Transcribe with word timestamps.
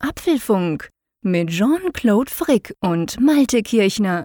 Apfelfunk 0.00 0.90
mit 1.22 1.50
Jean-Claude 1.50 2.30
Frick 2.30 2.72
und 2.78 3.20
Malte 3.20 3.64
Kirchner. 3.64 4.22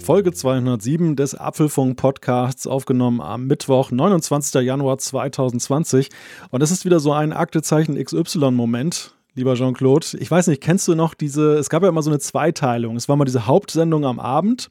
Folge 0.00 0.32
207 0.32 1.14
des 1.14 1.36
Apfelfunk 1.36 1.96
Podcasts, 1.96 2.66
aufgenommen 2.66 3.20
am 3.20 3.46
Mittwoch, 3.46 3.92
29. 3.92 4.60
Januar 4.62 4.98
2020. 4.98 6.08
Und 6.50 6.64
es 6.64 6.72
ist 6.72 6.84
wieder 6.84 6.98
so 6.98 7.12
ein 7.12 7.32
Aktezeichen 7.32 7.94
XY-Moment 7.94 9.16
lieber 9.36 9.54
Jean-Claude. 9.54 10.06
Ich 10.18 10.30
weiß 10.30 10.48
nicht, 10.48 10.60
kennst 10.60 10.88
du 10.88 10.94
noch 10.94 11.14
diese, 11.14 11.54
es 11.54 11.70
gab 11.70 11.82
ja 11.82 11.88
immer 11.88 12.02
so 12.02 12.10
eine 12.10 12.18
Zweiteilung. 12.18 12.96
Es 12.96 13.08
war 13.08 13.16
mal 13.16 13.24
diese 13.24 13.46
Hauptsendung 13.46 14.04
am 14.04 14.18
Abend 14.18 14.70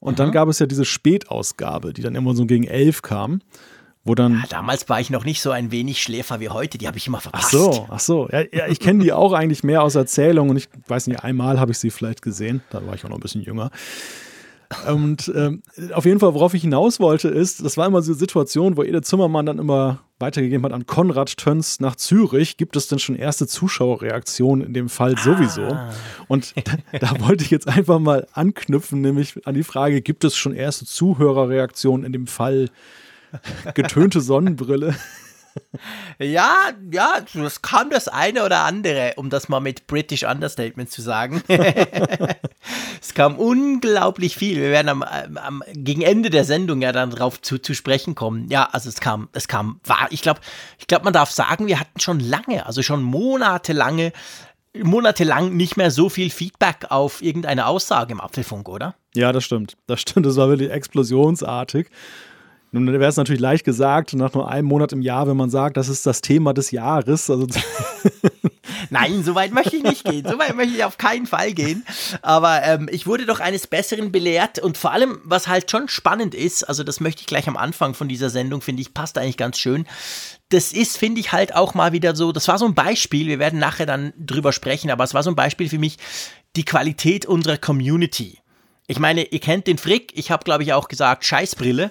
und 0.00 0.18
Aha. 0.18 0.24
dann 0.24 0.32
gab 0.32 0.48
es 0.48 0.58
ja 0.58 0.66
diese 0.66 0.84
Spätausgabe, 0.84 1.92
die 1.92 2.02
dann 2.02 2.14
immer 2.14 2.34
so 2.34 2.46
gegen 2.46 2.64
elf 2.64 3.02
kam. 3.02 3.40
Wo 4.02 4.14
dann 4.14 4.32
ja, 4.32 4.44
damals 4.48 4.88
war 4.88 4.98
ich 4.98 5.10
noch 5.10 5.26
nicht 5.26 5.42
so 5.42 5.50
ein 5.50 5.70
wenig 5.70 6.02
Schläfer 6.02 6.40
wie 6.40 6.48
heute, 6.48 6.78
die 6.78 6.86
habe 6.86 6.96
ich 6.96 7.06
immer 7.06 7.20
verpasst. 7.20 7.48
Ach 7.48 7.50
so, 7.50 7.86
ach 7.90 8.00
so. 8.00 8.28
Ja, 8.32 8.44
ja 8.50 8.66
ich 8.66 8.80
kenne 8.80 9.04
die 9.04 9.12
auch 9.12 9.34
eigentlich 9.34 9.62
mehr 9.62 9.82
aus 9.82 9.94
Erzählungen 9.94 10.50
und 10.50 10.56
ich 10.56 10.70
weiß 10.88 11.06
nicht, 11.06 11.22
einmal 11.22 11.60
habe 11.60 11.72
ich 11.72 11.78
sie 11.78 11.90
vielleicht 11.90 12.22
gesehen, 12.22 12.62
da 12.70 12.84
war 12.86 12.94
ich 12.94 13.04
auch 13.04 13.10
noch 13.10 13.18
ein 13.18 13.22
bisschen 13.22 13.42
jünger. 13.42 13.70
Und 14.90 15.30
ähm, 15.34 15.62
auf 15.92 16.06
jeden 16.06 16.18
Fall, 16.18 16.32
worauf 16.32 16.54
ich 16.54 16.62
hinaus 16.62 16.98
wollte, 16.98 17.28
ist, 17.28 17.62
das 17.62 17.76
war 17.76 17.86
immer 17.86 18.00
so 18.00 18.12
eine 18.12 18.18
Situation, 18.18 18.78
wo 18.78 18.84
Edith 18.84 19.02
Zimmermann 19.02 19.44
dann 19.44 19.58
immer 19.58 19.98
weitergegeben 20.20 20.64
hat 20.64 20.72
an 20.72 20.86
Konrad 20.86 21.36
Töns 21.36 21.80
nach 21.80 21.96
Zürich. 21.96 22.56
Gibt 22.56 22.76
es 22.76 22.88
denn 22.88 22.98
schon 22.98 23.16
erste 23.16 23.46
Zuschauerreaktionen 23.46 24.66
in 24.66 24.74
dem 24.74 24.88
Fall 24.88 25.16
sowieso? 25.18 25.62
Ah. 25.62 25.90
Und 26.28 26.54
da, 26.92 26.98
da 26.98 27.20
wollte 27.20 27.44
ich 27.44 27.50
jetzt 27.50 27.68
einfach 27.68 27.98
mal 27.98 28.26
anknüpfen, 28.32 29.00
nämlich 29.00 29.46
an 29.46 29.54
die 29.54 29.64
Frage, 29.64 30.02
gibt 30.02 30.24
es 30.24 30.36
schon 30.36 30.52
erste 30.54 30.84
Zuhörerreaktionen 30.84 32.04
in 32.04 32.12
dem 32.12 32.26
Fall 32.26 32.68
getönte 33.74 34.20
Sonnenbrille? 34.20 34.94
Ja, 36.18 36.70
ja, 36.90 37.18
es 37.46 37.62
kam 37.62 37.90
das 37.90 38.06
eine 38.08 38.44
oder 38.44 38.60
andere, 38.60 39.14
um 39.16 39.30
das 39.30 39.48
mal 39.48 39.60
mit 39.60 39.86
British 39.86 40.22
Understatement 40.22 40.90
zu 40.90 41.00
sagen. 41.00 41.42
es 43.00 43.14
kam 43.14 43.36
unglaublich 43.36 44.36
viel. 44.36 44.56
Wir 44.56 44.70
werden 44.70 44.88
am, 44.88 45.02
am, 45.02 45.62
gegen 45.72 46.02
Ende 46.02 46.30
der 46.30 46.44
Sendung 46.44 46.82
ja 46.82 46.92
dann 46.92 47.10
drauf 47.10 47.40
zu, 47.40 47.58
zu 47.58 47.74
sprechen 47.74 48.14
kommen. 48.14 48.48
Ja, 48.50 48.68
also 48.70 48.88
es 48.88 49.00
kam, 49.00 49.28
es 49.32 49.48
kam, 49.48 49.80
war, 49.84 50.08
ich 50.10 50.22
glaube, 50.22 50.40
ich 50.78 50.86
glaube, 50.86 51.04
man 51.04 51.14
darf 51.14 51.30
sagen, 51.30 51.66
wir 51.66 51.80
hatten 51.80 52.00
schon 52.00 52.20
lange, 52.20 52.66
also 52.66 52.82
schon 52.82 53.02
monatelange, 53.02 54.12
monatelang 54.76 55.56
nicht 55.56 55.76
mehr 55.76 55.90
so 55.90 56.08
viel 56.08 56.30
Feedback 56.30 56.86
auf 56.90 57.22
irgendeine 57.22 57.66
Aussage 57.66 58.12
im 58.12 58.20
Apfelfunk, 58.20 58.68
oder? 58.68 58.94
Ja, 59.14 59.32
das 59.32 59.44
stimmt. 59.44 59.76
Das 59.86 60.00
stimmt. 60.00 60.26
Das 60.26 60.36
war 60.36 60.48
wirklich 60.48 60.70
explosionsartig. 60.70 61.88
Nun 62.72 62.86
wäre 62.86 63.04
es 63.06 63.16
natürlich 63.16 63.40
leicht 63.40 63.64
gesagt, 63.64 64.14
nach 64.14 64.32
nur 64.32 64.48
einem 64.48 64.68
Monat 64.68 64.92
im 64.92 65.02
Jahr, 65.02 65.26
wenn 65.26 65.36
man 65.36 65.50
sagt, 65.50 65.76
das 65.76 65.88
ist 65.88 66.06
das 66.06 66.20
Thema 66.20 66.54
des 66.54 66.70
Jahres. 66.70 67.28
Also 67.28 67.46
Nein, 68.90 69.22
so 69.22 69.34
weit 69.34 69.52
möchte 69.52 69.76
ich 69.76 69.82
nicht 69.82 70.04
gehen. 70.04 70.26
So 70.28 70.38
weit 70.38 70.56
möchte 70.56 70.74
ich 70.74 70.84
auf 70.84 70.98
keinen 70.98 71.26
Fall 71.26 71.52
gehen. 71.52 71.84
Aber 72.22 72.62
ähm, 72.64 72.88
ich 72.90 73.06
wurde 73.06 73.24
doch 73.24 73.40
eines 73.40 73.66
Besseren 73.66 74.10
belehrt 74.10 74.58
und 74.58 74.76
vor 74.76 74.92
allem, 74.92 75.20
was 75.24 75.46
halt 75.46 75.70
schon 75.70 75.88
spannend 75.88 76.34
ist, 76.34 76.64
also 76.64 76.82
das 76.82 77.00
möchte 77.00 77.20
ich 77.20 77.26
gleich 77.26 77.48
am 77.48 77.56
Anfang 77.56 77.94
von 77.94 78.08
dieser 78.08 78.30
Sendung, 78.30 78.60
finde 78.60 78.82
ich, 78.82 78.92
passt 78.92 79.16
eigentlich 79.16 79.36
ganz 79.36 79.58
schön. 79.58 79.86
Das 80.48 80.72
ist, 80.72 80.98
finde 80.98 81.20
ich, 81.20 81.30
halt 81.30 81.54
auch 81.54 81.74
mal 81.74 81.92
wieder 81.92 82.16
so, 82.16 82.32
das 82.32 82.48
war 82.48 82.58
so 82.58 82.66
ein 82.66 82.74
Beispiel, 82.74 83.28
wir 83.28 83.38
werden 83.38 83.60
nachher 83.60 83.86
dann 83.86 84.12
drüber 84.18 84.52
sprechen, 84.52 84.90
aber 84.90 85.04
es 85.04 85.14
war 85.14 85.22
so 85.22 85.30
ein 85.30 85.36
Beispiel 85.36 85.68
für 85.68 85.78
mich, 85.78 85.98
die 86.56 86.64
Qualität 86.64 87.26
unserer 87.26 87.58
Community. 87.58 88.39
Ich 88.90 88.98
meine, 88.98 89.22
ihr 89.22 89.38
kennt 89.38 89.68
den 89.68 89.78
Frick, 89.78 90.10
ich 90.16 90.32
habe, 90.32 90.42
glaube 90.42 90.64
ich, 90.64 90.72
auch 90.72 90.88
gesagt, 90.88 91.24
Scheißbrille. 91.24 91.90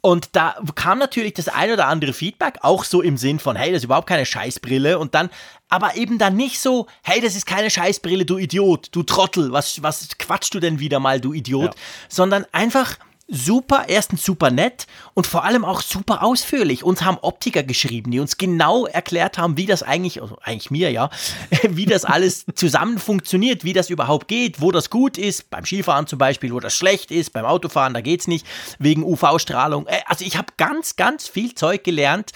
Und 0.00 0.30
da 0.32 0.56
kam 0.74 0.98
natürlich 0.98 1.34
das 1.34 1.48
ein 1.48 1.70
oder 1.70 1.86
andere 1.86 2.14
Feedback, 2.14 2.60
auch 2.62 2.84
so 2.84 3.02
im 3.02 3.18
Sinn 3.18 3.38
von, 3.38 3.56
hey, 3.56 3.72
das 3.72 3.80
ist 3.80 3.84
überhaupt 3.84 4.08
keine 4.08 4.24
Scheißbrille. 4.24 4.98
Und 4.98 5.14
dann, 5.14 5.28
aber 5.68 5.96
eben 5.96 6.16
dann 6.16 6.36
nicht 6.36 6.58
so, 6.58 6.86
hey, 7.02 7.20
das 7.20 7.36
ist 7.36 7.44
keine 7.44 7.68
Scheißbrille, 7.68 8.24
du 8.24 8.38
Idiot, 8.38 8.88
du 8.92 9.02
Trottel, 9.02 9.52
was, 9.52 9.82
was 9.82 10.08
quatschst 10.16 10.54
du 10.54 10.60
denn 10.60 10.78
wieder 10.78 10.98
mal, 10.98 11.20
du 11.20 11.34
Idiot? 11.34 11.74
Ja. 11.74 11.80
Sondern 12.08 12.46
einfach, 12.52 12.96
super, 13.30 13.84
erstens 13.88 14.24
super 14.24 14.50
nett 14.50 14.86
und 15.14 15.26
vor 15.26 15.44
allem 15.44 15.64
auch 15.64 15.80
super 15.80 16.22
ausführlich. 16.22 16.84
Uns 16.84 17.02
haben 17.02 17.18
Optiker 17.22 17.62
geschrieben, 17.62 18.10
die 18.10 18.20
uns 18.20 18.36
genau 18.36 18.86
erklärt 18.86 19.38
haben, 19.38 19.56
wie 19.56 19.66
das 19.66 19.82
eigentlich, 19.82 20.20
also 20.20 20.36
eigentlich 20.42 20.70
mir 20.70 20.90
ja, 20.90 21.10
wie 21.68 21.86
das 21.86 22.04
alles 22.04 22.44
zusammen 22.54 22.98
funktioniert, 22.98 23.64
wie 23.64 23.72
das 23.72 23.88
überhaupt 23.88 24.28
geht, 24.28 24.60
wo 24.60 24.72
das 24.72 24.90
gut 24.90 25.16
ist, 25.16 25.48
beim 25.50 25.64
Skifahren 25.64 26.06
zum 26.06 26.18
Beispiel, 26.18 26.52
wo 26.52 26.60
das 26.60 26.74
schlecht 26.74 27.10
ist, 27.10 27.32
beim 27.32 27.44
Autofahren, 27.44 27.94
da 27.94 28.00
geht's 28.00 28.26
nicht, 28.26 28.46
wegen 28.78 29.04
UV-Strahlung. 29.04 29.86
Äh, 29.86 30.00
also 30.06 30.24
ich 30.24 30.36
habe 30.36 30.52
ganz, 30.56 30.96
ganz 30.96 31.28
viel 31.28 31.54
Zeug 31.54 31.84
gelernt 31.84 32.32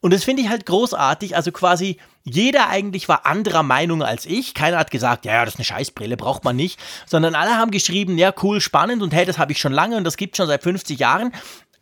und 0.00 0.12
das 0.12 0.24
finde 0.24 0.42
ich 0.42 0.48
halt 0.48 0.66
großartig. 0.66 1.34
Also 1.34 1.50
quasi 1.50 1.98
jeder 2.22 2.68
eigentlich 2.68 3.08
war 3.08 3.26
anderer 3.26 3.62
Meinung 3.62 4.02
als 4.02 4.26
ich. 4.26 4.54
Keiner 4.54 4.78
hat 4.78 4.90
gesagt, 4.90 5.24
ja, 5.24 5.44
das 5.44 5.54
ist 5.54 5.58
eine 5.58 5.64
Scheißbrille, 5.64 6.16
braucht 6.16 6.44
man 6.44 6.56
nicht. 6.56 6.78
Sondern 7.06 7.34
alle 7.34 7.56
haben 7.56 7.70
geschrieben, 7.70 8.16
ja, 8.16 8.32
cool, 8.42 8.60
spannend 8.60 9.02
und 9.02 9.12
hey, 9.12 9.24
das 9.24 9.38
habe 9.38 9.52
ich 9.52 9.60
schon 9.60 9.72
lange 9.72 9.96
und 9.96 10.04
das 10.04 10.16
gibt 10.16 10.36
schon 10.36 10.46
seit 10.46 10.62
50 10.62 10.98
Jahren. 10.98 11.32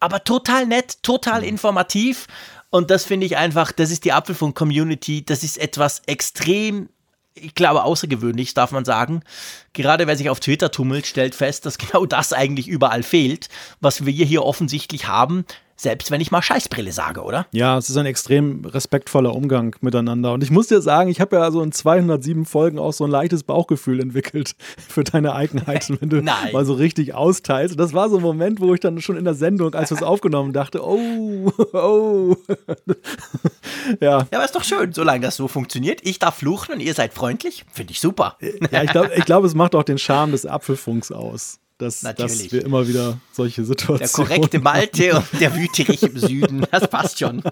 Aber 0.00 0.24
total 0.24 0.66
nett, 0.66 1.02
total 1.02 1.42
mhm. 1.42 1.48
informativ. 1.48 2.26
Und 2.70 2.90
das 2.90 3.04
finde 3.04 3.26
ich 3.26 3.36
einfach, 3.36 3.72
das 3.72 3.90
ist 3.90 4.04
die 4.04 4.12
Apfelfunk-Community. 4.12 5.24
Das 5.24 5.42
ist 5.42 5.58
etwas 5.58 6.02
extrem 6.06 6.88
ich 7.38 7.54
glaube, 7.54 7.82
außergewöhnlich, 7.82 8.54
darf 8.54 8.72
man 8.72 8.86
sagen. 8.86 9.22
Gerade 9.74 10.06
wer 10.06 10.16
sich 10.16 10.30
auf 10.30 10.40
Twitter 10.40 10.70
tummelt, 10.70 11.06
stellt 11.06 11.34
fest, 11.34 11.66
dass 11.66 11.76
genau 11.78 12.06
das 12.06 12.32
eigentlich 12.32 12.66
überall 12.66 13.02
fehlt, 13.02 13.50
was 13.80 14.06
wir 14.06 14.24
hier 14.24 14.42
offensichtlich 14.42 15.06
haben 15.06 15.44
selbst 15.76 16.10
wenn 16.10 16.20
ich 16.20 16.30
mal 16.30 16.42
Scheißbrille 16.42 16.90
sage, 16.90 17.22
oder? 17.22 17.46
Ja, 17.52 17.76
es 17.76 17.90
ist 17.90 17.96
ein 17.96 18.06
extrem 18.06 18.64
respektvoller 18.64 19.34
Umgang 19.34 19.76
miteinander. 19.80 20.32
Und 20.32 20.42
ich 20.42 20.50
muss 20.50 20.68
dir 20.68 20.80
sagen, 20.80 21.10
ich 21.10 21.20
habe 21.20 21.36
ja 21.36 21.50
so 21.50 21.62
in 21.62 21.70
207 21.70 22.46
Folgen 22.46 22.78
auch 22.78 22.92
so 22.92 23.04
ein 23.04 23.10
leichtes 23.10 23.42
Bauchgefühl 23.42 24.00
entwickelt 24.00 24.56
für 24.88 25.04
deine 25.04 25.34
Eigenheiten, 25.34 25.98
wenn 26.00 26.08
du 26.08 26.22
mal 26.22 26.64
so 26.64 26.74
richtig 26.74 27.14
austeilst. 27.14 27.74
Und 27.74 27.80
das 27.80 27.92
war 27.92 28.08
so 28.08 28.16
ein 28.16 28.22
Moment, 28.22 28.60
wo 28.60 28.72
ich 28.72 28.80
dann 28.80 29.00
schon 29.00 29.16
in 29.16 29.24
der 29.24 29.34
Sendung, 29.34 29.74
als 29.74 29.90
wir 29.90 29.96
es 29.96 30.02
aufgenommen 30.06 30.52
dachte, 30.52 30.82
oh, 30.82 31.52
oh. 31.72 32.36
ja. 34.00 34.16
Ja, 34.16 34.26
aber 34.32 34.44
ist 34.44 34.54
doch 34.54 34.64
schön, 34.64 34.92
solange 34.92 35.20
das 35.20 35.36
so 35.36 35.46
funktioniert. 35.46 36.00
Ich 36.04 36.18
darf 36.18 36.36
fluchen 36.36 36.74
und 36.74 36.80
ihr 36.80 36.94
seid 36.94 37.12
freundlich. 37.12 37.64
Finde 37.70 37.92
ich 37.92 38.00
super. 38.00 38.38
ja, 38.70 38.82
ich 38.82 38.90
glaube, 38.90 39.12
ich 39.14 39.24
glaub, 39.24 39.44
es 39.44 39.54
macht 39.54 39.74
auch 39.74 39.82
den 39.82 39.98
Charme 39.98 40.32
des 40.32 40.46
Apfelfunks 40.46 41.12
aus 41.12 41.60
dass, 41.78 42.00
dass 42.00 42.52
wir 42.52 42.64
immer 42.64 42.88
wieder 42.88 43.18
solche 43.32 43.64
Situationen. 43.64 44.28
Der 44.28 44.38
korrekte 44.38 44.58
Malte 44.60 45.16
und 45.32 45.40
der 45.40 45.54
Wüterich 45.54 46.02
im 46.02 46.18
Süden, 46.18 46.66
das 46.70 46.88
passt 46.88 47.18
schon. 47.18 47.42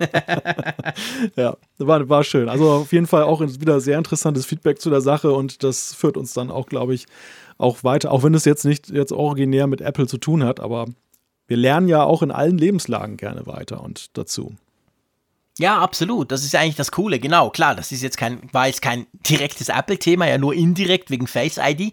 ja, 1.36 1.56
war, 1.78 2.08
war 2.08 2.24
schön. 2.24 2.48
Also 2.48 2.70
auf 2.70 2.92
jeden 2.92 3.06
Fall 3.06 3.24
auch 3.24 3.40
wieder 3.40 3.80
sehr 3.80 3.98
interessantes 3.98 4.46
Feedback 4.46 4.80
zu 4.80 4.90
der 4.90 5.00
Sache 5.00 5.32
und 5.32 5.62
das 5.62 5.94
führt 5.94 6.16
uns 6.16 6.32
dann 6.32 6.50
auch, 6.50 6.66
glaube 6.66 6.94
ich, 6.94 7.06
auch 7.58 7.84
weiter, 7.84 8.10
auch 8.12 8.22
wenn 8.22 8.34
es 8.34 8.44
jetzt 8.44 8.64
nicht 8.64 8.90
jetzt 8.90 9.12
originär 9.12 9.66
mit 9.66 9.80
Apple 9.80 10.06
zu 10.06 10.18
tun 10.18 10.42
hat, 10.42 10.58
aber 10.58 10.86
wir 11.46 11.56
lernen 11.56 11.88
ja 11.88 12.02
auch 12.02 12.22
in 12.22 12.30
allen 12.30 12.58
Lebenslagen 12.58 13.16
gerne 13.16 13.46
weiter 13.46 13.82
und 13.82 14.16
dazu. 14.16 14.54
Ja, 15.58 15.78
absolut. 15.78 16.32
Das 16.32 16.42
ist 16.42 16.54
eigentlich 16.56 16.74
das 16.74 16.90
Coole. 16.90 17.20
Genau, 17.20 17.50
klar, 17.50 17.76
das 17.76 17.92
ist 17.92 18.02
jetzt 18.02 18.16
kein, 18.16 18.40
war 18.52 18.66
jetzt 18.66 18.82
kein 18.82 19.06
direktes 19.12 19.68
Apple-Thema, 19.68 20.26
ja 20.26 20.36
nur 20.36 20.52
indirekt 20.52 21.10
wegen 21.10 21.28
Face 21.28 21.60
ID. 21.62 21.92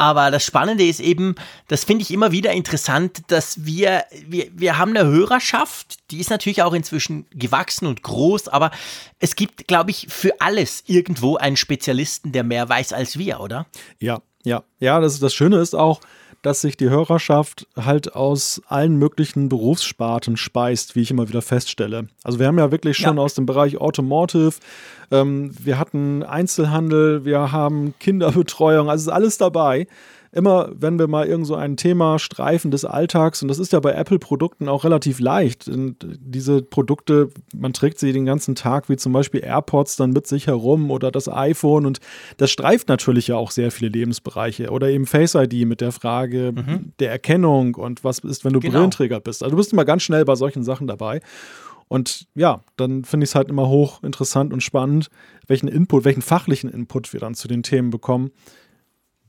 Aber 0.00 0.30
das 0.30 0.46
Spannende 0.46 0.82
ist 0.82 0.98
eben, 0.98 1.34
das 1.68 1.84
finde 1.84 2.00
ich 2.00 2.10
immer 2.10 2.32
wieder 2.32 2.52
interessant, 2.52 3.20
dass 3.26 3.66
wir, 3.66 4.04
wir, 4.26 4.46
wir 4.54 4.78
haben 4.78 4.96
eine 4.96 5.06
Hörerschaft, 5.06 5.98
die 6.10 6.20
ist 6.20 6.30
natürlich 6.30 6.62
auch 6.62 6.72
inzwischen 6.72 7.26
gewachsen 7.32 7.86
und 7.86 8.02
groß, 8.02 8.48
aber 8.48 8.70
es 9.18 9.36
gibt, 9.36 9.68
glaube 9.68 9.90
ich, 9.90 10.06
für 10.08 10.40
alles 10.40 10.84
irgendwo 10.86 11.36
einen 11.36 11.58
Spezialisten, 11.58 12.32
der 12.32 12.44
mehr 12.44 12.66
weiß 12.66 12.94
als 12.94 13.18
wir, 13.18 13.40
oder? 13.40 13.66
Ja, 13.98 14.22
ja, 14.42 14.64
ja, 14.78 15.00
das, 15.00 15.20
das 15.20 15.34
Schöne 15.34 15.58
ist 15.58 15.74
auch, 15.74 16.00
dass 16.42 16.62
sich 16.62 16.76
die 16.76 16.88
Hörerschaft 16.88 17.66
halt 17.76 18.14
aus 18.14 18.62
allen 18.66 18.96
möglichen 18.96 19.48
Berufssparten 19.48 20.36
speist, 20.36 20.96
wie 20.96 21.02
ich 21.02 21.10
immer 21.10 21.28
wieder 21.28 21.42
feststelle. 21.42 22.08
Also 22.24 22.38
wir 22.38 22.46
haben 22.46 22.58
ja 22.58 22.70
wirklich 22.70 22.96
schon 22.96 23.16
ja. 23.16 23.22
aus 23.22 23.34
dem 23.34 23.46
Bereich 23.46 23.78
Automotive, 23.78 24.54
ähm, 25.10 25.52
wir 25.58 25.78
hatten 25.78 26.22
Einzelhandel, 26.22 27.24
wir 27.24 27.52
haben 27.52 27.94
Kinderbetreuung, 27.98 28.88
also 28.88 29.10
ist 29.10 29.14
alles 29.14 29.38
dabei 29.38 29.86
immer, 30.32 30.70
wenn 30.74 30.98
wir 30.98 31.08
mal 31.08 31.26
irgend 31.26 31.46
so 31.46 31.56
ein 31.56 31.76
Thema 31.76 32.18
streifen 32.18 32.70
des 32.70 32.84
Alltags, 32.84 33.42
und 33.42 33.48
das 33.48 33.58
ist 33.58 33.72
ja 33.72 33.80
bei 33.80 33.92
Apple-Produkten 33.92 34.68
auch 34.68 34.84
relativ 34.84 35.18
leicht, 35.18 35.68
und 35.68 35.96
diese 36.20 36.62
Produkte, 36.62 37.30
man 37.54 37.72
trägt 37.72 37.98
sie 37.98 38.12
den 38.12 38.26
ganzen 38.26 38.54
Tag, 38.54 38.88
wie 38.88 38.96
zum 38.96 39.12
Beispiel 39.12 39.42
AirPods, 39.42 39.96
dann 39.96 40.10
mit 40.10 40.26
sich 40.26 40.46
herum 40.46 40.90
oder 40.90 41.10
das 41.10 41.28
iPhone, 41.28 41.84
und 41.84 41.98
das 42.36 42.50
streift 42.50 42.88
natürlich 42.88 43.28
ja 43.28 43.36
auch 43.36 43.50
sehr 43.50 43.70
viele 43.70 43.90
Lebensbereiche. 43.90 44.70
Oder 44.70 44.88
eben 44.88 45.06
Face 45.06 45.34
ID 45.34 45.66
mit 45.66 45.80
der 45.80 45.92
Frage 45.92 46.52
mhm. 46.54 46.92
der 47.00 47.10
Erkennung 47.10 47.74
und 47.74 48.04
was 48.04 48.20
ist, 48.20 48.44
wenn 48.44 48.52
du 48.52 48.60
genau. 48.60 48.74
Brillenträger 48.74 49.20
bist. 49.20 49.42
Also 49.42 49.52
du 49.52 49.56
bist 49.56 49.72
immer 49.72 49.84
ganz 49.84 50.02
schnell 50.02 50.24
bei 50.24 50.36
solchen 50.36 50.62
Sachen 50.62 50.86
dabei. 50.86 51.20
Und 51.88 52.28
ja, 52.36 52.62
dann 52.76 53.04
finde 53.04 53.24
ich 53.24 53.30
es 53.30 53.34
halt 53.34 53.48
immer 53.48 53.68
hoch 53.68 54.04
interessant 54.04 54.52
und 54.52 54.62
spannend, 54.62 55.08
welchen 55.48 55.66
Input, 55.66 56.04
welchen 56.04 56.22
fachlichen 56.22 56.70
Input 56.70 57.12
wir 57.12 57.18
dann 57.18 57.34
zu 57.34 57.48
den 57.48 57.64
Themen 57.64 57.90
bekommen 57.90 58.30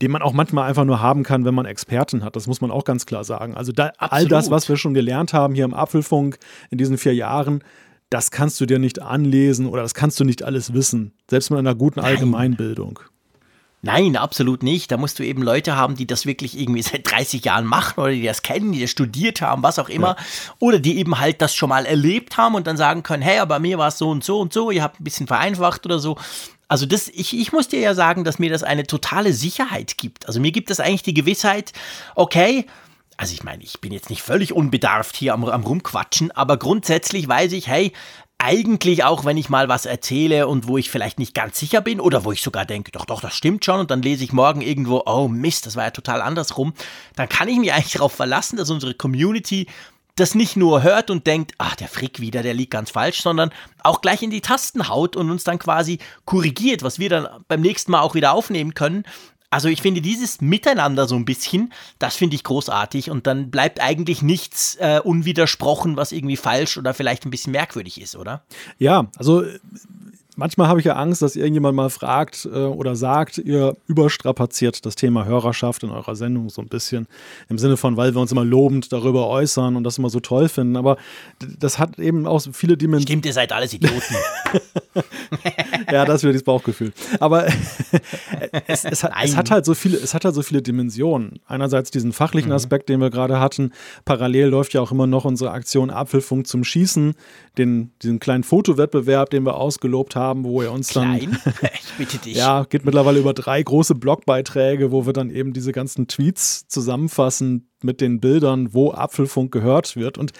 den 0.01 0.11
man 0.11 0.21
auch 0.21 0.33
manchmal 0.33 0.67
einfach 0.67 0.83
nur 0.83 1.01
haben 1.01 1.23
kann, 1.23 1.45
wenn 1.45 1.53
man 1.53 1.65
Experten 1.65 2.23
hat. 2.23 2.35
Das 2.35 2.47
muss 2.47 2.59
man 2.59 2.71
auch 2.71 2.85
ganz 2.85 3.05
klar 3.05 3.23
sagen. 3.23 3.55
Also 3.55 3.71
da, 3.71 3.91
all 3.97 4.27
das, 4.27 4.49
was 4.49 4.67
wir 4.67 4.77
schon 4.77 4.93
gelernt 4.93 5.33
haben 5.33 5.53
hier 5.53 5.65
im 5.65 5.73
Apfelfunk 5.73 6.39
in 6.71 6.77
diesen 6.77 6.97
vier 6.97 7.13
Jahren, 7.13 7.63
das 8.09 8.31
kannst 8.31 8.59
du 8.59 8.65
dir 8.65 8.79
nicht 8.79 9.01
anlesen 9.01 9.67
oder 9.67 9.83
das 9.83 9.93
kannst 9.93 10.19
du 10.19 10.25
nicht 10.25 10.43
alles 10.43 10.73
wissen, 10.73 11.13
selbst 11.29 11.49
mit 11.49 11.59
einer 11.59 11.75
guten 11.75 11.99
Allgemeinbildung. 11.99 12.99
Nein, 13.83 14.15
absolut 14.15 14.61
nicht. 14.61 14.91
Da 14.91 14.97
musst 14.97 15.17
du 15.17 15.23
eben 15.23 15.41
Leute 15.41 15.75
haben, 15.75 15.95
die 15.95 16.05
das 16.05 16.25
wirklich 16.25 16.59
irgendwie 16.59 16.81
seit 16.83 17.09
30 17.09 17.43
Jahren 17.43 17.65
machen 17.65 17.99
oder 17.99 18.11
die 18.11 18.23
das 18.23 18.43
kennen, 18.43 18.71
die 18.71 18.81
das 18.81 18.91
studiert 18.91 19.41
haben, 19.41 19.63
was 19.63 19.79
auch 19.79 19.89
immer. 19.89 20.15
Ja. 20.17 20.25
Oder 20.59 20.79
die 20.79 20.97
eben 20.97 21.19
halt 21.19 21.41
das 21.41 21.55
schon 21.55 21.69
mal 21.69 21.85
erlebt 21.85 22.37
haben 22.37 22.55
und 22.55 22.67
dann 22.67 22.77
sagen 22.77 23.03
können, 23.03 23.23
hey, 23.23 23.39
aber 23.39 23.59
mir 23.59 23.77
war 23.77 23.87
es 23.87 23.97
so 23.97 24.09
und 24.09 24.23
so 24.23 24.39
und 24.39 24.53
so, 24.53 24.71
ihr 24.71 24.83
habt 24.83 24.99
ein 24.99 25.03
bisschen 25.03 25.27
vereinfacht 25.27 25.85
oder 25.85 25.99
so. 25.99 26.17
Also 26.71 26.85
das, 26.85 27.09
ich, 27.09 27.37
ich 27.37 27.51
muss 27.51 27.67
dir 27.67 27.81
ja 27.81 27.93
sagen, 27.93 28.23
dass 28.23 28.39
mir 28.39 28.49
das 28.49 28.63
eine 28.63 28.87
totale 28.87 29.33
Sicherheit 29.33 29.97
gibt. 29.97 30.27
Also 30.27 30.39
mir 30.39 30.53
gibt 30.53 30.69
das 30.69 30.79
eigentlich 30.79 31.03
die 31.03 31.13
Gewissheit, 31.13 31.73
okay, 32.15 32.65
also 33.17 33.33
ich 33.33 33.43
meine, 33.43 33.61
ich 33.61 33.81
bin 33.81 33.91
jetzt 33.91 34.09
nicht 34.09 34.21
völlig 34.21 34.53
unbedarft 34.53 35.17
hier 35.17 35.33
am, 35.33 35.43
am 35.43 35.63
Rumquatschen, 35.63 36.31
aber 36.31 36.55
grundsätzlich 36.55 37.27
weiß 37.27 37.51
ich, 37.51 37.67
hey, 37.67 37.91
eigentlich 38.37 39.03
auch, 39.03 39.25
wenn 39.25 39.35
ich 39.35 39.49
mal 39.49 39.67
was 39.67 39.85
erzähle 39.85 40.47
und 40.47 40.65
wo 40.65 40.77
ich 40.77 40.89
vielleicht 40.89 41.19
nicht 41.19 41.35
ganz 41.35 41.59
sicher 41.59 41.81
bin 41.81 41.99
oder 41.99 42.23
wo 42.23 42.31
ich 42.31 42.41
sogar 42.41 42.63
denke, 42.63 42.91
doch, 42.91 43.03
doch, 43.03 43.19
das 43.19 43.35
stimmt 43.35 43.65
schon 43.65 43.81
und 43.81 43.91
dann 43.91 44.01
lese 44.01 44.23
ich 44.23 44.31
morgen 44.31 44.61
irgendwo, 44.61 45.03
oh 45.05 45.27
Mist, 45.27 45.65
das 45.65 45.75
war 45.75 45.83
ja 45.83 45.91
total 45.91 46.21
andersrum, 46.21 46.73
dann 47.17 47.27
kann 47.27 47.49
ich 47.49 47.59
mich 47.59 47.73
eigentlich 47.73 47.91
darauf 47.91 48.13
verlassen, 48.13 48.55
dass 48.55 48.69
unsere 48.69 48.93
Community 48.93 49.67
das 50.15 50.35
nicht 50.35 50.57
nur 50.57 50.83
hört 50.83 51.09
und 51.09 51.27
denkt, 51.27 51.53
ach, 51.57 51.75
der 51.75 51.87
Frick 51.87 52.19
wieder, 52.19 52.43
der 52.43 52.53
liegt 52.53 52.71
ganz 52.71 52.91
falsch, 52.91 53.21
sondern 53.21 53.51
auch 53.83 54.01
gleich 54.01 54.21
in 54.21 54.29
die 54.29 54.41
Tasten 54.41 54.87
haut 54.89 55.15
und 55.15 55.31
uns 55.31 55.43
dann 55.43 55.59
quasi 55.59 55.99
korrigiert, 56.25 56.83
was 56.83 56.99
wir 56.99 57.09
dann 57.09 57.27
beim 57.47 57.61
nächsten 57.61 57.91
Mal 57.91 58.01
auch 58.01 58.15
wieder 58.15 58.33
aufnehmen 58.33 58.73
können. 58.73 59.03
Also 59.49 59.67
ich 59.67 59.81
finde 59.81 60.01
dieses 60.01 60.39
Miteinander 60.39 61.07
so 61.07 61.15
ein 61.15 61.25
bisschen, 61.25 61.73
das 61.99 62.15
finde 62.15 62.35
ich 62.35 62.45
großartig 62.45 63.11
und 63.11 63.27
dann 63.27 63.51
bleibt 63.51 63.81
eigentlich 63.81 64.21
nichts 64.21 64.75
äh, 64.75 65.01
unwidersprochen, 65.03 65.97
was 65.97 66.13
irgendwie 66.13 66.37
falsch 66.37 66.77
oder 66.77 66.93
vielleicht 66.93 67.25
ein 67.25 67.31
bisschen 67.31 67.51
merkwürdig 67.51 67.99
ist, 67.99 68.15
oder? 68.15 68.45
Ja, 68.79 69.07
also 69.17 69.43
manchmal 70.35 70.67
habe 70.67 70.79
ich 70.79 70.85
ja 70.85 70.95
Angst, 70.95 71.21
dass 71.21 71.35
irgendjemand 71.35 71.75
mal 71.75 71.89
fragt 71.89 72.45
äh, 72.45 72.49
oder 72.49 72.95
sagt, 72.95 73.37
ihr 73.37 73.75
überstrapaziert 73.87 74.85
das 74.85 74.95
Thema 74.95 75.25
Hörerschaft 75.25 75.83
in 75.83 75.89
eurer 75.89 76.15
Sendung 76.15 76.49
so 76.49 76.61
ein 76.61 76.67
bisschen. 76.67 77.07
Im 77.49 77.57
Sinne 77.57 77.77
von, 77.77 77.97
weil 77.97 78.13
wir 78.13 78.21
uns 78.21 78.31
immer 78.31 78.45
lobend 78.45 78.91
darüber 78.93 79.27
äußern 79.27 79.75
und 79.75 79.83
das 79.83 79.97
immer 79.97 80.09
so 80.09 80.19
toll 80.19 80.49
finden. 80.49 80.77
Aber 80.77 80.97
das 81.39 81.79
hat 81.79 81.99
eben 81.99 82.27
auch 82.27 82.41
viele 82.53 82.77
Dimensionen. 82.77 83.07
Stimmt, 83.07 83.25
ihr 83.25 83.33
seid 83.33 83.51
alles 83.51 83.73
Idioten. 83.73 84.15
ja, 85.91 86.05
das 86.05 86.23
wäre 86.23 86.33
das 86.33 86.43
Bauchgefühl. 86.43 86.93
Aber 87.19 87.47
es, 88.67 88.85
es, 88.85 89.03
hat, 89.03 89.13
es, 89.23 89.35
hat, 89.35 89.51
halt 89.51 89.65
so 89.65 89.73
viele, 89.73 89.97
es 89.97 90.13
hat 90.13 90.25
halt 90.25 90.35
so 90.35 90.41
viele 90.41 90.61
Dimensionen. 90.61 91.39
Einerseits 91.45 91.91
diesen 91.91 92.13
fachlichen 92.13 92.49
mhm. 92.49 92.55
Aspekt, 92.55 92.89
den 92.89 93.01
wir 93.01 93.09
gerade 93.09 93.39
hatten. 93.39 93.71
Parallel 94.05 94.47
läuft 94.47 94.73
ja 94.73 94.81
auch 94.81 94.91
immer 94.91 95.07
noch 95.07 95.25
unsere 95.25 95.51
Aktion 95.51 95.89
Apfelfunk 95.89 96.47
zum 96.47 96.63
Schießen, 96.63 97.15
den, 97.57 97.91
diesen 98.01 98.19
kleinen 98.19 98.43
Fotowettbewerb, 98.43 99.29
den 99.29 99.45
wir 99.45 99.55
ausgelobt 99.55 100.15
haben 100.15 100.20
haben, 100.21 100.43
wo 100.43 100.61
er 100.61 100.71
uns 100.71 100.89
dann. 100.89 101.17
Klein? 101.17 101.37
Ich 101.73 101.97
bitte 101.97 102.17
dich. 102.19 102.37
ja, 102.37 102.63
geht 102.63 102.85
mittlerweile 102.85 103.19
über 103.19 103.33
drei 103.33 103.61
große 103.61 103.95
Blogbeiträge, 103.95 104.91
wo 104.91 105.05
wir 105.05 105.13
dann 105.13 105.29
eben 105.29 105.51
diese 105.51 105.71
ganzen 105.71 106.07
Tweets 106.07 106.67
zusammenfassen 106.67 107.69
mit 107.83 107.99
den 108.01 108.19
Bildern, 108.19 108.73
wo 108.73 108.91
Apfelfunk 108.91 109.51
gehört 109.51 109.95
wird. 109.95 110.17
Und 110.17 110.31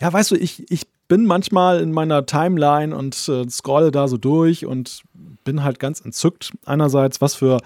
ja, 0.00 0.12
weißt 0.12 0.30
du, 0.30 0.36
ich, 0.36 0.70
ich 0.70 0.86
bin 1.08 1.26
manchmal 1.26 1.80
in 1.80 1.92
meiner 1.92 2.26
Timeline 2.26 2.96
und 2.96 3.28
äh, 3.28 3.48
scrolle 3.48 3.90
da 3.90 4.08
so 4.08 4.16
durch 4.16 4.66
und 4.66 5.02
bin 5.44 5.62
halt 5.62 5.78
ganz 5.78 6.00
entzückt. 6.00 6.52
Einerseits, 6.64 7.20
was 7.20 7.34
für 7.34 7.58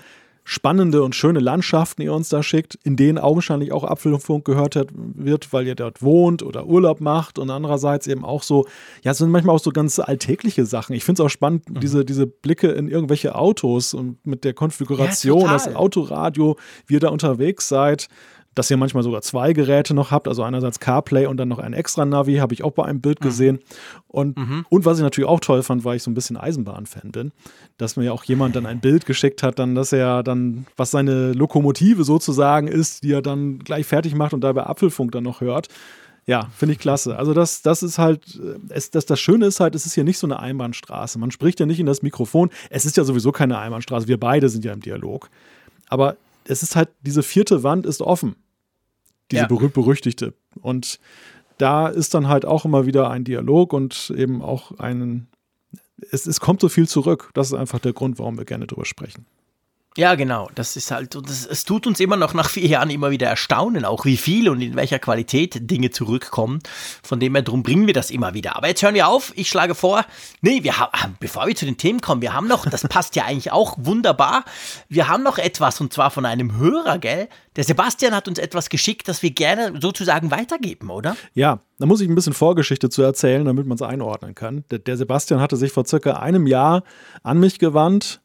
spannende 0.45 1.03
und 1.03 1.15
schöne 1.15 1.41
Landschaften 1.41 2.03
ihr 2.03 2.13
uns 2.13 2.29
da 2.29 2.43
schickt, 2.43 2.79
in 2.83 2.97
denen 2.97 3.19
augenscheinlich 3.19 3.73
auch 3.73 3.85
Apfelfunk 3.85 4.45
gehört 4.45 4.75
wird, 4.93 5.53
weil 5.53 5.67
ihr 5.67 5.75
dort 5.75 6.03
wohnt 6.03 6.43
oder 6.43 6.67
Urlaub 6.67 7.01
macht 7.01 7.39
und 7.39 7.51
andererseits 7.51 8.07
eben 8.07 8.25
auch 8.25 8.43
so, 8.43 8.67
ja, 9.03 9.13
es 9.13 9.19
sind 9.19 9.31
manchmal 9.31 9.57
auch 9.57 9.61
so 9.61 9.71
ganz 9.71 9.99
alltägliche 9.99 10.67
Sachen. 10.67 10.95
Ich 10.95 11.05
finde 11.05 11.23
es 11.23 11.27
auch 11.27 11.31
spannend, 11.31 11.69
mhm. 11.69 11.81
diese, 11.81 12.05
diese 12.05 12.27
Blicke 12.27 12.69
in 12.69 12.89
irgendwelche 12.89 13.35
Autos 13.35 13.95
und 13.95 14.25
mit 14.27 14.45
der 14.45 14.55
Konfiguration, 14.55 15.43
ja, 15.43 15.53
das 15.53 15.75
Autoradio, 15.75 16.57
wie 16.87 16.95
ihr 16.95 17.01
da 17.01 17.09
unterwegs 17.09 17.69
seid 17.69 18.09
dass 18.61 18.71
ihr 18.71 18.77
manchmal 18.77 19.03
sogar 19.03 19.23
zwei 19.23 19.55
Geräte 19.55 19.95
noch 19.95 20.11
habt, 20.11 20.29
also 20.29 20.43
einerseits 20.43 20.81
CarPlay 20.81 21.25
und 21.25 21.39
dann 21.39 21.49
noch 21.49 21.61
ein 21.61 21.73
extra 21.73 22.05
Navi, 22.05 22.37
habe 22.37 22.53
ich 22.53 22.63
auch 22.63 22.73
bei 22.73 22.85
einem 22.85 23.01
Bild 23.01 23.19
mhm. 23.21 23.25
gesehen. 23.25 23.59
Und, 24.07 24.37
mhm. 24.37 24.67
und 24.69 24.85
was 24.85 24.99
ich 24.99 25.03
natürlich 25.03 25.31
auch 25.31 25.41
toll 25.41 25.63
fand, 25.63 25.83
weil 25.87 25.97
ich 25.97 26.03
so 26.03 26.11
ein 26.11 26.15
bisschen 26.15 26.37
Eisenbahn-Fan 26.37 27.11
bin, 27.11 27.33
dass 27.79 27.97
mir 27.97 28.05
ja 28.05 28.13
auch 28.13 28.23
jemand 28.25 28.55
dann 28.57 28.67
ein 28.67 28.81
Bild 28.81 29.07
geschickt 29.07 29.43
hat, 29.43 29.59
dann, 29.59 29.75
dass 29.75 29.95
er 29.95 30.23
dann, 30.23 30.67
was 30.77 30.91
seine 30.91 31.33
Lokomotive 31.33 32.05
sozusagen 32.05 32.69
ist, 32.69 33.03
die 33.03 33.13
er 33.13 33.23
dann 33.23 33.61
gleich 33.61 33.87
fertig 33.87 34.15
macht 34.15 34.35
und 34.35 34.43
dabei 34.43 34.65
Apfelfunk 34.65 35.11
dann 35.13 35.25
noch 35.25 35.41
hört. 35.41 35.69
Ja, 36.27 36.51
finde 36.55 36.75
ich 36.75 36.79
klasse. 36.79 37.17
Also 37.17 37.33
das, 37.33 37.63
das 37.63 37.83
ist 37.83 37.97
halt, 37.97 38.39
äh, 38.45 38.59
es, 38.75 38.91
das, 38.91 39.07
das 39.07 39.19
Schöne 39.19 39.47
ist 39.47 39.61
halt, 39.61 39.75
es 39.75 39.87
ist 39.87 39.95
hier 39.95 40.05
nicht 40.05 40.19
so 40.19 40.27
eine 40.27 40.39
Einbahnstraße. 40.39 41.19
Man 41.19 41.31
spricht 41.31 41.61
ja 41.61 41.65
nicht 41.65 41.81
in 41.81 41.87
das 41.87 42.03
Mikrofon. 42.03 42.51
Es 42.69 42.85
ist 42.85 42.99
ja 42.99 43.05
sowieso 43.05 43.33
keine 43.33 43.57
Einbahnstraße. 43.57 44.07
Wir 44.07 44.21
beide 44.21 44.51
sind 44.51 44.67
ja 44.67 44.75
im 44.75 44.81
Dialog. 44.81 45.31
Aber 45.89 46.19
es 46.45 46.63
ist 46.63 46.77
halt, 46.77 46.89
diese 47.03 47.23
vierte 47.23 47.63
Wand 47.63 47.87
ist 47.87 48.03
offen. 48.03 48.37
Diese 49.31 49.43
ja. 49.43 49.49
berühmt-berüchtigte. 49.49 50.35
Und 50.61 50.99
da 51.59 51.89
ist 51.89 52.15
dann 52.15 52.29
halt 52.29 52.45
auch 52.45 52.65
immer 52.65 52.87
wieder 52.87 53.11
ein 53.11 53.25
Dialog 53.25 53.73
und 53.73 54.13
eben 54.17 54.43
auch 54.43 54.79
ein, 54.79 55.29
es, 56.11 56.27
es 56.27 56.41
kommt 56.41 56.61
so 56.61 56.69
viel 56.69 56.89
zurück. 56.89 57.31
Das 57.35 57.49
ist 57.49 57.55
einfach 57.55 57.79
der 57.79 57.93
Grund, 57.93 58.19
warum 58.19 58.39
wir 58.39 58.45
gerne 58.45 58.67
drüber 58.67 58.85
sprechen. 58.85 59.27
Ja, 59.97 60.15
genau. 60.15 60.49
Das 60.55 60.77
ist 60.77 60.93
halt, 60.93 61.17
das, 61.17 61.45
es 61.47 61.65
tut 61.65 61.85
uns 61.85 61.99
immer 61.99 62.17
noch 62.17 62.33
nach 62.33 62.49
vier 62.49 62.69
Jahren 62.69 62.91
immer 62.91 63.11
wieder 63.11 63.27
erstaunen, 63.27 63.85
auch 63.85 64.05
wie 64.05 64.17
viel 64.17 64.49
und 64.49 64.61
in 64.61 64.77
welcher 64.77 65.01
Qualität 65.01 65.69
Dinge 65.69 65.91
zurückkommen. 65.91 66.61
Von 67.03 67.19
dem 67.19 67.35
her, 67.35 67.43
drum 67.43 67.65
bringen 67.65 67.89
wir 67.89 67.95
das 67.95 68.13
immer 68.13 68.33
wieder. 68.33 68.55
Aber 68.55 68.69
jetzt 68.69 68.83
hören 68.85 68.95
wir 68.95 69.09
auf. 69.09 69.33
Ich 69.35 69.49
schlage 69.49 69.75
vor, 69.75 70.05
nee, 70.43 70.63
wir 70.63 70.79
haben, 70.79 70.91
ah, 70.93 71.09
bevor 71.19 71.49
wir 71.49 71.57
zu 71.57 71.65
den 71.65 71.77
Themen 71.77 72.01
kommen, 72.01 72.23
wir 72.23 72.33
haben 72.33 72.47
noch, 72.47 72.67
das 72.67 72.87
passt 72.89 73.17
ja 73.17 73.25
eigentlich 73.25 73.51
auch 73.51 73.77
wunderbar. 73.81 74.45
Wir 74.89 75.09
haben 75.09 75.25
noch 75.25 75.39
etwas 75.39 75.81
und 75.81 75.93
zwar 75.93 76.13
von 76.13 76.25
einem 76.25 76.57
Hörer, 76.57 76.99
gell? 76.99 77.29
Der 77.57 77.65
Sebastian 77.65 78.15
hat 78.15 78.29
uns 78.29 78.39
etwas 78.39 78.69
geschickt, 78.69 79.09
das 79.09 79.25
wir 79.25 79.33
gerne 79.33 79.81
sozusagen 79.81 80.31
weitergeben, 80.31 80.89
oder? 80.91 81.17
Ja, 81.35 81.59
da 81.81 81.87
muss 81.87 82.01
ich 82.01 82.09
ein 82.09 82.15
bisschen 82.15 82.33
Vorgeschichte 82.33 82.91
zu 82.91 83.03
erzählen, 83.03 83.45
damit 83.45 83.67
man 83.67 83.75
es 83.75 83.83
einordnen 83.83 84.37
kann. 84.37 84.65
Der, 84.71 84.79
der 84.79 84.97
Sebastian 84.97 85.41
hatte 85.41 85.57
sich 85.57 85.73
vor 85.73 85.85
circa 85.85 86.13
einem 86.13 86.47
Jahr 86.47 86.85
an 87.25 87.41
mich 87.41 87.59
gewandt, 87.59 88.21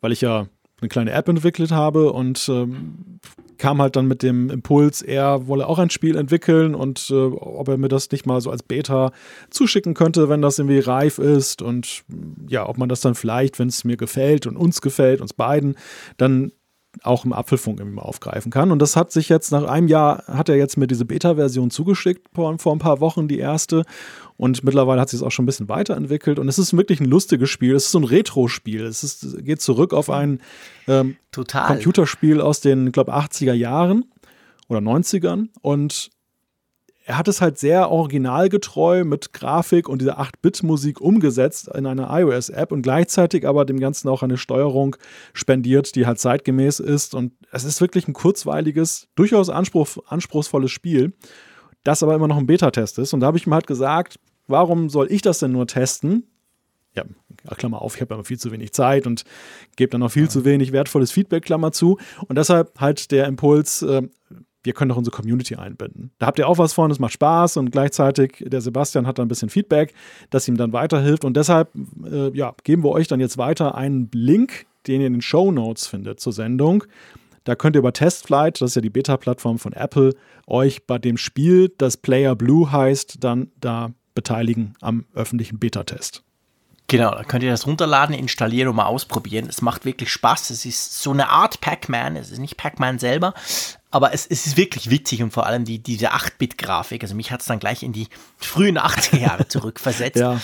weil 0.00 0.12
ich 0.12 0.20
ja 0.20 0.46
eine 0.80 0.88
kleine 0.88 1.12
App 1.12 1.28
entwickelt 1.28 1.70
habe 1.70 2.12
und 2.12 2.48
ähm, 2.48 3.20
kam 3.58 3.80
halt 3.80 3.94
dann 3.94 4.06
mit 4.06 4.22
dem 4.22 4.50
Impuls, 4.50 5.02
er 5.02 5.46
wolle 5.46 5.66
auch 5.66 5.78
ein 5.78 5.90
Spiel 5.90 6.16
entwickeln 6.16 6.74
und 6.74 7.10
äh, 7.10 7.14
ob 7.14 7.68
er 7.68 7.76
mir 7.76 7.88
das 7.88 8.10
nicht 8.10 8.26
mal 8.26 8.40
so 8.40 8.50
als 8.50 8.62
Beta 8.62 9.12
zuschicken 9.50 9.94
könnte, 9.94 10.28
wenn 10.28 10.42
das 10.42 10.58
irgendwie 10.58 10.78
reif 10.78 11.18
ist 11.18 11.60
und 11.60 12.02
ja, 12.48 12.68
ob 12.68 12.78
man 12.78 12.88
das 12.88 13.02
dann 13.02 13.14
vielleicht, 13.14 13.58
wenn 13.58 13.68
es 13.68 13.84
mir 13.84 13.96
gefällt 13.96 14.46
und 14.46 14.56
uns 14.56 14.80
gefällt, 14.80 15.20
uns 15.20 15.34
beiden, 15.34 15.76
dann 16.16 16.52
auch 17.02 17.24
im 17.24 17.32
Apfelfunk 17.32 17.78
irgendwie 17.78 17.96
mal 17.96 18.02
aufgreifen 18.02 18.50
kann. 18.50 18.72
Und 18.72 18.80
das 18.80 18.96
hat 18.96 19.12
sich 19.12 19.28
jetzt 19.28 19.52
nach 19.52 19.64
einem 19.64 19.88
Jahr, 19.88 20.24
hat 20.26 20.48
er 20.48 20.56
jetzt 20.56 20.76
mir 20.76 20.86
diese 20.86 21.04
Beta-Version 21.04 21.70
zugeschickt, 21.70 22.28
vor, 22.34 22.58
vor 22.58 22.72
ein 22.72 22.78
paar 22.78 23.00
Wochen 23.00 23.28
die 23.28 23.38
erste. 23.38 23.84
Und 24.40 24.64
mittlerweile 24.64 25.02
hat 25.02 25.10
sich 25.10 25.20
es 25.20 25.22
auch 25.22 25.30
schon 25.30 25.42
ein 25.42 25.46
bisschen 25.46 25.68
weiterentwickelt. 25.68 26.38
Und 26.38 26.48
es 26.48 26.58
ist 26.58 26.74
wirklich 26.74 26.98
ein 26.98 27.04
lustiges 27.04 27.50
Spiel. 27.50 27.74
Es 27.74 27.84
ist 27.84 27.90
so 27.90 27.98
ein 27.98 28.04
Retro-Spiel. 28.04 28.86
Es 28.86 29.04
ist, 29.04 29.44
geht 29.44 29.60
zurück 29.60 29.92
auf 29.92 30.08
ein 30.08 30.40
ähm, 30.88 31.16
Computerspiel 31.30 32.40
aus 32.40 32.62
den, 32.62 32.86
ich 32.86 32.94
glaube, 32.94 33.14
80er 33.14 33.52
Jahren 33.52 34.06
oder 34.68 34.80
90ern. 34.80 35.48
Und 35.60 36.08
er 37.04 37.18
hat 37.18 37.28
es 37.28 37.42
halt 37.42 37.58
sehr 37.58 37.90
originalgetreu 37.90 39.04
mit 39.04 39.34
Grafik 39.34 39.90
und 39.90 40.00
dieser 40.00 40.18
8-Bit-Musik 40.18 41.02
umgesetzt 41.02 41.68
in 41.74 41.84
eine 41.84 42.08
iOS-App 42.10 42.72
und 42.72 42.80
gleichzeitig 42.80 43.46
aber 43.46 43.66
dem 43.66 43.78
Ganzen 43.78 44.08
auch 44.08 44.22
eine 44.22 44.38
Steuerung 44.38 44.96
spendiert, 45.34 45.94
die 45.96 46.06
halt 46.06 46.18
zeitgemäß 46.18 46.80
ist. 46.80 47.14
Und 47.14 47.34
es 47.52 47.64
ist 47.64 47.82
wirklich 47.82 48.08
ein 48.08 48.14
kurzweiliges, 48.14 49.06
durchaus 49.16 49.50
anspruch, 49.50 49.98
anspruchsvolles 50.06 50.70
Spiel, 50.70 51.12
das 51.84 52.02
aber 52.02 52.14
immer 52.14 52.28
noch 52.28 52.38
ein 52.38 52.46
Beta-Test 52.46 52.98
ist. 52.98 53.12
Und 53.12 53.20
da 53.20 53.26
habe 53.26 53.36
ich 53.36 53.46
mir 53.46 53.56
halt 53.56 53.66
gesagt, 53.66 54.18
warum 54.50 54.88
soll 54.88 55.10
ich 55.10 55.22
das 55.22 55.38
denn 55.38 55.52
nur 55.52 55.66
testen? 55.66 56.24
Ja, 56.94 57.04
Klammer 57.56 57.82
auf, 57.82 57.94
ich 57.94 58.00
habe 58.00 58.14
immer 58.14 58.24
viel 58.24 58.38
zu 58.38 58.50
wenig 58.50 58.72
Zeit 58.72 59.06
und 59.06 59.24
gebe 59.76 59.90
dann 59.90 60.00
noch 60.00 60.10
viel 60.10 60.24
ja. 60.24 60.28
zu 60.28 60.44
wenig 60.44 60.72
wertvolles 60.72 61.12
Feedback, 61.12 61.44
Klammer 61.44 61.70
zu. 61.72 61.98
Und 62.26 62.36
deshalb 62.36 62.80
halt 62.80 63.12
der 63.12 63.26
Impuls, 63.26 63.82
äh, 63.82 64.02
wir 64.62 64.72
können 64.72 64.90
doch 64.90 64.96
unsere 64.96 65.14
Community 65.14 65.54
einbinden. 65.54 66.10
Da 66.18 66.26
habt 66.26 66.38
ihr 66.38 66.48
auch 66.48 66.58
was 66.58 66.72
von, 66.72 66.90
es 66.90 66.98
macht 66.98 67.12
Spaß 67.12 67.56
und 67.58 67.70
gleichzeitig 67.70 68.44
der 68.44 68.60
Sebastian 68.60 69.06
hat 69.06 69.18
dann 69.18 69.26
ein 69.26 69.28
bisschen 69.28 69.50
Feedback, 69.50 69.94
das 70.30 70.48
ihm 70.48 70.56
dann 70.56 70.72
weiterhilft. 70.72 71.24
Und 71.24 71.36
deshalb 71.36 71.70
äh, 72.04 72.36
ja, 72.36 72.54
geben 72.64 72.82
wir 72.82 72.90
euch 72.90 73.06
dann 73.06 73.20
jetzt 73.20 73.38
weiter 73.38 73.74
einen 73.76 74.10
Link, 74.12 74.66
den 74.86 75.00
ihr 75.00 75.06
in 75.06 75.14
den 75.14 75.22
Show 75.22 75.52
Notes 75.52 75.86
findet 75.86 76.20
zur 76.20 76.32
Sendung. 76.32 76.84
Da 77.44 77.54
könnt 77.54 77.76
ihr 77.76 77.80
über 77.80 77.92
Testflight, 77.92 78.60
das 78.60 78.72
ist 78.72 78.74
ja 78.74 78.82
die 78.82 78.90
Beta-Plattform 78.90 79.58
von 79.58 79.72
Apple, 79.72 80.14
euch 80.46 80.86
bei 80.86 80.98
dem 80.98 81.16
Spiel, 81.16 81.72
das 81.78 81.96
Player 81.96 82.36
Blue 82.36 82.70
heißt, 82.70 83.24
dann 83.24 83.50
da 83.58 83.92
beteiligen 84.20 84.74
am 84.82 85.06
öffentlichen 85.14 85.58
Beta-Test. 85.58 86.22
Genau, 86.88 87.12
da 87.12 87.22
könnt 87.22 87.44
ihr 87.44 87.50
das 87.50 87.66
runterladen, 87.66 88.14
installieren 88.14 88.68
und 88.68 88.76
mal 88.76 88.86
ausprobieren. 88.86 89.46
Es 89.48 89.62
macht 89.62 89.84
wirklich 89.84 90.10
Spaß. 90.10 90.50
Es 90.50 90.66
ist 90.66 91.00
so 91.00 91.12
eine 91.12 91.28
Art 91.28 91.60
Pac-Man. 91.60 92.16
Es 92.16 92.30
ist 92.30 92.38
nicht 92.40 92.56
Pac-Man 92.56 92.98
selber, 92.98 93.32
aber 93.92 94.12
es, 94.12 94.26
es, 94.26 94.46
ist 94.46 94.56
wirklich 94.56 94.90
witzig 94.90 95.22
und 95.22 95.32
vor 95.32 95.46
allem 95.46 95.64
die, 95.64 95.78
diese 95.78 96.12
8-Bit-Grafik. 96.12 97.02
Also 97.02 97.14
mich 97.14 97.30
hat 97.30 97.40
es 97.40 97.46
dann 97.46 97.60
gleich 97.60 97.84
in 97.84 97.92
die 97.92 98.08
frühen 98.36 98.76
80er 98.76 99.18
Jahre 99.18 99.48
zurückversetzt. 99.48 100.18
ja. 100.18 100.40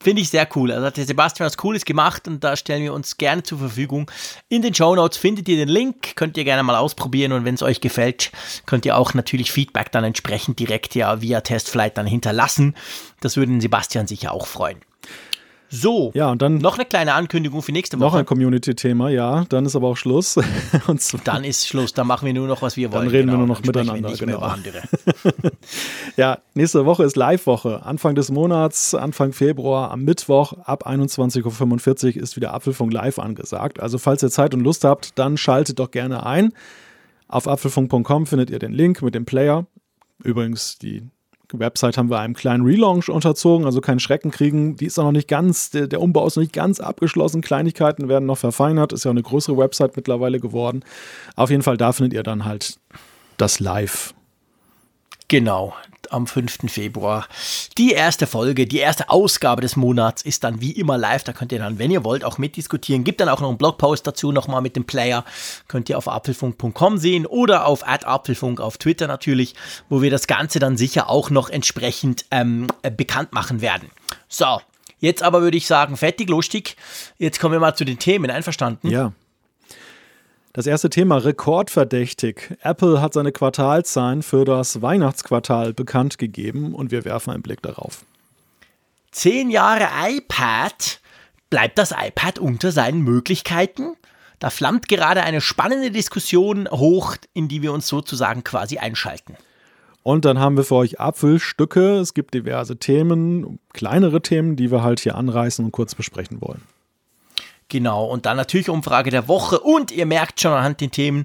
Finde 0.00 0.22
ich 0.22 0.30
sehr 0.30 0.48
cool. 0.54 0.72
Also 0.72 0.86
hat 0.86 0.96
der 0.96 1.06
Sebastian 1.06 1.46
was 1.46 1.56
Cooles 1.56 1.84
gemacht 1.84 2.28
und 2.28 2.42
da 2.44 2.56
stellen 2.56 2.82
wir 2.82 2.92
uns 2.92 3.18
gerne 3.18 3.42
zur 3.42 3.58
Verfügung. 3.58 4.10
In 4.48 4.62
den 4.62 4.74
Show 4.74 4.94
Notes 4.94 5.18
findet 5.18 5.48
ihr 5.48 5.56
den 5.56 5.68
Link, 5.68 6.16
könnt 6.16 6.36
ihr 6.36 6.44
gerne 6.44 6.62
mal 6.62 6.76
ausprobieren 6.76 7.32
und 7.32 7.44
wenn 7.44 7.54
es 7.54 7.62
euch 7.62 7.80
gefällt, 7.80 8.32
könnt 8.66 8.86
ihr 8.86 8.96
auch 8.96 9.14
natürlich 9.14 9.52
Feedback 9.52 9.92
dann 9.92 10.04
entsprechend 10.04 10.58
direkt 10.58 10.94
ja 10.94 11.20
via 11.20 11.40
Testflight 11.40 11.96
dann 11.96 12.06
hinterlassen. 12.06 12.74
Das 13.20 13.36
würde 13.36 13.52
den 13.52 13.60
Sebastian 13.60 14.06
sicher 14.06 14.32
auch 14.32 14.46
freuen. 14.46 14.80
So, 15.80 16.10
ja, 16.14 16.30
und 16.30 16.40
dann 16.40 16.58
noch 16.58 16.76
eine 16.76 16.86
kleine 16.86 17.12
Ankündigung 17.12 17.60
für 17.60 17.72
nächste 17.72 17.98
Woche. 17.98 18.06
Noch 18.06 18.14
ein 18.14 18.24
Community-Thema, 18.24 19.10
ja. 19.10 19.44
Dann 19.48 19.66
ist 19.66 19.76
aber 19.76 19.88
auch 19.88 19.96
Schluss. 19.96 20.36
und 20.86 21.02
dann 21.26 21.44
ist 21.44 21.68
Schluss. 21.68 21.92
Dann 21.92 22.06
machen 22.06 22.24
wir 22.24 22.32
nur 22.32 22.46
noch, 22.46 22.62
was 22.62 22.76
wir 22.76 22.92
wollen. 22.92 23.04
Dann 23.04 23.10
reden 23.10 23.26
genau, 23.26 23.32
wir 23.34 23.46
nur 23.46 23.46
noch 23.48 23.62
miteinander. 23.62 24.12
genau. 24.16 24.54
ja, 26.16 26.38
nächste 26.54 26.86
Woche 26.86 27.04
ist 27.04 27.16
Live-Woche. 27.16 27.84
Anfang 27.84 28.14
des 28.14 28.30
Monats, 28.30 28.94
Anfang 28.94 29.32
Februar, 29.32 29.90
am 29.90 30.02
Mittwoch 30.04 30.54
ab 30.64 30.86
21.45 30.86 32.16
Uhr 32.16 32.22
ist 32.22 32.36
wieder 32.36 32.54
Apfelfunk 32.54 32.92
Live 32.92 33.18
angesagt. 33.18 33.80
Also, 33.80 33.98
falls 33.98 34.22
ihr 34.22 34.30
Zeit 34.30 34.54
und 34.54 34.60
Lust 34.60 34.84
habt, 34.84 35.18
dann 35.18 35.36
schaltet 35.36 35.78
doch 35.78 35.90
gerne 35.90 36.24
ein. 36.24 36.52
Auf 37.28 37.48
apfelfunk.com 37.48 38.26
findet 38.26 38.50
ihr 38.50 38.58
den 38.58 38.72
Link 38.72 39.02
mit 39.02 39.14
dem 39.14 39.26
Player. 39.26 39.66
Übrigens, 40.22 40.78
die 40.78 41.10
Website 41.52 41.96
haben 41.96 42.10
wir 42.10 42.18
einem 42.18 42.34
kleinen 42.34 42.64
Relaunch 42.64 43.08
unterzogen, 43.08 43.66
also 43.66 43.80
keinen 43.80 44.00
Schrecken 44.00 44.30
kriegen. 44.30 44.76
Die 44.76 44.86
ist 44.86 44.98
auch 44.98 45.04
noch 45.04 45.12
nicht 45.12 45.28
ganz, 45.28 45.70
der, 45.70 45.86
der, 45.86 46.00
Umbau 46.00 46.26
ist 46.26 46.36
noch 46.36 46.42
nicht 46.42 46.52
ganz 46.52 46.80
abgeschlossen. 46.80 47.40
Kleinigkeiten 47.40 48.08
werden 48.08 48.26
noch 48.26 48.38
verfeinert. 48.38 48.92
Ist 48.92 49.04
ja 49.04 49.10
auch 49.10 49.14
eine 49.14 49.22
größere 49.22 49.56
Website 49.56 49.96
mittlerweile 49.96 50.40
geworden. 50.40 50.84
Auf 51.36 51.50
jeden 51.50 51.62
Fall, 51.62 51.76
da 51.76 51.92
findet 51.92 52.14
ihr 52.14 52.22
dann 52.22 52.44
halt 52.44 52.78
das 53.36 53.60
Live. 53.60 54.15
Genau, 55.28 55.74
am 56.10 56.26
5. 56.26 56.70
Februar. 56.70 57.26
Die 57.78 57.92
erste 57.92 58.28
Folge, 58.28 58.66
die 58.66 58.78
erste 58.78 59.10
Ausgabe 59.10 59.60
des 59.60 59.74
Monats 59.74 60.22
ist 60.22 60.44
dann 60.44 60.60
wie 60.60 60.72
immer 60.72 60.96
live. 60.98 61.24
Da 61.24 61.32
könnt 61.32 61.50
ihr 61.50 61.58
dann, 61.58 61.78
wenn 61.80 61.90
ihr 61.90 62.04
wollt, 62.04 62.24
auch 62.24 62.38
mitdiskutieren. 62.38 63.02
Gibt 63.02 63.20
dann 63.20 63.28
auch 63.28 63.40
noch 63.40 63.48
einen 63.48 63.58
Blogpost 63.58 64.06
dazu 64.06 64.30
nochmal 64.30 64.62
mit 64.62 64.76
dem 64.76 64.84
Player. 64.84 65.24
Könnt 65.66 65.88
ihr 65.88 65.98
auf 65.98 66.06
apfelfunk.com 66.06 66.98
sehen 66.98 67.26
oder 67.26 67.66
auf 67.66 67.86
apfelfunk 67.86 68.60
auf 68.60 68.78
Twitter 68.78 69.08
natürlich, 69.08 69.54
wo 69.88 70.00
wir 70.00 70.10
das 70.10 70.28
Ganze 70.28 70.60
dann 70.60 70.76
sicher 70.76 71.10
auch 71.10 71.30
noch 71.30 71.50
entsprechend 71.50 72.24
ähm, 72.30 72.68
äh, 72.82 72.90
bekannt 72.90 73.32
machen 73.32 73.60
werden. 73.60 73.90
So, 74.28 74.60
jetzt 75.00 75.24
aber 75.24 75.42
würde 75.42 75.56
ich 75.56 75.66
sagen, 75.66 75.96
fettig, 75.96 76.28
lustig. 76.28 76.76
Jetzt 77.18 77.40
kommen 77.40 77.52
wir 77.52 77.60
mal 77.60 77.74
zu 77.74 77.84
den 77.84 77.98
Themen. 77.98 78.30
Einverstanden? 78.30 78.90
Ja. 78.90 79.12
Das 80.56 80.66
erste 80.66 80.88
Thema 80.88 81.18
rekordverdächtig. 81.18 82.56
Apple 82.62 83.02
hat 83.02 83.12
seine 83.12 83.30
Quartalzahlen 83.30 84.22
für 84.22 84.46
das 84.46 84.80
Weihnachtsquartal 84.80 85.74
bekannt 85.74 86.16
gegeben 86.16 86.74
und 86.74 86.90
wir 86.90 87.04
werfen 87.04 87.30
einen 87.30 87.42
Blick 87.42 87.60
darauf. 87.60 88.06
Zehn 89.10 89.50
Jahre 89.50 89.86
iPad. 90.08 91.00
Bleibt 91.50 91.76
das 91.76 91.92
iPad 91.92 92.38
unter 92.38 92.72
seinen 92.72 93.02
Möglichkeiten? 93.02 93.96
Da 94.38 94.48
flammt 94.48 94.88
gerade 94.88 95.24
eine 95.24 95.42
spannende 95.42 95.90
Diskussion 95.90 96.66
hoch, 96.70 97.16
in 97.34 97.48
die 97.48 97.60
wir 97.60 97.74
uns 97.74 97.86
sozusagen 97.86 98.42
quasi 98.42 98.78
einschalten. 98.78 99.36
Und 100.02 100.24
dann 100.24 100.38
haben 100.38 100.56
wir 100.56 100.64
für 100.64 100.76
euch 100.76 100.98
Apfelstücke. 100.98 101.98
Es 101.98 102.14
gibt 102.14 102.32
diverse 102.32 102.78
Themen, 102.78 103.58
kleinere 103.74 104.22
Themen, 104.22 104.56
die 104.56 104.70
wir 104.70 104.82
halt 104.82 105.00
hier 105.00 105.16
anreißen 105.16 105.62
und 105.66 105.72
kurz 105.72 105.94
besprechen 105.94 106.40
wollen. 106.40 106.62
Genau, 107.68 108.04
und 108.06 108.26
dann 108.26 108.36
natürlich 108.36 108.68
Umfrage 108.68 109.10
der 109.10 109.28
Woche. 109.28 109.58
Und 109.58 109.90
ihr 109.90 110.06
merkt 110.06 110.40
schon 110.40 110.52
anhand 110.52 110.80
den 110.80 110.90
Themen, 110.90 111.24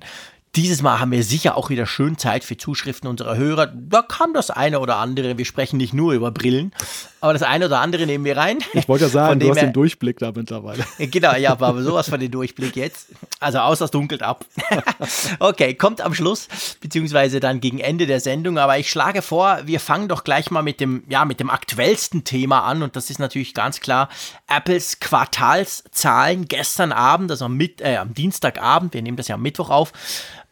dieses 0.55 0.81
Mal 0.81 0.99
haben 0.99 1.11
wir 1.11 1.23
sicher 1.23 1.55
auch 1.55 1.69
wieder 1.69 1.85
schön 1.85 2.17
Zeit 2.17 2.43
für 2.43 2.57
Zuschriften 2.57 3.07
unserer 3.07 3.37
Hörer. 3.37 3.67
Da 3.67 4.01
kam 4.01 4.33
das 4.33 4.49
eine 4.49 4.79
oder 4.79 4.97
andere. 4.97 5.37
Wir 5.37 5.45
sprechen 5.45 5.77
nicht 5.77 5.93
nur 5.93 6.13
über 6.13 6.31
Brillen, 6.31 6.73
aber 7.21 7.33
das 7.33 7.43
eine 7.43 7.67
oder 7.67 7.79
andere 7.79 8.07
nehmen 8.07 8.25
wir 8.25 8.35
rein. 8.35 8.57
Ich 8.73 8.87
wollte 8.89 9.05
ja 9.05 9.09
sagen, 9.09 9.39
du 9.39 9.49
hast 9.49 9.61
den 9.61 9.73
Durchblick 9.73 10.17
da 10.19 10.31
mittlerweile. 10.35 10.83
Genau, 11.11 11.35
ja, 11.35 11.51
aber 11.51 11.81
sowas 11.83 12.09
von 12.09 12.19
den 12.19 12.31
Durchblick 12.31 12.75
jetzt. 12.75 13.09
Also 13.39 13.59
außer 13.59 13.85
es 13.85 13.91
dunkelt 13.91 14.23
ab. 14.23 14.45
okay, 15.39 15.73
kommt 15.75 16.01
am 16.01 16.13
Schluss, 16.13 16.47
beziehungsweise 16.79 17.39
dann 17.39 17.59
gegen 17.59 17.79
Ende 17.79 18.07
der 18.07 18.19
Sendung. 18.19 18.57
Aber 18.57 18.77
ich 18.79 18.89
schlage 18.89 19.21
vor, 19.21 19.59
wir 19.65 19.79
fangen 19.79 20.07
doch 20.07 20.23
gleich 20.23 20.51
mal 20.51 20.63
mit 20.63 20.79
dem, 20.79 21.03
ja, 21.09 21.25
mit 21.25 21.39
dem 21.39 21.49
aktuellsten 21.49 22.23
Thema 22.23 22.61
an. 22.61 22.81
Und 22.81 22.95
das 22.95 23.09
ist 23.09 23.19
natürlich 23.19 23.53
ganz 23.53 23.81
klar 23.81 24.09
Apples 24.47 24.99
Quartalszahlen 24.99 26.47
gestern 26.47 26.91
Abend, 26.91 27.29
also 27.29 27.45
am, 27.45 27.55
Mit 27.55 27.81
äh, 27.81 27.97
am 27.97 28.13
Dienstagabend. 28.13 28.93
Wir 28.93 29.01
nehmen 29.01 29.17
das 29.17 29.27
ja 29.27 29.35
am 29.35 29.41
Mittwoch 29.41 29.69
auf 29.69 29.93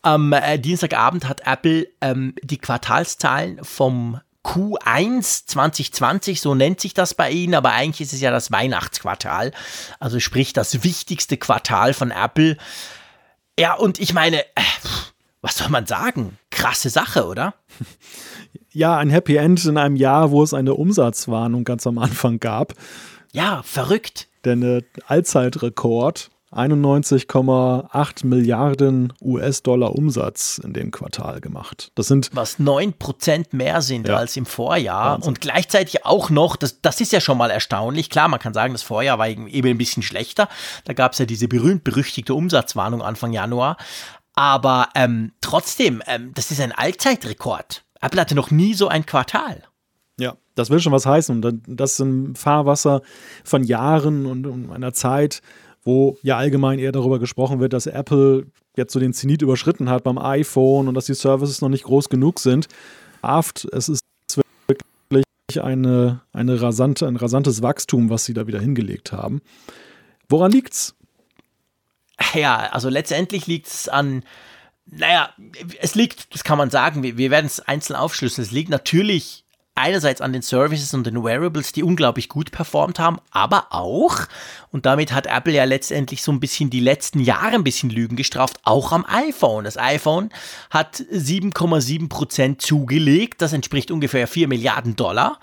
am 0.01 0.31
äh, 0.31 0.57
Dienstagabend 0.57 1.27
hat 1.27 1.41
Apple 1.45 1.88
ähm, 2.01 2.33
die 2.41 2.57
Quartalszahlen 2.57 3.59
vom 3.63 4.21
Q1 4.46 5.48
2020, 5.48 6.41
so 6.41 6.55
nennt 6.55 6.79
sich 6.79 6.93
das 6.93 7.13
bei 7.13 7.29
Ihnen, 7.29 7.55
aber 7.55 7.72
eigentlich 7.72 8.08
ist 8.08 8.13
es 8.13 8.22
ja 8.22 8.31
das 8.31 8.51
Weihnachtsquartal, 8.51 9.51
also 10.00 10.19
sprich 10.19 10.53
das 10.53 10.84
wichtigste 10.84 11.38
Quartal 11.38 11.93
von 11.93 12.12
Apple. 12.12 12.58
Ja, 13.60 13.74
und 13.74 14.00
ich 14.00 14.13
meine, 14.13 14.41
äh, 14.41 14.62
was 15.41 15.58
soll 15.58 15.69
man 15.69 15.86
sagen? 15.86 16.38
Krasse 16.51 16.89
Sache, 16.89 17.25
oder? 17.25 17.53
Ja, 18.72 18.98
ein 18.98 19.10
Happy 19.10 19.36
End 19.36 19.65
in 19.65 19.77
einem 19.77 19.96
Jahr, 19.96 20.29
wo 20.29 20.43
es 20.43 20.53
eine 20.53 20.75
Umsatzwarnung 20.75 21.63
ganz 21.63 21.88
am 21.88 21.98
Anfang 21.98 22.39
gab. 22.39 22.75
Ja, 23.31 23.63
verrückt. 23.63 24.27
Denn 24.46 24.62
äh, 24.62 24.84
Allzeitrekord 25.08 26.29
91,8 26.51 28.25
Milliarden 28.25 29.13
US-Dollar 29.22 29.94
Umsatz 29.94 30.60
in 30.63 30.74
dem 30.74 30.89
Quartal 30.89 31.41
gemacht. 31.41 31.91
Das 31.94 32.08
sind 32.08 32.32
was 32.34 32.60
9% 32.60 33.48
mehr 33.51 33.82
sind 33.82 34.08
ja. 34.08 34.15
als 34.15 34.36
im 34.36 34.48
Vorjahr 34.48 35.13
Wahnsinn. 35.13 35.27
und 35.29 35.41
gleichzeitig 35.41 36.06
auch 36.06 36.32
noch, 36.32 36.56
das, 36.56 36.82
das 36.82 37.01
ist 37.01 37.12
ja 37.12 37.22
schon 37.22 37.38
mal 37.38 37.51
erstaunlich. 37.51 38.10
Klar, 38.10 38.27
man 38.29 38.39
kann 38.39 38.53
sagen, 38.53 38.74
das 38.74 38.82
Vorjahr 38.82 39.20
war 39.20 39.27
eben 39.27 39.48
ein 39.48 39.77
bisschen 39.77 40.01
schlechter. 40.01 40.50
Da 40.86 40.94
gab 40.94 41.13
es 41.13 41.20
ja 41.20 41.25
diese 41.25 41.48
berühmt-berüchtigte 41.48 42.34
Umsatzwarnung 42.34 43.03
Anfang 43.03 43.32
Januar. 43.32 43.77
Aber 44.34 44.89
ähm, 44.96 45.34
trotzdem, 45.41 46.01
ähm, 46.08 46.32
das 46.34 46.50
ist 46.50 46.62
ein 46.62 46.72
Allzeitrekord. 46.72 47.84
Apple 48.01 48.22
hatte 48.22 48.36
noch 48.36 48.50
nie 48.50 48.74
so 48.74 48.88
ein 48.88 49.06
Quartal. 49.06 49.63
Ja, 50.20 50.36
das 50.56 50.70
will 50.70 50.79
schon 50.79 50.94
was 50.94 51.06
heißen. 51.06 51.63
Das 51.68 52.00
im 52.00 52.36
Fahrwasser 52.36 53.01
von 53.44 53.63
Jahren 53.63 54.25
und 54.25 54.72
einer 54.72 54.94
Zeit, 54.94 55.41
wo 55.83 56.17
ja 56.21 56.38
allgemein 56.38 56.79
eher 56.79 56.91
darüber 56.91 57.19
gesprochen 57.19 57.59
wird, 57.59 57.74
dass 57.74 57.88
Apple 57.88 58.48
jetzt 58.75 58.93
so 58.93 59.00
den 59.00 59.13
Zenit 59.13 59.41
überschritten 59.41 59.89
hat 59.89 60.03
beim 60.03 60.17
iPhone 60.17 60.88
und 60.88 60.95
dass 60.95 61.05
die 61.05 61.13
Services 61.13 61.62
noch 61.62 61.69
nicht 61.69 61.83
groß 61.83 62.09
genug 62.09 62.39
sind. 62.39 62.67
Aft, 63.21 63.65
es 63.74 63.89
ist 63.89 64.01
wirklich 65.50 65.63
eine, 65.63 66.21
eine 66.31 66.62
rasante, 66.62 67.07
ein 67.07 67.15
rasantes 67.15 67.62
Wachstum, 67.62 68.09
was 68.09 68.25
sie 68.25 68.33
da 68.33 68.48
wieder 68.48 68.59
hingelegt 68.59 69.12
haben. 69.12 69.41
Woran 70.27 70.51
liegt's? 70.51 70.95
Ja, 72.33 72.57
also 72.71 72.89
letztendlich 72.89 73.48
liegt 73.48 73.67
es 73.67 73.89
an, 73.89 74.24
naja, 74.86 75.29
es 75.79 75.95
liegt, 75.95 76.33
das 76.33 76.43
kann 76.43 76.57
man 76.57 76.69
sagen, 76.69 77.03
wir, 77.03 77.17
wir 77.17 77.31
werden 77.31 77.45
es 77.45 77.59
einzeln 77.59 77.95
aufschlüsseln. 77.95 78.45
Es 78.45 78.51
liegt 78.51 78.69
natürlich 78.69 79.45
einerseits 79.79 80.21
an 80.21 80.33
den 80.33 80.41
Services 80.41 80.93
und 80.93 81.07
den 81.07 81.24
Wearables, 81.24 81.71
die 81.71 81.83
unglaublich 81.83 82.29
gut 82.29 82.51
performt 82.51 83.00
haben, 83.00 83.17
aber 83.31 83.67
auch, 83.71 84.17
und 84.71 84.86
damit 84.86 85.13
hat 85.13 85.25
Apple 85.25 85.53
ja 85.53 85.63
letztendlich 85.63 86.21
so 86.21 86.31
ein 86.31 86.39
bisschen 86.39 86.69
die 86.69 86.79
letzten 86.79 87.19
Jahre 87.19 87.55
ein 87.55 87.63
bisschen 87.63 87.89
Lügen 87.89 88.15
gestraft, 88.15 88.59
auch 88.63 88.91
am 88.91 89.05
iPhone. 89.07 89.63
Das 89.63 89.77
iPhone 89.77 90.29
hat 90.69 90.98
7,7% 90.98 92.59
zugelegt, 92.59 93.41
das 93.41 93.53
entspricht 93.53 93.89
ungefähr 93.89 94.27
4 94.27 94.48
Milliarden 94.48 94.95
Dollar. 94.95 95.39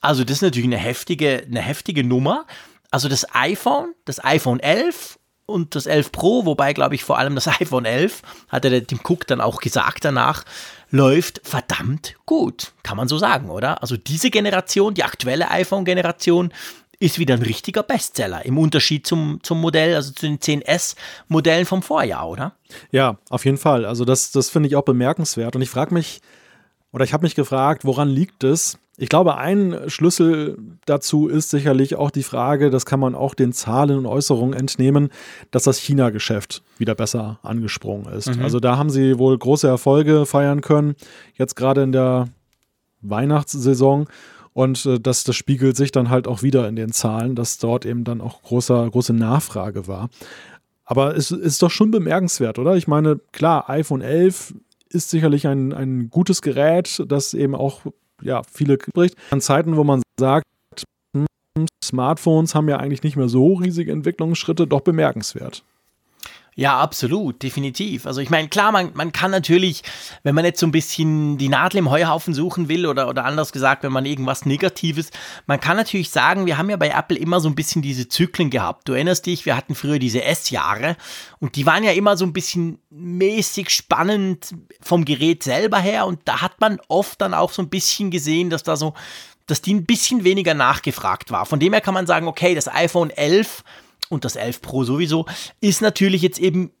Also 0.00 0.24
das 0.24 0.36
ist 0.36 0.42
natürlich 0.42 0.68
eine 0.68 0.76
heftige, 0.76 1.42
eine 1.46 1.60
heftige 1.60 2.04
Nummer. 2.04 2.46
Also 2.90 3.08
das 3.08 3.34
iPhone, 3.34 3.94
das 4.04 4.24
iPhone 4.24 4.60
11 4.60 5.18
und 5.46 5.74
das 5.74 5.86
11 5.86 6.12
Pro, 6.12 6.44
wobei 6.44 6.72
glaube 6.72 6.94
ich 6.94 7.04
vor 7.04 7.18
allem 7.18 7.34
das 7.34 7.48
iPhone 7.60 7.84
11, 7.84 8.22
hat 8.48 8.64
er 8.64 8.80
dem 8.80 9.00
Cook 9.02 9.26
dann 9.26 9.40
auch 9.40 9.60
gesagt 9.60 10.04
danach, 10.04 10.44
läuft 10.90 11.40
verdammt 11.44 12.16
gut. 12.26 12.72
Kann 12.82 12.96
man 12.96 13.08
so 13.08 13.18
sagen, 13.18 13.50
oder? 13.50 13.82
Also 13.82 13.96
diese 13.96 14.30
Generation, 14.30 14.94
die 14.94 15.04
aktuelle 15.04 15.50
iPhone-Generation, 15.50 16.52
ist 17.00 17.18
wieder 17.18 17.34
ein 17.34 17.42
richtiger 17.42 17.82
Bestseller 17.82 18.44
im 18.44 18.58
Unterschied 18.58 19.06
zum, 19.06 19.38
zum 19.42 19.60
Modell, 19.60 19.94
also 19.94 20.12
zu 20.12 20.26
den 20.26 20.38
10S-Modellen 20.40 21.64
vom 21.64 21.82
Vorjahr, 21.82 22.28
oder? 22.28 22.56
Ja, 22.90 23.18
auf 23.30 23.44
jeden 23.44 23.58
Fall. 23.58 23.84
Also 23.84 24.04
das, 24.04 24.32
das 24.32 24.50
finde 24.50 24.68
ich 24.68 24.74
auch 24.74 24.82
bemerkenswert. 24.82 25.54
Und 25.54 25.62
ich 25.62 25.70
frage 25.70 25.94
mich, 25.94 26.20
oder 26.92 27.04
ich 27.04 27.12
habe 27.12 27.22
mich 27.22 27.36
gefragt, 27.36 27.84
woran 27.84 28.08
liegt 28.08 28.42
es? 28.42 28.78
Ich 29.00 29.08
glaube, 29.08 29.36
ein 29.36 29.78
Schlüssel 29.86 30.58
dazu 30.84 31.28
ist 31.28 31.50
sicherlich 31.50 31.94
auch 31.94 32.10
die 32.10 32.24
Frage, 32.24 32.68
das 32.68 32.84
kann 32.84 32.98
man 32.98 33.14
auch 33.14 33.34
den 33.34 33.52
Zahlen 33.52 33.96
und 33.96 34.06
Äußerungen 34.06 34.58
entnehmen, 34.58 35.10
dass 35.52 35.62
das 35.62 35.78
China-Geschäft 35.78 36.64
wieder 36.78 36.96
besser 36.96 37.38
angesprungen 37.42 38.12
ist. 38.12 38.36
Mhm. 38.36 38.42
Also 38.42 38.58
da 38.58 38.76
haben 38.76 38.90
sie 38.90 39.16
wohl 39.18 39.38
große 39.38 39.68
Erfolge 39.68 40.26
feiern 40.26 40.62
können, 40.62 40.96
jetzt 41.34 41.54
gerade 41.54 41.84
in 41.84 41.92
der 41.92 42.26
Weihnachtssaison. 43.00 44.08
Und 44.52 44.84
äh, 44.84 44.98
das, 44.98 45.22
das 45.22 45.36
spiegelt 45.36 45.76
sich 45.76 45.92
dann 45.92 46.10
halt 46.10 46.26
auch 46.26 46.42
wieder 46.42 46.66
in 46.66 46.74
den 46.74 46.90
Zahlen, 46.90 47.36
dass 47.36 47.58
dort 47.58 47.86
eben 47.86 48.02
dann 48.02 48.20
auch 48.20 48.42
großer, 48.42 48.90
große 48.90 49.12
Nachfrage 49.12 49.86
war. 49.86 50.10
Aber 50.84 51.16
es 51.16 51.30
ist 51.30 51.62
doch 51.62 51.70
schon 51.70 51.92
bemerkenswert, 51.92 52.58
oder? 52.58 52.74
Ich 52.74 52.88
meine, 52.88 53.20
klar, 53.30 53.70
iPhone 53.70 54.00
11 54.00 54.54
ist 54.88 55.10
sicherlich 55.10 55.46
ein, 55.46 55.72
ein 55.72 56.10
gutes 56.10 56.42
Gerät, 56.42 57.04
das 57.06 57.34
eben 57.34 57.54
auch 57.54 57.82
ja, 58.22 58.42
viele 58.52 58.76
bricht. 58.76 59.16
An 59.30 59.40
Zeiten, 59.40 59.76
wo 59.76 59.84
man 59.84 60.02
sagt, 60.18 60.44
hm, 61.16 61.26
Smartphones 61.84 62.54
haben 62.54 62.68
ja 62.68 62.78
eigentlich 62.78 63.02
nicht 63.02 63.16
mehr 63.16 63.28
so 63.28 63.54
riesige 63.54 63.92
Entwicklungsschritte, 63.92 64.66
doch 64.66 64.80
bemerkenswert. 64.80 65.64
Ja, 66.58 66.80
absolut, 66.80 67.44
definitiv. 67.44 68.04
Also 68.04 68.20
ich 68.20 68.30
meine, 68.30 68.48
klar, 68.48 68.72
man, 68.72 68.90
man 68.94 69.12
kann 69.12 69.30
natürlich, 69.30 69.84
wenn 70.24 70.34
man 70.34 70.44
jetzt 70.44 70.58
so 70.58 70.66
ein 70.66 70.72
bisschen 70.72 71.38
die 71.38 71.48
Nadel 71.48 71.78
im 71.78 71.88
Heuhaufen 71.88 72.34
suchen 72.34 72.68
will 72.68 72.84
oder, 72.86 73.08
oder 73.08 73.24
anders 73.24 73.52
gesagt, 73.52 73.84
wenn 73.84 73.92
man 73.92 74.04
irgendwas 74.04 74.44
Negatives, 74.44 75.12
man 75.46 75.60
kann 75.60 75.76
natürlich 75.76 76.10
sagen, 76.10 76.46
wir 76.46 76.58
haben 76.58 76.68
ja 76.68 76.76
bei 76.76 76.88
Apple 76.88 77.16
immer 77.16 77.38
so 77.38 77.48
ein 77.48 77.54
bisschen 77.54 77.80
diese 77.80 78.08
Zyklen 78.08 78.50
gehabt. 78.50 78.88
Du 78.88 78.94
erinnerst 78.94 79.26
dich, 79.26 79.46
wir 79.46 79.56
hatten 79.56 79.76
früher 79.76 80.00
diese 80.00 80.24
S-Jahre 80.24 80.96
und 81.38 81.54
die 81.54 81.64
waren 81.64 81.84
ja 81.84 81.92
immer 81.92 82.16
so 82.16 82.24
ein 82.24 82.32
bisschen 82.32 82.80
mäßig 82.90 83.70
spannend 83.70 84.52
vom 84.80 85.04
Gerät 85.04 85.44
selber 85.44 85.78
her 85.78 86.08
und 86.08 86.18
da 86.24 86.42
hat 86.42 86.60
man 86.60 86.80
oft 86.88 87.20
dann 87.20 87.34
auch 87.34 87.52
so 87.52 87.62
ein 87.62 87.68
bisschen 87.68 88.10
gesehen, 88.10 88.50
dass 88.50 88.64
da 88.64 88.74
so, 88.74 88.94
dass 89.46 89.62
die 89.62 89.74
ein 89.74 89.86
bisschen 89.86 90.24
weniger 90.24 90.54
nachgefragt 90.54 91.30
war. 91.30 91.46
Von 91.46 91.60
dem 91.60 91.72
her 91.72 91.82
kann 91.82 91.94
man 91.94 92.08
sagen, 92.08 92.26
okay, 92.26 92.56
das 92.56 92.66
iPhone 92.66 93.10
11 93.10 93.62
und 94.08 94.24
das 94.24 94.36
11 94.36 94.62
Pro 94.62 94.84
sowieso, 94.84 95.26
ist 95.60 95.82
natürlich 95.82 96.22
jetzt 96.22 96.38
eben 96.38 96.72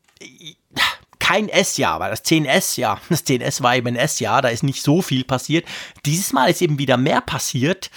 kein 1.28 1.50
S-Jahr, 1.50 2.00
weil 2.00 2.10
das 2.10 2.24
10S, 2.24 2.80
ja, 2.80 2.98
das 3.10 3.26
10S 3.26 3.62
war 3.62 3.76
eben 3.76 3.88
ein 3.88 3.96
S-Jahr, 3.96 4.40
da 4.40 4.48
ist 4.48 4.62
nicht 4.62 4.82
so 4.82 5.02
viel 5.02 5.24
passiert. 5.24 5.66
Dieses 6.06 6.32
Mal 6.32 6.50
ist 6.50 6.62
eben 6.62 6.78
wieder 6.78 6.96
mehr 6.96 7.20
passiert. 7.20 7.90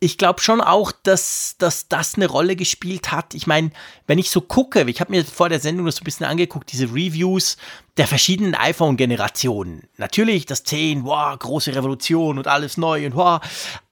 Ich 0.00 0.18
glaube 0.18 0.40
schon 0.40 0.60
auch, 0.60 0.90
dass, 0.90 1.54
dass 1.58 1.86
das 1.86 2.16
eine 2.16 2.26
Rolle 2.26 2.56
gespielt 2.56 3.12
hat. 3.12 3.34
Ich 3.34 3.46
meine, 3.46 3.70
wenn 4.08 4.18
ich 4.18 4.30
so 4.30 4.40
gucke, 4.40 4.82
ich 4.90 5.00
habe 5.00 5.12
mir 5.12 5.24
vor 5.24 5.48
der 5.48 5.60
Sendung 5.60 5.86
das 5.86 5.94
so 5.94 6.00
ein 6.00 6.04
bisschen 6.04 6.26
angeguckt, 6.26 6.72
diese 6.72 6.86
Reviews 6.86 7.56
der 7.98 8.08
verschiedenen 8.08 8.56
iPhone-Generationen. 8.56 9.88
Natürlich 9.98 10.44
das 10.46 10.64
10, 10.64 11.04
wow, 11.04 11.38
große 11.38 11.72
Revolution 11.76 12.36
und 12.36 12.48
alles 12.48 12.78
neu 12.78 13.06
und 13.06 13.14
wow. 13.14 13.40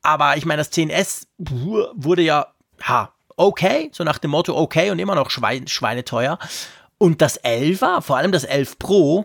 Aber 0.03 0.37
ich 0.37 0.45
meine, 0.47 0.63
das 0.63 0.73
10S 0.73 1.27
wurde 1.39 2.23
ja, 2.23 2.49
ha, 2.83 3.13
okay, 3.41 3.91
so 3.93 4.05
nach 4.05 4.19
dem 4.19 4.31
Motto 4.31 4.57
okay 4.57 4.91
und 4.91 4.99
immer 4.99 5.15
noch 5.15 5.31
Schwein, 5.31 5.67
schweineteuer. 5.67 6.39
Und 6.99 7.23
das 7.23 7.43
11er, 7.43 8.03
vor 8.03 8.19
allem 8.19 8.33
das 8.33 8.45
11 8.45 8.79
Pro, 8.79 9.25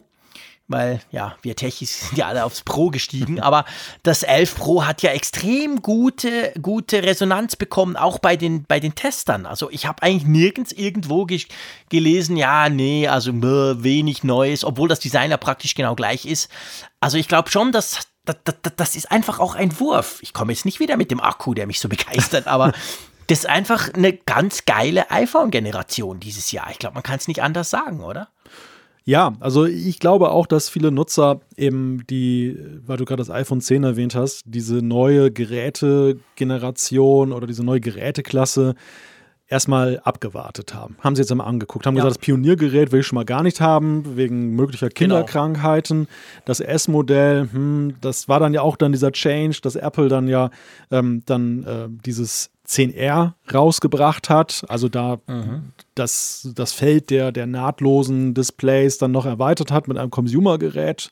weil 0.68 1.00
ja, 1.12 1.36
wir 1.42 1.56
Techis 1.56 2.00
sind 2.10 2.18
ja 2.18 2.28
alle 2.28 2.46
aufs 2.46 2.64
Pro 2.64 2.90
gestiegen, 2.90 3.40
aber 3.42 3.66
das 4.04 4.24
11 4.24 4.56
Pro 4.56 4.86
hat 4.86 5.02
ja 5.02 5.12
extrem 5.12 5.82
gute, 5.82 6.54
gute 6.62 7.04
Resonanz 7.04 7.56
bekommen, 7.56 7.98
auch 7.98 8.20
bei 8.20 8.36
den, 8.36 8.64
bei 8.64 8.80
den 8.80 8.96
Testern. 8.96 9.46
Also 9.46 9.70
ich 9.70 9.86
habe 9.86 10.02
eigentlich 10.02 10.26
nirgends 10.26 10.72
irgendwo 10.72 11.26
ge 11.26 11.42
gelesen, 11.90 12.38
ja, 12.38 12.70
nee, 12.70 13.08
also 13.08 13.34
wenig 13.34 14.24
Neues, 14.24 14.64
obwohl 14.64 14.88
das 14.88 15.02
Design 15.02 15.30
ja 15.30 15.38
praktisch 15.38 15.76
genau 15.76 15.96
gleich 15.96 16.26
ist. 16.26 16.50
Also 17.02 17.18
ich 17.18 17.28
glaube 17.28 17.52
schon, 17.52 17.72
dass 17.72 18.08
das, 18.24 18.38
das, 18.44 18.56
das 18.76 18.96
ist 18.96 19.12
einfach 19.12 19.40
auch 19.40 19.56
ein 19.56 19.80
Wurf. 19.80 20.20
Ich 20.22 20.34
komme 20.34 20.52
jetzt 20.52 20.66
nicht 20.66 20.80
wieder 20.80 20.98
mit 20.98 21.12
dem 21.12 21.20
Akku, 21.20 21.54
der 21.54 21.68
mich 21.68 21.80
so 21.80 21.90
begeistert, 21.90 22.48
aber 22.48 22.74
das 23.28 23.40
ist 23.40 23.50
einfach 23.50 23.94
eine 23.94 24.14
ganz 24.14 24.66
geile 24.66 25.12
iPhone-Generation 25.12 26.20
dieses 26.20 26.52
Jahr. 26.52 26.68
Ich 26.72 26.80
glaube, 26.80 26.96
man 26.96 27.04
kann 27.04 27.18
es 27.18 27.28
nicht 27.28 27.42
anders 27.42 27.70
sagen, 27.70 28.02
oder? 28.02 28.30
Ja, 29.08 29.36
also 29.40 29.66
ich 29.66 30.00
glaube 30.00 30.32
auch, 30.32 30.48
dass 30.48 30.68
viele 30.68 30.92
Nutzer 30.92 31.40
eben 31.56 32.08
die, 32.08 32.58
weil 32.86 32.98
du 32.98 33.06
gerade 33.06 33.22
das 33.22 33.30
iPhone 33.30 33.62
10 33.62 33.84
erwähnt 33.84 34.16
hast, 34.16 34.42
diese 34.46 34.78
neue 34.78 35.32
Gerätegeneration 35.32 37.32
oder 37.32 37.46
diese 37.46 37.64
neue 37.64 37.82
Geräteklasse 37.82 38.74
erstmal 39.48 40.00
abgewartet 40.04 40.74
haben. 40.74 40.98
Haben 41.02 41.16
sie 41.16 41.22
jetzt 41.22 41.32
einmal 41.32 41.48
angeguckt, 41.48 41.86
haben 41.86 41.96
ja. 41.96 42.02
gesagt, 42.02 42.20
das 42.20 42.26
Pioniergerät 42.26 42.92
will 42.92 43.02
ich 43.02 43.08
schon 43.08 43.18
mal 43.18 43.26
gar 43.26 43.44
nicht 43.44 43.62
haben, 43.62 44.18
wegen 44.18 44.56
möglicher 44.56 44.90
genau. 44.90 45.18
Kinderkrankheiten. 45.18 46.06
Genau. 46.06 46.42
Das 46.46 46.60
S-Modell, 46.60 47.48
hm, 47.52 47.98
das 48.02 48.28
war 48.28 48.40
dann 48.40 48.56
ja 48.56 48.62
auch 48.62 48.76
dann 48.76 48.92
dieser 48.92 49.12
Change, 49.12 49.60
dass 49.62 49.76
Apple 49.76 50.10
dann 50.10 50.28
ja 50.28 50.50
ähm, 50.90 51.22
dann 51.28 51.64
äh, 51.64 51.88
dieses 52.06 52.50
10R 52.68 53.34
rausgebracht 53.54 54.30
hat, 54.30 54.66
also 54.68 54.90
da 54.90 55.20
mhm. 55.28 55.72
das, 55.94 56.50
das 56.56 56.74
Feld 56.74 57.10
der, 57.10 57.32
der 57.32 57.46
nahtlosen 57.46 58.34
Displays 58.34 58.98
dann 58.98 59.12
noch 59.12 59.26
erweitert 59.26 59.72
hat 59.72 59.88
mit 59.88 59.98
einem 59.98 60.12
Consumer-Gerät. 60.12 61.12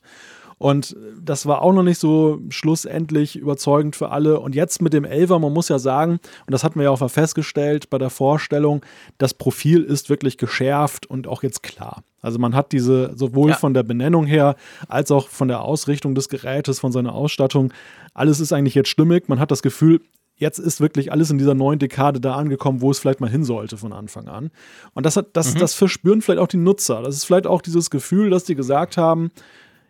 Und 0.58 0.96
das 1.20 1.46
war 1.46 1.62
auch 1.62 1.72
noch 1.72 1.82
nicht 1.82 1.98
so 1.98 2.40
schlussendlich 2.48 3.36
überzeugend 3.36 3.96
für 3.96 4.10
alle. 4.10 4.40
Und 4.40 4.54
jetzt 4.54 4.80
mit 4.80 4.92
dem 4.92 5.04
11er, 5.04 5.38
man 5.38 5.52
muss 5.52 5.68
ja 5.68 5.78
sagen, 5.78 6.12
und 6.12 6.52
das 6.52 6.64
hatten 6.64 6.78
wir 6.78 6.84
ja 6.84 6.90
auch 6.90 7.10
festgestellt 7.10 7.90
bei 7.90 7.98
der 7.98 8.10
Vorstellung, 8.10 8.84
das 9.18 9.34
Profil 9.34 9.82
ist 9.82 10.10
wirklich 10.10 10.38
geschärft 10.38 11.06
und 11.06 11.26
auch 11.26 11.42
jetzt 11.42 11.62
klar. 11.62 12.02
Also 12.22 12.38
man 12.38 12.54
hat 12.54 12.72
diese 12.72 13.12
sowohl 13.16 13.50
ja. 13.50 13.56
von 13.56 13.74
der 13.74 13.82
Benennung 13.82 14.24
her 14.24 14.56
als 14.88 15.10
auch 15.10 15.28
von 15.28 15.48
der 15.48 15.60
Ausrichtung 15.60 16.14
des 16.14 16.28
Gerätes, 16.30 16.80
von 16.80 16.92
seiner 16.92 17.14
Ausstattung, 17.14 17.72
alles 18.14 18.40
ist 18.40 18.52
eigentlich 18.52 18.74
jetzt 18.74 18.88
stimmig. 18.88 19.28
Man 19.28 19.40
hat 19.40 19.50
das 19.50 19.60
Gefühl, 19.60 20.00
jetzt 20.36 20.58
ist 20.58 20.80
wirklich 20.80 21.12
alles 21.12 21.30
in 21.30 21.38
dieser 21.38 21.54
neuen 21.54 21.78
Dekade 21.78 22.20
da 22.20 22.34
angekommen, 22.34 22.80
wo 22.80 22.90
es 22.90 22.98
vielleicht 22.98 23.20
mal 23.20 23.30
hin 23.30 23.44
sollte 23.44 23.76
von 23.76 23.92
Anfang 23.92 24.28
an. 24.28 24.50
Und 24.92 25.06
das, 25.06 25.16
hat, 25.16 25.28
das, 25.34 25.54
mhm. 25.54 25.58
das 25.58 25.74
verspüren 25.74 26.22
vielleicht 26.22 26.40
auch 26.40 26.48
die 26.48 26.56
Nutzer. 26.56 27.02
Das 27.02 27.16
ist 27.16 27.24
vielleicht 27.24 27.46
auch 27.46 27.62
dieses 27.62 27.90
Gefühl, 27.90 28.30
dass 28.30 28.44
die 28.44 28.54
gesagt 28.54 28.96
haben, 28.96 29.30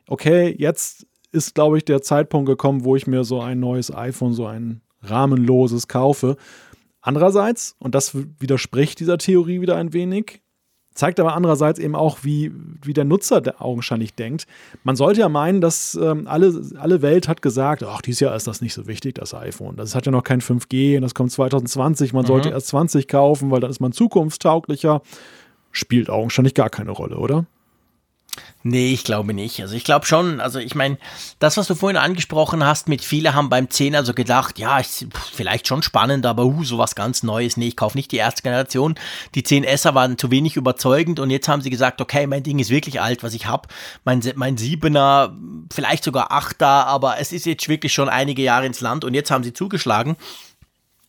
okay, 0.07 0.55
jetzt 0.59 1.07
ist, 1.33 1.55
glaube 1.55 1.79
ich, 1.79 1.85
der 1.85 2.03
Zeitpunkt 2.03 2.49
gekommen, 2.49 2.85
wo 2.85 2.95
ich 2.95 3.07
mir 3.07 3.25
so 3.25 3.41
ein 3.41 3.59
neues 3.59 3.93
iPhone, 3.95 4.35
so 4.35 4.47
ein 4.47 4.83
rahmenloses 5.03 5.89
kaufe. 5.89 6.37
Andererseits, 7.01 7.77
und 7.79 7.95
das 7.95 8.15
widerspricht 8.15 9.01
dieser 9.01 9.19
Theorie 9.19 9.61
wieder 9.61 9.77
ein 9.77 9.93
wenig, 9.93 10.41
zeigt 10.95 11.21
aber 11.21 11.35
andererseits 11.35 11.79
eben 11.79 11.95
auch, 11.95 12.19
wie, 12.23 12.53
wie 12.83 12.93
der 12.93 13.05
Nutzer 13.05 13.43
augenscheinlich 13.59 14.15
denkt. 14.15 14.47
Man 14.85 14.97
sollte 14.97 15.21
ja 15.21 15.29
meinen, 15.29 15.61
dass 15.61 15.99
ähm, 16.01 16.27
alle, 16.27 16.63
alle 16.79 17.03
Welt 17.03 17.29
hat 17.29 17.43
gesagt, 17.43 17.83
ach, 17.83 18.01
dieses 18.01 18.21
Jahr 18.21 18.35
ist 18.35 18.47
das 18.47 18.61
nicht 18.61 18.75
so 18.75 18.87
wichtig, 18.87 19.17
das 19.17 19.35
iPhone. 19.35 19.77
Das 19.77 19.95
hat 19.95 20.07
ja 20.07 20.13
noch 20.13 20.23
kein 20.23 20.41
5G 20.41 20.97
und 20.97 21.03
das 21.03 21.15
kommt 21.15 21.33
2020, 21.33 22.13
man 22.13 22.23
mhm. 22.23 22.29
sollte 22.29 22.49
erst 22.51 22.69
20 22.69 23.09
kaufen, 23.09 23.51
weil 23.51 23.61
dann 23.61 23.71
ist 23.71 23.81
man 23.81 23.93
zukunftstauglicher. 23.93 25.03
Spielt 25.73 26.09
augenscheinlich 26.09 26.55
gar 26.55 26.71
keine 26.71 26.93
Rolle, 26.93 27.17
oder? 27.17 27.47
Nee, 28.67 28.95
ich 28.95 29.05
glaube 29.05 29.35
nicht. 29.35 29.61
Also 29.61 29.77
ich 29.77 29.85
glaube 29.85 30.07
schon, 30.07 30.41
also 30.41 30.59
ich 30.59 30.75
meine, 30.75 30.97
das, 31.39 31.59
was 31.59 31.67
du 31.67 31.75
vorhin 31.75 31.99
angesprochen 31.99 32.65
hast, 32.65 32.89
mit 32.89 33.05
viele 33.05 33.35
haben 33.35 33.51
beim 33.51 33.69
10 33.69 33.95
also 33.95 34.15
gedacht, 34.15 34.59
ja, 34.59 34.79
ist 34.79 35.07
vielleicht 35.35 35.69
schon 35.69 35.83
spannend, 35.83 36.25
aber 36.25 36.47
uh, 36.47 36.65
sowas 36.65 36.95
ganz 36.95 37.23
Neues. 37.23 37.59
Nee, 37.59 37.69
ich 37.69 37.77
kaufe 37.77 37.99
nicht 37.99 38.11
die 38.11 38.17
erste 38.17 38.43
Generation. 38.43 38.95
Die 39.35 39.43
10S 39.43 39.95
waren 39.95 40.17
zu 40.17 40.31
wenig 40.31 40.57
überzeugend 40.57 41.21
und 41.21 41.29
jetzt 41.29 41.47
haben 41.47 41.61
sie 41.61 41.69
gesagt, 41.69 42.01
okay, 42.01 42.27
mein 42.27 42.43
Ding 42.43 42.59
ist 42.59 42.71
wirklich 42.71 43.03
alt, 43.03 43.23
was 43.23 43.35
ich 43.35 43.47
habe. 43.47 43.69
Mein, 44.05 44.23
mein 44.35 44.57
7er, 44.57 45.35
vielleicht 45.71 46.03
sogar 46.03 46.33
8er, 46.33 46.87
aber 46.87 47.19
es 47.21 47.33
ist 47.33 47.45
jetzt 47.45 47.69
wirklich 47.69 47.93
schon 47.93 48.09
einige 48.09 48.43
Jahre 48.43 48.65
ins 48.65 48.81
Land 48.81 49.05
und 49.05 49.13
jetzt 49.13 49.31
haben 49.31 49.45
sie 49.45 49.53
zugeschlagen. 49.53 50.17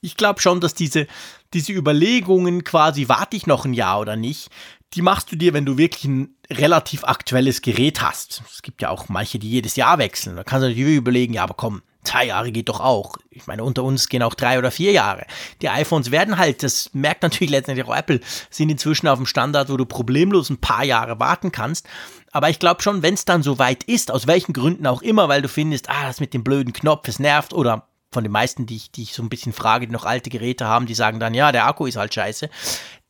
Ich 0.02 0.18
glaube 0.18 0.42
schon, 0.42 0.60
dass 0.60 0.74
diese, 0.74 1.08
diese 1.54 1.72
Überlegungen 1.72 2.66
quasi, 2.66 3.08
warte 3.08 3.38
ich 3.38 3.48
noch 3.48 3.64
ein 3.64 3.74
Jahr 3.74 4.02
oder 4.02 4.18
nicht, 4.18 4.50
die 4.96 5.02
machst 5.02 5.32
du 5.32 5.36
dir, 5.36 5.54
wenn 5.54 5.66
du 5.66 5.78
wirklich 5.78 6.06
ein 6.06 6.36
relativ 6.50 7.04
aktuelles 7.04 7.62
Gerät 7.62 8.02
hast. 8.02 8.42
Es 8.52 8.62
gibt 8.62 8.82
ja 8.82 8.90
auch 8.90 9.10
manche, 9.10 9.40
die 9.40 9.50
jedes 9.50 9.76
Jahr 9.76 9.98
wechseln. 9.98 10.36
Da 10.36 10.44
kannst 10.44 10.64
du 10.64 10.70
natürlich 10.70 10.96
überlegen, 10.96 11.34
ja, 11.34 11.44
aber 11.44 11.56
komm, 11.56 11.82
zwei 12.04 12.26
Jahre 12.26 12.52
geht 12.52 12.70
doch 12.70 12.80
auch. 12.80 13.18
Ich 13.30 13.48
meine, 13.48 13.64
unter 13.64 13.84
uns 13.84 14.08
gehen 14.08 14.24
auch 14.24 14.36
drei 14.36 14.58
oder 14.58 14.72
vier 14.72 14.92
Jahre. 14.92 15.26
Die 15.62 15.70
iPhones 15.70 16.12
werden 16.12 16.38
halt, 16.38 16.64
das 16.64 16.92
merkt 16.94 17.24
natürlich 17.24 17.52
letztendlich 17.52 17.86
auch 17.86 17.96
Apple, 17.96 18.22
sind 18.50 18.70
inzwischen 18.70 19.08
auf 19.08 19.18
dem 19.18 19.26
Standard, 19.26 19.70
wo 19.70 19.78
du 19.78 19.86
problemlos 19.86 20.50
ein 20.50 20.62
paar 20.62 20.84
Jahre 20.84 21.20
warten 21.20 21.52
kannst. 21.52 21.88
Aber 22.32 22.50
ich 22.50 22.60
glaube 22.60 22.82
schon, 22.82 23.02
wenn 23.02 23.16
es 23.16 23.26
dann 23.26 23.44
so 23.44 23.60
weit 23.60 23.84
ist, 23.84 24.12
aus 24.12 24.28
welchen 24.28 24.54
Gründen 24.54 24.88
auch 24.88 25.02
immer, 25.02 25.28
weil 25.28 25.42
du 25.42 25.50
findest, 25.50 25.90
ah, 25.90 26.08
das 26.08 26.20
mit 26.20 26.34
dem 26.34 26.44
blöden 26.44 26.74
Knopf, 26.74 27.08
es 27.08 27.20
nervt 27.20 27.54
oder 27.54 27.88
von 28.12 28.24
den 28.24 28.32
meisten, 28.32 28.66
die 28.66 28.78
ich, 28.78 28.92
die 28.92 29.04
ich 29.04 29.14
so 29.14 29.24
ein 29.24 29.30
bisschen 29.30 29.52
frage, 29.52 29.88
die 29.88 29.94
noch 29.94 30.06
alte 30.06 30.30
Geräte 30.30 30.66
haben, 30.66 30.86
die 30.86 30.94
sagen 30.94 31.20
dann, 31.20 31.34
ja, 31.34 31.52
der 31.52 31.66
Akku 31.68 31.86
ist 31.86 31.98
halt 31.98 32.14
scheiße, 32.14 32.50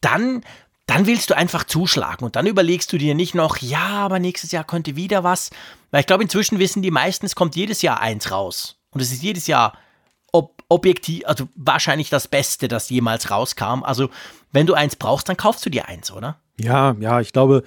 dann 0.01 0.41
dann 0.85 1.07
willst 1.07 1.29
du 1.29 1.37
einfach 1.37 1.63
zuschlagen 1.63 2.25
und 2.25 2.35
dann 2.35 2.45
überlegst 2.45 2.93
du 2.93 2.97
dir 2.97 3.15
nicht 3.15 3.33
noch, 3.33 3.57
ja, 3.57 3.87
aber 3.87 4.19
nächstes 4.19 4.51
Jahr 4.51 4.63
könnte 4.63 4.95
wieder 4.95 5.23
was. 5.23 5.49
Weil 5.91 6.01
ich 6.01 6.07
glaube, 6.07 6.23
inzwischen 6.23 6.59
wissen 6.59 6.81
die 6.81 6.91
meisten, 6.91 7.25
es 7.25 7.35
kommt 7.35 7.55
jedes 7.55 7.81
Jahr 7.81 8.01
eins 8.01 8.31
raus. 8.31 8.77
Und 8.91 9.01
es 9.01 9.11
ist 9.11 9.23
jedes 9.23 9.47
Jahr 9.47 9.73
ob, 10.31 10.63
objektiv, 10.69 11.23
also 11.25 11.47
wahrscheinlich 11.55 12.09
das 12.09 12.27
Beste, 12.27 12.67
das 12.67 12.89
jemals 12.89 13.31
rauskam. 13.31 13.83
Also, 13.83 14.09
wenn 14.51 14.67
du 14.67 14.73
eins 14.73 14.95
brauchst, 14.95 15.27
dann 15.27 15.37
kaufst 15.37 15.65
du 15.65 15.69
dir 15.69 15.87
eins, 15.87 16.11
oder? 16.11 16.37
Ja, 16.59 16.95
ja, 16.99 17.19
ich 17.19 17.33
glaube, 17.33 17.63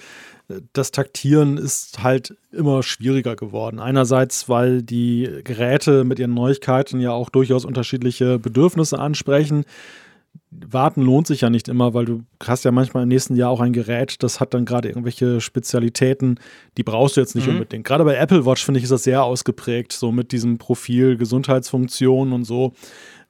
das 0.73 0.93
Taktieren 0.93 1.59
ist 1.59 2.03
halt 2.03 2.37
immer 2.53 2.83
schwieriger 2.83 3.37
geworden. 3.37 3.81
Einerseits, 3.81 4.49
weil 4.49 4.83
die 4.83 5.41
Geräte 5.45 6.05
mit 6.05 6.19
ihren 6.19 6.35
Neuigkeiten 6.35 7.01
ja 7.01 7.11
auch 7.13 7.29
durchaus 7.29 7.65
unterschiedliche 7.65 8.39
Bedürfnisse 8.39 8.99
ansprechen 8.99 9.65
warten 10.51 11.03
lohnt 11.03 11.27
sich 11.27 11.43
ja 11.43 11.51
nicht 11.51 11.69
immer, 11.69 11.95
weil 11.95 12.05
du 12.05 12.23
hast 12.43 12.65
ja 12.65 12.73
manchmal 12.73 13.03
im 13.03 13.09
nächsten 13.09 13.37
Jahr 13.37 13.51
auch 13.51 13.61
ein 13.61 13.73
Gerät, 13.73 14.23
das 14.23 14.41
hat 14.41 14.55
dann 14.55 14.65
gerade 14.65 14.89
irgendwelche 14.89 15.41
Spezialitäten, 15.41 16.41
die 16.77 16.83
brauchst 16.83 17.17
du 17.17 17.21
jetzt 17.21 17.35
nicht 17.35 17.47
mhm. 17.47 17.55
unbedingt. 17.55 17.87
Gerade 17.87 18.05
bei 18.05 18.17
Apple 18.17 18.47
Watch 18.47 18.65
finde 18.65 18.79
ich 18.79 18.85
ist 18.85 18.91
das 18.91 19.05
sehr 19.05 19.23
ausgeprägt, 19.23 19.93
so 19.93 20.11
mit 20.11 20.33
diesem 20.33 20.59
Profil, 20.59 21.17
Gesundheitsfunktionen 21.17 22.33
und 22.33 22.45
so. 22.45 22.73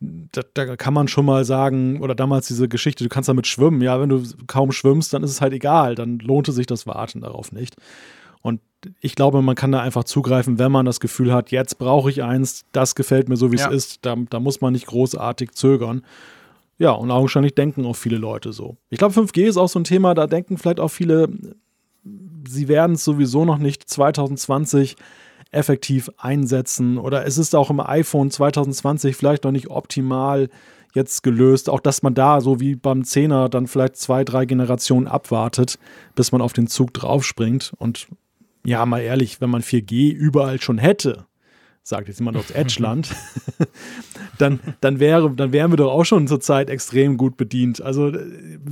Da, 0.00 0.42
da, 0.54 0.76
kann 0.76 0.94
man 0.94 1.08
schon 1.08 1.24
mal 1.24 1.44
sagen, 1.44 2.00
oder 2.00 2.14
damals 2.14 2.46
diese 2.46 2.68
Geschichte, 2.68 3.02
du 3.02 3.10
kannst 3.10 3.28
damit 3.28 3.48
schwimmen. 3.48 3.82
Ja, 3.82 4.00
wenn 4.00 4.08
du 4.08 4.22
kaum 4.46 4.70
schwimmst, 4.70 5.12
dann 5.12 5.24
ist 5.24 5.32
es 5.32 5.40
halt 5.40 5.52
egal, 5.52 5.96
dann 5.96 6.20
lohnte 6.20 6.52
sich 6.52 6.66
das 6.66 6.86
Warten 6.86 7.20
darauf 7.20 7.50
nicht. 7.50 7.74
Und 8.42 8.60
ich 9.00 9.16
glaube, 9.16 9.42
man 9.42 9.56
kann 9.56 9.72
da 9.72 9.80
einfach 9.80 10.04
zugreifen, 10.04 10.60
wenn 10.60 10.70
man 10.70 10.86
das 10.86 11.00
Gefühl 11.00 11.32
hat, 11.32 11.50
jetzt 11.50 11.78
brauche 11.78 12.10
ich 12.10 12.22
eins, 12.22 12.64
das 12.70 12.94
gefällt 12.94 13.28
mir 13.28 13.36
so, 13.36 13.50
wie 13.50 13.56
es 13.56 13.62
ja. 13.62 13.70
ist. 13.70 14.06
Da, 14.06 14.14
da 14.30 14.38
muss 14.38 14.60
man 14.60 14.72
nicht 14.72 14.86
großartig 14.86 15.50
zögern. 15.52 16.02
Ja, 16.78 16.92
und 16.92 17.10
augenscheinlich 17.10 17.54
denken 17.54 17.84
auch 17.84 17.96
viele 17.96 18.18
Leute 18.18 18.52
so. 18.52 18.76
Ich 18.88 18.98
glaube, 18.98 19.20
5G 19.20 19.48
ist 19.48 19.56
auch 19.56 19.68
so 19.68 19.80
ein 19.80 19.84
Thema, 19.84 20.14
da 20.14 20.26
denken 20.26 20.58
vielleicht 20.58 20.80
auch 20.80 20.88
viele, 20.88 21.28
sie 22.48 22.68
werden 22.68 22.94
es 22.94 23.04
sowieso 23.04 23.44
noch 23.44 23.58
nicht 23.58 23.88
2020 23.88 24.96
effektiv 25.50 26.10
einsetzen 26.18 26.98
oder 26.98 27.24
es 27.26 27.38
ist 27.38 27.54
auch 27.54 27.70
im 27.70 27.80
iPhone 27.80 28.30
2020 28.30 29.16
vielleicht 29.16 29.44
noch 29.44 29.50
nicht 29.50 29.70
optimal 29.70 30.48
jetzt 30.94 31.22
gelöst. 31.22 31.68
Auch 31.68 31.80
dass 31.80 32.02
man 32.02 32.14
da, 32.14 32.40
so 32.40 32.60
wie 32.60 32.74
beim 32.74 33.02
10er, 33.02 33.48
dann 33.48 33.66
vielleicht 33.66 33.96
zwei, 33.96 34.24
drei 34.24 34.46
Generationen 34.46 35.06
abwartet, 35.06 35.78
bis 36.14 36.32
man 36.32 36.40
auf 36.40 36.52
den 36.52 36.66
Zug 36.66 36.94
draufspringt. 36.94 37.72
Und 37.78 38.08
ja, 38.64 38.84
mal 38.86 39.00
ehrlich, 39.00 39.40
wenn 39.40 39.50
man 39.50 39.62
4G 39.62 40.12
überall 40.12 40.60
schon 40.60 40.78
hätte, 40.78 41.26
sagt 41.88 42.08
jetzt 42.08 42.18
jemand 42.18 42.36
aus 42.36 42.50
Edgeland, 42.50 43.14
dann, 44.38 44.60
dann, 44.80 45.00
wäre, 45.00 45.30
dann 45.30 45.52
wären 45.52 45.72
wir 45.72 45.76
doch 45.76 45.92
auch 45.92 46.04
schon 46.04 46.26
zurzeit 46.26 46.70
extrem 46.70 47.16
gut 47.16 47.36
bedient. 47.36 47.80
Also 47.80 48.12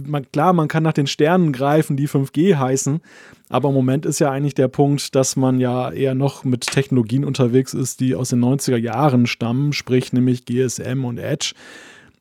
man, 0.06 0.30
klar, 0.30 0.52
man 0.52 0.68
kann 0.68 0.82
nach 0.82 0.92
den 0.92 1.06
Sternen 1.06 1.52
greifen, 1.52 1.96
die 1.96 2.08
5G 2.08 2.56
heißen, 2.56 3.00
aber 3.48 3.68
im 3.70 3.74
Moment 3.74 4.06
ist 4.06 4.18
ja 4.18 4.30
eigentlich 4.30 4.54
der 4.54 4.68
Punkt, 4.68 5.14
dass 5.14 5.36
man 5.36 5.58
ja 5.60 5.90
eher 5.90 6.14
noch 6.14 6.44
mit 6.44 6.62
Technologien 6.62 7.24
unterwegs 7.24 7.74
ist, 7.74 8.00
die 8.00 8.14
aus 8.14 8.30
den 8.30 8.44
90er 8.44 8.76
Jahren 8.76 9.26
stammen, 9.26 9.72
sprich 9.72 10.12
nämlich 10.12 10.44
GSM 10.44 11.04
und 11.04 11.18
Edge. 11.18 11.54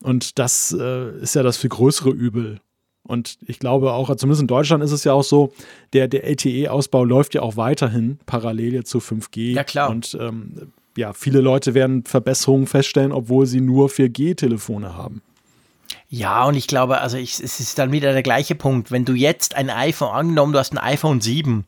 Und 0.01 0.39
das 0.39 0.75
äh, 0.79 1.17
ist 1.19 1.35
ja 1.35 1.43
das 1.43 1.57
viel 1.57 1.69
größere 1.69 2.11
Übel. 2.11 2.59
Und 3.07 3.37
ich 3.45 3.59
glaube 3.59 3.93
auch, 3.93 4.13
zumindest 4.15 4.41
in 4.41 4.47
Deutschland 4.47 4.83
ist 4.83 4.91
es 4.91 5.03
ja 5.03 5.13
auch 5.13 5.23
so, 5.23 5.53
der, 5.93 6.07
der 6.07 6.25
LTE-Ausbau 6.25 7.03
läuft 7.03 7.35
ja 7.35 7.41
auch 7.41 7.55
weiterhin 7.55 8.19
parallel 8.25 8.83
zu 8.83 8.97
5G. 8.97 9.53
Ja, 9.53 9.63
klar. 9.63 9.89
Und 9.89 10.17
ähm, 10.19 10.71
ja, 10.97 11.13
viele 11.13 11.41
Leute 11.41 11.73
werden 11.73 12.03
Verbesserungen 12.05 12.67
feststellen, 12.67 13.11
obwohl 13.11 13.45
sie 13.45 13.61
nur 13.61 13.89
4G-Telefone 13.89 14.95
haben. 14.95 15.21
Ja, 16.07 16.45
und 16.45 16.55
ich 16.55 16.67
glaube, 16.67 17.01
also 17.01 17.17
ich, 17.17 17.39
es 17.39 17.59
ist 17.59 17.77
dann 17.77 17.91
wieder 17.91 18.13
der 18.13 18.23
gleiche 18.23 18.55
Punkt. 18.55 18.91
Wenn 18.91 19.05
du 19.05 19.13
jetzt 19.13 19.55
ein 19.55 19.69
iPhone, 19.69 20.09
angenommen, 20.09 20.53
du 20.53 20.59
hast 20.59 20.71
ein 20.73 20.77
iPhone 20.77 21.19
7 21.19 21.65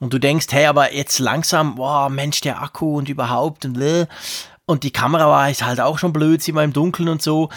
und 0.00 0.12
du 0.12 0.18
denkst, 0.18 0.46
hey, 0.50 0.66
aber 0.66 0.94
jetzt 0.94 1.18
langsam, 1.18 1.76
boah, 1.76 2.08
Mensch, 2.08 2.40
der 2.40 2.62
Akku 2.62 2.98
und 2.98 3.08
überhaupt 3.08 3.64
und 3.64 3.78
und 4.66 4.82
die 4.82 4.92
Kamera 4.92 5.28
war 5.28 5.44
halt 5.44 5.80
auch 5.80 5.98
schon 5.98 6.14
blöd, 6.14 6.42
sieht 6.42 6.54
man 6.54 6.64
im 6.64 6.72
Dunkeln 6.72 7.10
und 7.10 7.20
so 7.20 7.50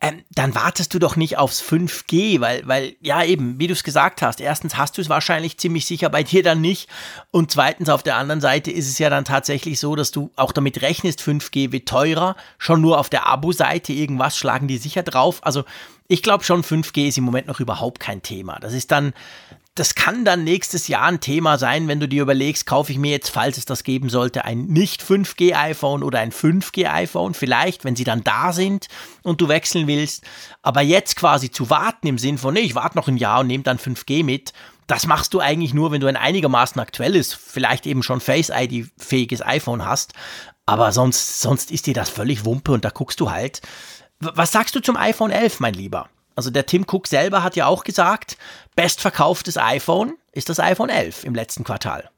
ähm, 0.00 0.22
dann 0.30 0.54
wartest 0.54 0.92
du 0.92 0.98
doch 0.98 1.16
nicht 1.16 1.38
aufs 1.38 1.62
5G, 1.62 2.40
weil, 2.40 2.66
weil, 2.66 2.94
ja 3.00 3.24
eben, 3.24 3.58
wie 3.58 3.66
du 3.66 3.72
es 3.72 3.84
gesagt 3.84 4.22
hast, 4.22 4.40
erstens 4.40 4.76
hast 4.76 4.98
du 4.98 5.00
es 5.00 5.08
wahrscheinlich 5.08 5.58
ziemlich 5.58 5.86
sicher 5.86 6.10
bei 6.10 6.22
dir 6.22 6.42
dann 6.42 6.60
nicht 6.60 6.88
und 7.30 7.50
zweitens 7.50 7.88
auf 7.88 8.02
der 8.02 8.16
anderen 8.16 8.40
Seite 8.40 8.70
ist 8.70 8.88
es 8.88 8.98
ja 8.98 9.08
dann 9.08 9.24
tatsächlich 9.24 9.80
so, 9.80 9.96
dass 9.96 10.10
du 10.10 10.30
auch 10.36 10.52
damit 10.52 10.82
rechnest, 10.82 11.22
5G 11.22 11.72
wird 11.72 11.88
teurer, 11.88 12.36
schon 12.58 12.80
nur 12.80 12.98
auf 12.98 13.08
der 13.08 13.26
Abo-Seite 13.26 13.92
irgendwas 13.92 14.36
schlagen 14.36 14.68
die 14.68 14.78
sicher 14.78 15.02
drauf, 15.02 15.38
also 15.42 15.64
ich 16.06 16.22
glaube 16.22 16.44
schon, 16.44 16.62
5G 16.62 17.08
ist 17.08 17.18
im 17.18 17.24
Moment 17.24 17.46
noch 17.46 17.60
überhaupt 17.60 17.98
kein 17.98 18.20
Thema. 18.20 18.58
Das 18.60 18.74
ist 18.74 18.92
dann, 18.92 19.14
das 19.74 19.96
kann 19.96 20.24
dann 20.24 20.44
nächstes 20.44 20.86
Jahr 20.86 21.06
ein 21.06 21.20
Thema 21.20 21.58
sein, 21.58 21.88
wenn 21.88 21.98
du 21.98 22.06
dir 22.06 22.22
überlegst, 22.22 22.64
kaufe 22.64 22.92
ich 22.92 22.98
mir 22.98 23.10
jetzt, 23.10 23.30
falls 23.30 23.58
es 23.58 23.64
das 23.64 23.82
geben 23.82 24.08
sollte, 24.08 24.44
ein 24.44 24.66
nicht 24.66 25.02
5G 25.02 25.56
iPhone 25.56 26.04
oder 26.04 26.20
ein 26.20 26.30
5G 26.30 26.88
iPhone, 26.88 27.34
vielleicht, 27.34 27.84
wenn 27.84 27.96
sie 27.96 28.04
dann 28.04 28.22
da 28.22 28.52
sind 28.52 28.86
und 29.24 29.40
du 29.40 29.48
wechseln 29.48 29.88
willst. 29.88 30.22
Aber 30.62 30.80
jetzt 30.80 31.16
quasi 31.16 31.50
zu 31.50 31.70
warten 31.70 32.06
im 32.06 32.18
Sinn 32.18 32.38
von, 32.38 32.54
nee, 32.54 32.60
ich 32.60 32.76
warte 32.76 32.96
noch 32.96 33.08
ein 33.08 33.16
Jahr 33.16 33.40
und 33.40 33.48
nehme 33.48 33.64
dann 33.64 33.78
5G 33.78 34.22
mit, 34.22 34.52
das 34.86 35.06
machst 35.06 35.34
du 35.34 35.40
eigentlich 35.40 35.74
nur, 35.74 35.90
wenn 35.90 36.00
du 36.00 36.06
ein 36.06 36.16
einigermaßen 36.16 36.80
aktuelles, 36.80 37.34
vielleicht 37.34 37.86
eben 37.86 38.04
schon 38.04 38.20
Face-ID-fähiges 38.20 39.44
iPhone 39.44 39.84
hast. 39.84 40.12
Aber 40.66 40.92
sonst, 40.92 41.40
sonst 41.40 41.72
ist 41.72 41.86
dir 41.86 41.94
das 41.94 42.10
völlig 42.10 42.44
Wumpe 42.44 42.72
und 42.72 42.84
da 42.84 42.90
guckst 42.90 43.18
du 43.18 43.30
halt. 43.30 43.60
Was 44.20 44.52
sagst 44.52 44.74
du 44.76 44.80
zum 44.80 44.96
iPhone 44.96 45.30
11, 45.30 45.58
mein 45.58 45.74
Lieber? 45.74 46.08
Also 46.36 46.50
der 46.50 46.66
Tim 46.66 46.84
Cook 46.90 47.06
selber 47.06 47.42
hat 47.42 47.56
ja 47.56 47.66
auch 47.66 47.84
gesagt, 47.84 48.36
bestverkauftes 48.76 49.56
iPhone 49.56 50.14
ist 50.32 50.48
das 50.48 50.60
iPhone 50.60 50.90
11 50.90 51.24
im 51.24 51.34
letzten 51.34 51.64
Quartal. 51.64 52.10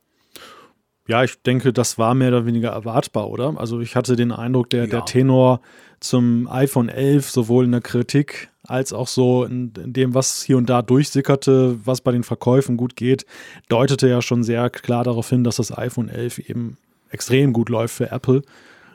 Ja, 1.09 1.23
ich 1.23 1.41
denke, 1.43 1.73
das 1.73 1.99
war 1.99 2.15
mehr 2.15 2.29
oder 2.29 2.47
weniger 2.47 2.71
erwartbar, 2.71 3.31
oder? 3.31 3.55
Also 3.59 3.81
ich 3.81 3.95
hatte 3.95 4.17
den 4.17 4.33
Eindruck, 4.33 4.71
der, 4.71 4.85
ja. 4.85 4.87
der 4.87 5.05
Tenor 5.05 5.61
zum 6.01 6.49
iPhone 6.49 6.89
11 6.89 7.31
sowohl 7.31 7.65
in 7.65 7.73
der 7.73 7.81
Kritik 7.81 8.51
als 8.65 8.93
auch 8.93 9.07
so 9.07 9.45
in, 9.45 9.73
in, 9.77 9.93
dem, 9.93 10.15
was 10.15 10.43
hier 10.43 10.57
und 10.57 10.69
da 10.69 10.83
durchsickerte, 10.83 11.79
was 11.85 12.01
bei 12.01 12.11
den 12.11 12.25
Verkäufen 12.25 12.77
gut 12.77 12.97
geht, 12.97 13.25
deutete 13.69 14.09
ja 14.09 14.21
schon 14.21 14.43
sehr 14.43 14.69
klar 14.71 15.05
darauf 15.05 15.29
hin, 15.29 15.45
dass 15.45 15.57
das 15.57 15.77
iPhone 15.77 16.09
11 16.09 16.39
eben 16.51 16.77
extrem 17.11 17.53
gut 17.53 17.69
läuft 17.69 17.95
für 17.95 18.11
Apple. 18.11 18.43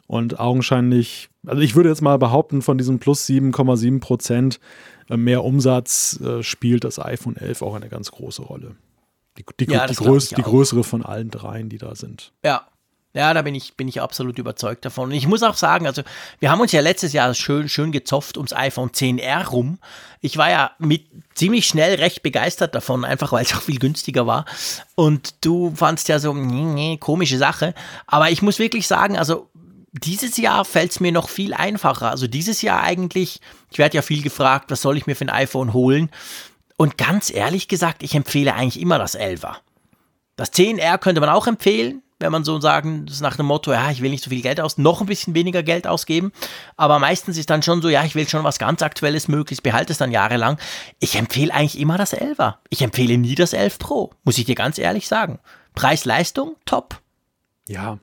Und 0.08 0.42
augenscheinlich, 0.42 1.30
also 1.48 1.62
ich 1.62 1.76
würde 1.76 1.88
jetzt 1.88 2.02
mal 2.02 2.18
behaupten, 2.18 2.62
von 2.62 2.78
diesem 2.78 3.00
plus 3.00 3.26
7,7 3.26 4.02
Prozent 4.02 4.60
mehr 5.18 5.44
Umsatz 5.44 6.20
äh, 6.22 6.44
spielt 6.44 6.84
das 6.84 7.00
iPhone 7.00 7.36
11 7.36 7.62
auch 7.62 7.76
eine 7.76 7.90
ganz 7.90 8.12
große 8.12 8.42
Rolle. 8.42 8.76
Die, 9.38 9.46
die, 9.60 9.72
ja, 9.72 9.88
die, 9.88 9.96
größ, 9.96 10.30
die 10.30 10.42
größere 10.42 10.84
von 10.84 11.04
allen 11.04 11.32
dreien, 11.32 11.70
die 11.70 11.78
da 11.78 11.96
sind. 11.96 12.34
Ja, 12.44 12.68
ja, 13.14 13.34
da 13.34 13.42
bin 13.42 13.56
ich, 13.56 13.76
bin 13.76 13.90
ich 13.90 14.02
absolut 14.02 14.40
überzeugt 14.40 14.86
davon. 14.86 15.10
Und 15.10 15.16
ich 15.16 15.28
muss 15.28 15.44
auch 15.44 15.56
sagen, 15.56 15.86
also 15.86 16.02
wir 16.40 16.50
haben 16.50 16.62
uns 16.62 16.72
ja 16.72 16.80
letztes 16.80 17.12
Jahr 17.12 17.34
schön, 17.34 17.68
schön 17.68 17.92
gezopft 17.92 18.38
ums 18.38 18.54
iPhone 18.54 18.92
10R 18.92 19.48
rum. 19.48 19.80
Ich 20.22 20.38
war 20.38 20.50
ja 20.50 20.72
mit 20.80 21.08
ziemlich 21.36 21.68
schnell 21.68 21.96
recht 21.96 22.24
begeistert 22.24 22.74
davon, 22.74 23.04
einfach 23.04 23.34
weil 23.34 23.44
es 23.44 23.54
auch 23.54 23.62
viel 23.62 23.80
günstiger 23.80 24.28
war. 24.28 24.46
Und 24.96 25.44
du 25.44 25.74
fandst 25.76 26.08
ja 26.08 26.20
so, 26.20 26.34
nee, 26.34 26.64
nee, 26.64 26.98
komische 26.98 27.38
Sache. 27.38 27.74
Aber 28.08 28.30
ich 28.32 28.42
muss 28.42 28.60
wirklich 28.60 28.88
sagen, 28.88 29.18
also 29.18 29.50
dieses 29.92 30.38
Jahr 30.38 30.64
fällt 30.66 30.92
es 30.92 31.00
mir 31.00 31.12
noch 31.12 31.30
viel 31.30 31.54
einfacher. 31.54 32.10
Also 32.10 32.28
dieses 32.28 32.62
Jahr 32.62 32.82
eigentlich, 32.82 33.42
ich 33.72 33.78
werde 33.78 33.98
ja 33.98 34.02
viel 34.02 34.22
gefragt, 34.22 34.72
was 34.72 34.82
soll 34.82 34.98
ich 34.98 35.08
mir 35.08 35.16
für 35.16 35.26
ein 35.26 35.30
iPhone 35.30 35.74
holen? 35.74 36.10
Und 36.78 36.98
ganz 36.98 37.32
ehrlich 37.32 37.68
gesagt, 37.68 38.02
ich 38.02 38.16
empfehle 38.16 38.54
eigentlich 38.54 38.82
immer 38.82 38.98
das 38.98 39.18
11er. 39.18 39.56
Das 40.36 40.54
10R 40.54 40.98
könnte 40.98 41.22
man 41.22 41.30
auch 41.30 41.46
empfehlen, 41.46 42.02
wenn 42.22 42.32
man 42.32 42.44
so 42.44 42.60
sagen, 42.62 43.06
das 43.06 43.16
ist 43.16 43.22
nach 43.22 43.36
dem 43.36 43.48
Motto, 43.48 43.72
ja, 43.72 43.92
ich 43.92 44.02
will 44.02 44.12
nicht 44.12 44.24
so 44.24 44.30
viel 44.30 44.42
Geld 44.42 44.62
aus, 44.62 44.78
noch 44.78 45.02
ein 45.02 45.08
bisschen 45.08 45.36
weniger 45.36 45.64
Geld 45.64 45.88
ausgeben. 45.88 46.32
Aber 46.78 47.00
meistens 47.00 47.38
ist 47.38 47.50
dann 47.50 47.64
schon 47.64 47.82
so, 47.82 47.90
ja, 47.90 48.04
ich 48.06 48.16
will 48.16 48.30
schon 48.30 48.44
was 48.44 48.60
ganz 48.60 48.82
Aktuelles 48.82 49.28
möglichst, 49.28 49.64
behalte 49.64 49.92
es 49.92 49.98
dann 49.98 50.12
jahrelang. 50.12 50.58
Ich 51.00 51.16
empfehle 51.16 51.54
eigentlich 51.54 51.80
immer 51.80 51.98
das 51.98 52.14
11er. 52.14 52.56
Ich 52.70 52.82
empfehle 52.82 53.18
nie 53.18 53.36
das 53.36 53.54
11 53.54 53.80
Pro, 53.80 54.12
muss 54.24 54.38
ich 54.38 54.46
dir 54.46 54.56
ganz 54.56 54.78
ehrlich 54.78 55.08
sagen. 55.08 55.40
Preis-Leistung, 55.76 56.56
top. 56.66 57.02
Ja, 57.72 58.00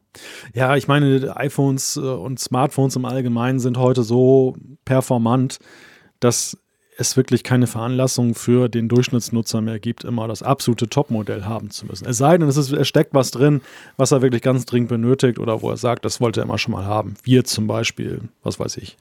ja, 0.54 0.76
ich 0.76 0.88
meine, 0.88 1.37
iPhones 1.37 1.96
äh, 1.96 2.00
und 2.00 2.40
Smartphones 2.40 2.96
im 2.96 3.04
Allgemeinen 3.04 3.61
sind 3.61 3.76
heute 3.76 4.02
so 4.02 4.57
performant, 4.85 5.59
dass 6.20 6.57
es 6.96 7.16
wirklich 7.16 7.44
keine 7.44 7.68
Veranlassung 7.68 8.35
für 8.35 8.68
den 8.68 8.88
Durchschnittsnutzer 8.88 9.61
mehr 9.61 9.78
gibt, 9.78 10.02
immer 10.02 10.26
das 10.26 10.42
absolute 10.42 10.88
Topmodell 10.88 11.44
haben 11.44 11.70
zu 11.70 11.87
müssen. 11.87 12.09
Es 12.09 12.16
sei 12.18 12.37
denn, 12.37 12.48
es, 12.48 12.57
ist, 12.57 12.72
es 12.72 12.88
steckt 12.88 13.14
was 13.14 13.31
drin, 13.31 13.61
was 13.96 14.11
er 14.11 14.20
wirklich 14.20 14.42
ganz 14.42 14.64
dringend 14.64 14.88
benötigt 14.88 15.38
oder 15.38 15.62
wo 15.62 15.70
er 15.70 15.76
sagt, 15.76 16.04
das 16.04 16.20
wollte 16.20 16.40
er 16.40 16.44
immer 16.44 16.59
schon 16.59 16.72
mal 16.72 16.87
haben. 16.87 17.14
Wir 17.22 17.44
zum 17.44 17.68
Beispiel, 17.68 18.22
was 18.42 18.59
weiß 18.59 18.78
ich. 18.78 18.96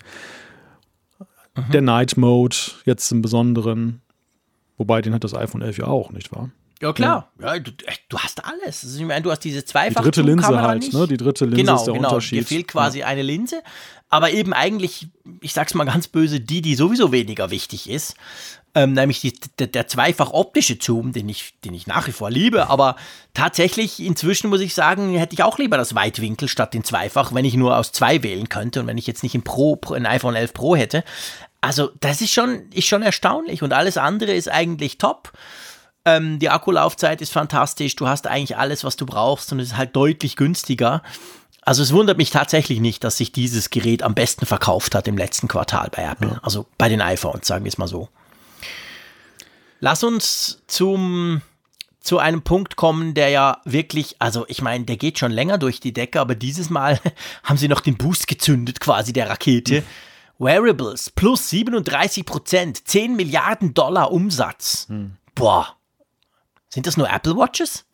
Mhm. 1.55 1.71
Der 1.71 1.81
Night 1.81 2.17
Mode, 2.17 2.57
jetzt 2.85 3.11
im 3.11 3.23
Besonderen. 3.23 4.01
Wobei, 4.77 5.01
den 5.01 5.15
hat 5.15 5.23
das 5.23 5.33
iPhone 5.33 5.63
11 5.63 5.79
ja 5.79 5.87
auch, 5.87 6.11
nicht 6.11 6.31
wahr? 6.31 6.51
Ja, 6.81 6.93
klar. 6.93 7.31
Ja. 7.39 7.55
ja 7.55 7.59
du, 7.59 7.71
du, 7.71 8.17
hast 8.19 8.43
alles. 8.45 8.83
Ich 8.83 9.03
meine, 9.03 9.21
du 9.21 9.31
hast 9.31 9.39
diese 9.39 9.65
zweifach 9.65 10.01
Die 10.01 10.05
dritte 10.05 10.21
Linse 10.21 10.61
halt, 10.61 10.81
nicht. 10.81 10.93
ne? 10.93 11.07
Die 11.07 11.17
dritte 11.17 11.45
Linse 11.45 11.57
genau, 11.57 11.75
ist 11.75 11.85
der 11.85 11.93
genau. 11.93 12.09
Unterschied. 12.09 12.39
Dir 12.39 12.45
fehlt 12.45 12.67
quasi 12.67 12.99
ja. 12.99 13.07
eine 13.07 13.23
Linse. 13.23 13.61
Aber 14.09 14.31
eben 14.31 14.53
eigentlich, 14.53 15.07
ich 15.41 15.53
sag's 15.53 15.73
mal 15.73 15.83
ganz 15.83 16.07
böse, 16.07 16.39
die, 16.39 16.61
die 16.61 16.75
sowieso 16.75 17.11
weniger 17.11 17.49
wichtig 17.49 17.89
ist. 17.89 18.15
Ähm, 18.75 18.93
nämlich 18.93 19.21
die, 19.21 19.33
der, 19.57 19.67
der, 19.67 19.87
zweifach 19.87 20.31
optische 20.31 20.77
Zoom, 20.79 21.11
den 21.11 21.27
ich, 21.29 21.55
den 21.65 21.73
ich 21.73 21.87
nach 21.87 22.07
wie 22.07 22.11
vor 22.11 22.29
liebe. 22.29 22.69
Aber 22.69 22.95
tatsächlich, 23.33 23.99
inzwischen 23.99 24.49
muss 24.49 24.61
ich 24.61 24.75
sagen, 24.75 25.15
hätte 25.15 25.33
ich 25.33 25.41
auch 25.41 25.57
lieber 25.57 25.77
das 25.77 25.95
Weitwinkel 25.95 26.47
statt 26.47 26.75
den 26.75 26.83
Zweifach, 26.83 27.33
wenn 27.33 27.43
ich 27.43 27.55
nur 27.55 27.75
aus 27.75 27.91
zwei 27.91 28.21
wählen 28.21 28.49
könnte 28.49 28.81
und 28.81 28.87
wenn 28.87 28.99
ich 28.99 29.07
jetzt 29.07 29.23
nicht 29.23 29.33
ein 29.33 29.43
Pro, 29.43 29.79
ein 29.93 30.05
iPhone 30.05 30.35
11 30.35 30.53
Pro 30.53 30.75
hätte. 30.75 31.03
Also, 31.59 31.89
das 31.99 32.21
ist 32.21 32.31
schon, 32.31 32.69
ist 32.71 32.87
schon 32.87 33.01
erstaunlich 33.01 33.63
und 33.63 33.73
alles 33.73 33.97
andere 33.97 34.33
ist 34.33 34.47
eigentlich 34.47 34.99
top. 34.99 35.33
Ähm, 36.07 36.39
die 36.39 36.49
Akkulaufzeit 36.49 37.21
ist 37.21 37.33
fantastisch. 37.33 37.97
Du 37.97 38.07
hast 38.07 38.27
eigentlich 38.27 38.55
alles, 38.55 38.85
was 38.85 38.95
du 38.95 39.05
brauchst 39.05 39.51
und 39.51 39.59
es 39.59 39.69
ist 39.69 39.77
halt 39.77 39.93
deutlich 39.93 40.37
günstiger. 40.37 41.03
Also 41.63 41.83
es 41.83 41.91
wundert 41.91 42.17
mich 42.17 42.29
tatsächlich 42.29 42.79
nicht, 42.79 43.03
dass 43.03 43.17
sich 43.17 43.33
dieses 43.33 43.71
Gerät 43.71 44.03
am 44.03 44.15
besten 44.15 44.45
verkauft 44.45 44.95
hat 44.95 45.05
im 45.09 45.17
letzten 45.17 45.49
Quartal 45.49 45.89
bei 45.93 46.03
Apple. 46.03 46.29
Ja. 46.29 46.39
Also 46.43 46.65
bei 46.77 46.87
den 46.87 47.01
iPhones, 47.01 47.45
sagen 47.45 47.65
wir 47.65 47.69
es 47.69 47.77
mal 47.77 47.89
so. 47.89 48.07
Lass 49.81 50.01
uns 50.01 50.63
zum, 50.67 51.41
zu 51.99 52.19
einem 52.19 52.41
Punkt 52.41 52.77
kommen, 52.77 53.13
der 53.13 53.27
ja 53.27 53.59
wirklich, 53.65 54.15
also 54.19 54.45
ich 54.47 54.61
meine, 54.61 54.85
der 54.85 54.95
geht 54.95 55.19
schon 55.19 55.33
länger 55.33 55.57
durch 55.57 55.81
die 55.81 55.91
Decke, 55.91 56.21
aber 56.21 56.35
dieses 56.35 56.69
Mal 56.69 57.01
haben 57.43 57.57
sie 57.57 57.67
noch 57.67 57.81
den 57.81 57.97
Boost 57.97 58.29
gezündet, 58.29 58.79
quasi 58.79 59.11
der 59.11 59.29
Rakete. 59.29 59.79
Hm. 59.79 59.83
Wearables 60.39 61.09
plus 61.09 61.49
37 61.49 62.23
Prozent, 62.25 62.87
10 62.87 63.17
Milliarden 63.17 63.73
Dollar 63.73 64.13
Umsatz. 64.13 64.85
Hm. 64.87 65.17
Boah, 65.35 65.76
sind 66.77 66.85
das 66.85 66.95
nur 66.95 67.09
Apple 67.09 67.35
Watches? 67.35 67.85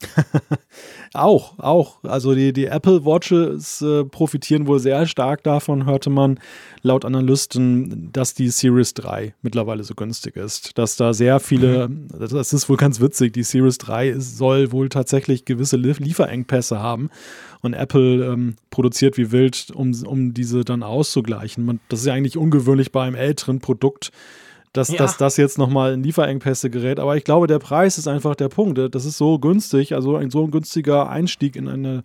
auch, 1.14 1.58
auch. 1.58 2.04
Also 2.04 2.34
die, 2.34 2.52
die 2.52 2.66
Apple 2.66 3.06
Watches 3.06 3.80
äh, 3.80 4.04
profitieren 4.04 4.66
wohl 4.66 4.78
sehr 4.78 5.06
stark 5.06 5.42
davon, 5.42 5.86
hörte 5.86 6.10
man 6.10 6.38
laut 6.82 7.06
Analysten, 7.06 8.12
dass 8.12 8.34
die 8.34 8.50
Series 8.50 8.92
3 8.92 9.32
mittlerweile 9.40 9.84
so 9.84 9.94
günstig 9.94 10.36
ist. 10.36 10.76
Dass 10.76 10.96
da 10.96 11.14
sehr 11.14 11.40
viele, 11.40 11.88
mhm. 11.88 12.08
das 12.28 12.52
ist 12.52 12.68
wohl 12.68 12.76
ganz 12.76 13.00
witzig, 13.00 13.32
die 13.32 13.42
Series 13.42 13.78
3 13.78 14.10
ist, 14.10 14.36
soll 14.36 14.70
wohl 14.70 14.90
tatsächlich 14.90 15.46
gewisse 15.46 15.78
Lieferengpässe 15.78 16.78
haben. 16.78 17.08
Und 17.62 17.72
Apple 17.72 18.22
ähm, 18.26 18.56
produziert 18.68 19.16
wie 19.16 19.32
wild, 19.32 19.70
um, 19.74 19.94
um 20.04 20.34
diese 20.34 20.62
dann 20.62 20.82
auszugleichen. 20.82 21.64
Man, 21.64 21.80
das 21.88 22.00
ist 22.00 22.06
ja 22.06 22.12
eigentlich 22.12 22.36
ungewöhnlich 22.36 22.92
bei 22.92 23.04
einem 23.04 23.16
älteren 23.16 23.60
Produkt 23.60 24.12
dass, 24.74 24.88
ja. 24.88 24.98
dass 24.98 25.16
das 25.16 25.36
jetzt 25.36 25.56
nochmal 25.56 25.94
in 25.94 26.02
Lieferengpässe 26.02 26.68
gerät. 26.68 26.98
Aber 26.98 27.16
ich 27.16 27.24
glaube, 27.24 27.46
der 27.46 27.60
Preis 27.60 27.96
ist 27.96 28.08
einfach 28.08 28.34
der 28.34 28.48
Punkt. 28.48 28.78
Das 28.94 29.04
ist 29.04 29.16
so 29.16 29.38
günstig, 29.38 29.94
also 29.94 30.16
ein 30.16 30.30
so 30.30 30.42
ein 30.42 30.50
günstiger 30.50 31.08
Einstieg 31.08 31.54
in 31.54 31.68
eine, 31.68 32.04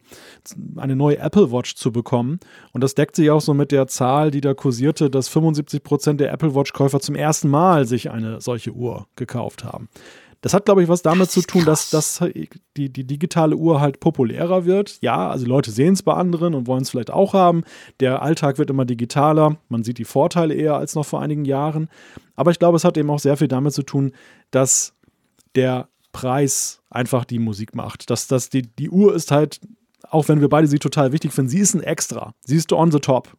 eine 0.78 0.96
neue 0.96 1.18
Apple 1.18 1.52
Watch 1.52 1.76
zu 1.76 1.92
bekommen. 1.92 2.40
Und 2.72 2.84
das 2.84 2.94
deckt 2.94 3.16
sich 3.16 3.32
auch 3.32 3.42
so 3.42 3.56
mit 3.56 3.72
der 3.72 3.88
Zahl, 3.88 4.30
die 4.30 4.40
da 4.40 4.54
kursierte, 4.54 5.10
dass 5.10 5.28
75 5.30 5.82
Prozent 5.82 6.22
der 6.22 6.32
Apple 6.32 6.54
Watch-Käufer 6.54 7.00
zum 7.00 7.16
ersten 7.16 7.50
Mal 7.50 7.88
sich 7.88 8.12
eine 8.12 8.40
solche 8.40 8.72
Uhr 8.72 9.08
gekauft 9.16 9.64
haben. 9.64 9.90
Das 10.42 10.54
hat, 10.54 10.66
glaube 10.66 10.82
ich, 10.82 10.90
was 10.90 11.02
damit 11.02 11.30
zu 11.30 11.42
tun, 11.42 11.66
dass, 11.66 11.90
dass 11.90 12.24
die, 12.78 12.90
die 12.90 13.06
digitale 13.06 13.56
Uhr 13.56 13.82
halt 13.82 14.00
populärer 14.00 14.66
wird. 14.66 14.98
Ja, 15.02 15.30
also 15.30 15.46
Leute 15.46 15.72
sehen 15.72 15.94
es 15.94 16.04
bei 16.04 16.14
anderen 16.14 16.54
und 16.54 16.68
wollen 16.68 16.84
es 16.84 16.90
vielleicht 16.90 17.12
auch 17.12 17.34
haben. 17.34 17.64
Der 18.00 18.22
Alltag 18.22 18.58
wird 18.58 18.70
immer 18.70 18.86
digitaler. 18.86 19.58
Man 19.68 19.84
sieht 19.84 19.98
die 19.98 20.06
Vorteile 20.06 20.54
eher 20.54 20.76
als 20.76 20.96
noch 20.96 21.06
vor 21.06 21.22
einigen 21.22 21.44
Jahren. 21.44 21.90
Aber 22.36 22.52
ich 22.52 22.60
glaube, 22.60 22.78
es 22.78 22.86
hat 22.86 22.98
eben 22.98 23.10
auch 23.10 23.20
sehr 23.20 23.36
viel 23.36 23.50
damit 23.50 23.74
zu 23.74 23.84
tun, 23.84 24.14
dass 24.52 24.94
der 25.56 25.90
Preis 26.14 26.82
einfach 26.90 27.26
die 27.26 27.40
Musik 27.40 27.76
macht. 27.76 28.10
Dass, 28.10 28.28
dass 28.28 28.50
die, 28.50 28.62
die 28.62 28.90
Uhr 28.90 29.14
ist 29.14 29.32
halt, 29.32 29.60
auch 30.10 30.30
wenn 30.30 30.40
wir 30.40 30.50
beide 30.50 30.68
sie 30.68 30.80
total 30.80 31.12
wichtig 31.12 31.34
finden, 31.34 31.50
sie 31.50 31.60
ist 31.60 31.74
ein 31.74 31.84
Extra. 31.84 32.34
Sie 32.42 32.56
ist 32.56 32.72
on 32.72 32.92
the 32.92 33.00
top. 33.00 33.36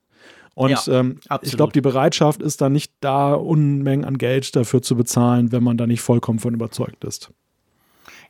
Und 0.60 0.72
ja, 0.72 1.00
ähm, 1.00 1.20
ich 1.40 1.56
glaube, 1.56 1.72
die 1.72 1.80
Bereitschaft 1.80 2.42
ist 2.42 2.60
da 2.60 2.68
nicht 2.68 2.92
da, 3.00 3.32
Unmengen 3.32 4.04
an 4.04 4.18
Geld 4.18 4.54
dafür 4.54 4.82
zu 4.82 4.94
bezahlen, 4.94 5.52
wenn 5.52 5.62
man 5.62 5.78
da 5.78 5.86
nicht 5.86 6.02
vollkommen 6.02 6.38
von 6.38 6.52
überzeugt 6.52 7.02
ist. 7.04 7.32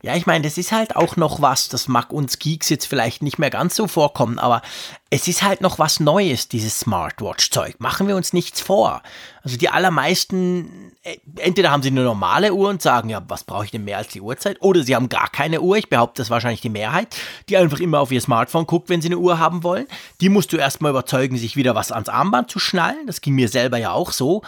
Ja, 0.02 0.16
ich 0.16 0.26
meine, 0.26 0.44
das 0.44 0.56
ist 0.56 0.72
halt 0.72 0.96
auch 0.96 1.16
noch 1.16 1.42
was, 1.42 1.68
das 1.68 1.86
mag 1.86 2.10
uns 2.10 2.38
Geeks 2.38 2.70
jetzt 2.70 2.86
vielleicht 2.86 3.22
nicht 3.22 3.38
mehr 3.38 3.50
ganz 3.50 3.76
so 3.76 3.86
vorkommen, 3.86 4.38
aber 4.38 4.62
es 5.10 5.28
ist 5.28 5.42
halt 5.42 5.60
noch 5.60 5.78
was 5.78 6.00
Neues, 6.00 6.48
dieses 6.48 6.80
Smartwatch-Zeug. 6.80 7.80
Machen 7.80 8.08
wir 8.08 8.16
uns 8.16 8.32
nichts 8.32 8.62
vor. 8.62 9.02
Also 9.42 9.58
die 9.58 9.68
allermeisten, 9.68 10.92
äh, 11.02 11.18
entweder 11.36 11.70
haben 11.70 11.82
sie 11.82 11.90
eine 11.90 12.02
normale 12.02 12.54
Uhr 12.54 12.70
und 12.70 12.80
sagen, 12.80 13.10
ja, 13.10 13.22
was 13.28 13.44
brauche 13.44 13.66
ich 13.66 13.72
denn 13.72 13.84
mehr 13.84 13.98
als 13.98 14.08
die 14.08 14.22
Uhrzeit? 14.22 14.62
Oder 14.62 14.84
sie 14.84 14.96
haben 14.96 15.10
gar 15.10 15.28
keine 15.28 15.60
Uhr. 15.60 15.76
Ich 15.76 15.90
behaupte, 15.90 16.20
das 16.20 16.28
ist 16.28 16.30
wahrscheinlich 16.30 16.62
die 16.62 16.70
Mehrheit, 16.70 17.14
die 17.50 17.58
einfach 17.58 17.80
immer 17.80 18.00
auf 18.00 18.10
ihr 18.10 18.22
Smartphone 18.22 18.66
guckt, 18.66 18.88
wenn 18.88 19.02
sie 19.02 19.08
eine 19.08 19.18
Uhr 19.18 19.38
haben 19.38 19.64
wollen. 19.64 19.86
Die 20.22 20.30
musst 20.30 20.52
du 20.52 20.56
erstmal 20.56 20.92
überzeugen, 20.92 21.36
sich 21.36 21.56
wieder 21.56 21.74
was 21.74 21.92
ans 21.92 22.08
Armband 22.08 22.50
zu 22.50 22.58
schnallen. 22.58 23.06
Das 23.06 23.20
ging 23.20 23.34
mir 23.34 23.48
selber 23.48 23.76
ja 23.76 23.92
auch 23.92 24.12
so. 24.12 24.42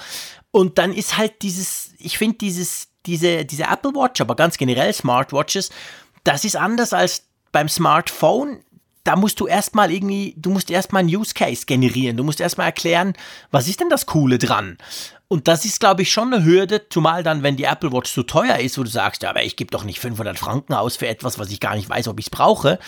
Und 0.50 0.78
dann 0.78 0.94
ist 0.94 1.18
halt 1.18 1.42
dieses, 1.42 1.92
ich 1.98 2.16
finde 2.16 2.38
dieses, 2.38 2.91
diese, 3.06 3.44
diese 3.44 3.64
Apple 3.64 3.92
Watch, 3.94 4.20
aber 4.20 4.36
ganz 4.36 4.56
generell 4.56 4.92
Smartwatches, 4.92 5.70
das 6.24 6.44
ist 6.44 6.56
anders 6.56 6.92
als 6.92 7.24
beim 7.50 7.68
Smartphone. 7.68 8.60
Da 9.04 9.16
musst 9.16 9.40
du 9.40 9.48
erstmal 9.48 9.90
irgendwie, 9.90 10.34
du 10.36 10.50
musst 10.50 10.70
erstmal 10.70 11.00
einen 11.00 11.14
Use 11.14 11.34
Case 11.34 11.66
generieren. 11.66 12.16
Du 12.16 12.22
musst 12.22 12.40
erstmal 12.40 12.66
erklären, 12.66 13.14
was 13.50 13.66
ist 13.66 13.80
denn 13.80 13.88
das 13.88 14.06
Coole 14.06 14.38
dran? 14.38 14.78
Und 15.26 15.48
das 15.48 15.64
ist, 15.64 15.80
glaube 15.80 16.02
ich, 16.02 16.12
schon 16.12 16.32
eine 16.32 16.44
Hürde, 16.44 16.88
zumal 16.90 17.22
dann, 17.22 17.42
wenn 17.42 17.56
die 17.56 17.64
Apple 17.64 17.90
Watch 17.90 18.12
so 18.12 18.22
teuer 18.22 18.58
ist, 18.58 18.76
wo 18.76 18.82
du 18.82 18.90
sagst, 18.90 19.22
ja, 19.22 19.30
aber 19.30 19.42
ich 19.42 19.56
gebe 19.56 19.70
doch 19.70 19.82
nicht 19.82 19.98
500 19.98 20.38
Franken 20.38 20.74
aus 20.74 20.96
für 20.96 21.08
etwas, 21.08 21.38
was 21.38 21.50
ich 21.50 21.58
gar 21.58 21.74
nicht 21.74 21.88
weiß, 21.88 22.06
ob 22.08 22.20
ich 22.20 22.26
es 22.26 22.30
brauche. 22.30 22.78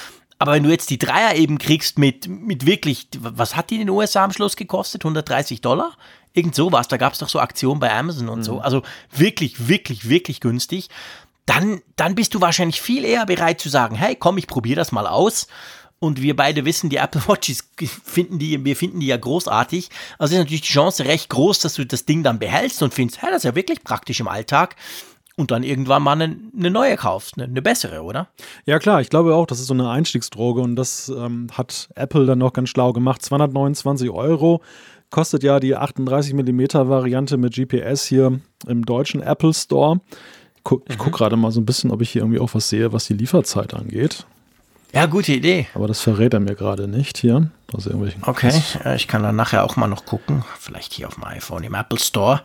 Aber 0.44 0.52
wenn 0.52 0.62
du 0.62 0.68
jetzt 0.68 0.90
die 0.90 0.98
Dreier 0.98 1.36
eben 1.36 1.56
kriegst 1.56 1.96
mit, 1.96 2.28
mit 2.28 2.66
wirklich, 2.66 3.08
was 3.18 3.56
hat 3.56 3.70
die 3.70 3.76
in 3.76 3.80
den 3.80 3.88
USA 3.88 4.24
am 4.24 4.30
Schluss 4.30 4.56
gekostet? 4.56 5.02
130 5.02 5.62
Dollar? 5.62 5.96
Irgend 6.34 6.54
sowas. 6.54 6.86
Da 6.86 6.98
gab 6.98 7.14
es 7.14 7.20
doch 7.20 7.30
so 7.30 7.40
Aktionen 7.40 7.80
bei 7.80 7.90
Amazon 7.90 8.28
und 8.28 8.40
mhm. 8.40 8.44
so. 8.44 8.60
Also 8.60 8.82
wirklich, 9.10 9.68
wirklich, 9.68 10.06
wirklich 10.10 10.40
günstig. 10.40 10.90
Dann, 11.46 11.80
dann 11.96 12.14
bist 12.14 12.34
du 12.34 12.42
wahrscheinlich 12.42 12.82
viel 12.82 13.06
eher 13.06 13.24
bereit 13.24 13.58
zu 13.58 13.70
sagen, 13.70 13.96
hey, 13.96 14.16
komm, 14.16 14.36
ich 14.36 14.46
probiere 14.46 14.76
das 14.76 14.92
mal 14.92 15.06
aus. 15.06 15.46
Und 15.98 16.20
wir 16.20 16.36
beide 16.36 16.66
wissen, 16.66 16.90
die 16.90 16.98
Apple 16.98 17.26
Watches 17.26 17.66
finden 18.04 18.38
die, 18.38 18.62
wir 18.62 18.76
finden 18.76 19.00
die 19.00 19.06
ja 19.06 19.16
großartig. 19.16 19.88
Also 20.18 20.34
ist 20.34 20.40
natürlich 20.40 20.60
die 20.60 20.72
Chance 20.74 21.06
recht 21.06 21.30
groß, 21.30 21.60
dass 21.60 21.72
du 21.72 21.86
das 21.86 22.04
Ding 22.04 22.22
dann 22.22 22.38
behältst 22.38 22.82
und 22.82 22.92
findest, 22.92 23.22
hey, 23.22 23.30
das 23.30 23.38
ist 23.38 23.44
ja 23.44 23.54
wirklich 23.54 23.82
praktisch 23.82 24.20
im 24.20 24.28
Alltag 24.28 24.76
und 25.36 25.50
dann 25.50 25.62
irgendwann 25.62 26.02
mal 26.02 26.12
eine, 26.12 26.36
eine 26.56 26.70
neue 26.70 26.96
kaufst, 26.96 27.34
eine, 27.36 27.44
eine, 27.44 27.62
bessere, 27.62 28.02
oder? 28.02 28.28
Ja, 28.66 28.78
klar, 28.78 29.00
ich 29.00 29.10
glaube 29.10 29.34
auch, 29.34 29.46
das 29.46 29.60
ist 29.60 29.66
so 29.66 29.74
eine 29.74 29.90
Einstiegsdroge 29.90 30.60
und 30.60 30.76
das 30.76 31.08
ähm, 31.08 31.48
hat 31.52 31.88
Apple 31.96 32.26
dann 32.26 32.38
noch 32.38 32.52
ganz 32.52 32.68
schlau 32.68 32.92
gemacht. 32.92 33.22
229 33.22 34.10
Euro 34.10 34.62
kostet 35.10 35.42
ja 35.42 35.60
die 35.60 35.76
38 35.76 36.34
mm 36.34 36.60
Variante 36.88 37.36
mit 37.36 37.54
GPS 37.54 38.04
hier 38.04 38.40
im 38.66 38.84
deutschen 38.84 39.22
Apple 39.22 39.54
Store. 39.54 40.00
Guck, 40.62 40.88
ich 40.88 40.96
gucke 40.98 41.10
mhm. 41.10 41.14
gerade 41.14 41.36
mal 41.36 41.50
so 41.50 41.60
ein 41.60 41.66
bisschen, 41.66 41.90
ob 41.90 42.00
ich 42.00 42.10
hier 42.10 42.22
irgendwie 42.22 42.40
auch 42.40 42.54
was 42.54 42.68
sehe, 42.68 42.92
was 42.92 43.06
die 43.06 43.14
Lieferzeit 43.14 43.74
angeht. 43.74 44.26
Ja, 44.94 45.06
gute 45.06 45.32
Idee. 45.32 45.66
Aber 45.74 45.88
das 45.88 46.00
verrät 46.00 46.34
er 46.34 46.40
mir 46.40 46.54
gerade 46.54 46.86
nicht 46.86 47.18
hier. 47.18 47.50
Also 47.72 47.90
okay, 48.22 48.52
ich 48.94 49.08
kann 49.08 49.24
dann 49.24 49.34
nachher 49.34 49.64
auch 49.64 49.74
mal 49.74 49.88
noch 49.88 50.04
gucken. 50.04 50.44
Vielleicht 50.60 50.92
hier 50.92 51.08
auf 51.08 51.14
dem 51.14 51.24
iPhone 51.24 51.64
im 51.64 51.74
Apple 51.74 51.98
Store. 51.98 52.42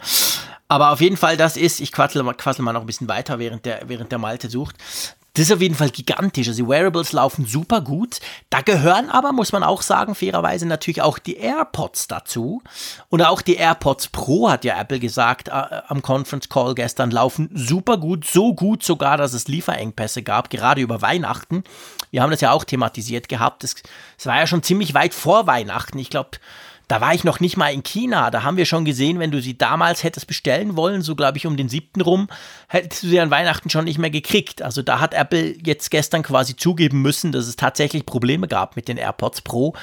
Aber 0.70 0.92
auf 0.92 1.02
jeden 1.02 1.18
Fall, 1.18 1.36
das 1.36 1.58
ist, 1.58 1.82
ich 1.82 1.92
quassel, 1.92 2.24
quassel 2.36 2.64
mal 2.64 2.74
noch 2.74 2.82
ein 2.82 2.88
bisschen 2.88 3.10
weiter, 3.10 3.40
während 3.40 3.66
der, 3.66 3.82
während 3.88 4.12
der 4.12 4.20
Malte 4.20 4.50
sucht. 4.50 4.76
Das 5.34 5.48
ist 5.48 5.52
auf 5.54 5.62
jeden 5.62 5.76
Fall 5.76 5.90
gigantisch. 5.90 6.48
Also 6.48 6.64
die 6.64 6.70
Wearables 6.70 7.12
laufen 7.12 7.46
super 7.46 7.82
gut. 7.82 8.20
Da 8.50 8.62
gehören 8.62 9.10
aber, 9.10 9.32
muss 9.32 9.52
man 9.52 9.64
auch 9.64 9.82
sagen, 9.82 10.14
fairerweise 10.14 10.66
natürlich 10.68 11.02
auch 11.02 11.18
die 11.18 11.38
AirPods 11.38 12.08
dazu. 12.08 12.62
Und 13.10 13.22
auch 13.22 13.42
die 13.42 13.56
AirPods 13.56 14.10
Pro, 14.10 14.50
hat 14.50 14.64
ja 14.66 14.80
Apple 14.80 15.00
gesagt, 15.00 15.48
äh, 15.48 15.82
am 15.88 16.02
Conference 16.02 16.50
Call 16.50 16.76
gestern, 16.76 17.12
laufen 17.12 17.50
super 17.54 17.98
gut. 17.98 18.26
So 18.26 18.54
gut 18.54 18.84
sogar, 18.84 19.18
dass 19.18 19.34
es 19.34 19.48
Lieferengpässe 19.48 20.24
gab, 20.24 20.50
gerade 20.50 20.82
über 20.82 21.02
Weihnachten. 21.02 21.64
Wir 22.12 22.22
haben 22.22 22.32
das 22.32 22.42
ja 22.42 22.52
auch 22.52 22.64
thematisiert 22.64 23.30
gehabt. 23.30 23.64
Es 23.64 23.76
war 24.26 24.38
ja 24.38 24.48
schon 24.48 24.64
ziemlich 24.64 24.94
weit 24.94 25.14
vor 25.14 25.48
Weihnachten. 25.48 26.00
Ich 26.00 26.10
glaube, 26.10 26.32
da 26.90 27.02
war 27.02 27.14
ich 27.14 27.24
noch 27.24 27.40
nicht 27.40 27.56
mal 27.56 27.72
in 27.72 27.84
China. 27.84 28.32
Da 28.32 28.44
haben 28.44 28.58
wir 28.58 28.66
schon 28.66 28.84
gesehen, 28.84 29.20
wenn 29.20 29.30
du 29.30 29.40
sie 29.40 29.58
damals 29.58 30.04
hättest 30.04 30.26
bestellen 30.26 30.76
wollen, 30.76 31.04
so 31.04 31.16
glaube 31.16 31.38
ich 31.38 31.46
um 31.46 31.56
den 31.56 31.70
siebten 31.70 32.02
rum, 32.02 32.28
hättest 32.68 33.04
du 33.04 33.08
sie 33.08 33.20
an 33.20 33.30
Weihnachten 33.30 33.70
schon 33.70 33.86
nicht 33.86 34.00
mehr 34.00 34.10
gekriegt. 34.10 34.64
Also 34.64 34.82
da 34.82 35.00
hat 35.00 35.14
Apple 35.14 35.56
jetzt 35.64 35.92
gestern 35.92 36.24
quasi 36.24 36.56
zugeben 36.56 37.04
müssen, 37.04 37.32
dass 37.32 37.48
es 37.48 37.56
tatsächlich 37.56 38.08
Probleme 38.08 38.48
gab 38.48 38.76
mit 38.76 38.88
den 38.88 38.98
AirPods 38.98 39.42
Pro. 39.42 39.76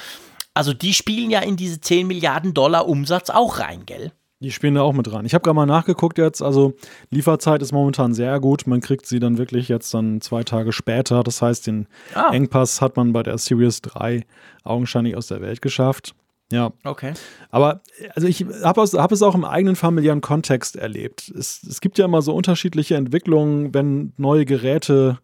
Also 0.53 0.73
die 0.73 0.93
spielen 0.93 1.31
ja 1.31 1.39
in 1.39 1.55
diese 1.55 1.79
10 1.79 2.07
Milliarden 2.07 2.53
Dollar 2.53 2.89
Umsatz 2.89 3.29
auch 3.29 3.59
rein, 3.59 3.85
gell? 3.85 4.11
Die 4.39 4.51
spielen 4.51 4.75
da 4.75 4.81
auch 4.81 4.93
mit 4.93 5.07
dran. 5.07 5.25
Ich 5.25 5.33
habe 5.33 5.43
gerade 5.43 5.55
mal 5.55 5.65
nachgeguckt 5.65 6.17
jetzt, 6.17 6.43
also 6.43 6.73
Lieferzeit 7.09 7.61
ist 7.61 7.71
momentan 7.71 8.13
sehr 8.13 8.39
gut. 8.41 8.67
Man 8.67 8.81
kriegt 8.81 9.05
sie 9.05 9.19
dann 9.19 9.37
wirklich 9.37 9.69
jetzt 9.69 9.93
dann 9.93 10.19
zwei 10.19 10.43
Tage 10.43 10.73
später. 10.73 11.23
Das 11.23 11.41
heißt, 11.41 11.67
den 11.67 11.87
ah. 12.13 12.31
Engpass 12.33 12.81
hat 12.81 12.97
man 12.97 13.13
bei 13.13 13.23
der 13.23 13.37
Series 13.37 13.81
3 13.81 14.25
augenscheinlich 14.63 15.15
aus 15.15 15.27
der 15.27 15.41
Welt 15.41 15.61
geschafft. 15.61 16.13
Ja. 16.51 16.71
Okay. 16.83 17.13
Aber 17.49 17.81
also 18.15 18.27
ich 18.27 18.45
habe 18.63 18.81
hab 18.81 19.11
es 19.11 19.21
auch 19.21 19.35
im 19.35 19.43
eigenen 19.43 19.75
familiären 19.75 20.21
Kontext 20.21 20.75
erlebt. 20.75 21.31
Es, 21.37 21.61
es 21.63 21.81
gibt 21.81 21.97
ja 21.97 22.05
immer 22.05 22.21
so 22.21 22.33
unterschiedliche 22.33 22.95
Entwicklungen, 22.95 23.73
wenn 23.73 24.13
neue 24.17 24.45
Geräte 24.45 25.19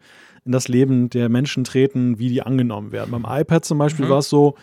in 0.46 0.52
das 0.52 0.68
Leben 0.68 1.10
der 1.10 1.30
Menschen 1.30 1.64
treten, 1.64 2.20
wie 2.20 2.28
die 2.28 2.42
angenommen 2.42 2.92
werden. 2.92 3.12
Beim 3.12 3.26
iPad 3.28 3.64
zum 3.64 3.78
Beispiel 3.78 4.06
mhm. 4.06 4.10
war 4.10 4.20
es 4.20 4.30
so, 4.30 4.56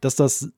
dass 0.00 0.14
das 0.14 0.52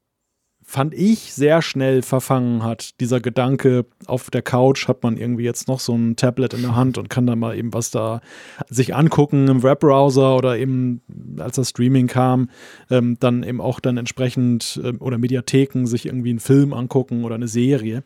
fand 0.66 0.94
ich, 0.94 1.32
sehr 1.34 1.62
schnell 1.62 2.02
verfangen 2.02 2.62
hat. 2.62 2.98
Dieser 3.00 3.20
Gedanke, 3.20 3.84
auf 4.06 4.30
der 4.30 4.42
Couch 4.42 4.88
hat 4.88 5.02
man 5.02 5.16
irgendwie 5.16 5.44
jetzt 5.44 5.68
noch 5.68 5.78
so 5.78 5.94
ein 5.94 6.16
Tablet 6.16 6.54
in 6.54 6.62
der 6.62 6.74
Hand 6.74 6.98
und 6.98 7.10
kann 7.10 7.26
da 7.26 7.36
mal 7.36 7.56
eben 7.56 7.74
was 7.74 7.90
da 7.90 8.20
sich 8.68 8.94
angucken 8.94 9.46
im 9.48 9.62
Webbrowser 9.62 10.36
oder 10.36 10.56
eben, 10.58 11.02
als 11.38 11.56
das 11.56 11.68
Streaming 11.70 12.06
kam, 12.06 12.48
ähm, 12.90 13.18
dann 13.20 13.42
eben 13.42 13.60
auch 13.60 13.78
dann 13.78 13.98
entsprechend 13.98 14.80
äh, 14.82 14.96
oder 14.96 15.18
Mediatheken 15.18 15.86
sich 15.86 16.06
irgendwie 16.06 16.30
einen 16.30 16.40
Film 16.40 16.72
angucken 16.72 17.24
oder 17.24 17.34
eine 17.34 17.48
Serie. 17.48 18.02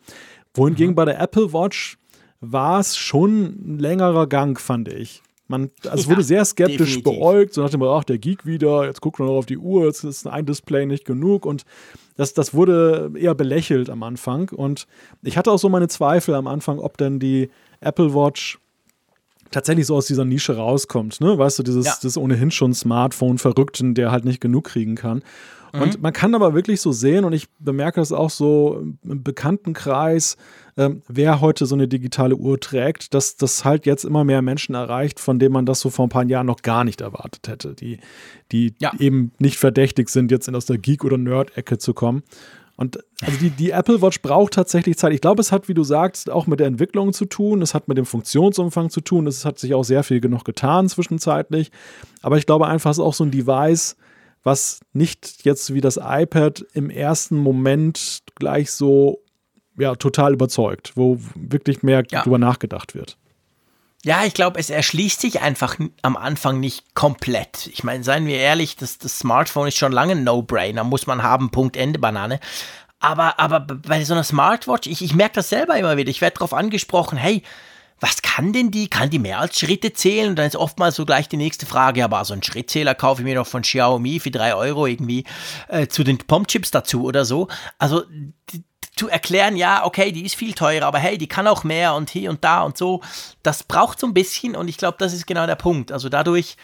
Wohingegen 0.53 0.91
mhm. 0.91 0.95
bei 0.95 1.05
der 1.05 1.19
Apple 1.19 1.53
Watch 1.53 1.97
war 2.41 2.79
es 2.79 2.97
schon 2.97 3.75
ein 3.75 3.79
längerer 3.79 4.27
Gang, 4.27 4.59
fand 4.59 4.89
ich 4.89 5.21
Man, 5.47 5.71
also 5.85 6.03
es 6.03 6.09
wurde 6.09 6.23
sehr 6.23 6.43
skeptisch 6.45 6.95
definitiv. 6.95 7.03
beäugt, 7.03 7.53
so 7.53 7.61
nach 7.61 7.69
dem, 7.69 7.81
ach, 7.83 8.03
der 8.03 8.17
Geek 8.17 8.45
wieder, 8.45 8.85
jetzt 8.85 9.01
guckt 9.01 9.19
man 9.19 9.27
noch 9.27 9.35
auf 9.35 9.45
die 9.45 9.57
Uhr, 9.57 9.85
jetzt 9.85 10.03
ist 10.03 10.27
ein 10.27 10.45
Display 10.45 10.85
nicht 10.85 11.05
genug 11.05 11.45
und 11.45 11.63
das, 12.19 12.33
das 12.33 12.53
wurde 12.53 13.11
eher 13.15 13.33
belächelt 13.33 13.89
am 13.89 14.03
Anfang 14.03 14.49
und 14.49 14.87
ich 15.23 15.37
hatte 15.37 15.51
auch 15.51 15.57
so 15.57 15.69
meine 15.69 15.87
Zweifel 15.87 16.35
am 16.35 16.47
Anfang, 16.47 16.79
ob 16.79 16.97
denn 16.97 17.17
die 17.19 17.49
Apple 17.79 18.13
Watch 18.13 18.59
tatsächlich 19.51 19.87
so 19.87 19.95
aus 19.95 20.05
dieser 20.05 20.25
Nische 20.25 20.57
rauskommt, 20.57 21.21
ne? 21.21 21.37
Weißt 21.37 21.57
du, 21.57 21.63
dieses 21.63 21.85
Ja. 21.85 21.93
das 22.03 22.17
ohnehin 22.17 22.51
schon 22.51 22.73
Smartphone-Verrückten, 22.73 23.95
der 23.95 24.11
halt 24.11 24.25
nicht 24.25 24.41
genug 24.41 24.65
kriegen 24.65 24.95
kann. 24.95 25.23
Und 25.71 26.01
man 26.01 26.13
kann 26.13 26.33
aber 26.35 26.53
wirklich 26.55 26.81
so 26.81 26.91
sehen, 26.91 27.25
und 27.25 27.33
ich 27.33 27.47
bemerke 27.59 28.01
das 28.01 28.11
auch 28.11 28.31
so 28.31 28.83
im 29.03 29.23
Bekanntenkreis, 29.23 30.35
ähm, 30.79 31.01
wer 31.09 31.41
heute 31.41 31.65
so 31.65 31.75
eine 31.75 31.89
digitale 31.89 32.37
Uhr 32.37 32.57
trägt, 32.57 33.13
dass 33.13 33.35
das 33.35 33.65
halt 33.65 33.85
jetzt 33.85 34.05
immer 34.05 34.23
mehr 34.23 34.41
Menschen 34.41 34.75
erreicht, 34.75 35.19
von 35.19 35.37
denen 35.37 35.51
man 35.51 35.65
das 35.65 35.81
so 35.81 35.89
vor 35.89 36.05
ein 36.05 36.09
paar 36.09 36.23
Jahren 36.25 36.47
noch 36.47 36.61
gar 36.61 36.85
nicht 36.85 37.01
erwartet 37.01 37.49
hätte, 37.49 37.75
die, 37.75 37.99
die 38.53 38.73
Ja. 38.79 38.93
eben 38.97 39.33
nicht 39.39 39.57
verdächtig 39.57 40.09
sind, 40.09 40.31
jetzt 40.31 40.47
in 40.47 40.55
aus 40.55 40.65
der 40.65 40.77
Geek- 40.77 41.03
oder 41.03 41.17
Nerd-Ecke 41.17 41.79
zu 41.79 41.93
kommen. 41.93 42.23
Und 42.77 42.97
also 43.21 43.37
die, 43.39 43.49
die 43.49 43.71
Apple 43.71 44.01
Watch 44.01 44.21
braucht 44.21 44.53
tatsächlich 44.53 44.97
Zeit. 44.97 45.11
Ich 45.11 45.19
glaube, 45.19 45.41
es 45.41 45.51
hat, 45.51 45.67
wie 45.67 45.73
du 45.73 45.83
sagst, 45.83 46.29
auch 46.29 46.47
mit 46.47 46.61
der 46.61 46.67
Entwicklung 46.67 47.11
zu 47.11 47.25
tun. 47.25 47.61
Es 47.61 47.73
hat 47.73 47.89
mit 47.89 47.97
dem 47.97 48.05
Funktionsumfang 48.05 48.89
zu 48.89 49.01
tun. 49.01 49.27
Es 49.27 49.43
hat 49.43 49.59
sich 49.59 49.73
auch 49.73 49.83
sehr 49.83 50.01
viel 50.03 50.21
genug 50.21 50.45
getan 50.45 50.87
zwischenzeitlich. 50.87 51.71
Aber 52.21 52.37
ich 52.37 52.45
glaube 52.45 52.67
einfach, 52.67 52.91
es 52.91 52.99
ist 52.99 53.03
auch 53.03 53.13
so 53.13 53.25
ein 53.25 53.31
Device, 53.31 53.97
was 54.43 54.79
nicht 54.93 55.43
jetzt 55.43 55.73
wie 55.73 55.81
das 55.81 55.99
iPad 56.01 56.65
im 56.71 56.89
ersten 56.89 57.35
Moment 57.35 58.19
gleich 58.35 58.71
so 58.71 59.19
ja, 59.79 59.95
total 59.95 60.33
überzeugt, 60.33 60.91
wo 60.95 61.17
wirklich 61.35 61.81
mehr 61.83 62.03
Ja. 62.11 62.21
drüber 62.23 62.37
nachgedacht 62.37 62.95
wird. 62.95 63.17
Ja, 64.05 64.23
ich 64.23 64.33
glaube, 64.33 64.59
es 64.59 64.69
erschließt 64.69 65.19
sich 65.19 65.41
einfach 65.41 65.75
am 66.03 66.15
Anfang 66.15 66.59
nicht 66.61 66.95
komplett. 66.95 67.67
Ich 67.73 67.83
meine, 67.83 68.03
seien 68.03 68.27
wir 68.27 68.37
ehrlich, 68.37 68.77
das, 68.77 68.97
das 68.97 69.19
Smartphone 69.19 69.67
ist 69.67 69.77
schon 69.77 69.91
lange 69.91 70.13
ein 70.13 70.23
No-Brainer, 70.23 70.85
muss 70.85 71.05
man 71.05 71.21
haben, 71.21 71.49
Punkt, 71.51 71.75
Ende, 71.75 71.99
Banane. 71.99 72.39
Aber, 73.01 73.39
aber 73.39 73.59
bei 73.59 74.03
so 74.05 74.13
einer 74.13 74.23
Smartwatch, 74.23 74.87
ich, 74.87 75.01
ich 75.01 75.15
merke 75.15 75.35
das 75.35 75.49
selber 75.49 75.77
immer 75.77 75.97
wieder, 75.97 76.09
ich 76.09 76.21
werde 76.21 76.35
darauf 76.35 76.53
angesprochen, 76.53 77.17
hey, 77.17 77.43
was 78.01 78.21
kann 78.21 78.53
denn 78.53 78.71
die? 78.71 78.87
Kann 78.89 79.09
die 79.09 79.19
mehr 79.19 79.39
als 79.39 79.59
Schritte 79.59 79.91
zählen? 79.91 80.29
Und 80.29 80.37
dann 80.37 80.47
ist 80.47 80.55
oftmals 80.55 80.95
so 80.95 81.05
gleich 81.05 81.27
die 81.27 81.35
nächste 81.35 81.65
Frage, 81.65 82.03
aber 82.05 82.23
so 82.23 82.31
einen 82.31 82.43
Schrittzähler 82.43 82.95
kaufe 82.95 83.21
ich 83.21 83.25
mir 83.25 83.35
doch 83.35 83.47
von 83.47 83.63
Xiaomi 83.63 84.21
für 84.21 84.31
drei 84.31 84.55
Euro 84.55 84.87
irgendwie 84.87 85.25
äh, 85.67 85.87
zu 85.87 86.05
den 86.05 86.17
POM-Chips 86.17 86.71
dazu 86.71 87.03
oder 87.03 87.25
so. 87.25 87.49
Also 87.77 88.03
die, 88.51 88.63
zu 88.99 89.07
erklären, 89.07 89.55
ja, 89.55 89.85
okay, 89.85 90.11
die 90.11 90.25
ist 90.25 90.35
viel 90.35 90.53
teurer, 90.53 90.85
aber 90.85 90.99
hey, 90.99 91.17
die 91.17 91.27
kann 91.27 91.47
auch 91.47 91.63
mehr 91.63 91.95
und 91.95 92.09
hier 92.09 92.29
und 92.29 92.43
da 92.43 92.63
und 92.63 92.77
so. 92.77 93.01
Das 93.43 93.63
braucht 93.63 93.97
so 93.97 94.05
ein 94.05 94.13
bisschen 94.13 94.57
und 94.57 94.67
ich 94.67 94.75
glaube, 94.75 94.97
das 94.99 95.13
ist 95.13 95.25
genau 95.25 95.47
der 95.47 95.55
Punkt. 95.55 95.93
Also 95.93 96.09
dadurch, 96.09 96.57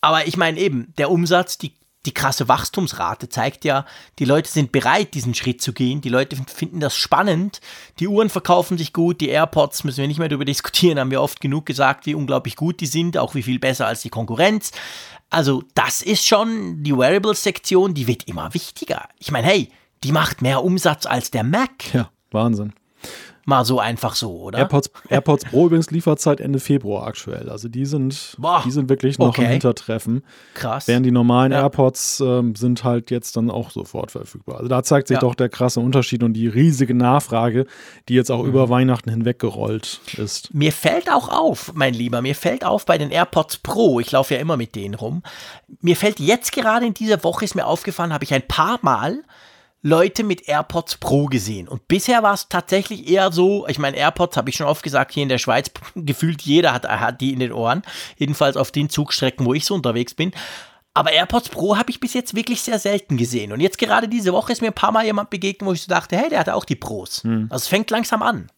aber 0.00 0.28
ich 0.28 0.36
meine 0.36 0.60
eben, 0.60 0.94
der 0.98 1.10
Umsatz, 1.10 1.58
die, 1.58 1.74
die 2.06 2.14
krasse 2.14 2.46
Wachstumsrate 2.46 3.28
zeigt 3.28 3.64
ja, 3.64 3.86
die 4.20 4.24
Leute 4.24 4.48
sind 4.48 4.70
bereit, 4.70 5.14
diesen 5.14 5.34
Schritt 5.34 5.60
zu 5.60 5.72
gehen. 5.72 6.00
Die 6.00 6.08
Leute 6.10 6.36
finden 6.46 6.78
das 6.78 6.94
spannend. 6.94 7.60
Die 7.98 8.06
Uhren 8.06 8.30
verkaufen 8.30 8.78
sich 8.78 8.92
gut. 8.92 9.20
Die 9.20 9.28
AirPods 9.28 9.82
müssen 9.82 9.98
wir 9.98 10.06
nicht 10.06 10.20
mehr 10.20 10.28
darüber 10.28 10.44
diskutieren, 10.44 11.00
haben 11.00 11.10
wir 11.10 11.20
oft 11.20 11.40
genug 11.40 11.66
gesagt, 11.66 12.06
wie 12.06 12.14
unglaublich 12.14 12.54
gut 12.54 12.80
die 12.80 12.86
sind, 12.86 13.18
auch 13.18 13.34
wie 13.34 13.42
viel 13.42 13.58
besser 13.58 13.88
als 13.88 14.02
die 14.02 14.10
Konkurrenz. 14.10 14.70
Also, 15.28 15.64
das 15.74 16.02
ist 16.02 16.24
schon 16.24 16.84
die 16.84 16.96
Wearables-Sektion, 16.96 17.94
die 17.94 18.06
wird 18.06 18.28
immer 18.28 18.54
wichtiger. 18.54 19.08
Ich 19.18 19.32
meine, 19.32 19.48
hey, 19.48 19.70
die 20.04 20.12
macht 20.12 20.42
mehr 20.42 20.64
Umsatz 20.64 21.06
als 21.06 21.30
der 21.30 21.44
Mac. 21.44 21.92
Ja, 21.92 22.10
Wahnsinn. 22.30 22.72
Mal 23.46 23.64
so 23.64 23.80
einfach 23.80 24.14
so, 24.14 24.36
oder? 24.42 24.58
AirPods, 24.58 24.90
AirPods 25.08 25.46
Pro 25.46 25.66
übrigens 25.66 25.90
Lieferzeit 25.90 26.40
Ende 26.40 26.60
Februar 26.60 27.06
aktuell. 27.06 27.48
Also 27.48 27.68
die 27.68 27.86
sind, 27.86 28.36
Boah, 28.38 28.62
die 28.64 28.70
sind 28.70 28.88
wirklich 28.90 29.18
noch 29.18 29.28
okay. 29.28 29.44
im 29.44 29.50
Hintertreffen. 29.50 30.22
Krass. 30.54 30.86
Während 30.86 31.06
die 31.06 31.10
normalen 31.10 31.50
Ja. 31.50 31.62
AirPods 31.62 32.20
ähm, 32.20 32.54
sind 32.54 32.84
halt 32.84 33.10
jetzt 33.10 33.36
dann 33.38 33.50
auch 33.50 33.70
sofort 33.70 34.10
verfügbar. 34.12 34.58
Also 34.58 34.68
da 34.68 34.82
zeigt 34.84 35.08
sich 35.08 35.16
Ja. 35.16 35.20
doch 35.20 35.34
der 35.34 35.48
krasse 35.48 35.80
Unterschied 35.80 36.22
und 36.22 36.34
die 36.34 36.46
riesige 36.48 36.94
Nachfrage, 36.94 37.66
die 38.08 38.14
jetzt 38.14 38.30
auch 38.30 38.42
Mhm. 38.42 38.50
über 38.50 38.68
Weihnachten 38.68 39.10
hinweg 39.10 39.38
gerollt 39.38 40.00
ist. 40.18 40.52
Mir 40.54 40.70
fällt 40.70 41.10
auch 41.10 41.28
auf, 41.30 41.72
mein 41.74 41.94
Lieber, 41.94 42.20
mir 42.22 42.34
fällt 42.36 42.64
auf 42.64 42.84
bei 42.84 42.98
den 42.98 43.10
AirPods 43.10 43.56
Pro, 43.58 43.98
ich 44.00 44.12
laufe 44.12 44.34
ja 44.34 44.40
immer 44.40 44.58
mit 44.58 44.76
denen 44.76 44.94
rum, 44.94 45.22
mir 45.80 45.96
fällt 45.96 46.20
jetzt 46.20 46.52
gerade 46.52 46.86
in 46.86 46.94
dieser 46.94 47.24
Woche, 47.24 47.46
ist 47.46 47.54
mir 47.56 47.66
aufgefallen, 47.66 48.12
habe 48.12 48.22
ich 48.24 48.34
ein 48.34 48.46
paar 48.46 48.78
Mal 48.82 49.24
Leute 49.82 50.24
mit 50.24 50.46
AirPods 50.46 50.98
Pro 50.98 51.26
gesehen. 51.26 51.66
Und 51.66 51.88
bisher 51.88 52.22
war 52.22 52.34
es 52.34 52.48
tatsächlich 52.48 53.08
eher 53.08 53.32
so, 53.32 53.66
ich 53.66 53.78
meine, 53.78 53.96
AirPods 53.96 54.36
habe 54.36 54.50
ich 54.50 54.56
schon 54.56 54.66
oft 54.66 54.82
gesagt, 54.82 55.12
hier 55.12 55.22
in 55.22 55.28
der 55.28 55.38
Schweiz 55.38 55.70
gefühlt 55.94 56.42
jeder 56.42 56.72
hat, 56.72 56.86
hat 56.86 57.20
die 57.20 57.32
in 57.32 57.40
den 57.40 57.52
Ohren, 57.52 57.82
jedenfalls 58.16 58.56
auf 58.56 58.70
den 58.70 58.90
Zugstrecken, 58.90 59.46
wo 59.46 59.54
ich 59.54 59.64
so 59.64 59.74
unterwegs 59.74 60.14
bin. 60.14 60.32
Aber 60.92 61.12
AirPods 61.12 61.48
Pro 61.48 61.76
habe 61.76 61.90
ich 61.90 62.00
bis 62.00 62.14
jetzt 62.14 62.34
wirklich 62.34 62.60
sehr 62.62 62.78
selten 62.78 63.16
gesehen. 63.16 63.52
Und 63.52 63.60
jetzt 63.60 63.78
gerade 63.78 64.08
diese 64.08 64.32
Woche 64.32 64.52
ist 64.52 64.60
mir 64.60 64.68
ein 64.68 64.74
paar 64.74 64.92
Mal 64.92 65.06
jemand 65.06 65.30
begegnet, 65.30 65.66
wo 65.66 65.72
ich 65.72 65.82
so 65.82 65.88
dachte, 65.88 66.16
hey, 66.16 66.28
der 66.28 66.40
hat 66.40 66.48
auch 66.48 66.64
die 66.64 66.76
Pros. 66.76 67.22
Hm. 67.22 67.46
Also 67.48 67.62
es 67.62 67.68
fängt 67.68 67.90
langsam 67.90 68.22
an. 68.22 68.50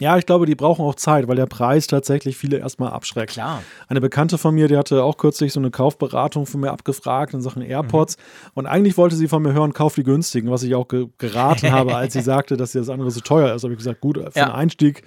Ja, 0.00 0.16
ich 0.16 0.26
glaube, 0.26 0.46
die 0.46 0.54
brauchen 0.54 0.84
auch 0.84 0.94
Zeit, 0.94 1.26
weil 1.26 1.34
der 1.36 1.46
Preis 1.46 1.88
tatsächlich 1.88 2.36
viele 2.36 2.58
erstmal 2.58 2.90
abschreckt. 2.90 3.32
Klar. 3.32 3.62
Eine 3.88 4.00
Bekannte 4.00 4.38
von 4.38 4.54
mir, 4.54 4.68
die 4.68 4.76
hatte 4.76 5.02
auch 5.02 5.16
kürzlich 5.16 5.52
so 5.52 5.58
eine 5.58 5.70
Kaufberatung 5.72 6.46
von 6.46 6.60
mir 6.60 6.70
abgefragt 6.70 7.34
in 7.34 7.40
Sachen 7.40 7.62
AirPods. 7.62 8.16
Und 8.54 8.66
eigentlich 8.66 8.96
wollte 8.96 9.16
sie 9.16 9.26
von 9.26 9.42
mir 9.42 9.52
hören, 9.54 9.72
kauf 9.72 9.96
die 9.96 10.04
günstigen, 10.04 10.50
was 10.50 10.62
ich 10.62 10.74
auch 10.76 10.86
ge 10.86 11.08
geraten 11.18 11.72
habe, 11.72 11.96
als 11.96 12.12
sie 12.12 12.20
sagte, 12.20 12.56
dass 12.56 12.72
das 12.72 12.88
andere 12.90 13.10
so 13.10 13.20
teuer 13.20 13.52
ist. 13.54 13.64
Habe 13.64 13.72
ich 13.74 13.78
gesagt, 13.78 14.00
gut, 14.00 14.18
für 14.18 14.38
Ja. 14.38 14.46
den 14.46 14.52
Einstieg, 14.54 15.02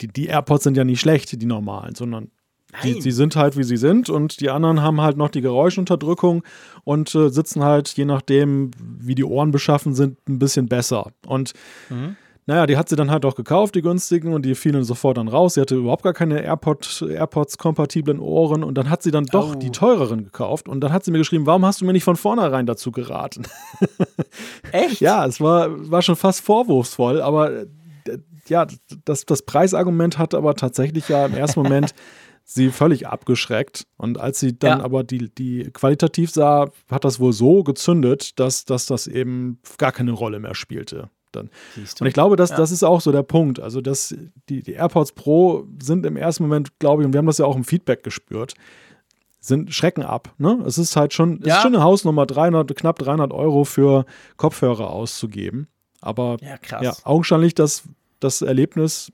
die, 0.00 0.08
die 0.08 0.26
AirPods 0.26 0.64
sind 0.64 0.76
ja 0.76 0.82
nicht 0.84 1.00
schlecht, 1.00 1.40
die 1.40 1.46
normalen, 1.46 1.94
sondern 1.94 2.32
die, 2.82 3.00
sie 3.00 3.12
sind 3.12 3.36
halt, 3.36 3.56
wie 3.56 3.62
sie 3.62 3.76
sind. 3.76 4.10
Und 4.10 4.40
die 4.40 4.50
anderen 4.50 4.82
haben 4.82 5.00
halt 5.00 5.16
noch 5.16 5.28
die 5.28 5.42
Geräuschunterdrückung 5.42 6.42
und 6.82 7.14
äh, 7.14 7.28
sitzen 7.28 7.62
halt, 7.62 7.90
je 7.90 8.04
nachdem, 8.04 8.72
wie 8.80 9.14
die 9.14 9.22
Ohren 9.22 9.52
beschaffen 9.52 9.94
sind, 9.94 10.18
ein 10.28 10.40
bisschen 10.40 10.66
besser. 10.66 11.12
Und 11.24 11.52
naja, 12.46 12.66
die 12.66 12.76
hat 12.76 12.88
sie 12.88 12.96
dann 12.96 13.10
halt 13.10 13.24
auch 13.24 13.34
gekauft, 13.34 13.74
die 13.74 13.80
günstigen, 13.82 14.32
und 14.34 14.44
die 14.44 14.54
fielen 14.54 14.84
sofort 14.84 15.16
dann 15.16 15.28
raus. 15.28 15.54
Sie 15.54 15.60
hatte 15.60 15.76
überhaupt 15.76 16.02
gar 16.02 16.12
keine 16.12 16.42
AirPod, 16.42 17.02
AirPods-kompatiblen 17.08 18.20
Ohren 18.20 18.62
und 18.62 18.76
dann 18.76 18.90
hat 18.90 19.02
sie 19.02 19.10
dann 19.10 19.24
doch 19.24 19.54
Oh. 19.54 19.58
die 19.58 19.70
teureren 19.70 20.24
gekauft 20.24 20.68
und 20.68 20.80
dann 20.80 20.92
hat 20.92 21.04
sie 21.04 21.10
mir 21.10 21.18
geschrieben, 21.18 21.46
warum 21.46 21.64
hast 21.64 21.80
du 21.80 21.84
mir 21.86 21.92
nicht 21.92 22.04
von 22.04 22.16
vornherein 22.16 22.66
dazu 22.66 22.92
geraten? 22.92 23.44
Echt? 24.72 25.00
ja, 25.00 25.24
es 25.26 25.40
war, 25.40 25.68
war 25.90 26.02
schon 26.02 26.16
fast 26.16 26.40
vorwurfsvoll, 26.42 27.20
aber 27.20 27.52
äh, 27.62 27.66
ja, 28.48 28.66
das, 29.04 29.24
das 29.24 29.42
Preisargument 29.42 30.18
hat 30.18 30.34
aber 30.34 30.54
tatsächlich 30.54 31.08
ja 31.08 31.26
im 31.26 31.34
ersten 31.34 31.60
Moment 31.62 31.94
sie 32.44 32.68
völlig 32.70 33.06
abgeschreckt. 33.06 33.86
Und 33.96 34.18
als 34.20 34.38
sie 34.40 34.58
dann 34.58 34.80
Ja. 34.80 34.84
aber 34.84 35.02
die, 35.02 35.34
die 35.34 35.70
qualitativ 35.72 36.30
sah, 36.30 36.70
hat 36.90 37.04
das 37.06 37.18
wohl 37.20 37.32
so 37.32 37.62
gezündet, 37.62 38.38
dass, 38.38 38.66
dass 38.66 38.84
das 38.84 39.06
eben 39.06 39.60
gar 39.78 39.92
keine 39.92 40.12
Rolle 40.12 40.40
mehr 40.40 40.54
spielte. 40.54 41.08
Dann. 41.36 41.50
Und 41.76 42.06
ich 42.06 42.14
glaube, 42.14 42.36
das, 42.36 42.50
Ja. 42.50 42.56
das 42.56 42.70
ist 42.70 42.82
auch 42.82 43.00
so 43.00 43.12
der 43.12 43.22
Punkt. 43.22 43.60
Also, 43.60 43.80
dass 43.80 44.14
die, 44.48 44.62
die 44.62 44.72
AirPods 44.72 45.12
Pro 45.12 45.66
sind 45.82 46.04
im 46.06 46.16
ersten 46.16 46.42
Moment, 46.44 46.78
glaube 46.78 47.02
ich, 47.02 47.06
und 47.06 47.12
wir 47.12 47.18
haben 47.18 47.26
das 47.26 47.38
ja 47.38 47.44
auch 47.46 47.56
im 47.56 47.64
Feedback 47.64 48.02
gespürt, 48.02 48.54
sind 49.40 49.74
Schrecken 49.74 50.02
ab. 50.02 50.32
Ne? 50.38 50.62
Es 50.66 50.78
ist 50.78 50.96
halt 50.96 51.12
schon, 51.12 51.40
Ja. 51.44 51.56
ist 51.56 51.62
schon 51.62 51.74
eine 51.74 51.84
Hausnummer, 51.84 52.24
300, 52.26 52.74
knapp 52.76 52.98
300 52.98 53.32
Euro 53.32 53.64
für 53.64 54.06
Kopfhörer 54.36 54.90
auszugeben. 54.90 55.68
Aber 56.00 56.36
Ja, 56.40 56.80
ja, 56.82 56.94
augenscheinlich 57.04 57.54
das, 57.54 57.82
das 58.20 58.40
Erlebnis, 58.42 59.12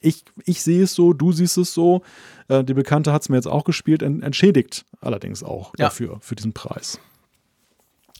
ich, 0.00 0.24
ich 0.44 0.62
sehe 0.62 0.84
es 0.84 0.94
so, 0.94 1.12
du 1.12 1.32
siehst 1.32 1.58
es 1.58 1.74
so. 1.74 2.02
Äh, 2.48 2.62
die 2.62 2.74
Bekannte 2.74 3.12
hat 3.12 3.22
es 3.22 3.28
mir 3.28 3.36
jetzt 3.36 3.48
auch 3.48 3.64
gespielt, 3.64 4.02
en, 4.02 4.22
entschädigt 4.22 4.84
allerdings 5.00 5.42
auch 5.42 5.72
Ja. 5.78 5.86
dafür, 5.86 6.18
für 6.20 6.36
diesen 6.36 6.52
Preis. 6.52 7.00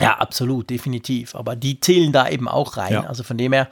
Ja, 0.00 0.18
absolut, 0.18 0.68
definitiv. 0.68 1.34
Aber 1.34 1.56
die 1.56 1.80
zählen 1.80 2.12
da 2.12 2.28
eben 2.28 2.48
auch 2.48 2.76
rein. 2.76 2.92
Ja. 2.92 3.00
Also 3.04 3.22
von 3.22 3.38
dem 3.38 3.52
her 3.54 3.68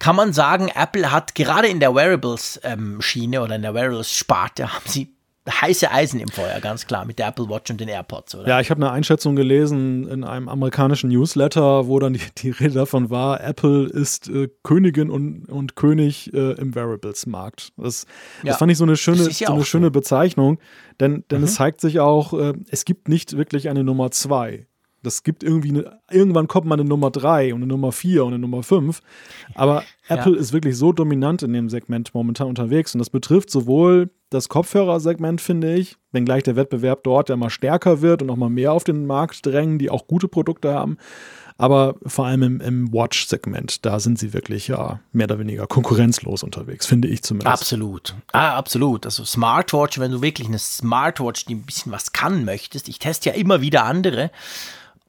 kann 0.00 0.16
man 0.16 0.32
sagen, 0.32 0.68
Apple 0.74 1.12
hat 1.12 1.34
gerade 1.36 1.68
in 1.68 1.78
der 1.80 1.94
Wearables-Schiene 1.94 3.40
oder 3.42 3.56
in 3.56 3.62
der 3.62 3.74
Wearables-Sparte 3.74 4.72
haben 4.74 4.84
sie 4.86 5.14
heiße 5.48 5.90
Eisen 5.90 6.20
im 6.20 6.28
Feuer, 6.28 6.60
ganz 6.60 6.86
klar, 6.86 7.06
mit 7.06 7.18
der 7.18 7.28
Apple 7.28 7.48
Watch 7.48 7.70
und 7.70 7.80
den 7.80 7.88
AirPods, 7.88 8.34
oder? 8.34 8.46
Ja, 8.46 8.60
ich 8.60 8.70
habe 8.70 8.82
eine 8.82 8.90
Einschätzung 8.92 9.34
gelesen 9.34 10.06
in 10.06 10.22
einem 10.22 10.46
amerikanischen 10.46 11.08
Newsletter, 11.08 11.86
wo 11.86 11.98
dann 11.98 12.12
die, 12.12 12.20
die 12.36 12.50
Rede 12.50 12.74
davon 12.74 13.08
war, 13.08 13.40
Apple 13.42 13.86
ist 13.88 14.28
äh, 14.28 14.48
Königin 14.62 15.08
und, 15.08 15.46
und 15.48 15.74
König 15.74 16.34
äh, 16.34 16.52
im 16.52 16.74
Wearables-Markt. 16.74 17.72
Das, 17.78 18.04
Ja. 18.42 18.48
das 18.50 18.58
fand 18.58 18.70
ich 18.72 18.76
so 18.76 18.84
eine 18.84 18.96
schöne, 18.98 19.22
ja 19.22 19.46
so 19.46 19.54
eine 19.54 19.64
schöne 19.64 19.86
so. 19.86 19.90
Bezeichnung, 19.92 20.58
denn, 21.00 21.24
denn 21.30 21.38
Mhm. 21.38 21.44
es 21.44 21.54
zeigt 21.54 21.80
sich 21.80 21.98
auch, 22.00 22.34
äh, 22.34 22.52
es 22.70 22.84
gibt 22.84 23.08
nicht 23.08 23.38
wirklich 23.38 23.70
eine 23.70 23.84
Nummer 23.84 24.10
zwei. 24.10 24.66
Das 25.02 25.22
gibt 25.22 25.42
irgendwie 25.42 25.70
eine, 25.70 26.00
irgendwann 26.10 26.48
kommt 26.48 26.66
mal 26.66 26.74
eine 26.74 26.84
Nummer 26.84 27.10
drei 27.10 27.54
und 27.54 27.60
eine 27.60 27.68
Nummer 27.68 27.92
vier 27.92 28.24
und 28.24 28.34
eine 28.34 28.40
Nummer 28.40 28.62
fünf. 28.62 29.00
Aber 29.54 29.84
Apple 30.08 30.34
ja. 30.34 30.38
ist 30.38 30.52
wirklich 30.52 30.76
so 30.76 30.92
dominant 30.92 31.42
in 31.42 31.52
dem 31.52 31.68
Segment 31.68 32.14
momentan 32.14 32.48
unterwegs 32.48 32.94
und 32.94 32.98
das 32.98 33.10
betrifft 33.10 33.50
sowohl 33.50 34.10
das 34.30 34.48
Kopfhörersegment, 34.48 35.40
finde 35.40 35.74
ich, 35.74 35.96
wenngleich 36.12 36.42
der 36.42 36.56
Wettbewerb 36.56 37.02
dort 37.04 37.28
ja 37.28 37.36
mal 37.36 37.50
stärker 37.50 38.02
wird 38.02 38.22
und 38.22 38.30
auch 38.30 38.36
mal 38.36 38.50
mehr 38.50 38.72
auf 38.72 38.84
den 38.84 39.06
Markt 39.06 39.46
drängen, 39.46 39.78
die 39.78 39.88
auch 39.88 40.06
gute 40.06 40.28
Produkte 40.28 40.74
haben, 40.74 40.98
aber 41.60 41.96
vor 42.06 42.26
allem 42.26 42.42
im, 42.44 42.60
im 42.60 42.92
Watch-Segment, 42.92 43.84
da 43.84 43.98
sind 43.98 44.16
sie 44.16 44.32
wirklich 44.32 44.68
ja 44.68 45.00
mehr 45.10 45.26
oder 45.26 45.40
weniger 45.40 45.66
konkurrenzlos 45.66 46.44
unterwegs, 46.44 46.86
finde 46.86 47.08
ich 47.08 47.22
zumindest. 47.24 47.52
Absolut. 47.52 48.14
Ah, 48.30 48.56
absolut. 48.56 49.04
Also 49.04 49.24
Smartwatch, 49.24 49.98
wenn 49.98 50.12
du 50.12 50.22
wirklich 50.22 50.46
eine 50.46 50.60
Smartwatch, 50.60 51.46
die 51.46 51.56
ein 51.56 51.62
bisschen 51.62 51.90
was 51.90 52.12
kann 52.12 52.44
möchtest, 52.44 52.88
ich 52.88 53.00
teste 53.00 53.30
ja 53.30 53.34
immer 53.34 53.60
wieder 53.60 53.84
andere. 53.84 54.30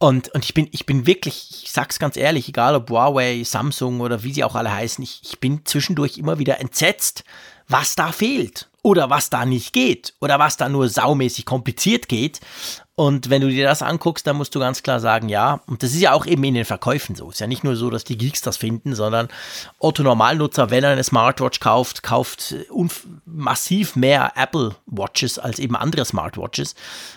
Und, 0.02 0.30
und 0.30 0.46
ich 0.46 0.54
bin, 0.54 0.70
ich 0.72 0.86
bin 0.86 1.06
wirklich, 1.06 1.64
ich 1.64 1.72
sag's 1.72 2.00
ganz 2.00 2.16
ehrlich, 2.16 2.48
egal 2.48 2.74
ob 2.74 2.90
Huawei, 2.90 3.44
Samsung 3.44 4.00
oder 4.00 4.24
wie 4.24 4.34
sie 4.34 4.46
auch 4.46 4.56
alle 4.56 4.74
heißen, 4.74 5.04
ich, 5.04 5.22
ich 5.24 5.40
bin 5.40 5.66
zwischendurch 5.66 6.18
immer 6.18 6.40
wieder 6.40 6.62
entsetzt, 6.62 7.26
was 7.68 7.96
da 7.96 8.14
fehlt 8.14 8.70
oder 8.82 9.10
was 9.10 9.30
da 9.30 9.46
nicht 9.46 9.74
geht 9.74 10.14
oder 10.22 10.40
was 10.40 10.56
da 10.56 10.70
nur 10.70 10.88
saumäßig 10.88 11.46
kompliziert 11.46 12.08
geht. 12.08 12.40
Und 12.96 13.30
wenn 13.30 13.42
du 13.42 13.50
dir 13.50 13.66
das 13.66 13.82
anguckst, 13.82 14.26
dann 14.26 14.38
musst 14.38 14.56
du 14.56 14.60
ganz 14.60 14.84
klar 14.84 15.02
sagen, 15.02 15.28
ja, 15.28 15.62
und 15.68 15.84
das 15.84 15.92
ist 15.92 16.02
ja 16.02 16.14
auch 16.14 16.26
eben 16.26 16.44
in 16.46 16.54
den 16.54 16.66
Verkäufen 16.66 17.16
so. 17.16 17.28
Es 17.28 17.36
ist 17.36 17.40
ja 17.40 17.48
nicht 17.48 17.66
nur 17.66 17.76
so, 17.76 17.90
dass 17.90 18.06
die 18.06 18.18
Geeks 18.18 18.42
das 18.42 18.56
finden, 18.56 18.96
sondern 18.96 19.28
Otto 19.80 20.04
Normalnutzer, 20.04 20.70
wenn 20.70 20.84
er 20.84 20.92
eine 20.92 21.04
Smartwatch 21.04 21.60
kauft, 21.60 22.04
kauft 22.04 22.56
massiv 23.26 23.98
mehr 23.98 24.32
Apple 24.36 24.76
Watches 24.86 25.40
als 25.40 25.60
eben 25.60 25.76
andere 25.76 26.06
Smartwatches. 26.06 26.76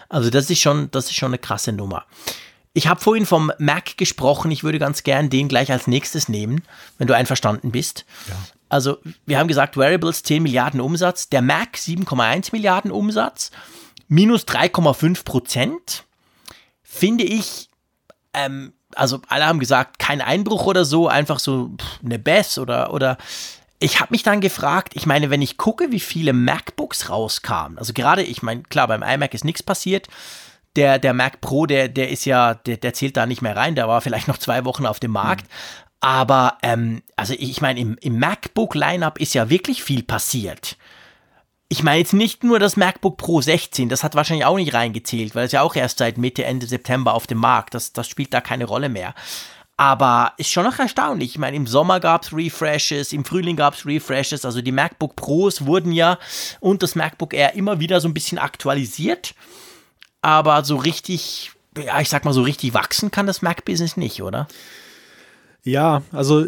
Also 0.09 0.31
das 0.31 0.51
ist 0.51 0.61
schon, 0.61 0.91
das 0.91 1.07
ist 1.07 1.17
schon 1.17 1.31
eine 1.31 1.39
krasse 1.39 1.73
Nummer. 1.73 2.05
Ich 2.75 2.87
habe 2.87 3.01
vorhin 3.01 3.27
vom 3.27 3.53
Mac 3.59 3.97
gesprochen. 3.99 4.51
Ich 4.51 4.65
würde 4.65 4.79
ganz 4.79 5.03
gern 5.03 5.29
den 5.29 5.49
gleich 5.49 5.71
als 5.71 5.87
nächstes 5.87 6.29
nehmen, 6.29 6.63
wenn 6.99 7.07
du 7.07 7.15
einverstanden 7.15 7.71
bist. 7.71 8.05
Ja. 8.29 8.35
Also, 8.69 8.99
wir 9.27 9.39
haben 9.39 9.49
gesagt, 9.49 9.77
Wearables 9.77 10.23
10 10.23 10.43
Milliarden 10.43 10.81
Umsatz, 10.81 11.29
der 11.29 11.43
Mac 11.43 11.77
7,1 11.77 12.49
Milliarden 12.53 12.91
Umsatz 12.91 13.51
minus 14.09 14.47
3,5 14.47 15.25
Prozent, 15.25 16.05
finde 16.83 17.25
ich, 17.25 17.71
ähm, 18.35 18.73
also 18.95 19.21
alle 19.29 19.47
haben 19.47 19.59
gesagt, 19.59 19.99
kein 19.99 20.21
Einbruch 20.21 20.67
oder 20.67 20.85
so, 20.85 21.09
einfach 21.09 21.39
so 21.39 21.71
eine 22.05 22.19
Bess 22.19 22.59
oder, 22.59 22.93
oder 22.93 23.17
ich 23.79 24.01
habe 24.01 24.13
mich 24.13 24.23
dann 24.23 24.41
gefragt, 24.41 24.93
ich 24.95 25.07
meine, 25.07 25.31
wenn 25.31 25.43
ich 25.43 25.57
gucke, 25.57 25.91
wie 25.91 26.01
viele 26.01 26.33
MacBooks 26.33 27.09
rauskamen, 27.09 27.79
also 27.79 27.93
gerade, 27.93 28.23
ich 28.23 28.43
meine, 28.43 28.63
klar, 28.65 28.87
beim 28.87 29.03
iMac 29.03 29.35
ist 29.35 29.45
nichts 29.45 29.63
passiert, 29.63 30.09
der, 30.77 30.99
der 30.99 31.15
Mac 31.15 31.41
Pro, 31.41 31.67
der, 31.67 31.89
der 31.89 32.11
ist 32.11 32.25
ja, 32.25 32.55
der, 32.55 32.77
der 32.77 32.95
zählt 32.95 33.17
da 33.17 33.27
nicht 33.27 33.43
mehr 33.43 33.57
rein, 33.57 33.75
der 33.75 33.89
war 33.89 34.01
vielleicht 34.01 34.29
noch 34.29 34.39
zwei 34.39 34.65
Wochen 34.65 34.87
auf 34.87 35.01
dem 35.01 35.13
Markt. 35.13 35.45
Mhm. 35.45 35.49
Aber, 36.01 36.59
ähm, 36.63 37.03
also 37.15 37.35
ich 37.39 37.61
meine, 37.61 37.79
im, 37.79 37.97
im 38.01 38.19
MacBook-Lineup 38.19 39.21
ist 39.21 39.35
ja 39.35 39.51
wirklich 39.51 39.83
viel 39.85 40.03
passiert 40.03 40.77
ich 41.73 41.83
meine 41.83 42.01
jetzt 42.01 42.13
nicht 42.13 42.45
nur 42.45 42.59
das 42.59 42.77
MacBook 42.77 43.17
Pro 43.17 43.41
16, 43.41 43.89
das 43.89 44.05
hat 44.05 44.15
wahrscheinlich 44.15 44.45
auch 44.45 44.59
nicht 44.59 44.75
reingezählt, 44.75 45.35
weil 45.35 45.47
es 45.47 45.53
ja 45.53 45.63
auch 45.63 45.75
erst 45.75 45.97
seit 45.97 46.19
Mitte, 46.19 46.45
Ende 46.45 46.67
September 46.67 47.15
auf 47.15 47.27
dem 47.27 47.39
Markt, 47.39 47.73
das, 47.73 47.95
das 47.95 48.07
spielt 48.09 48.35
da 48.35 48.43
keine 48.43 48.67
Rolle 48.67 48.91
mehr. 48.91 49.15
Aber 49.79 50.35
ist 50.37 50.51
schon 50.51 50.65
noch 50.65 50.79
erstaunlich. 50.79 51.31
Ich 51.31 51.39
meine, 51.39 51.57
im 51.57 51.67
Sommer 51.67 51.99
gab 51.99 52.25
es 52.25 52.35
Refreshes, 52.35 53.15
im 53.15 53.25
Frühling 53.25 53.57
gab 53.57 53.73
es 53.73 53.87
Refreshes. 53.87 54.45
Also 54.45 54.61
die 54.61 54.71
MacBook 54.71 55.17
Pros 55.17 55.65
wurden 55.65 55.93
ja 55.93 56.19
und 56.61 56.83
das 56.83 56.95
MacBook 56.95 57.33
Air 57.33 57.55
immer 57.55 57.81
wieder 57.81 58.03
so 58.03 58.07
ein 58.07 58.13
bisschen 58.13 58.39
aktualisiert. 58.39 59.35
Aber 60.23 60.65
so 60.65 60.77
richtig, 60.77 61.51
ja, 61.77 62.01
ich 62.01 62.09
sag 62.09 62.25
mal, 62.25 62.33
so 62.33 62.43
richtig 62.43 62.75
wachsen 62.75 63.11
kann 63.11 63.27
das 63.27 63.43
Mac-Business 63.43 63.97
nicht, 63.97 64.23
oder? 64.23 64.49
Ja, 65.65 66.03
also 66.13 66.47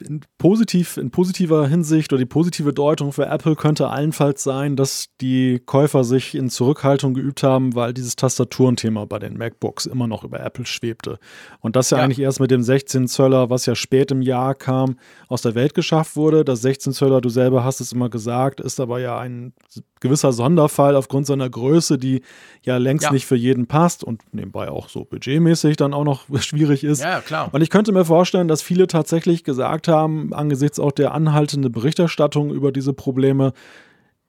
in, 0.00 0.20
positiv, 0.38 0.96
in 0.96 1.10
positiver 1.10 1.66
Hinsicht 1.68 2.12
oder 2.12 2.18
die 2.18 2.26
positive 2.26 2.72
Deutung 2.72 3.12
für 3.12 3.26
Apple 3.26 3.56
könnte 3.56 3.88
allenfalls 3.88 4.42
sein, 4.42 4.76
dass 4.76 5.06
die 5.20 5.60
Käufer 5.64 6.04
sich 6.04 6.34
in 6.34 6.48
Zurückhaltung 6.48 7.14
geübt 7.14 7.42
haben, 7.42 7.74
weil 7.74 7.92
dieses 7.92 8.16
Tastaturenthema 8.16 9.04
bei 9.04 9.18
den 9.18 9.36
MacBooks 9.36 9.86
immer 9.86 10.06
noch 10.06 10.24
über 10.24 10.40
Apple 10.40 10.66
schwebte. 10.66 11.18
Und 11.60 11.76
das 11.76 11.90
ja, 11.90 11.98
ja. 11.98 12.04
eigentlich 12.04 12.20
erst 12.20 12.40
mit 12.40 12.50
dem 12.50 12.62
16 12.62 13.08
Zöller, 13.08 13.50
was 13.50 13.66
ja 13.66 13.74
spät 13.74 14.10
im 14.10 14.22
Jahr 14.22 14.54
kam, 14.54 14.96
aus 15.28 15.42
der 15.42 15.54
Welt 15.54 15.74
geschafft 15.74 16.16
wurde. 16.16 16.44
Das 16.44 16.62
16 16.62 16.92
Zöller, 16.92 17.20
du 17.20 17.28
selber 17.28 17.64
hast 17.64 17.80
es 17.80 17.92
immer 17.92 18.08
gesagt, 18.08 18.60
ist 18.60 18.80
aber 18.80 19.00
ja 19.00 19.18
ein 19.18 19.52
gewisser 20.00 20.32
Sonderfall 20.32 20.96
aufgrund 20.96 21.26
seiner 21.26 21.48
Größe, 21.48 21.98
die 21.98 22.22
ja 22.62 22.78
längst 22.78 23.04
ja. 23.04 23.12
nicht 23.12 23.26
für 23.26 23.36
jeden 23.36 23.66
passt 23.66 24.02
und 24.02 24.22
nebenbei 24.32 24.70
auch 24.70 24.88
so 24.88 25.04
budgetmäßig 25.04 25.76
dann 25.76 25.94
auch 25.94 26.04
noch 26.04 26.24
schwierig 26.40 26.84
ist. 26.84 27.02
Ja, 27.02 27.20
klar. 27.20 27.50
Und 27.52 27.62
ich 27.62 27.70
könnte 27.70 27.92
mir 27.92 28.04
vorstellen, 28.04 28.48
dass 28.48 28.62
viele 28.62 28.86
tatsächlich 28.86 29.44
gesagt 29.44 29.88
haben, 29.88 30.32
angesichts 30.32 30.78
auch 30.78 30.92
der 30.92 31.14
anhaltenden 31.14 31.70
Berichterstattung 31.70 32.50
über 32.50 32.72
diese 32.72 32.92
Probleme, 32.92 33.52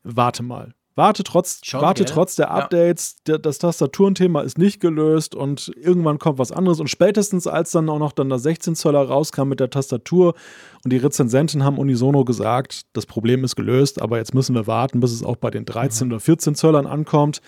warte 0.03 0.43
mal. 0.43 0.73
Warte 0.95 1.23
trotz, 1.23 1.61
Schon, 1.63 1.81
warte 1.81 2.03
trotz 2.03 2.35
der 2.35 2.51
Updates, 2.51 3.15
ja. 3.25 3.37
das 3.37 3.59
Tastaturenthema 3.59 4.41
ist 4.41 4.57
nicht 4.57 4.81
gelöst 4.81 5.35
und 5.35 5.71
irgendwann 5.75 6.19
kommt 6.19 6.37
was 6.37 6.51
anderes. 6.51 6.81
Und 6.81 6.89
spätestens 6.89 7.47
als 7.47 7.71
dann 7.71 7.89
auch 7.89 7.99
noch 7.99 8.11
dann 8.11 8.27
der 8.27 8.39
16 8.39 8.75
Zöller 8.75 9.01
rauskam 9.07 9.47
mit 9.47 9.61
der 9.61 9.69
Tastatur 9.69 10.33
und 10.83 10.91
die 10.91 10.97
Rezensenten 10.97 11.63
haben 11.63 11.77
unisono 11.77 12.25
gesagt, 12.25 12.81
das 12.93 13.05
Problem 13.05 13.43
ist 13.45 13.55
gelöst, 13.55 14.01
aber 14.01 14.17
jetzt 14.17 14.33
müssen 14.33 14.53
wir 14.53 14.67
warten, 14.67 14.99
bis 14.99 15.13
es 15.13 15.23
auch 15.23 15.37
bei 15.37 15.49
den 15.49 15.65
13 15.65 16.07
mhm. 16.07 16.13
oder 16.13 16.19
14 16.19 16.55
Zöllern 16.55 16.87
ankommt 16.87 17.41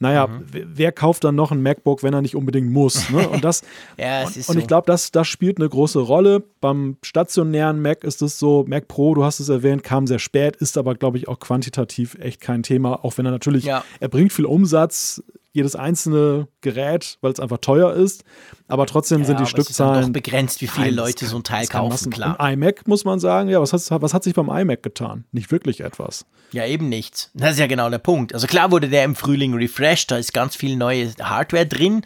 naja, 0.00 0.26
mhm. 0.26 0.46
wer 0.50 0.92
kauft 0.92 1.24
dann 1.24 1.34
noch 1.34 1.52
ein 1.52 1.62
MacBook, 1.62 2.02
wenn 2.02 2.14
er 2.14 2.22
nicht 2.22 2.34
unbedingt 2.34 2.72
muss? 2.72 3.10
Ne? 3.10 3.28
Und 3.30 3.44
das, 3.44 3.62
ja, 3.98 4.26
und, 4.26 4.48
und, 4.48 4.58
ich 4.58 4.66
glaube, 4.66 4.86
das, 4.86 5.12
das 5.12 5.28
spielt 5.28 5.58
eine 5.58 5.68
große 5.68 6.00
Rolle. 6.00 6.42
Beim 6.60 6.96
stationären 7.02 7.80
Mac 7.82 8.02
ist 8.02 8.22
es 8.22 8.38
so, 8.38 8.64
Mac 8.66 8.88
Pro, 8.88 9.14
du 9.14 9.24
hast 9.24 9.40
es 9.40 9.50
erwähnt, 9.50 9.84
kam 9.84 10.06
sehr 10.06 10.18
spät, 10.18 10.56
ist 10.56 10.78
aber, 10.78 10.94
glaube 10.94 11.18
ich, 11.18 11.28
auch 11.28 11.38
quantitativ 11.38 12.16
echt 12.18 12.40
kein 12.40 12.62
Thema, 12.62 13.04
auch 13.04 13.18
wenn 13.18 13.26
er 13.26 13.32
natürlich, 13.32 13.64
ja. 13.64 13.84
er 14.00 14.08
bringt 14.08 14.32
viel 14.32 14.46
Umsatz, 14.46 15.22
jedes 15.52 15.76
einzelne 15.76 16.48
Gerät, 16.60 17.18
weil 17.20 17.32
es 17.32 17.40
einfach 17.40 17.58
teuer 17.58 17.92
ist. 17.92 18.24
Aber 18.70 18.86
trotzdem 18.86 19.20
ja, 19.20 19.26
sind 19.26 19.40
die 19.40 19.46
Stückzahlen. 19.46 19.94
Es 19.94 20.00
ist 20.00 20.08
doch 20.08 20.12
begrenzt, 20.12 20.60
wie 20.60 20.66
viele 20.66 20.90
Leute 20.90 21.26
so 21.26 21.36
ein 21.36 21.42
Teil 21.42 21.66
kaufen, 21.66 22.10
klar. 22.10 22.38
Im 22.40 22.62
iMac 22.62 22.86
muss 22.86 23.04
man 23.04 23.18
sagen, 23.18 23.48
ja, 23.48 23.60
was 23.60 23.72
hat, 23.72 24.02
was 24.02 24.14
hat 24.14 24.24
sich 24.24 24.34
beim 24.34 24.48
iMac 24.48 24.82
getan? 24.82 25.24
Nicht 25.32 25.50
wirklich 25.50 25.80
etwas. 25.80 26.24
Ja, 26.52 26.66
eben 26.66 26.88
nichts. 26.88 27.30
Das 27.34 27.52
ist 27.52 27.58
ja 27.58 27.66
genau 27.66 27.90
der 27.90 27.98
Punkt. 27.98 28.34
Also 28.34 28.46
klar 28.46 28.70
wurde 28.70 28.88
der 28.88 29.04
im 29.04 29.14
Frühling 29.14 29.54
refreshed, 29.54 30.10
da 30.10 30.16
ist 30.16 30.32
ganz 30.32 30.56
viel 30.56 30.76
neue 30.76 31.12
Hardware 31.20 31.66
drin. 31.66 32.02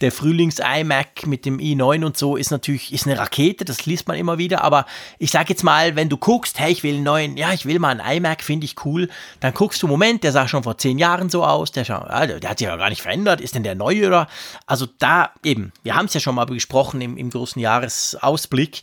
Der 0.00 0.12
Frühlings-iMac 0.12 1.26
mit 1.26 1.44
dem 1.44 1.58
i9 1.58 2.04
und 2.04 2.16
so 2.16 2.36
ist 2.36 2.50
natürlich 2.50 2.92
ist 2.92 3.06
eine 3.06 3.18
Rakete, 3.18 3.64
das 3.64 3.86
liest 3.86 4.06
man 4.06 4.16
immer 4.16 4.38
wieder. 4.38 4.62
Aber 4.62 4.86
ich 5.18 5.30
sag 5.30 5.48
jetzt 5.48 5.64
mal, 5.64 5.96
wenn 5.96 6.08
du 6.08 6.16
guckst, 6.16 6.60
hey, 6.60 6.70
ich 6.70 6.84
will 6.84 6.94
einen 6.94 7.04
neuen, 7.04 7.36
ja, 7.36 7.52
ich 7.52 7.66
will 7.66 7.78
mal 7.80 7.98
einen 7.98 8.18
iMac, 8.18 8.42
finde 8.42 8.66
ich 8.66 8.84
cool, 8.84 9.08
dann 9.40 9.52
guckst 9.52 9.82
du, 9.82 9.88
Moment, 9.88 10.22
der 10.22 10.32
sah 10.32 10.46
schon 10.46 10.62
vor 10.62 10.78
zehn 10.78 10.98
Jahren 10.98 11.28
so 11.28 11.44
aus, 11.44 11.72
der, 11.72 11.84
der 11.84 12.50
hat 12.50 12.58
sich 12.58 12.68
ja 12.68 12.76
gar 12.76 12.90
nicht 12.90 13.02
verändert, 13.02 13.40
ist 13.40 13.54
denn 13.54 13.64
der 13.64 13.74
neue 13.74 14.06
oder? 14.06 14.28
Also 14.66 14.86
da 14.98 15.30
eben, 15.44 15.72
wir 15.82 15.96
haben 15.96 16.07
es 16.08 16.14
ja 16.14 16.20
schon 16.20 16.34
mal 16.34 16.46
besprochen 16.46 17.00
im, 17.00 17.16
im 17.16 17.30
großen 17.30 17.60
Jahresausblick, 17.60 18.82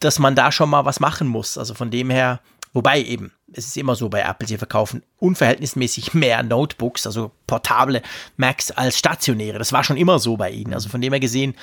dass 0.00 0.18
man 0.18 0.34
da 0.34 0.52
schon 0.52 0.70
mal 0.70 0.84
was 0.84 1.00
machen 1.00 1.26
muss. 1.26 1.58
Also 1.58 1.74
von 1.74 1.90
dem 1.90 2.10
her, 2.10 2.40
Wobei 2.76 3.02
eben, 3.02 3.32
es 3.54 3.68
ist 3.68 3.78
immer 3.78 3.94
so 3.94 4.10
bei 4.10 4.20
Apple, 4.20 4.46
sie 4.46 4.58
verkaufen 4.58 5.02
unverhältnismäßig 5.18 6.12
mehr 6.12 6.42
Notebooks, 6.42 7.06
also 7.06 7.30
portable 7.46 8.02
Macs 8.36 8.70
als 8.70 8.98
stationäre. 8.98 9.58
Das 9.58 9.72
war 9.72 9.82
schon 9.82 9.96
immer 9.96 10.18
so 10.18 10.36
bei 10.36 10.50
ihnen. 10.50 10.74
Also 10.74 10.90
von 10.90 11.00
dem 11.00 11.14
her 11.14 11.20
gesehen, 11.20 11.54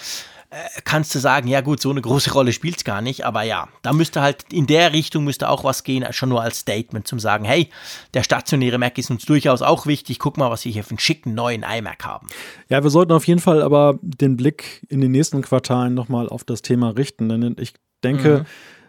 kannst 0.83 1.13
du 1.15 1.19
sagen, 1.19 1.47
ja 1.47 1.61
gut, 1.61 1.81
so 1.81 1.89
eine 1.89 2.01
große 2.01 2.31
Rolle 2.33 2.53
spielt 2.53 2.77
es 2.77 2.83
gar 2.83 3.01
nicht, 3.01 3.25
aber 3.25 3.43
ja, 3.43 3.67
da 3.81 3.93
müsste 3.93 4.21
halt 4.21 4.45
in 4.51 4.67
der 4.67 4.93
Richtung 4.93 5.23
müsste 5.23 5.49
auch 5.49 5.63
was 5.63 5.83
gehen, 5.83 6.05
schon 6.11 6.29
nur 6.29 6.41
als 6.41 6.59
Statement 6.59 7.07
zum 7.07 7.19
sagen, 7.19 7.45
hey, 7.45 7.69
der 8.13 8.23
stationäre 8.23 8.77
Mac 8.77 8.97
ist 8.97 9.09
uns 9.09 9.25
durchaus 9.25 9.61
auch 9.61 9.85
wichtig, 9.85 10.19
guck 10.19 10.37
mal, 10.37 10.51
was 10.51 10.65
wir 10.65 10.71
hier 10.71 10.83
für 10.83 10.91
einen 10.91 10.99
schicken 10.99 11.33
neuen 11.33 11.63
iMac 11.63 12.05
haben. 12.05 12.27
Ja, 12.69 12.83
wir 12.83 12.89
sollten 12.89 13.11
auf 13.13 13.25
jeden 13.27 13.41
Fall 13.41 13.61
aber 13.61 13.97
den 14.01 14.37
Blick 14.37 14.85
in 14.89 15.01
den 15.01 15.11
nächsten 15.11 15.41
Quartalen 15.41 15.93
nochmal 15.93 16.29
auf 16.29 16.43
das 16.43 16.61
Thema 16.61 16.89
richten, 16.89 17.29
denn 17.29 17.55
ich 17.59 17.73
denke, 18.03 18.45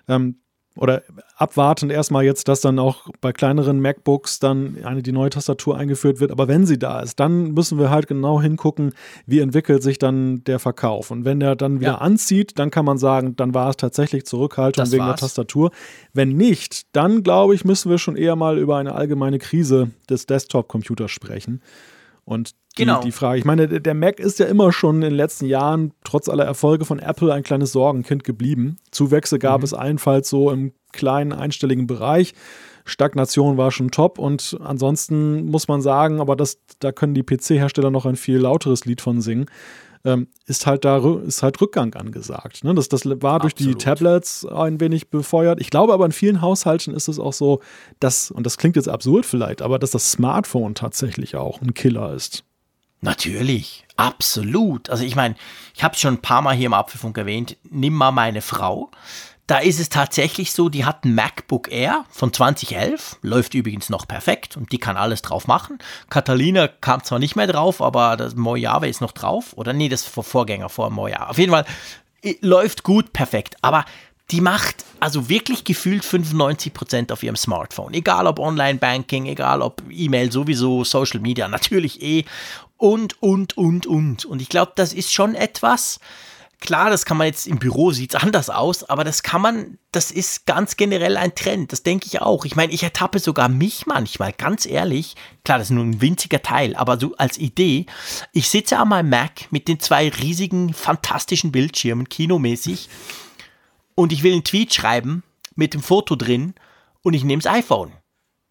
mhm. 0.06 0.14
ähm, 0.14 0.43
oder 0.76 1.02
abwarten 1.36 1.88
erstmal 1.90 2.24
jetzt, 2.24 2.48
dass 2.48 2.60
dann 2.60 2.78
auch 2.78 3.08
bei 3.20 3.32
kleineren 3.32 3.80
MacBooks 3.80 4.40
dann 4.40 4.78
eine 4.84 5.02
die 5.02 5.12
neue 5.12 5.30
Tastatur 5.30 5.76
eingeführt 5.76 6.18
wird. 6.18 6.32
Aber 6.32 6.48
wenn 6.48 6.66
sie 6.66 6.78
da 6.78 7.00
ist, 7.00 7.20
dann 7.20 7.52
müssen 7.52 7.78
wir 7.78 7.90
halt 7.90 8.08
genau 8.08 8.40
hingucken, 8.40 8.92
wie 9.26 9.38
entwickelt 9.38 9.82
sich 9.84 9.98
dann 9.98 10.42
der 10.44 10.58
Verkauf. 10.58 11.12
Und 11.12 11.24
wenn 11.24 11.38
der 11.38 11.54
dann 11.54 11.80
wieder 11.80 11.92
ja. 11.92 11.98
anzieht, 11.98 12.58
dann 12.58 12.70
kann 12.70 12.84
man 12.84 12.98
sagen, 12.98 13.36
dann 13.36 13.54
war 13.54 13.70
es 13.70 13.76
tatsächlich 13.76 14.26
Zurückhaltung 14.26 14.82
das 14.84 14.92
wegen 14.92 15.04
war's. 15.04 15.20
der 15.20 15.28
Tastatur. 15.28 15.70
Wenn 16.12 16.30
nicht, 16.30 16.86
dann 16.92 17.22
glaube 17.22 17.54
ich, 17.54 17.64
müssen 17.64 17.90
wir 17.90 17.98
schon 17.98 18.16
eher 18.16 18.34
mal 18.34 18.58
über 18.58 18.76
eine 18.76 18.94
allgemeine 18.94 19.38
Krise 19.38 19.90
des 20.10 20.26
Desktop-Computers 20.26 21.10
sprechen. 21.10 21.62
Und 22.24 22.52
die, 22.76 22.82
genau. 22.82 23.02
die 23.02 23.12
Frage, 23.12 23.38
ich 23.38 23.44
meine, 23.44 23.68
der 23.68 23.94
Mac 23.94 24.18
ist 24.18 24.38
ja 24.38 24.46
immer 24.46 24.72
schon 24.72 24.96
in 24.96 25.02
den 25.02 25.14
letzten 25.14 25.46
Jahren, 25.46 25.92
trotz 26.04 26.28
aller 26.28 26.44
Erfolge 26.44 26.84
von 26.84 26.98
Apple, 26.98 27.32
ein 27.32 27.42
kleines 27.42 27.72
Sorgenkind 27.72 28.24
geblieben. 28.24 28.78
Zuwächse 28.90 29.38
gab 29.38 29.60
mhm. 29.60 29.64
es 29.64 29.74
allenfalls 29.74 30.28
so 30.28 30.50
im 30.50 30.72
kleinen 30.92 31.32
einstelligen 31.32 31.86
Bereich. 31.86 32.34
Stagnation 32.84 33.56
war 33.56 33.70
schon 33.70 33.90
top 33.90 34.18
und 34.18 34.58
ansonsten 34.60 35.46
muss 35.46 35.68
man 35.68 35.80
sagen, 35.80 36.20
aber 36.20 36.36
das, 36.36 36.58
da 36.80 36.92
können 36.92 37.14
die 37.14 37.22
PC-Hersteller 37.22 37.90
noch 37.90 38.04
ein 38.06 38.16
viel 38.16 38.38
lauteres 38.38 38.84
Lied 38.84 39.00
von 39.00 39.20
singen. 39.20 39.46
Ähm, 40.04 40.28
ist 40.46 40.66
halt 40.66 40.84
da 40.84 40.98
ist 41.20 41.42
halt 41.42 41.60
Rückgang 41.60 41.94
angesagt. 41.94 42.64
Ne? 42.64 42.74
Das, 42.74 42.88
das 42.88 43.04
war 43.06 43.40
durch 43.40 43.54
Absolut. 43.54 43.74
die 43.74 43.84
Tablets 43.84 44.46
ein 44.46 44.80
wenig 44.80 45.08
befeuert. 45.08 45.60
Ich 45.60 45.70
glaube 45.70 45.92
aber 45.92 46.04
in 46.04 46.12
vielen 46.12 46.40
Haushalten 46.40 46.94
ist 46.94 47.08
es 47.08 47.18
auch 47.18 47.32
so, 47.32 47.60
dass, 48.00 48.30
und 48.30 48.44
das 48.44 48.58
klingt 48.58 48.76
jetzt 48.76 48.88
absurd 48.88 49.26
vielleicht, 49.26 49.62
aber 49.62 49.78
dass 49.78 49.92
das 49.92 50.10
Smartphone 50.10 50.74
tatsächlich 50.74 51.36
auch 51.36 51.60
ein 51.62 51.74
Killer 51.74 52.12
ist. 52.12 52.44
Natürlich, 53.00 53.84
absolut. 53.96 54.88
Also 54.88 55.04
ich 55.04 55.14
meine, 55.14 55.34
ich 55.74 55.84
habe 55.84 55.94
es 55.94 56.00
schon 56.00 56.14
ein 56.14 56.22
paar 56.22 56.40
Mal 56.40 56.54
hier 56.54 56.66
im 56.66 56.74
Apfelfunk 56.74 57.18
erwähnt, 57.18 57.56
nimm 57.68 57.92
mal 57.92 58.12
meine 58.12 58.40
Frau. 58.40 58.90
Da 59.46 59.58
ist 59.58 59.78
es 59.78 59.90
tatsächlich 59.90 60.52
so, 60.52 60.70
die 60.70 60.86
hat 60.86 61.04
ein 61.04 61.14
MacBook 61.14 61.70
Air 61.70 62.06
von 62.08 62.32
2011, 62.32 63.18
läuft 63.20 63.52
übrigens 63.52 63.90
noch 63.90 64.08
perfekt 64.08 64.56
und 64.56 64.72
die 64.72 64.78
kann 64.78 64.96
alles 64.96 65.20
drauf 65.20 65.46
machen. 65.46 65.78
Catalina 66.08 66.66
kam 66.66 67.04
zwar 67.04 67.18
nicht 67.18 67.36
mehr 67.36 67.46
drauf, 67.46 67.82
aber 67.82 68.16
das 68.16 68.36
Mojave 68.36 68.88
ist 68.88 69.02
noch 69.02 69.12
drauf. 69.12 69.52
Oder 69.56 69.74
nee, 69.74 69.90
das 69.90 70.02
ist 70.02 70.08
Vorgänger 70.08 70.70
vor 70.70 70.88
Mojave. 70.88 71.28
Auf 71.28 71.38
jeden 71.38 71.52
Fall 71.52 71.66
läuft 72.40 72.84
gut, 72.84 73.12
perfekt. 73.12 73.56
Aber 73.60 73.84
die 74.30 74.40
macht 74.40 74.84
also 75.00 75.28
wirklich 75.28 75.64
gefühlt 75.64 76.02
95% 76.02 77.12
auf 77.12 77.22
ihrem 77.22 77.36
Smartphone. 77.36 77.92
Egal 77.92 78.26
ob 78.26 78.38
Online-Banking, 78.38 79.26
egal 79.26 79.60
ob 79.60 79.82
E-Mail 79.90 80.32
sowieso, 80.32 80.84
Social 80.84 81.20
Media 81.20 81.48
natürlich 81.48 82.00
eh 82.02 82.24
und, 82.78 83.20
und, 83.22 83.56
und, 83.58 83.86
und. 83.86 84.24
Und 84.24 84.40
ich 84.40 84.48
glaube, 84.48 84.72
das 84.76 84.92
ist 84.92 85.12
schon 85.12 85.34
etwas, 85.34 86.00
Klar, 86.64 86.88
das 86.88 87.04
kann 87.04 87.18
man 87.18 87.26
jetzt 87.26 87.46
im 87.46 87.58
Büro 87.58 87.90
sieht 87.90 88.14
es 88.14 88.22
anders 88.22 88.48
aus, 88.48 88.84
aber 88.84 89.04
das 89.04 89.22
kann 89.22 89.42
man, 89.42 89.76
das 89.92 90.10
ist 90.10 90.46
ganz 90.46 90.78
generell 90.78 91.18
ein 91.18 91.34
Trend. 91.34 91.72
Das 91.72 91.82
denke 91.82 92.06
ich 92.06 92.22
auch. 92.22 92.46
Ich 92.46 92.56
meine, 92.56 92.72
ich 92.72 92.82
ertappe 92.82 93.18
sogar 93.18 93.50
mich 93.50 93.84
manchmal, 93.84 94.32
ganz 94.32 94.64
ehrlich. 94.64 95.14
Klar, 95.44 95.58
das 95.58 95.66
ist 95.66 95.74
nur 95.74 95.84
ein 95.84 96.00
winziger 96.00 96.40
Teil, 96.40 96.74
aber 96.74 96.98
so 96.98 97.14
als 97.18 97.36
Idee. 97.36 97.84
Ich 98.32 98.48
sitze 98.48 98.78
an 98.78 98.88
meinem 98.88 99.10
Mac 99.10 99.52
mit 99.52 99.68
den 99.68 99.78
zwei 99.78 100.08
riesigen, 100.08 100.72
fantastischen 100.72 101.52
Bildschirmen, 101.52 102.08
kinomäßig, 102.08 102.88
und 103.94 104.10
ich 104.10 104.22
will 104.22 104.32
einen 104.32 104.44
Tweet 104.44 104.72
schreiben 104.72 105.22
mit 105.56 105.74
dem 105.74 105.82
Foto 105.82 106.16
drin 106.16 106.54
und 107.02 107.12
ich 107.12 107.24
nehme 107.24 107.42
das 107.42 107.52
iPhone. 107.52 107.92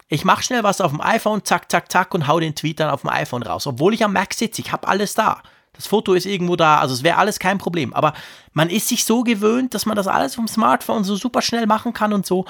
Ich 0.08 0.24
mache 0.24 0.44
schnell 0.44 0.62
was 0.62 0.82
auf 0.82 0.92
dem 0.92 1.02
iPhone, 1.02 1.44
zack, 1.46 1.72
zack, 1.72 1.92
zack 1.92 2.14
und 2.14 2.28
hau 2.28 2.40
den 2.40 2.54
Tweet 2.54 2.80
dann 2.80 2.92
auf 2.92 3.02
dem 3.02 3.10
iPhone 3.10 3.42
raus, 3.42 3.66
obwohl 3.66 3.96
ich 3.96 4.04
am 4.06 4.14
Mac 4.14 4.36
sitze. 4.36 4.62
Ich 4.62 4.72
habe 4.72 4.88
alles 4.88 5.16
da. 5.16 5.42
Das 5.74 5.88
Foto 5.88 6.14
ist 6.14 6.26
irgendwo 6.26 6.56
da, 6.56 6.78
also 6.78 6.94
es 6.94 7.04
wäre 7.04 7.18
alles 7.18 7.40
kein 7.40 7.58
Problem. 7.58 7.94
Aber 7.94 8.14
man 8.54 8.70
ist 8.70 8.88
sich 8.88 9.06
so 9.06 9.24
gewöhnt, 9.24 9.74
dass 9.74 9.86
man 9.86 9.96
das 9.96 10.08
alles 10.08 10.36
vom 10.36 10.48
Smartphone 10.48 11.04
so 11.04 11.16
super 11.16 11.42
schnell 11.42 11.66
machen 11.66 11.94
kann 11.94 12.14
und 12.14 12.26
so. 12.26 12.46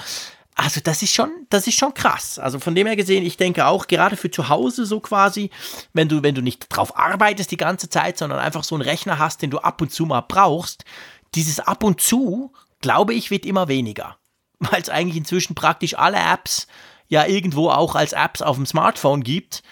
Also 0.55 0.81
das 0.83 1.01
ist 1.01 1.13
schon, 1.13 1.31
das 1.49 1.65
ist 1.65 1.79
schon 1.79 1.93
krass. 1.93 2.37
Also 2.37 2.59
von 2.59 2.75
dem 2.75 2.85
her 2.85 2.95
gesehen, 2.95 3.25
ich 3.25 3.37
denke 3.37 3.65
auch 3.65 3.87
gerade 3.87 4.17
für 4.17 4.29
zu 4.29 4.49
Hause 4.49 4.85
so 4.85 4.99
quasi, 4.99 5.49
wenn 5.93 6.09
du, 6.09 6.21
wenn 6.21 6.35
du 6.35 6.41
nicht 6.41 6.67
drauf 6.69 6.97
arbeitest 6.97 7.49
die 7.51 7.57
ganze 7.57 7.89
Zeit, 7.89 8.17
sondern 8.17 8.39
einfach 8.39 8.63
so 8.63 8.75
einen 8.75 8.83
Rechner 8.83 9.17
hast, 9.17 9.41
den 9.41 9.49
du 9.49 9.59
ab 9.59 9.81
und 9.81 9.91
zu 9.91 10.05
mal 10.05 10.21
brauchst, 10.21 10.85
dieses 11.33 11.59
ab 11.59 11.83
und 11.83 12.01
zu, 12.01 12.51
glaube 12.81 13.13
ich, 13.13 13.31
wird 13.31 13.45
immer 13.45 13.67
weniger. 13.67 14.17
Weil 14.59 14.81
es 14.81 14.89
eigentlich 14.89 15.17
inzwischen 15.17 15.55
praktisch 15.55 15.97
alle 15.97 16.17
Apps 16.17 16.67
ja 17.07 17.25
irgendwo 17.25 17.69
auch 17.69 17.95
als 17.95 18.13
Apps 18.13 18.41
auf 18.41 18.55
dem 18.55 18.65
Smartphone 18.65 19.23
gibt 19.23 19.63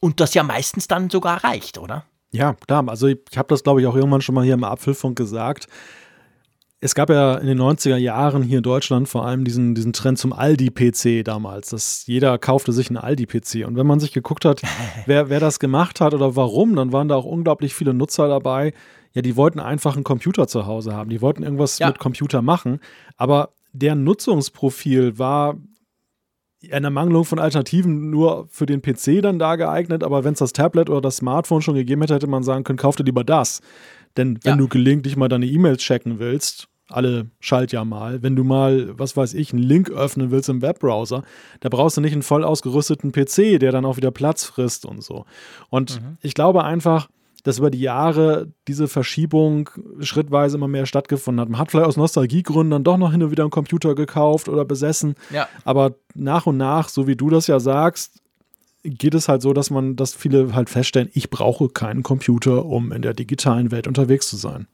und 0.00 0.20
das 0.20 0.34
ja 0.34 0.42
meistens 0.42 0.88
dann 0.88 1.10
sogar 1.10 1.42
reicht, 1.42 1.78
oder? 1.78 2.04
Ja, 2.30 2.54
klar. 2.54 2.86
Also 2.88 3.06
ich, 3.06 3.18
ich 3.30 3.38
habe 3.38 3.48
das, 3.48 3.62
glaube 3.62 3.80
ich, 3.80 3.86
auch 3.86 3.96
irgendwann 3.96 4.20
schon 4.20 4.34
mal 4.34 4.44
hier 4.44 4.54
im 4.54 4.64
Apfelfunk 4.64 5.16
gesagt. 5.16 5.66
Es 6.80 6.94
gab 6.94 7.10
ja 7.10 7.36
in 7.36 7.48
den 7.48 7.60
90er 7.60 7.96
Jahren 7.96 8.42
hier 8.42 8.58
in 8.58 8.62
Deutschland 8.62 9.08
vor 9.08 9.26
allem 9.26 9.44
diesen, 9.44 9.74
diesen 9.74 9.92
Trend 9.92 10.16
zum 10.16 10.32
Aldi-PC 10.32 11.24
damals, 11.24 11.70
dass 11.70 12.06
jeder 12.06 12.38
kaufte 12.38 12.72
sich 12.72 12.88
einen 12.88 12.98
Aldi-PC. 12.98 13.66
Und 13.66 13.76
wenn 13.76 13.86
man 13.86 13.98
sich 13.98 14.12
geguckt 14.12 14.44
hat, 14.44 14.62
wer, 15.06 15.28
wer 15.28 15.40
das 15.40 15.58
gemacht 15.58 16.00
hat 16.00 16.14
oder 16.14 16.36
warum, 16.36 16.76
dann 16.76 16.92
waren 16.92 17.08
da 17.08 17.16
auch 17.16 17.24
unglaublich 17.24 17.74
viele 17.74 17.94
Nutzer 17.94 18.28
dabei. 18.28 18.74
Ja, 19.14 19.22
die 19.22 19.36
wollten 19.36 19.58
einfach 19.58 19.94
einen 19.94 20.04
Computer 20.04 20.46
zu 20.46 20.66
Hause 20.66 20.94
haben. 20.94 21.10
Die 21.10 21.20
wollten 21.20 21.42
irgendwas 21.42 21.78
ja. 21.80 21.88
mit 21.88 21.98
Computer 21.98 22.42
machen. 22.42 22.78
Aber 23.16 23.54
deren 23.72 24.04
Nutzungsprofil 24.04 25.18
war 25.18 25.56
eine 26.72 26.90
Mangelung 26.90 27.24
von 27.24 27.38
Alternativen 27.38 28.10
nur 28.10 28.48
für 28.50 28.66
den 28.66 28.82
PC 28.82 29.22
dann 29.22 29.38
da 29.38 29.56
geeignet, 29.56 30.02
aber 30.02 30.24
wenn 30.24 30.32
es 30.32 30.40
das 30.40 30.52
Tablet 30.52 30.90
oder 30.90 31.00
das 31.00 31.16
Smartphone 31.18 31.62
schon 31.62 31.74
gegeben 31.74 32.02
hätte, 32.02 32.14
hätte 32.14 32.26
man 32.26 32.42
sagen 32.42 32.64
können, 32.64 32.78
kauf 32.78 32.96
dir 32.96 33.04
lieber 33.04 33.24
das. 33.24 33.60
Denn 34.16 34.38
wenn 34.42 34.52
ja. 34.52 34.56
du 34.56 34.68
gelegentlich 34.68 35.16
mal 35.16 35.28
deine 35.28 35.46
E-Mails 35.46 35.82
checken 35.82 36.18
willst, 36.18 36.68
alle 36.88 37.30
Schaltjahr 37.38 37.84
mal, 37.84 38.22
wenn 38.22 38.34
du 38.34 38.44
mal, 38.44 38.98
was 38.98 39.16
weiß 39.16 39.34
ich, 39.34 39.52
einen 39.52 39.62
Link 39.62 39.90
öffnen 39.90 40.30
willst 40.30 40.48
im 40.48 40.62
Webbrowser, 40.62 41.22
da 41.60 41.68
brauchst 41.68 41.96
du 41.96 42.00
nicht 42.00 42.14
einen 42.14 42.22
voll 42.22 42.44
ausgerüsteten 42.44 43.12
PC, 43.12 43.60
der 43.60 43.72
dann 43.72 43.84
auch 43.84 43.96
wieder 43.96 44.10
Platz 44.10 44.44
frisst 44.44 44.86
und 44.86 45.02
so. 45.02 45.26
Und 45.68 46.00
mhm. 46.00 46.16
ich 46.22 46.34
glaube 46.34 46.64
einfach, 46.64 47.08
dass 47.48 47.58
über 47.58 47.70
die 47.70 47.80
Jahre 47.80 48.52
diese 48.68 48.88
Verschiebung 48.88 49.70
schrittweise 50.00 50.58
immer 50.58 50.68
mehr 50.68 50.84
stattgefunden 50.84 51.40
hat. 51.40 51.48
Man 51.48 51.58
hat 51.58 51.70
vielleicht 51.70 51.86
aus 51.86 51.96
Nostalgiegründen 51.96 52.70
dann 52.70 52.84
doch 52.84 52.98
noch 52.98 53.10
hin 53.10 53.22
und 53.22 53.30
wieder 53.30 53.42
einen 53.42 53.50
Computer 53.50 53.94
gekauft 53.94 54.50
oder 54.50 54.66
besessen. 54.66 55.14
Ja. 55.30 55.48
Aber 55.64 55.94
nach 56.14 56.44
und 56.46 56.58
nach, 56.58 56.90
so 56.90 57.06
wie 57.06 57.16
du 57.16 57.30
das 57.30 57.46
ja 57.46 57.58
sagst, 57.58 58.20
geht 58.84 59.14
es 59.14 59.28
halt 59.28 59.40
so, 59.40 59.54
dass 59.54 59.70
man, 59.70 59.96
dass 59.96 60.14
viele 60.14 60.54
halt 60.54 60.68
feststellen, 60.68 61.08
ich 61.14 61.30
brauche 61.30 61.70
keinen 61.70 62.02
Computer, 62.02 62.66
um 62.66 62.92
in 62.92 63.00
der 63.00 63.14
digitalen 63.14 63.70
Welt 63.70 63.86
unterwegs 63.86 64.28
zu 64.28 64.36
sein. 64.36 64.66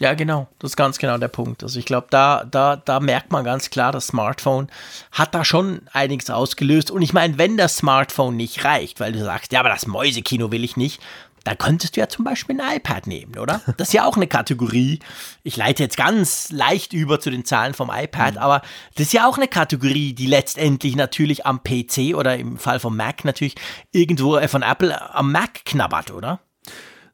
Ja, 0.00 0.14
genau. 0.14 0.48
Das 0.58 0.72
ist 0.72 0.76
ganz 0.76 0.98
genau 0.98 1.18
der 1.18 1.28
Punkt. 1.28 1.62
Also 1.62 1.78
ich 1.78 1.84
glaube, 1.84 2.08
da, 2.10 2.44
da, 2.50 2.74
da 2.74 2.98
merkt 2.98 3.30
man 3.30 3.44
ganz 3.44 3.70
klar, 3.70 3.92
das 3.92 4.08
Smartphone 4.08 4.66
hat 5.12 5.36
da 5.36 5.44
schon 5.44 5.82
einiges 5.92 6.30
ausgelöst. 6.30 6.90
Und 6.90 7.02
ich 7.02 7.12
meine, 7.12 7.38
wenn 7.38 7.56
das 7.56 7.76
Smartphone 7.76 8.36
nicht 8.36 8.64
reicht, 8.64 8.98
weil 8.98 9.12
du 9.12 9.22
sagst, 9.22 9.52
ja, 9.52 9.60
aber 9.60 9.68
das 9.68 9.86
Mäusekino 9.86 10.50
will 10.50 10.64
ich 10.64 10.76
nicht, 10.76 11.00
da 11.44 11.54
könntest 11.54 11.96
du 11.96 12.00
ja 12.00 12.08
zum 12.08 12.24
Beispiel 12.24 12.60
ein 12.60 12.76
iPad 12.76 13.06
nehmen, 13.06 13.38
oder? 13.38 13.60
Das 13.76 13.88
ist 13.88 13.94
ja 13.94 14.04
auch 14.04 14.16
eine 14.16 14.26
Kategorie. 14.26 15.00
Ich 15.42 15.56
leite 15.56 15.82
jetzt 15.82 15.96
ganz 15.96 16.50
leicht 16.50 16.92
über 16.92 17.20
zu 17.20 17.30
den 17.30 17.44
Zahlen 17.44 17.74
vom 17.74 17.90
iPad, 17.92 18.34
mhm. 18.34 18.40
aber 18.40 18.62
das 18.94 19.06
ist 19.06 19.12
ja 19.12 19.26
auch 19.26 19.36
eine 19.36 19.48
Kategorie, 19.48 20.12
die 20.12 20.26
letztendlich 20.26 20.94
natürlich 20.94 21.46
am 21.46 21.62
PC 21.62 22.14
oder 22.14 22.36
im 22.36 22.58
Fall 22.58 22.80
vom 22.80 22.96
Mac 22.96 23.24
natürlich 23.24 23.56
irgendwo 23.90 24.38
von 24.46 24.62
Apple 24.62 25.14
am 25.14 25.32
Mac 25.32 25.64
knabbert, 25.64 26.12
oder? 26.12 26.40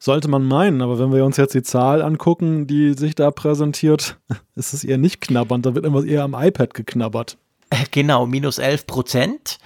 Sollte 0.00 0.28
man 0.28 0.44
meinen, 0.44 0.80
aber 0.80 0.98
wenn 0.98 1.12
wir 1.12 1.24
uns 1.24 1.36
jetzt 1.38 1.54
die 1.54 1.62
Zahl 1.62 2.02
angucken, 2.02 2.68
die 2.68 2.94
sich 2.94 3.14
da 3.14 3.30
präsentiert, 3.30 4.16
ist 4.54 4.72
es 4.72 4.84
eher 4.84 4.98
nicht 4.98 5.20
knabbernd, 5.20 5.66
da 5.66 5.74
wird 5.74 5.84
immer 5.84 6.04
eher 6.04 6.22
am 6.22 6.34
iPad 6.34 6.74
geknabbert. 6.74 7.36
Äh, 7.70 7.84
genau, 7.90 8.26
minus 8.26 8.58
11 8.58 8.86
Prozent. 8.86 9.58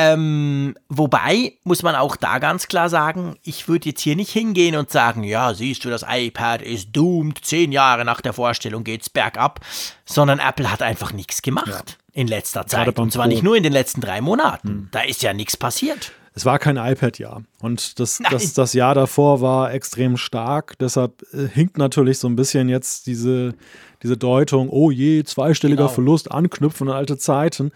Ähm, 0.00 0.76
wobei, 0.88 1.54
muss 1.64 1.82
man 1.82 1.96
auch 1.96 2.14
da 2.14 2.38
ganz 2.38 2.68
klar 2.68 2.88
sagen, 2.88 3.34
ich 3.42 3.66
würde 3.66 3.88
jetzt 3.88 4.00
hier 4.00 4.14
nicht 4.14 4.30
hingehen 4.30 4.76
und 4.76 4.90
sagen, 4.90 5.24
ja, 5.24 5.54
siehst 5.54 5.84
du, 5.84 5.90
das 5.90 6.04
iPad 6.08 6.62
ist 6.62 6.90
doomed, 6.92 7.44
zehn 7.44 7.72
Jahre 7.72 8.04
nach 8.04 8.20
der 8.20 8.32
Vorstellung 8.32 8.84
geht's 8.84 9.10
bergab, 9.10 9.58
sondern 10.04 10.38
Apple 10.38 10.70
hat 10.70 10.82
einfach 10.82 11.12
nichts 11.12 11.42
gemacht 11.42 11.66
ja. 11.66 11.82
in 12.12 12.28
letzter 12.28 12.64
Zeit. 12.68 12.96
Und 12.96 13.12
zwar 13.12 13.24
Pro. 13.24 13.32
nicht 13.32 13.42
nur 13.42 13.56
in 13.56 13.64
den 13.64 13.72
letzten 13.72 14.00
drei 14.00 14.20
Monaten. 14.20 14.68
Hm. 14.68 14.88
Da 14.92 15.00
ist 15.00 15.24
ja 15.24 15.32
nichts 15.32 15.56
passiert. 15.56 16.12
Es 16.32 16.44
war 16.44 16.60
kein 16.60 16.76
iPad-Jahr. 16.76 17.42
Und 17.60 17.98
das, 17.98 18.20
das, 18.30 18.54
das 18.54 18.74
Jahr 18.74 18.94
davor 18.94 19.40
war 19.40 19.72
extrem 19.72 20.16
stark. 20.16 20.78
Deshalb 20.78 21.24
äh, 21.32 21.48
hinkt 21.48 21.76
natürlich 21.76 22.20
so 22.20 22.28
ein 22.28 22.36
bisschen 22.36 22.68
jetzt 22.68 23.08
diese, 23.08 23.54
diese 24.04 24.16
Deutung, 24.16 24.68
oh 24.68 24.92
je, 24.92 25.24
zweistelliger 25.24 25.86
genau. 25.86 25.92
Verlust, 25.92 26.30
anknüpfen 26.30 26.88
an 26.88 26.94
alte 26.94 27.18
Zeiten. 27.18 27.72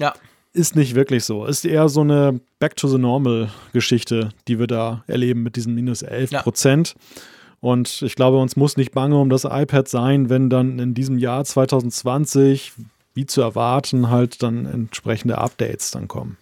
Ja 0.00 0.14
ist 0.52 0.76
nicht 0.76 0.94
wirklich 0.94 1.24
so. 1.24 1.44
Ist 1.44 1.64
eher 1.64 1.88
so 1.88 2.00
eine 2.00 2.40
Back 2.58 2.76
to 2.76 2.88
the 2.88 2.98
Normal 2.98 3.50
Geschichte, 3.72 4.30
die 4.48 4.58
wir 4.58 4.66
da 4.66 5.04
erleben 5.06 5.42
mit 5.42 5.56
diesen 5.56 5.74
minus 5.74 6.02
11 6.02 6.30
Prozent. 6.42 6.94
Ja. 6.96 7.22
Und 7.60 8.02
ich 8.02 8.16
glaube, 8.16 8.38
uns 8.38 8.56
muss 8.56 8.76
nicht 8.76 8.92
bange 8.92 9.18
um 9.18 9.28
das 9.28 9.44
iPad 9.44 9.86
sein, 9.86 10.30
wenn 10.30 10.48
dann 10.48 10.78
in 10.78 10.94
diesem 10.94 11.18
Jahr 11.18 11.44
2020, 11.44 12.72
wie 13.14 13.26
zu 13.26 13.42
erwarten, 13.42 14.08
halt 14.08 14.42
dann 14.42 14.64
entsprechende 14.66 15.38
Updates 15.38 15.90
dann 15.90 16.08
kommen. 16.08 16.38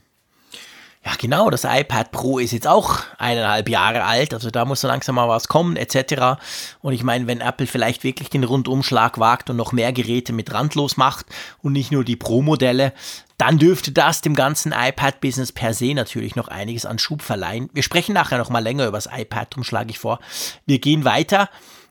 Ja, 1.05 1.13
genau, 1.19 1.49
das 1.49 1.65
iPad 1.65 2.11
Pro 2.11 2.39
ist 2.39 2.53
jetzt 2.53 2.67
auch 2.67 3.01
eineinhalb 3.19 3.69
Jahre 3.69 4.05
alt, 4.05 4.35
also 4.35 4.51
da 4.51 4.65
muss 4.65 4.81
so 4.81 4.89
langsam 4.89 5.15
mal 5.15 5.29
was 5.29 5.49
kommen, 5.49 5.77
etc. 5.77 6.39
Und 6.83 6.93
ich 6.93 7.03
meine, 7.03 7.27
wenn 7.27 7.41
Apple 7.41 7.67
vielleicht 7.67 8.05
wirklich 8.05 8.31
den 8.31 8.45
Rundumschlag 8.45 9.19
wagt 9.19 9.49
und 9.49 9.57
noch 9.57 9.73
mehr 9.73 9.93
Geräte 9.93 10.33
mit 10.33 10.53
randlos 10.53 10.97
macht 10.97 11.27
und 11.63 11.73
nicht 11.73 11.93
nur 11.93 12.05
die 12.05 12.17
Pro-Modelle, 12.17 12.93
dann 13.39 13.59
dürfte 13.59 13.93
das 13.93 14.21
dem 14.21 14.35
ganzen 14.35 14.73
iPad-Business 14.73 15.53
per 15.53 15.73
se 15.73 15.95
natürlich 15.95 16.37
noch 16.37 16.49
einiges 16.49 16.85
an 16.85 16.99
Schub 16.99 17.23
verleihen. 17.23 17.71
Wir 17.73 17.85
sprechen 17.85 18.13
nachher 18.13 18.39
noch 18.39 18.51
mal 18.51 18.59
länger 18.59 18.87
über 18.87 18.99
das 18.99 19.09
iPad, 19.11 19.53
darum 19.53 19.65
schlage 19.65 19.91
ich 19.91 19.99
vor. 19.99 20.19
Wir 20.67 20.81
gehen 20.81 21.05
weiter. 21.05 21.49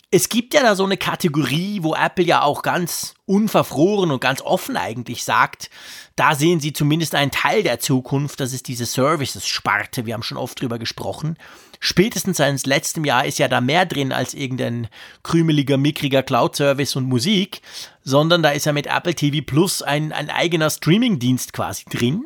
Es 0.09 0.29
gibt 0.29 0.53
ja 0.53 0.63
da 0.63 0.75
so 0.75 0.85
eine 0.85 0.95
Kategorie, 0.95 1.79
wo 1.83 1.93
Apple 1.93 2.23
ja 2.23 2.41
auch 2.41 2.61
ganz 2.61 3.13
unverfroren 3.25 4.09
und 4.09 4.21
ganz 4.21 4.41
offen 4.41 4.77
eigentlich 4.77 5.25
sagt, 5.25 5.69
da 6.15 6.33
sehen 6.33 6.61
sie 6.61 6.71
zumindest 6.71 7.13
einen 7.13 7.31
Teil 7.31 7.61
der 7.61 7.79
Zukunft, 7.79 8.39
das 8.39 8.53
ist 8.53 8.69
diese 8.69 8.85
Services-Sparte, 8.85 10.05
wir 10.05 10.13
haben 10.13 10.23
schon 10.23 10.37
oft 10.37 10.61
drüber 10.61 10.79
gesprochen 10.79 11.37
spätestens 11.79 12.37
seit 12.37 12.65
letztem 12.65 13.05
Jahr 13.05 13.25
ist 13.25 13.39
ja 13.39 13.47
da 13.47 13.61
mehr 13.61 13.85
drin 13.85 14.11
als 14.11 14.33
irgendein 14.33 14.87
krümeliger, 15.23 15.77
mickriger 15.77 16.23
Cloud-Service 16.23 16.95
und 16.95 17.05
Musik, 17.05 17.61
sondern 18.03 18.43
da 18.43 18.49
ist 18.49 18.65
ja 18.65 18.73
mit 18.73 18.87
Apple 18.87 19.15
TV 19.15 19.43
Plus 19.45 19.81
ein, 19.81 20.11
ein 20.11 20.29
eigener 20.29 20.69
Streaming-Dienst 20.69 21.53
quasi 21.53 21.85
drin. 21.85 22.25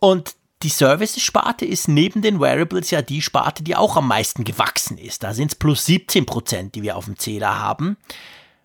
Und 0.00 0.34
die 0.64 0.70
Services-Sparte 0.70 1.66
ist 1.66 1.88
neben 1.88 2.22
den 2.22 2.40
Wearables 2.40 2.90
ja 2.90 3.02
die 3.02 3.20
Sparte, 3.20 3.62
die 3.62 3.76
auch 3.76 3.96
am 3.96 4.08
meisten 4.08 4.44
gewachsen 4.44 4.96
ist. 4.96 5.22
Da 5.22 5.34
sind 5.34 5.52
es 5.52 5.54
plus 5.54 5.84
17 5.84 6.24
Prozent, 6.24 6.74
die 6.74 6.82
wir 6.82 6.96
auf 6.96 7.04
dem 7.04 7.18
Zähler 7.18 7.58
haben. 7.58 7.98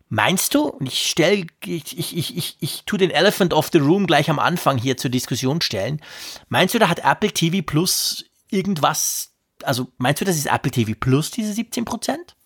Meinst 0.08 0.56
du, 0.56 0.80
ich 0.80 1.08
stelle, 1.08 1.46
ich, 1.64 2.00
ich, 2.00 2.18
ich, 2.18 2.38
ich, 2.38 2.58
ich 2.62 2.84
tue 2.86 2.98
den 2.98 3.12
Elephant 3.12 3.54
of 3.54 3.70
the 3.72 3.80
Room 3.80 4.08
gleich 4.08 4.30
am 4.30 4.40
Anfang 4.40 4.78
hier 4.78 4.96
zur 4.96 5.12
Diskussion 5.12 5.60
stellen. 5.62 6.02
Meinst 6.48 6.74
du, 6.74 6.80
da 6.80 6.88
hat 6.88 7.00
Apple 7.00 7.32
TV 7.32 7.62
Plus 7.62 8.26
irgendwas, 8.50 9.34
also 9.64 9.92
meinst 9.98 10.22
du, 10.22 10.26
das 10.26 10.38
ist 10.38 10.48
Apple 10.48 10.72
TV 10.72 10.94
Plus, 10.98 11.32
diese 11.32 11.54
17 11.54 11.84
Prozent? 11.84 12.38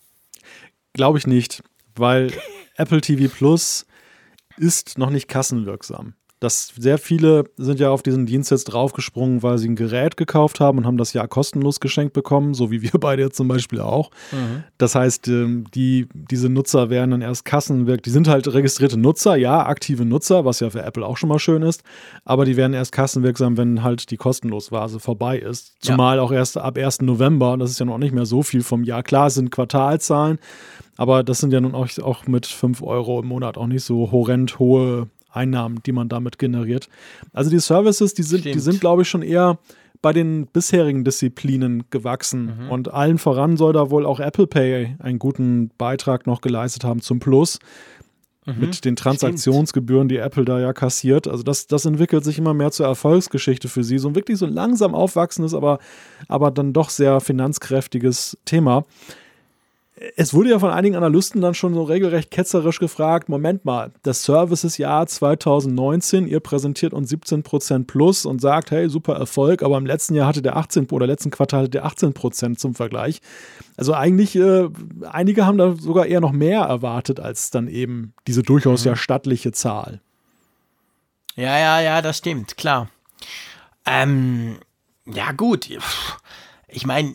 Glaube 0.94 1.18
ich 1.18 1.28
nicht, 1.28 1.62
weil 1.94 2.32
Apple 2.76 3.00
TV 3.00 3.32
Plus 3.32 3.86
ist 4.56 4.98
noch 4.98 5.10
nicht 5.10 5.28
kassenwirksam 5.28 6.14
dass 6.44 6.72
sehr 6.78 6.98
viele 6.98 7.44
sind 7.56 7.80
ja 7.80 7.88
auf 7.90 8.02
diesen 8.02 8.26
Dienst 8.26 8.50
jetzt 8.50 8.64
draufgesprungen, 8.64 9.42
weil 9.42 9.56
sie 9.56 9.68
ein 9.68 9.76
Gerät 9.76 10.18
gekauft 10.18 10.60
haben 10.60 10.76
und 10.76 10.86
haben 10.86 10.98
das 10.98 11.14
Jahr 11.14 11.26
kostenlos 11.26 11.80
geschenkt 11.80 12.12
bekommen, 12.12 12.52
so 12.52 12.70
wie 12.70 12.82
wir 12.82 12.90
beide 13.00 13.22
jetzt 13.22 13.36
zum 13.36 13.48
Beispiel 13.48 13.80
auch. 13.80 14.10
Mhm. 14.30 14.64
Das 14.76 14.94
heißt, 14.94 15.26
ähm, 15.28 15.64
die, 15.74 16.06
diese 16.12 16.50
Nutzer 16.50 16.90
werden 16.90 17.12
dann 17.12 17.22
erst 17.22 17.46
kassenwirksam, 17.46 18.02
die 18.02 18.10
sind 18.10 18.28
halt 18.28 18.52
registrierte 18.52 18.98
Nutzer, 18.98 19.36
ja, 19.36 19.64
aktive 19.64 20.04
Nutzer, 20.04 20.44
was 20.44 20.60
ja 20.60 20.68
für 20.68 20.82
Apple 20.82 21.04
auch 21.04 21.16
schon 21.16 21.30
mal 21.30 21.38
schön 21.38 21.62
ist, 21.62 21.82
aber 22.24 22.44
die 22.44 22.56
werden 22.56 22.74
erst 22.74 22.92
kassenwirksam, 22.92 23.56
wenn 23.56 23.82
halt 23.82 24.10
die 24.10 24.18
Kostenlosphase 24.18 25.00
vorbei 25.00 25.38
ist. 25.38 25.76
Zumal 25.80 26.18
ja. 26.18 26.22
auch 26.22 26.30
erst 26.30 26.58
ab 26.58 26.76
1. 26.76 27.00
November, 27.00 27.56
das 27.56 27.70
ist 27.70 27.80
ja 27.80 27.86
noch 27.86 27.98
nicht 27.98 28.14
mehr 28.14 28.26
so 28.26 28.42
viel 28.42 28.62
vom 28.62 28.84
Jahr. 28.84 29.02
Klar, 29.02 29.28
es 29.28 29.34
sind 29.34 29.50
Quartalzahlen, 29.50 30.38
aber 30.98 31.24
das 31.24 31.38
sind 31.38 31.54
ja 31.54 31.60
nun 31.62 31.74
auch, 31.74 31.88
auch 32.02 32.26
mit 32.26 32.44
5 32.44 32.82
Euro 32.82 33.20
im 33.20 33.28
Monat 33.28 33.56
auch 33.56 33.66
nicht 33.66 33.84
so 33.84 34.12
horrend 34.12 34.58
hohe 34.58 35.08
Einnahmen, 35.34 35.82
die 35.84 35.92
man 35.92 36.08
damit 36.08 36.38
generiert. 36.38 36.88
Also 37.32 37.50
die 37.50 37.58
Services, 37.58 38.14
die 38.14 38.22
sind, 38.22 38.44
die 38.44 38.58
sind, 38.58 38.80
glaube 38.80 39.02
ich, 39.02 39.08
schon 39.08 39.22
eher 39.22 39.58
bei 40.04 40.12
den 40.12 40.46
bisherigen 40.46 41.02
Disziplinen 41.02 41.84
gewachsen. 41.88 42.64
Mhm. 42.64 42.70
Und 42.70 42.92
allen 42.92 43.16
voran 43.16 43.56
soll 43.56 43.72
da 43.72 43.90
wohl 43.90 44.04
auch 44.04 44.20
Apple 44.20 44.46
Pay 44.46 44.96
einen 44.98 45.18
guten 45.18 45.70
Beitrag 45.78 46.26
noch 46.26 46.42
geleistet 46.42 46.84
haben 46.84 47.00
zum 47.00 47.20
Plus. 47.20 47.58
Mhm. 48.44 48.60
Mit 48.60 48.84
den 48.84 48.96
Transaktionsgebühren, 48.96 50.08
die 50.08 50.18
Apple 50.18 50.44
da 50.44 50.60
ja 50.60 50.74
kassiert. 50.74 51.26
Also 51.26 51.42
das, 51.42 51.66
das 51.66 51.86
entwickelt 51.86 52.22
sich 52.22 52.36
immer 52.36 52.52
mehr 52.52 52.70
zur 52.70 52.84
Erfolgsgeschichte 52.84 53.68
für 53.68 53.82
sie. 53.82 53.96
So 53.96 54.08
ein 54.08 54.14
wirklich 54.14 54.36
so 54.36 54.44
langsam 54.44 54.94
aufwachsendes, 54.94 55.54
aber, 55.54 55.78
aber 56.28 56.50
dann 56.50 56.74
doch 56.74 56.90
sehr 56.90 57.20
finanzkräftiges 57.20 58.36
Thema 58.44 58.84
es 60.16 60.34
wurde 60.34 60.50
ja 60.50 60.58
von 60.58 60.70
einigen 60.70 60.96
Analysten 60.96 61.40
dann 61.40 61.54
schon 61.54 61.72
so 61.72 61.84
regelrecht 61.84 62.30
ketzerisch 62.30 62.80
gefragt: 62.80 63.28
Moment 63.28 63.64
mal, 63.64 63.92
das 64.02 64.24
Services-Jahr 64.24 65.06
2019, 65.06 66.26
ihr 66.26 66.40
präsentiert 66.40 66.92
uns 66.92 67.12
17% 67.12 67.86
plus 67.86 68.26
und 68.26 68.40
sagt, 68.40 68.72
hey, 68.72 68.88
super 68.88 69.14
Erfolg, 69.14 69.62
aber 69.62 69.78
im 69.78 69.86
letzten 69.86 70.14
Jahr 70.14 70.26
hatte 70.26 70.42
der 70.42 70.56
18 70.56 70.90
oder 70.90 71.06
letzten 71.06 71.30
Quartal 71.30 71.60
hatte 71.60 71.70
der 71.70 71.86
18% 71.86 72.56
zum 72.56 72.74
Vergleich. 72.74 73.20
Also 73.76 73.94
eigentlich, 73.94 74.34
äh, 74.34 74.68
einige 75.08 75.46
haben 75.46 75.58
da 75.58 75.76
sogar 75.76 76.06
eher 76.06 76.20
noch 76.20 76.32
mehr 76.32 76.62
erwartet 76.62 77.20
als 77.20 77.50
dann 77.50 77.68
eben 77.68 78.14
diese 78.26 78.42
durchaus 78.42 78.84
mhm. 78.84 78.90
ja 78.90 78.96
stattliche 78.96 79.52
Zahl. 79.52 80.00
Ja, 81.36 81.58
ja, 81.58 81.80
ja, 81.80 82.02
das 82.02 82.18
stimmt, 82.18 82.56
klar. 82.56 82.88
Ähm, 83.86 84.58
ja, 85.06 85.32
gut. 85.32 85.68
Ich 86.68 86.86
meine, 86.86 87.14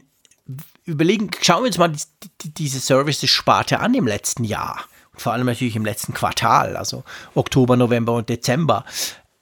überlegen, 0.89 1.29
schauen 1.41 1.63
wir 1.63 1.67
uns 1.67 1.77
mal 1.77 1.89
die, 1.89 2.29
die, 2.41 2.53
diese 2.53 2.79
Services-Sparte 2.79 3.79
an 3.79 3.93
im 3.93 4.07
letzten 4.07 4.43
Jahr. 4.43 4.85
Vor 5.15 5.33
allem 5.33 5.45
natürlich 5.45 5.75
im 5.75 5.85
letzten 5.85 6.13
Quartal, 6.13 6.77
also 6.77 7.03
Oktober, 7.35 7.75
November 7.75 8.13
und 8.13 8.29
Dezember. 8.29 8.85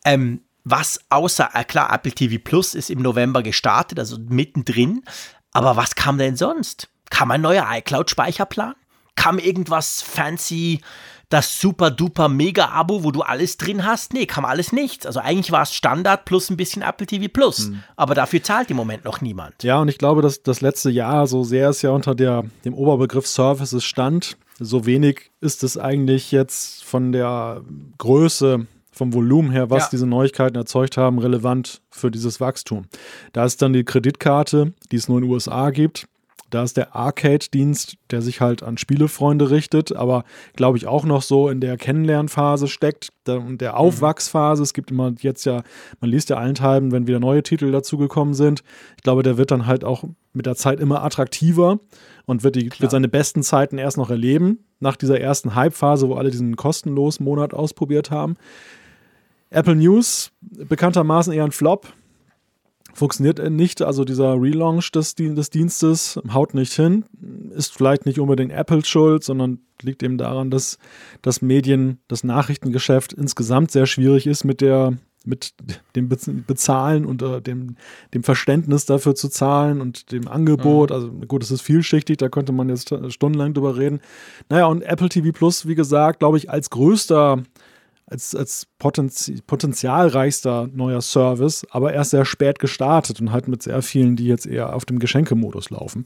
Ähm, 0.06 0.42
was 0.64 1.00
außer, 1.10 1.52
äh, 1.54 1.64
klar, 1.64 1.94
Apple 1.94 2.12
TV 2.12 2.42
Plus 2.44 2.76
ist 2.76 2.90
im 2.90 3.02
November 3.02 3.44
gestartet, 3.44 4.00
also 4.00 4.18
mittendrin. 4.20 5.04
Aber 5.52 5.78
was 5.78 5.96
kam 5.96 6.18
denn 6.18 6.36
sonst? 6.36 6.90
Kam 7.10 7.32
ein 7.32 7.42
neuer 7.42 7.66
iCloud-Speicherplan? 7.70 8.76
Kam 9.16 9.40
irgendwas 9.40 10.02
fancy 10.02 10.82
das 11.30 11.60
super 11.60 11.92
duper 11.92 12.30
mega 12.30 12.70
Abo, 12.70 13.04
wo 13.04 13.12
du 13.12 13.22
alles 13.22 13.58
drin 13.58 13.86
hast. 13.86 14.14
Nee, 14.14 14.26
kam 14.26 14.46
alles 14.46 14.72
nichts. 14.72 15.06
Also 15.06 15.20
eigentlich 15.20 15.52
war 15.52 15.64
es 15.64 15.74
Standard 15.74 16.26
plus 16.26 16.50
ein 16.50 16.58
bisschen 16.58 16.82
Apple 16.82 17.06
TV 17.06 17.28
Plus. 17.32 17.68
Mhm. 17.68 17.84
Aber 17.96 18.16
dafür 18.16 18.42
zahlt 18.42 18.72
im 18.72 18.78
Moment 18.78 19.04
noch 19.04 19.22
niemand. 19.22 19.64
Ja, 19.64 19.80
und 19.82 19.90
ich 19.90 19.98
glaube, 19.98 20.22
dass 20.22 20.42
das 20.42 20.62
letzte 20.62 20.90
Jahr, 20.90 21.28
so 21.28 21.44
sehr 21.44 21.70
es 21.70 21.82
ja 21.82 21.90
unter 21.92 22.16
der, 22.16 22.46
dem 22.64 22.74
Oberbegriff 22.74 23.28
Services 23.28 23.84
stand, 23.84 24.38
so 24.60 24.86
wenig 24.86 25.32
ist 25.42 25.64
es 25.64 25.78
eigentlich 25.78 26.32
jetzt 26.32 26.84
von 26.84 27.12
der 27.12 27.62
Größe 27.98 28.66
vom 28.92 29.14
Volumen 29.14 29.52
her, 29.52 29.70
was 29.70 29.84
ja. 29.84 29.90
diese 29.92 30.08
Neuigkeiten 30.08 30.56
erzeugt 30.56 30.98
haben, 30.98 31.20
relevant 31.20 31.82
für 31.92 32.10
dieses 32.10 32.40
Wachstum. 32.40 32.86
Da 33.32 33.46
ist 33.46 33.62
dann 33.62 33.74
die 33.74 33.84
Kreditkarte, 33.84 34.74
die 34.92 34.96
es 34.96 35.08
nur 35.08 35.20
in 35.20 35.26
den 35.26 35.32
USA 35.32 35.70
gibt. 35.70 36.08
Da 36.50 36.64
ist 36.64 36.78
der 36.78 36.96
Arcade-Dienst, 36.96 37.98
der 38.10 38.22
sich 38.22 38.40
halt 38.40 38.64
an 38.64 38.78
Spielefreunde 38.78 39.50
richtet, 39.50 39.96
aber 39.96 40.24
glaube 40.56 40.78
ich 40.78 40.88
auch 40.88 41.04
noch 41.04 41.22
so 41.22 41.50
in 41.50 41.60
der 41.60 41.78
Kennenlernphase 41.78 42.68
steckt 42.68 43.10
und 43.28 43.60
der 43.60 43.74
mhm. 43.74 43.78
Aufwachsphase. 43.78 44.64
Es 44.64 44.74
gibt 44.74 44.92
immer 44.92 45.14
jetzt 45.20 45.46
ja, 45.46 45.64
man 46.00 46.10
liest 46.10 46.30
ja 46.30 46.38
allenthalben, 46.38 46.92
wenn 46.92 47.08
wieder 47.08 47.20
neue 47.20 47.44
Titel 47.44 47.72
dazugekommen 47.72 48.34
sind. 48.34 48.64
Ich 48.96 49.04
glaube, 49.04 49.24
der 49.24 49.38
wird 49.38 49.52
dann 49.52 49.66
halt 49.66 49.84
auch 49.84 50.06
mit 50.34 50.46
der 50.46 50.56
Zeit 50.56 50.80
immer 50.80 51.04
attraktiver 51.04 51.80
und 52.26 52.44
wird, 52.44 52.56
die, 52.56 52.70
wird 52.80 52.92
seine 52.92 53.10
besten 53.10 53.44
Zeiten 53.44 53.78
erst 53.78 53.98
noch 53.98 54.10
erleben, 54.10 54.60
nach 54.80 54.96
dieser 54.96 55.20
ersten 55.20 55.56
Hype-Phase, 55.56 56.08
wo 56.08 56.16
alle 56.16 56.30
diesen 56.30 56.56
kostenlosen 56.56 57.26
Monat 57.26 57.54
ausprobiert 57.54 58.12
haben. 58.12 58.36
Apple 59.50 59.76
News, 59.76 60.32
bekanntermaßen 60.42 61.34
eher 61.34 61.46
ein 61.46 61.52
Flop 61.52 61.94
funktioniert 62.98 63.40
nicht. 63.52 63.82
Also 63.82 64.04
dieser 64.04 64.34
Relaunch 64.34 64.92
des, 64.92 65.16
des 65.16 65.50
Dienstes 65.50 66.20
haut 66.34 66.54
nicht 66.54 66.74
hin. 66.74 67.06
Ist 67.52 67.74
vielleicht 67.74 68.06
nicht 68.06 68.20
unbedingt 68.20 68.52
Apples 68.52 68.88
Schuld, 68.88 69.24
sondern 69.24 69.60
liegt 69.84 70.02
eben 70.02 70.18
daran, 70.18 70.50
dass 70.50 70.80
das 71.22 71.42
Medien, 71.42 72.00
das 72.08 72.24
Nachrichtengeschäft 72.24 73.14
insgesamt 73.14 73.72
sehr 73.72 73.86
schwierig 73.86 74.26
ist 74.26 74.44
mit 74.44 74.62
der 74.62 74.98
mit 75.26 75.54
dem 75.98 76.08
Bezahlen 76.08 77.06
und 77.06 77.22
äh, 77.22 77.42
dem, 77.42 77.76
dem 78.14 78.24
Verständnis 78.24 78.86
dafür 78.86 79.14
zu 79.14 79.28
zahlen 79.28 79.82
und 79.82 80.14
dem 80.14 80.30
Angebot. 80.30 80.90
Mhm. 80.90 80.96
Also 80.96 81.12
gut, 81.28 81.44
es 81.44 81.52
ist 81.52 81.62
vielschichtig, 81.62 82.16
da 82.16 82.30
könnte 82.30 82.54
man 82.54 82.70
jetzt 82.70 82.96
stundenlang 83.10 83.54
drüber 83.54 83.76
reden. 83.76 84.00
Naja, 84.48 84.68
und 84.68 84.84
Apple 84.84 85.10
TV 85.10 85.34
Plus, 85.34 85.68
wie 85.68 85.76
gesagt, 85.76 86.20
glaube 86.20 86.38
ich, 86.38 86.50
als 86.50 86.70
größter 86.70 87.44
als, 88.10 88.34
als 88.34 88.68
potenzi 88.80 89.42
potenzialreichster 89.46 90.70
neuer 90.74 91.02
Service, 91.02 91.66
aber 91.70 91.94
erst 91.94 92.12
sehr 92.12 92.26
spät 92.26 92.60
gestartet 92.60 93.20
und 93.22 93.32
halt 93.32 93.48
mit 93.48 93.64
sehr 93.64 93.82
vielen, 93.82 94.16
die 94.16 94.26
jetzt 94.26 94.46
eher 94.46 94.74
auf 94.74 94.86
dem 94.86 95.00
Geschenkemodus 95.00 95.70
laufen. 95.70 96.06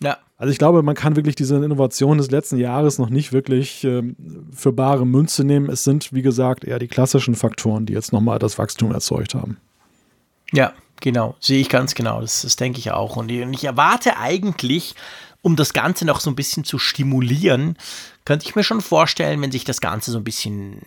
Ja. 0.00 0.18
Also 0.36 0.52
ich 0.52 0.58
glaube, 0.58 0.84
man 0.84 0.94
kann 0.94 1.16
wirklich 1.16 1.34
diese 1.34 1.56
Innovation 1.56 2.18
des 2.18 2.30
letzten 2.30 2.58
Jahres 2.58 2.98
noch 2.98 3.10
nicht 3.10 3.32
wirklich 3.32 3.82
ähm, 3.82 4.14
für 4.54 4.72
bare 4.72 5.04
Münze 5.04 5.42
nehmen. 5.42 5.68
Es 5.68 5.82
sind, 5.82 6.12
wie 6.12 6.22
gesagt, 6.22 6.64
eher 6.64 6.78
die 6.78 6.86
klassischen 6.86 7.34
Faktoren, 7.34 7.86
die 7.86 7.94
jetzt 7.94 8.12
nochmal 8.12 8.38
das 8.38 8.56
Wachstum 8.56 8.92
erzeugt 8.92 9.34
haben. 9.34 9.56
Ja, 10.52 10.72
genau. 11.00 11.34
Sehe 11.40 11.60
ich 11.60 11.68
ganz 11.68 11.96
genau. 11.96 12.20
Das, 12.20 12.42
das 12.42 12.54
denke 12.54 12.78
ich 12.78 12.92
auch. 12.92 13.16
Und 13.16 13.28
ich 13.30 13.64
erwarte 13.64 14.16
eigentlich, 14.18 14.94
um 15.42 15.56
das 15.56 15.72
Ganze 15.72 16.04
noch 16.04 16.20
so 16.20 16.30
ein 16.30 16.36
bisschen 16.36 16.64
zu 16.64 16.78
stimulieren, 16.78 17.76
könnte 18.24 18.46
ich 18.46 18.56
mir 18.56 18.64
schon 18.64 18.80
vorstellen, 18.80 19.40
wenn 19.40 19.52
sich 19.52 19.64
das 19.64 19.80
Ganze 19.80 20.10
so 20.10 20.18
ein 20.18 20.24
bisschen 20.24 20.80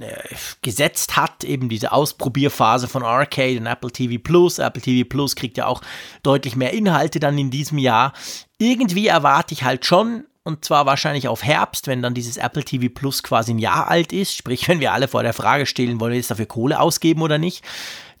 äh, 0.00 0.34
gesetzt 0.62 1.16
hat, 1.16 1.44
eben 1.44 1.68
diese 1.68 1.92
Ausprobierphase 1.92 2.88
von 2.88 3.04
Arcade 3.04 3.58
und 3.58 3.66
Apple 3.66 3.92
TV 3.92 4.20
Plus. 4.20 4.58
Apple 4.58 4.82
TV 4.82 5.08
Plus 5.08 5.36
kriegt 5.36 5.58
ja 5.58 5.66
auch 5.66 5.82
deutlich 6.22 6.56
mehr 6.56 6.72
Inhalte 6.72 7.20
dann 7.20 7.38
in 7.38 7.50
diesem 7.50 7.78
Jahr. 7.78 8.12
Irgendwie 8.58 9.06
erwarte 9.06 9.54
ich 9.54 9.62
halt 9.62 9.84
schon, 9.84 10.24
und 10.42 10.64
zwar 10.64 10.86
wahrscheinlich 10.86 11.28
auf 11.28 11.44
Herbst, 11.44 11.86
wenn 11.86 12.02
dann 12.02 12.14
dieses 12.14 12.38
Apple 12.38 12.64
TV 12.64 12.92
Plus 12.92 13.22
quasi 13.22 13.52
ein 13.52 13.58
Jahr 13.58 13.88
alt 13.88 14.12
ist, 14.12 14.34
sprich, 14.34 14.66
wenn 14.68 14.80
wir 14.80 14.92
alle 14.92 15.06
vor 15.06 15.22
der 15.22 15.34
Frage 15.34 15.66
stellen, 15.66 16.00
wollen 16.00 16.12
wir 16.12 16.18
jetzt 16.18 16.30
dafür 16.30 16.46
Kohle 16.46 16.80
ausgeben 16.80 17.22
oder 17.22 17.38
nicht, 17.38 17.62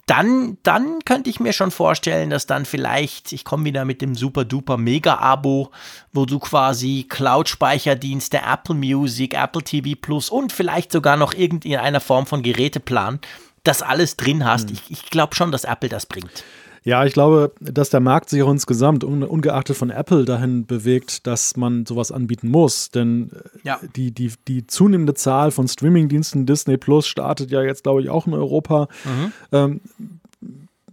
dann, 0.08 0.56
dann 0.62 1.00
könnte 1.04 1.28
ich 1.28 1.38
mir 1.38 1.52
schon 1.52 1.70
vorstellen, 1.70 2.30
dass 2.30 2.46
dann 2.46 2.64
vielleicht, 2.64 3.32
ich 3.32 3.44
komme 3.44 3.66
wieder 3.66 3.84
mit 3.84 4.00
dem 4.00 4.14
super 4.14 4.46
duper 4.46 4.78
Mega-Abo, 4.78 5.70
wo 6.14 6.24
du 6.24 6.38
quasi 6.38 7.06
Cloud-Speicherdienste, 7.08 8.38
Apple 8.38 8.74
Music, 8.74 9.34
Apple 9.34 9.62
TV 9.62 9.98
Plus 10.00 10.30
und 10.30 10.50
vielleicht 10.50 10.92
sogar 10.92 11.18
noch 11.18 11.34
irgendeiner 11.34 12.00
Form 12.00 12.24
von 12.24 12.42
Geräteplan, 12.42 13.20
das 13.64 13.82
alles 13.82 14.16
drin 14.16 14.46
hast. 14.46 14.70
Hm. 14.70 14.78
Ich, 14.88 14.90
ich 14.90 15.10
glaube 15.10 15.34
schon, 15.34 15.52
dass 15.52 15.64
Apple 15.64 15.90
das 15.90 16.06
bringt. 16.06 16.42
Ja, 16.88 17.04
ich 17.04 17.12
glaube, 17.12 17.52
dass 17.60 17.90
der 17.90 18.00
Markt 18.00 18.30
sich 18.30 18.42
auch 18.42 18.50
insgesamt, 18.50 19.04
ungeachtet 19.04 19.76
von 19.76 19.90
Apple, 19.90 20.24
dahin 20.24 20.64
bewegt, 20.64 21.26
dass 21.26 21.54
man 21.54 21.84
sowas 21.84 22.10
anbieten 22.10 22.48
muss. 22.48 22.88
Denn 22.88 23.30
äh, 23.30 23.58
ja. 23.62 23.80
die, 23.94 24.10
die, 24.10 24.32
die 24.48 24.66
zunehmende 24.66 25.12
Zahl 25.12 25.50
von 25.50 25.68
Streamingdiensten, 25.68 26.46
Disney 26.46 26.78
Plus 26.78 27.06
startet 27.06 27.50
ja 27.50 27.60
jetzt, 27.60 27.82
glaube 27.82 28.00
ich, 28.00 28.08
auch 28.08 28.26
in 28.26 28.32
Europa. 28.32 28.88
Mhm. 29.04 29.32
Ähm, 29.52 29.80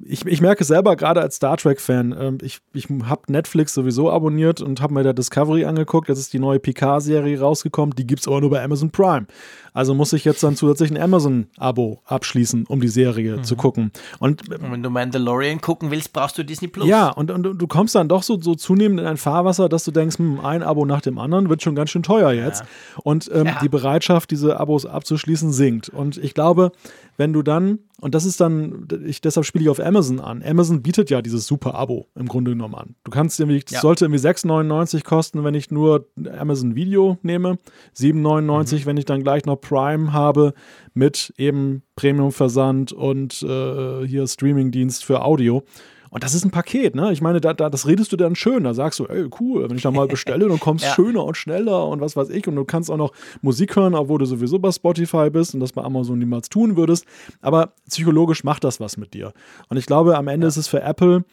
ich, 0.04 0.26
ich 0.26 0.42
merke 0.42 0.64
selber 0.64 0.96
gerade 0.96 1.22
als 1.22 1.38
Star 1.38 1.58
Trek-Fan, 1.58 2.12
äh, 2.12 2.32
ich, 2.42 2.60
ich 2.74 2.88
habe 3.06 3.32
Netflix 3.32 3.74
sowieso 3.74 4.12
abonniert 4.12 4.62
und 4.62 4.82
habe 4.82 4.94
mir 4.94 5.04
da 5.04 5.14
Discovery 5.14 5.66
angeguckt. 5.66 6.10
Jetzt 6.10 6.20
ist 6.20 6.34
die 6.34 6.40
neue 6.40 6.60
Picard-Serie 6.60 7.40
rausgekommen, 7.40 7.96
die 7.96 8.06
gibt 8.08 8.22
es 8.22 8.28
aber 8.28 8.42
nur 8.42 8.50
bei 8.50 8.64
Amazon 8.64 8.92
Prime. 8.92 9.28
Also 9.76 9.94
muss 9.94 10.14
ich 10.14 10.24
jetzt 10.24 10.42
dann 10.42 10.56
zusätzlich 10.56 10.90
ein 10.90 10.98
Amazon-Abo 10.98 12.02
abschließen, 12.06 12.66
um 12.66 12.80
die 12.80 12.88
Serie 12.88 13.38
mhm. 13.38 13.44
zu 13.44 13.58
gucken. 13.58 13.92
Und, 14.20 14.50
und, 14.50 14.72
wenn 14.72 14.82
du 14.82 14.90
Mandalorian 14.90 15.60
gucken 15.60 15.92
willst, 15.92 16.14
brauchst 16.14 16.38
du 16.38 16.46
Disney 16.46 16.70
Plus. 16.70 16.88
Ja, 16.88 17.10
und, 17.10 17.30
und, 17.30 17.46
und 17.46 17.58
du 17.58 17.68
kommst 17.68 17.94
dann 17.94 18.08
doch 18.08 18.24
so, 18.24 18.40
so 18.40 18.56
zunehmend 18.56 19.02
in 19.02 19.06
ein 19.06 19.18
Fahrwasser, 19.18 19.68
dass 19.68 19.84
du 19.84 19.92
denkst, 19.92 20.18
hm, 20.18 20.40
ein 20.40 20.64
Abo 20.64 20.86
nach 20.86 21.02
dem 21.02 21.18
anderen 21.18 21.50
wird 21.50 21.62
schon 21.62 21.76
ganz 21.76 21.90
schön 21.90 22.04
teuer 22.04 22.32
jetzt. 22.32 22.62
Ja. 22.62 22.68
Und 23.04 23.30
ähm, 23.34 23.48
ja. 23.48 23.60
die 23.62 23.68
Bereitschaft, 23.68 24.32
diese 24.32 24.62
Abos 24.62 24.86
abzuschließen, 24.86 25.52
sinkt. 25.52 25.90
Und 25.90 26.18
ich 26.18 26.34
glaube, 26.34 26.72
wenn 27.18 27.34
du 27.34 27.42
dann, 27.42 27.80
und 28.00 28.16
das 28.16 28.24
ist 28.24 28.40
dann, 28.40 28.88
ich, 29.06 29.20
deshalb 29.20 29.46
spiele 29.46 29.66
ich 29.66 29.70
auf 29.70 29.80
Amazon 29.86 30.20
an. 30.20 30.44
Amazon 30.44 30.82
bietet 30.82 31.10
ja 31.10 31.22
dieses 31.22 31.46
super 31.46 31.76
Abo 31.76 32.08
im 32.16 32.28
Grunde 32.28 32.52
genommen 32.52 32.76
an. 32.76 32.96
Du 33.04 33.12
kannst 33.12 33.40
irgendwie, 33.40 33.60
das 33.60 33.72
ja. 33.72 33.82
sollte 33.82 34.06
irgendwie 34.06 34.20
6,99 34.20 35.04
kosten, 35.04 35.44
wenn 35.44 35.54
ich 35.54 35.72
nur 35.72 36.08
Amazon 36.38 36.76
Video 36.76 37.18
nehme, 37.22 37.60
7,99, 37.96 38.82
mhm. 38.82 38.86
wenn 38.86 38.98
ich 38.98 39.06
dann 39.06 39.24
gleich 39.24 39.46
noch 39.46 39.58
Prime 39.58 40.12
habe 40.12 40.54
mit 40.94 41.34
eben 41.38 41.84
Premium-Versand 41.96 42.92
und 42.94 43.42
äh, 43.44 44.08
hier 44.08 44.28
Streaming-Dienst 44.28 45.06
für 45.06 45.24
Audio. 45.24 45.64
Und 46.10 46.24
das 46.24 46.34
ist 46.34 46.46
ein 46.46 46.52
Paket, 46.52 46.96
ne? 46.96 47.12
Ich 47.12 47.22
meine, 47.22 47.42
da, 47.42 47.54
da, 47.54 47.70
das 47.70 47.88
redest 47.88 48.12
du 48.12 48.18
dann 48.18 48.36
schön. 48.36 48.64
Da 48.64 48.74
sagst 48.74 49.00
du, 49.00 49.06
ey, 49.06 49.28
cool, 49.40 49.70
wenn 49.70 49.78
ich 49.78 49.84
da 49.84 49.92
mal 49.92 50.08
bestelle, 50.08 50.48
dann 50.48 50.60
kommst 50.60 50.86
ja. 50.86 50.94
schöner 50.94 51.24
und 51.24 51.36
schneller 51.36 51.88
und 51.88 52.02
was 52.02 52.16
weiß 52.16 52.30
ich. 52.30 52.48
Und 52.48 52.56
du 52.56 52.66
kannst 52.66 52.90
auch 52.90 52.98
noch 52.98 53.12
Musik 53.42 53.76
hören, 53.76 53.96
obwohl 53.96 54.20
du 54.20 54.26
sowieso 54.26 54.60
bei 54.60 54.72
Spotify 54.72 55.30
bist 55.30 55.54
und 55.54 55.60
das 55.60 55.74
bei 55.74 55.84
Amazon 55.84 56.20
niemals 56.20 56.50
tun 56.50 56.78
würdest. 56.78 57.06
Aber 57.42 57.74
psychologisch 57.90 58.44
macht 58.44 58.64
das 58.64 58.80
was 58.80 58.98
mit 58.98 59.14
dir. 59.14 59.34
Und 59.70 59.78
ich 59.78 59.86
glaube, 59.86 60.18
am 60.18 60.28
Ende 60.28 60.46
ja. 60.46 60.50
ist 60.50 60.58
es 60.58 60.68
für 60.68 60.82
Apple, 60.82 61.26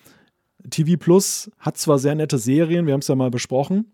TV 0.70 0.96
Plus 0.96 1.50
hat 1.58 1.76
zwar 1.76 1.98
sehr 1.98 2.14
nette 2.14 2.38
Serien, 2.38 2.86
wir 2.86 2.92
haben 2.92 3.00
es 3.00 3.08
ja 3.08 3.14
mal 3.14 3.30
besprochen. 3.30 3.92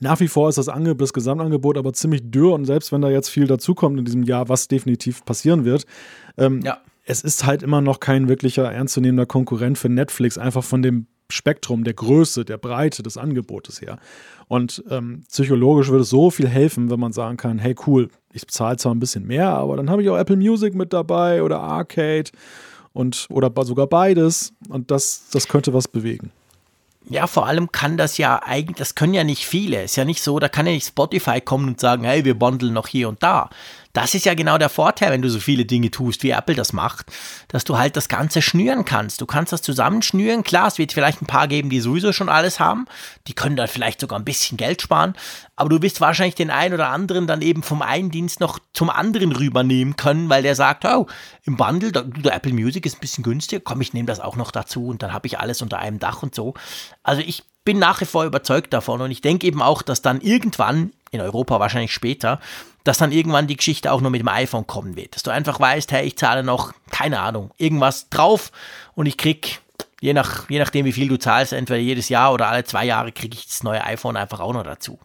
Nach 0.00 0.18
wie 0.18 0.28
vor 0.28 0.48
ist 0.48 0.58
das, 0.58 0.68
Angebot, 0.68 1.02
das 1.02 1.12
Gesamtangebot 1.12 1.78
aber 1.78 1.92
ziemlich 1.92 2.30
dürr 2.30 2.52
und 2.54 2.64
selbst 2.64 2.90
wenn 2.90 3.00
da 3.00 3.10
jetzt 3.10 3.28
viel 3.28 3.46
dazukommt 3.46 3.98
in 3.98 4.04
diesem 4.04 4.24
Jahr, 4.24 4.48
was 4.48 4.66
definitiv 4.66 5.24
passieren 5.24 5.64
wird, 5.64 5.86
ähm, 6.36 6.62
ja 6.64 6.78
es 7.04 7.22
ist 7.22 7.44
halt 7.44 7.62
immer 7.62 7.80
noch 7.80 8.00
kein 8.00 8.28
wirklicher 8.28 8.70
ernstzunehmender 8.70 9.26
Konkurrent 9.26 9.78
für 9.78 9.88
Netflix, 9.88 10.38
einfach 10.38 10.64
von 10.64 10.82
dem 10.82 11.06
Spektrum, 11.30 11.84
der 11.84 11.94
Größe, 11.94 12.44
der 12.44 12.58
Breite 12.58 13.02
des 13.02 13.16
Angebotes 13.16 13.80
her. 13.80 13.98
Und 14.46 14.84
ähm, 14.90 15.24
psychologisch 15.28 15.88
würde 15.88 16.02
es 16.02 16.10
so 16.10 16.30
viel 16.30 16.48
helfen, 16.48 16.90
wenn 16.90 17.00
man 17.00 17.12
sagen 17.12 17.36
kann, 17.36 17.58
hey 17.58 17.74
cool, 17.86 18.08
ich 18.32 18.46
zahle 18.48 18.76
zwar 18.76 18.94
ein 18.94 19.00
bisschen 19.00 19.26
mehr, 19.26 19.48
aber 19.48 19.76
dann 19.76 19.90
habe 19.90 20.02
ich 20.02 20.10
auch 20.10 20.18
Apple 20.18 20.36
Music 20.36 20.74
mit 20.74 20.92
dabei 20.92 21.42
oder 21.42 21.60
Arcade 21.60 22.30
und 22.92 23.26
oder 23.30 23.50
sogar 23.64 23.86
beides 23.86 24.52
und 24.68 24.90
das, 24.90 25.28
das 25.32 25.48
könnte 25.48 25.72
was 25.72 25.88
bewegen. 25.88 26.30
Ja, 27.10 27.26
vor 27.26 27.46
allem 27.46 27.70
kann 27.70 27.98
das 27.98 28.16
ja 28.16 28.40
eigentlich, 28.42 28.78
das 28.78 28.94
können 28.94 29.12
ja 29.12 29.24
nicht 29.24 29.44
viele. 29.44 29.82
Ist 29.82 29.96
ja 29.96 30.06
nicht 30.06 30.22
so, 30.22 30.38
da 30.38 30.48
kann 30.48 30.66
ja 30.66 30.72
nicht 30.72 30.86
Spotify 30.86 31.40
kommen 31.40 31.68
und 31.68 31.80
sagen, 31.80 32.04
hey, 32.04 32.24
wir 32.24 32.38
bundeln 32.38 32.72
noch 32.72 32.88
hier 32.88 33.10
und 33.10 33.22
da. 33.22 33.50
Das 33.94 34.12
ist 34.14 34.26
ja 34.26 34.34
genau 34.34 34.58
der 34.58 34.68
Vorteil, 34.68 35.12
wenn 35.12 35.22
du 35.22 35.30
so 35.30 35.38
viele 35.38 35.64
Dinge 35.64 35.90
tust, 35.90 36.24
wie 36.24 36.30
Apple 36.30 36.56
das 36.56 36.72
macht, 36.72 37.06
dass 37.48 37.62
du 37.62 37.78
halt 37.78 37.96
das 37.96 38.08
Ganze 38.08 38.42
schnüren 38.42 38.84
kannst. 38.84 39.20
Du 39.20 39.26
kannst 39.26 39.52
das 39.52 39.62
zusammenschnüren. 39.62 40.42
Klar, 40.42 40.66
es 40.66 40.78
wird 40.78 40.92
vielleicht 40.92 41.22
ein 41.22 41.26
paar 41.26 41.46
geben, 41.46 41.70
die 41.70 41.80
sowieso 41.80 42.12
schon 42.12 42.28
alles 42.28 42.58
haben. 42.58 42.86
Die 43.28 43.34
können 43.34 43.54
dann 43.54 43.68
vielleicht 43.68 44.00
sogar 44.00 44.18
ein 44.18 44.24
bisschen 44.24 44.58
Geld 44.58 44.82
sparen. 44.82 45.14
Aber 45.54 45.68
du 45.68 45.80
wirst 45.80 46.00
wahrscheinlich 46.00 46.34
den 46.34 46.50
einen 46.50 46.74
oder 46.74 46.88
anderen 46.88 47.28
dann 47.28 47.40
eben 47.40 47.62
vom 47.62 47.82
einen 47.82 48.10
Dienst 48.10 48.40
noch 48.40 48.58
zum 48.72 48.90
anderen 48.90 49.30
rübernehmen 49.30 49.94
können, 49.94 50.28
weil 50.28 50.42
der 50.42 50.56
sagt, 50.56 50.84
oh, 50.84 51.06
im 51.44 51.56
Bundle, 51.56 51.92
der 51.92 52.34
Apple 52.34 52.52
Music 52.52 52.84
ist 52.86 52.96
ein 52.96 53.00
bisschen 53.00 53.22
günstiger, 53.22 53.62
komm, 53.64 53.80
ich 53.80 53.92
nehme 53.92 54.06
das 54.06 54.18
auch 54.18 54.34
noch 54.34 54.50
dazu 54.50 54.88
und 54.88 55.04
dann 55.04 55.12
habe 55.12 55.28
ich 55.28 55.38
alles 55.38 55.62
unter 55.62 55.78
einem 55.78 56.00
Dach 56.00 56.24
und 56.24 56.34
so. 56.34 56.54
Also 57.04 57.22
ich 57.24 57.44
bin 57.64 57.78
nach 57.78 58.00
wie 58.00 58.06
vor 58.06 58.24
überzeugt 58.24 58.72
davon 58.72 59.00
und 59.00 59.12
ich 59.12 59.20
denke 59.20 59.46
eben 59.46 59.62
auch, 59.62 59.82
dass 59.82 60.02
dann 60.02 60.20
irgendwann, 60.20 60.92
in 61.12 61.20
Europa 61.20 61.60
wahrscheinlich 61.60 61.94
später, 61.94 62.40
dass 62.84 62.98
dann 62.98 63.12
irgendwann 63.12 63.46
die 63.46 63.56
Geschichte 63.56 63.90
auch 63.90 64.00
nur 64.00 64.10
mit 64.10 64.20
dem 64.20 64.28
iPhone 64.28 64.66
kommen 64.66 64.94
wird. 64.94 65.14
Dass 65.14 65.22
du 65.22 65.30
einfach 65.30 65.58
weißt, 65.58 65.90
hey, 65.92 66.06
ich 66.06 66.16
zahle 66.16 66.44
noch, 66.44 66.72
keine 66.90 67.20
Ahnung, 67.20 67.50
irgendwas 67.56 68.10
drauf 68.10 68.52
und 68.94 69.06
ich 69.06 69.16
krieg, 69.16 69.60
je, 70.00 70.12
nach, 70.12 70.48
je 70.50 70.58
nachdem 70.58 70.84
wie 70.84 70.92
viel 70.92 71.08
du 71.08 71.18
zahlst, 71.18 71.54
entweder 71.54 71.80
jedes 71.80 72.10
Jahr 72.10 72.32
oder 72.32 72.48
alle 72.48 72.64
zwei 72.64 72.84
Jahre 72.84 73.10
kriege 73.10 73.36
ich 73.36 73.46
das 73.46 73.62
neue 73.62 73.82
iPhone 73.82 74.16
einfach 74.16 74.40
auch 74.40 74.52
noch 74.52 74.64
dazu. 74.64 74.98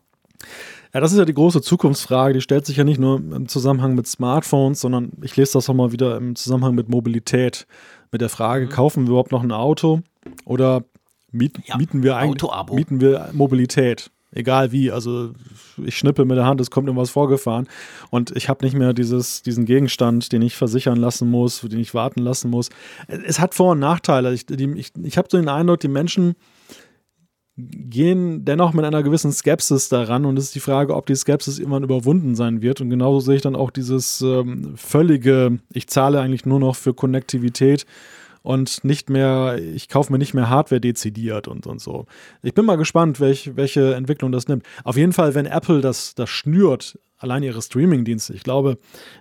Ja, 0.93 0.99
das 0.99 1.11
ist 1.11 1.19
ja 1.19 1.25
die 1.25 1.33
große 1.33 1.61
Zukunftsfrage. 1.61 2.33
Die 2.33 2.41
stellt 2.41 2.65
sich 2.65 2.77
ja 2.77 2.83
nicht 2.83 2.99
nur 2.99 3.17
im 3.17 3.47
Zusammenhang 3.47 3.93
mit 3.93 4.07
Smartphones, 4.07 4.81
sondern 4.81 5.11
ich 5.21 5.37
lese 5.37 5.53
das 5.53 5.69
auch 5.69 5.73
mal 5.73 5.91
wieder 5.91 6.17
im 6.17 6.35
Zusammenhang 6.35 6.75
mit 6.75 6.89
Mobilität. 6.89 7.67
Mit 8.11 8.21
der 8.21 8.29
Frage, 8.29 8.65
mhm. 8.65 8.69
kaufen 8.69 9.03
wir 9.03 9.11
überhaupt 9.11 9.31
noch 9.31 9.43
ein 9.43 9.51
Auto 9.51 10.01
oder 10.45 10.83
mieten, 11.31 11.63
ja, 11.67 11.77
mieten 11.77 12.01
wir 12.01 12.17
eigentlich 12.17 12.51
mieten 12.71 13.01
wir 13.01 13.29
Mobilität? 13.33 14.09
Egal 14.31 14.71
wie, 14.71 14.91
also 14.91 15.31
ich 15.83 15.97
schnippe 15.97 16.23
mit 16.23 16.37
der 16.37 16.45
Hand, 16.45 16.61
es 16.61 16.69
kommt 16.69 16.87
irgendwas 16.87 17.09
vorgefahren 17.09 17.67
und 18.11 18.35
ich 18.35 18.47
habe 18.47 18.63
nicht 18.63 18.75
mehr 18.75 18.93
dieses, 18.93 19.41
diesen 19.41 19.65
Gegenstand, 19.65 20.31
den 20.31 20.43
ich 20.43 20.55
versichern 20.55 20.97
lassen 20.97 21.29
muss, 21.31 21.61
den 21.61 21.79
ich 21.79 21.95
warten 21.95 22.21
lassen 22.21 22.51
muss. 22.51 22.69
Es 23.07 23.39
hat 23.39 23.55
Vor- 23.55 23.71
und 23.71 23.79
Nachteile. 23.79 24.31
Ich, 24.33 24.47
ich, 24.49 24.91
ich 25.01 25.17
habe 25.17 25.27
so 25.31 25.37
den 25.37 25.49
Eindruck, 25.49 25.79
die 25.79 25.87
Menschen 25.87 26.35
gehen 27.57 28.45
dennoch 28.45 28.73
mit 28.73 28.85
einer 28.85 29.03
gewissen 29.03 29.31
Skepsis 29.31 29.89
daran 29.89 30.25
und 30.25 30.37
es 30.37 30.45
ist 30.45 30.55
die 30.55 30.59
Frage, 30.59 30.95
ob 30.95 31.07
die 31.07 31.15
Skepsis 31.15 31.59
irgendwann 31.59 31.83
überwunden 31.83 32.35
sein 32.35 32.61
wird. 32.61 32.81
Und 32.81 32.89
genauso 32.89 33.19
sehe 33.19 33.37
ich 33.37 33.41
dann 33.41 33.55
auch 33.55 33.71
dieses 33.71 34.21
ähm, 34.21 34.73
völlige, 34.75 35.59
ich 35.73 35.87
zahle 35.87 36.21
eigentlich 36.21 36.45
nur 36.45 36.59
noch 36.59 36.75
für 36.75 36.93
Konnektivität 36.93 37.85
und 38.49 38.83
nicht 38.83 39.11
mehr, 39.11 39.59
ich 39.59 39.89
kaufe 39.89 40.11
mir 40.11 40.17
nicht 40.17 40.33
mehr 40.33 40.49
Hardware 40.49 40.81
dezidiert 40.81 41.47
und, 41.47 41.67
und 41.67 41.79
so. 41.79 42.07
Ich 42.41 42.55
bin 42.55 42.65
mal 42.65 42.77
gespannt, 42.77 43.19
welch, 43.19 43.55
welche 43.55 43.93
Entwicklung 43.93 44.31
das 44.31 44.47
nimmt. 44.47 44.65
Auf 44.83 44.97
jeden 44.97 45.13
Fall, 45.13 45.35
wenn 45.35 45.45
Apple 45.45 45.81
das, 45.81 46.15
das 46.15 46.31
schnürt, 46.31 46.97
allein 47.19 47.43
ihre 47.43 47.61
Streaming-Dienste, 47.61 48.33
ich 48.33 48.41
glaube, 48.41 48.79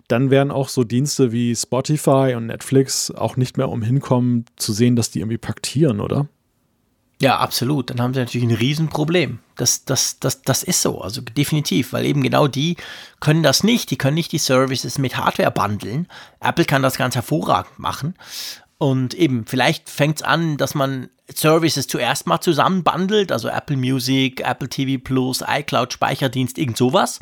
dann 0.09 0.31
werden 0.31 0.51
auch 0.51 0.71
so 0.71 0.83
Dienste 0.83 1.31
wie 1.31 1.55
Spotify 1.55 2.33
und 2.39 2.47
Netflix 2.47 3.11
auch 3.11 3.37
nicht 3.37 3.59
mehr 3.59 3.69
umhin 3.69 4.01
kommen, 4.01 4.47
zu 4.57 4.73
sehen, 4.73 4.97
dass 4.97 5.11
die 5.11 5.19
irgendwie 5.19 5.37
paktieren, 5.37 6.01
oder? 6.01 6.27
Ja, 7.21 7.37
absolut. 7.37 7.91
Dann 7.91 8.01
haben 8.01 8.15
sie 8.15 8.21
natürlich 8.21 8.49
ein 8.49 8.57
Riesenproblem. 8.57 9.41
Das, 9.57 9.85
das, 9.85 10.21
das, 10.21 10.41
das 10.41 10.63
ist 10.63 10.81
so, 10.81 11.03
also 11.03 11.21
definitiv, 11.21 11.93
weil 11.93 12.07
eben 12.07 12.23
genau 12.23 12.47
die 12.47 12.77
können 13.21 13.43
das 13.43 13.63
nicht. 13.63 13.91
Die 13.91 13.99
können 13.99 14.15
nicht 14.15 14.33
die 14.33 14.39
Services 14.39 14.97
mit 14.97 15.19
Hardware 15.19 15.51
bundeln. 15.51 16.07
Apple 16.41 16.65
kann 16.65 16.83
das 16.83 16.97
ganz 16.97 17.15
hervorragend 17.15 17.79
machen. 17.79 18.15
Und 18.79 19.15
eben, 19.15 19.45
vielleicht 19.47 19.91
fängt 19.91 20.19
es 20.19 20.23
an, 20.23 20.57
dass 20.57 20.77
man 20.77 21.11
Services 21.35 21.89
zuerst 21.89 22.27
mal 22.27 22.41
zusammen 22.41 22.85
bundelt, 22.85 23.33
also 23.33 23.49
Apple 23.49 23.77
Music, 23.77 24.41
Apple 24.41 24.69
TV 24.69 25.03
Plus, 25.03 25.43
iCloud 25.47 25.93
Speicherdienst, 25.93 26.57
irgend 26.57 26.79
sowas. 26.79 27.19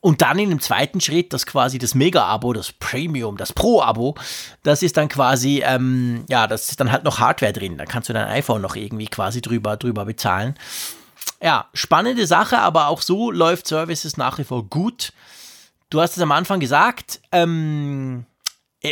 Und 0.00 0.22
dann 0.22 0.38
in 0.38 0.48
dem 0.48 0.60
zweiten 0.60 1.00
Schritt, 1.00 1.32
das 1.32 1.46
quasi 1.46 1.78
das 1.78 1.94
Mega-Abo, 1.94 2.52
das 2.52 2.72
Premium, 2.72 3.36
das 3.36 3.52
Pro-Abo, 3.52 4.14
das 4.62 4.82
ist 4.82 4.96
dann 4.96 5.08
quasi, 5.08 5.62
ähm, 5.64 6.24
ja, 6.28 6.46
das 6.46 6.70
ist 6.70 6.80
dann 6.80 6.92
halt 6.92 7.04
noch 7.04 7.18
Hardware 7.18 7.52
drin. 7.52 7.76
Da 7.76 7.84
kannst 7.84 8.08
du 8.08 8.12
dein 8.12 8.28
iPhone 8.28 8.62
noch 8.62 8.76
irgendwie 8.76 9.08
quasi 9.08 9.42
drüber, 9.42 9.76
drüber 9.76 10.04
bezahlen. 10.04 10.54
Ja, 11.42 11.66
spannende 11.74 12.26
Sache, 12.26 12.58
aber 12.58 12.86
auch 12.86 13.02
so 13.02 13.30
läuft 13.30 13.66
Services 13.66 14.16
nach 14.16 14.38
wie 14.38 14.44
vor 14.44 14.64
gut. 14.64 15.12
Du 15.90 16.00
hast 16.00 16.16
es 16.16 16.22
am 16.22 16.32
Anfang 16.32 16.60
gesagt, 16.60 17.20
ähm, 17.32 18.20
äh, 18.20 18.29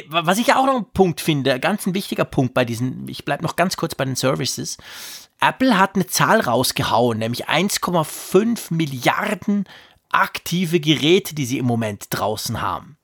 was 0.08 0.38
ich 0.38 0.54
auch 0.54 0.66
noch 0.66 0.76
ein 0.76 0.90
Punkt 0.92 1.20
finde, 1.20 1.58
ganz 1.60 1.86
ein 1.86 1.94
wichtiger 1.94 2.24
Punkt 2.24 2.54
bei 2.54 2.64
diesen, 2.64 3.08
ich 3.08 3.24
bleibe 3.24 3.42
noch 3.42 3.56
ganz 3.56 3.76
kurz 3.76 3.94
bei 3.94 4.04
den 4.04 4.16
Services. 4.16 4.76
Apple 5.40 5.78
hat 5.78 5.94
eine 5.94 6.06
Zahl 6.06 6.40
rausgehauen, 6.40 7.18
nämlich 7.18 7.48
1,5 7.48 8.74
Milliarden 8.74 9.64
aktive 10.10 10.80
Geräte, 10.80 11.34
die 11.34 11.46
sie 11.46 11.58
im 11.58 11.66
Moment 11.66 12.06
draußen 12.10 12.60
haben. 12.60 12.98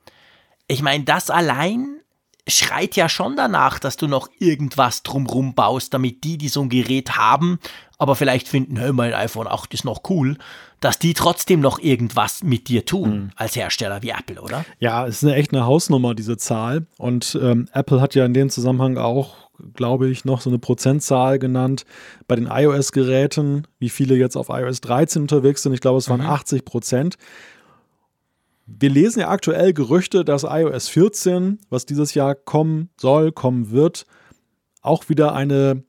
Ich 0.67 0.81
meine, 0.81 1.03
das 1.03 1.29
allein 1.29 2.01
schreit 2.47 2.95
ja 2.95 3.09
schon 3.09 3.35
danach, 3.35 3.79
dass 3.79 3.97
du 3.97 4.07
noch 4.07 4.29
irgendwas 4.39 5.03
drumrum 5.03 5.55
baust, 5.55 5.93
damit 5.93 6.23
die, 6.23 6.37
die 6.37 6.49
so 6.49 6.61
ein 6.61 6.69
Gerät 6.69 7.17
haben, 7.17 7.59
aber 7.97 8.15
vielleicht 8.15 8.47
finden, 8.47 8.77
hey, 8.77 8.93
mein 8.93 9.13
iPhone 9.13 9.47
8 9.47 9.73
ist 9.73 9.85
noch 9.85 10.01
cool, 10.09 10.37
dass 10.79 10.99
die 10.99 11.13
trotzdem 11.13 11.61
noch 11.61 11.79
irgendwas 11.79 12.43
mit 12.43 12.67
dir 12.67 12.85
tun 12.85 13.09
mhm. 13.09 13.31
als 13.35 13.55
Hersteller 13.55 14.03
wie 14.03 14.09
Apple, 14.09 14.41
oder? 14.41 14.65
Ja, 14.79 15.07
es 15.07 15.17
ist 15.17 15.23
eine 15.23 15.35
echt 15.35 15.53
eine 15.53 15.65
Hausnummer, 15.65 16.13
diese 16.13 16.37
Zahl. 16.37 16.85
Und 16.97 17.37
ähm, 17.41 17.67
Apple 17.73 18.01
hat 18.01 18.13
ja 18.13 18.25
in 18.25 18.33
dem 18.33 18.49
Zusammenhang 18.49 18.97
auch, 18.97 19.49
glaube 19.73 20.09
ich, 20.09 20.25
noch 20.25 20.41
so 20.41 20.49
eine 20.49 20.59
Prozentzahl 20.59 21.39
genannt 21.39 21.85
bei 22.27 22.35
den 22.35 22.47
iOS-Geräten, 22.47 23.65
wie 23.79 23.89
viele 23.89 24.15
jetzt 24.15 24.35
auf 24.35 24.49
iOS 24.49 24.81
13 24.81 25.23
unterwegs 25.23 25.63
sind. 25.63 25.73
Ich 25.73 25.81
glaube, 25.81 25.97
es 25.97 26.09
waren 26.09 26.21
mhm. 26.21 26.27
80 26.27 26.65
Prozent. 26.65 27.17
Wir 28.65 28.89
lesen 28.89 29.19
ja 29.19 29.29
aktuell 29.29 29.73
Gerüchte, 29.73 30.25
dass 30.25 30.43
iOS 30.43 30.89
14, 30.89 31.59
was 31.69 31.85
dieses 31.85 32.13
Jahr 32.13 32.33
kommen 32.35 32.89
soll, 32.97 33.31
kommen 33.31 33.71
wird, 33.71 34.05
auch 34.81 35.09
wieder 35.09 35.33
eine 35.33 35.83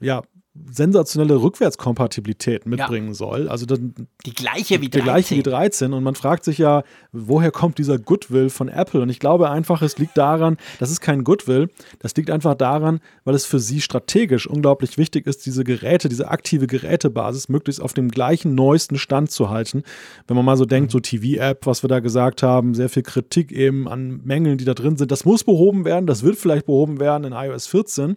ja, 0.00 0.22
sensationelle 0.70 1.42
Rückwärtskompatibilität 1.42 2.64
mitbringen 2.64 3.08
ja. 3.08 3.14
soll. 3.14 3.48
Also 3.48 3.66
die 3.66 4.34
gleiche 4.34 4.80
wie 4.80 4.88
13. 4.88 4.90
Die 4.90 5.00
gleiche 5.00 5.36
wie 5.36 5.42
13. 5.42 5.92
Und 5.92 6.04
man 6.04 6.14
fragt 6.14 6.44
sich 6.44 6.58
ja, 6.58 6.84
woher 7.10 7.50
kommt 7.50 7.78
dieser 7.78 7.98
Goodwill 7.98 8.50
von 8.50 8.68
Apple? 8.68 9.00
Und 9.02 9.08
ich 9.08 9.18
glaube 9.18 9.50
einfach, 9.50 9.82
es 9.82 9.98
liegt 9.98 10.16
daran, 10.16 10.56
das 10.78 10.92
ist 10.92 11.00
kein 11.00 11.24
Goodwill, 11.24 11.70
das 11.98 12.14
liegt 12.14 12.30
einfach 12.30 12.54
daran, 12.54 13.00
weil 13.24 13.34
es 13.34 13.46
für 13.46 13.58
sie 13.58 13.80
strategisch 13.80 14.46
unglaublich 14.46 14.96
wichtig 14.96 15.26
ist, 15.26 15.44
diese 15.44 15.64
Geräte, 15.64 16.08
diese 16.08 16.28
aktive 16.28 16.68
Gerätebasis 16.68 17.48
möglichst 17.48 17.82
auf 17.82 17.92
dem 17.92 18.08
gleichen 18.08 18.54
neuesten 18.54 18.96
Stand 18.96 19.32
zu 19.32 19.50
halten. 19.50 19.82
Wenn 20.28 20.36
man 20.36 20.44
mal 20.44 20.56
so 20.56 20.66
denkt, 20.66 20.92
so 20.92 21.00
TV-App, 21.00 21.66
was 21.66 21.82
wir 21.82 21.88
da 21.88 21.98
gesagt 21.98 22.44
haben, 22.44 22.74
sehr 22.74 22.88
viel 22.88 23.02
Kritik 23.02 23.50
eben 23.50 23.88
an 23.88 24.20
Mängeln, 24.24 24.58
die 24.58 24.64
da 24.64 24.74
drin 24.74 24.96
sind, 24.96 25.10
das 25.10 25.24
muss 25.24 25.42
behoben 25.42 25.84
werden, 25.84 26.06
das 26.06 26.22
wird 26.22 26.36
vielleicht 26.36 26.66
behoben 26.66 27.00
werden 27.00 27.24
in 27.24 27.32
iOS 27.32 27.66
14. 27.66 28.16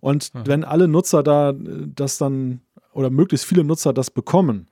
Und 0.00 0.34
mhm. 0.34 0.40
wenn 0.44 0.64
alle 0.64 0.88
Nutzer 0.88 1.22
da 1.22 1.54
das 1.54 2.18
dann 2.18 2.60
oder 2.92 3.10
möglichst 3.10 3.46
viele 3.46 3.64
Nutzer 3.64 3.92
das 3.92 4.10
bekommen, 4.10 4.66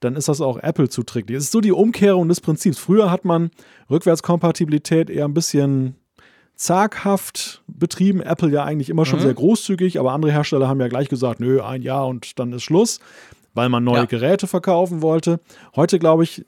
dann 0.00 0.16
ist 0.16 0.28
das 0.28 0.40
auch 0.40 0.58
Apple 0.58 0.88
zuträglich. 0.88 1.36
Es 1.36 1.44
ist 1.44 1.52
so 1.52 1.60
die 1.60 1.72
Umkehrung 1.72 2.28
des 2.28 2.40
Prinzips. 2.40 2.78
Früher 2.78 3.10
hat 3.10 3.24
man 3.24 3.50
Rückwärtskompatibilität 3.90 5.10
eher 5.10 5.24
ein 5.24 5.34
bisschen 5.34 5.96
zaghaft 6.54 7.62
betrieben. 7.66 8.20
Apple 8.20 8.50
ja 8.50 8.64
eigentlich 8.64 8.90
immer 8.90 9.06
schon 9.06 9.20
mhm. 9.20 9.24
sehr 9.24 9.34
großzügig, 9.34 9.98
aber 9.98 10.12
andere 10.12 10.32
Hersteller 10.32 10.68
haben 10.68 10.80
ja 10.80 10.88
gleich 10.88 11.08
gesagt, 11.08 11.40
nö, 11.40 11.62
ein 11.62 11.82
Jahr 11.82 12.06
und 12.06 12.38
dann 12.38 12.52
ist 12.52 12.62
Schluss, 12.62 13.00
weil 13.54 13.68
man 13.68 13.84
neue 13.84 14.00
ja. 14.00 14.04
Geräte 14.04 14.46
verkaufen 14.46 15.02
wollte. 15.02 15.40
Heute 15.74 15.98
glaube 15.98 16.24
ich, 16.24 16.44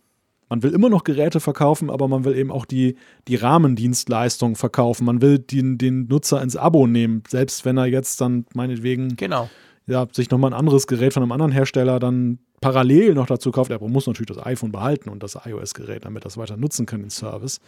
man 0.51 0.65
will 0.65 0.75
immer 0.75 0.91
noch 0.91 1.05
Geräte 1.05 1.39
verkaufen, 1.39 1.89
aber 1.91 2.09
man 2.09 2.25
will 2.25 2.37
eben 2.37 2.51
auch 2.51 2.67
die, 2.67 2.97
die 3.29 3.37
Rahmendienstleistung 3.37 4.57
verkaufen. 4.57 5.07
Man 5.07 5.23
will 5.23 5.39
den, 5.39 5.79
den 5.79 6.09
Nutzer 6.09 6.43
ins 6.43 6.57
Abo 6.57 6.89
nehmen, 6.89 7.23
selbst 7.29 7.65
wenn 7.65 7.79
er 7.79 7.87
jetzt 7.87 8.21
dann 8.21 8.45
meinetwegen 8.53 9.17
genau. 9.17 9.49
ja, 9.87 10.07
sich 10.11 10.29
nochmal 10.29 10.51
ein 10.53 10.59
anderes 10.59 10.89
Gerät 10.89 11.15
von 11.15 11.23
einem 11.23 11.33
anderen 11.33 11.53
Hersteller 11.53 12.01
dann 12.01 12.41
parallel 12.61 13.15
noch 13.15 13.27
dazu 13.27 13.53
kauft. 13.53 13.71
Er 13.71 13.81
muss 13.81 14.09
natürlich 14.09 14.37
das 14.37 14.45
iPhone 14.45 14.73
behalten 14.73 15.09
und 15.09 15.23
das 15.23 15.39
iOS-Gerät, 15.47 16.05
damit 16.05 16.25
das 16.25 16.37
weiter 16.37 16.57
nutzen 16.57 16.85
kann, 16.85 17.01
den 17.01 17.11
Service. 17.11 17.61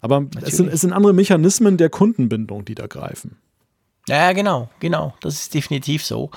Aber 0.00 0.26
es 0.42 0.56
sind, 0.56 0.72
es 0.72 0.80
sind 0.80 0.94
andere 0.94 1.12
Mechanismen 1.12 1.76
der 1.76 1.90
Kundenbindung, 1.90 2.64
die 2.64 2.74
da 2.74 2.86
greifen. 2.86 3.36
Ja, 4.06 4.34
genau, 4.34 4.68
genau. 4.80 5.14
Das 5.22 5.34
ist 5.34 5.54
definitiv 5.54 6.04
so. 6.04 6.30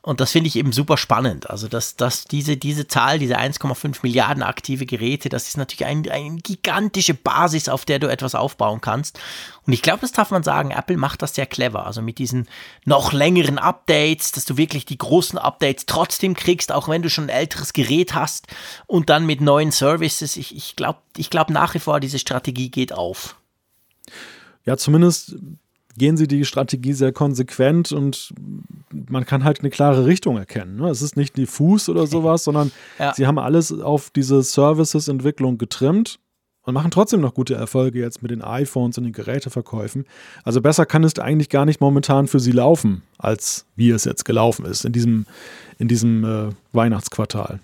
Und 0.00 0.20
das 0.20 0.32
finde 0.32 0.48
ich 0.48 0.56
eben 0.56 0.72
super 0.72 0.96
spannend. 0.96 1.50
Also, 1.50 1.68
dass, 1.68 1.96
dass 1.96 2.24
diese, 2.24 2.56
diese 2.56 2.88
Zahl, 2.88 3.18
diese 3.18 3.38
1,5 3.38 3.98
Milliarden 4.02 4.42
aktive 4.42 4.86
Geräte, 4.86 5.28
das 5.28 5.46
ist 5.46 5.58
natürlich 5.58 5.84
eine 5.84 6.10
ein 6.10 6.38
gigantische 6.38 7.12
Basis, 7.12 7.68
auf 7.68 7.84
der 7.84 7.98
du 7.98 8.06
etwas 8.06 8.34
aufbauen 8.34 8.80
kannst. 8.80 9.20
Und 9.66 9.74
ich 9.74 9.82
glaube, 9.82 10.00
das 10.00 10.12
darf 10.12 10.30
man 10.30 10.42
sagen, 10.42 10.70
Apple 10.70 10.96
macht 10.96 11.20
das 11.20 11.34
sehr 11.34 11.44
clever. 11.44 11.84
Also 11.84 12.00
mit 12.00 12.16
diesen 12.16 12.48
noch 12.86 13.12
längeren 13.12 13.58
Updates, 13.58 14.32
dass 14.32 14.46
du 14.46 14.56
wirklich 14.56 14.86
die 14.86 14.98
großen 14.98 15.38
Updates 15.38 15.84
trotzdem 15.84 16.32
kriegst, 16.32 16.72
auch 16.72 16.88
wenn 16.88 17.02
du 17.02 17.10
schon 17.10 17.24
ein 17.24 17.28
älteres 17.28 17.74
Gerät 17.74 18.14
hast. 18.14 18.46
Und 18.86 19.10
dann 19.10 19.26
mit 19.26 19.42
neuen 19.42 19.72
Services. 19.72 20.36
Ich, 20.36 20.56
ich 20.56 20.74
glaube 20.74 21.00
ich 21.18 21.28
glaub 21.28 21.50
nach 21.50 21.74
wie 21.74 21.80
vor, 21.80 22.00
diese 22.00 22.18
Strategie 22.18 22.70
geht 22.70 22.94
auf. 22.94 23.36
Ja, 24.64 24.78
zumindest 24.78 25.36
gehen 26.00 26.16
sie 26.16 26.26
die 26.26 26.46
Strategie 26.46 26.94
sehr 26.94 27.12
konsequent 27.12 27.92
und 27.92 28.32
man 29.10 29.26
kann 29.26 29.44
halt 29.44 29.60
eine 29.60 29.68
klare 29.68 30.06
Richtung 30.06 30.38
erkennen. 30.38 30.76
Ne? 30.76 30.88
Es 30.88 31.02
ist 31.02 31.14
nicht 31.14 31.36
diffus 31.36 31.90
oder 31.90 32.06
sowas, 32.06 32.42
sondern 32.42 32.72
ja. 32.98 33.12
sie 33.12 33.26
haben 33.26 33.38
alles 33.38 33.70
auf 33.70 34.08
diese 34.08 34.42
Services-Entwicklung 34.42 35.58
getrimmt 35.58 36.18
und 36.62 36.72
machen 36.72 36.90
trotzdem 36.90 37.20
noch 37.20 37.34
gute 37.34 37.54
Erfolge 37.54 38.00
jetzt 38.00 38.22
mit 38.22 38.30
den 38.30 38.40
iPhones 38.40 38.96
und 38.96 39.04
den 39.04 39.12
Geräteverkäufen. 39.12 40.06
Also 40.42 40.62
besser 40.62 40.86
kann 40.86 41.04
es 41.04 41.18
eigentlich 41.18 41.50
gar 41.50 41.66
nicht 41.66 41.82
momentan 41.82 42.28
für 42.28 42.40
sie 42.40 42.52
laufen, 42.52 43.02
als 43.18 43.66
wie 43.76 43.90
es 43.90 44.04
jetzt 44.06 44.24
gelaufen 44.24 44.64
ist 44.64 44.86
in 44.86 44.94
diesem, 44.94 45.26
in 45.78 45.86
diesem 45.86 46.24
äh, 46.24 46.48
Weihnachtsquartal. 46.72 47.60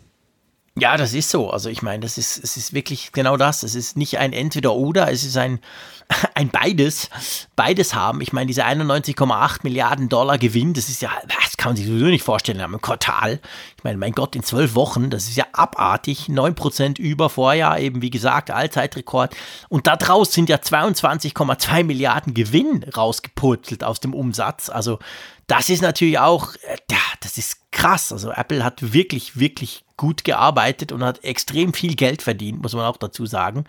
Ja, 0.78 0.98
das 0.98 1.14
ist 1.14 1.30
so. 1.30 1.50
Also 1.50 1.70
ich 1.70 1.80
meine, 1.80 2.00
das 2.00 2.18
ist, 2.18 2.42
es 2.42 2.58
ist 2.58 2.74
wirklich 2.74 3.12
genau 3.12 3.38
das. 3.38 3.62
Es 3.62 3.74
ist 3.74 3.96
nicht 3.96 4.18
ein 4.18 4.34
Entweder-Oder, 4.34 5.10
es 5.10 5.24
ist 5.24 5.36
ein, 5.38 5.60
ein 6.34 6.50
beides, 6.50 7.08
beides 7.56 7.94
haben. 7.94 8.20
Ich 8.20 8.34
meine, 8.34 8.46
diese 8.46 8.66
91,8 8.66 9.60
Milliarden 9.62 10.10
Dollar 10.10 10.36
Gewinn, 10.36 10.74
das 10.74 10.90
ist 10.90 11.00
ja, 11.00 11.10
kann 11.56 11.70
man 11.70 11.76
sich 11.76 11.86
sowieso 11.86 12.06
nicht 12.06 12.24
vorstellen 12.24 12.60
im 12.60 12.80
Quartal. 12.80 13.40
Ich 13.76 13.84
meine, 13.84 13.98
mein 13.98 14.12
Gott, 14.12 14.36
in 14.36 14.42
zwölf 14.42 14.74
Wochen, 14.74 15.10
das 15.10 15.28
ist 15.28 15.36
ja 15.36 15.46
abartig. 15.52 16.28
9% 16.28 16.98
über 16.98 17.30
Vorjahr, 17.30 17.78
eben 17.78 18.02
wie 18.02 18.10
gesagt, 18.10 18.50
Allzeitrekord. 18.50 19.34
Und 19.68 19.86
da 19.86 19.96
draus 19.96 20.32
sind 20.32 20.48
ja 20.48 20.56
22,2 20.56 21.84
Milliarden 21.84 22.34
Gewinn 22.34 22.84
rausgepurzelt 22.84 23.84
aus 23.84 24.00
dem 24.00 24.14
Umsatz. 24.14 24.68
Also 24.68 24.98
das 25.46 25.68
ist 25.68 25.82
natürlich 25.82 26.18
auch, 26.18 26.54
äh, 26.54 26.76
das 27.20 27.38
ist 27.38 27.70
krass. 27.70 28.12
Also 28.12 28.30
Apple 28.30 28.64
hat 28.64 28.92
wirklich, 28.92 29.38
wirklich 29.38 29.84
gut 29.96 30.24
gearbeitet 30.24 30.92
und 30.92 31.02
hat 31.02 31.24
extrem 31.24 31.72
viel 31.72 31.94
Geld 31.94 32.22
verdient, 32.22 32.62
muss 32.62 32.74
man 32.74 32.84
auch 32.84 32.96
dazu 32.96 33.26
sagen. 33.26 33.64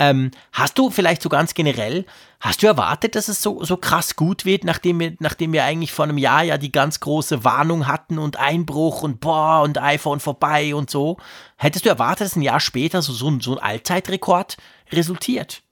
Ähm, 0.00 0.30
hast 0.52 0.78
du 0.78 0.88
vielleicht 0.88 1.20
so 1.20 1.28
ganz 1.28 1.52
generell, 1.52 2.06
hast 2.40 2.62
du 2.62 2.66
erwartet, 2.66 3.14
dass 3.14 3.28
es 3.28 3.42
so, 3.42 3.62
so 3.62 3.76
krass 3.76 4.16
gut 4.16 4.46
wird, 4.46 4.64
nachdem 4.64 4.98
wir, 4.98 5.14
nachdem 5.20 5.52
wir 5.52 5.62
eigentlich 5.64 5.92
vor 5.92 6.06
einem 6.06 6.16
Jahr 6.16 6.42
ja 6.42 6.56
die 6.56 6.72
ganz 6.72 7.00
große 7.00 7.44
Warnung 7.44 7.86
hatten 7.86 8.18
und 8.18 8.38
Einbruch 8.38 9.02
und 9.02 9.20
boah 9.20 9.60
und 9.60 9.76
iPhone 9.76 10.18
vorbei 10.18 10.74
und 10.74 10.88
so? 10.88 11.18
Hättest 11.56 11.84
du 11.84 11.90
erwartet, 11.90 12.24
dass 12.24 12.36
ein 12.36 12.40
Jahr 12.42 12.60
später 12.60 13.02
so, 13.02 13.12
so, 13.12 13.28
ein, 13.28 13.40
so 13.40 13.52
ein 13.52 13.62
Allzeitrekord 13.62 14.56
resultiert? 14.90 15.62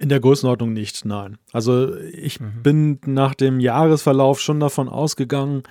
In 0.00 0.08
der 0.08 0.18
Größenordnung 0.18 0.72
nicht, 0.72 1.04
nein. 1.04 1.38
Also 1.52 1.94
ich 1.96 2.40
mhm. 2.40 2.62
bin 2.64 3.00
nach 3.06 3.36
dem 3.36 3.60
Jahresverlauf 3.60 4.40
schon 4.40 4.58
davon 4.58 4.88
ausgegangen, 4.88 5.62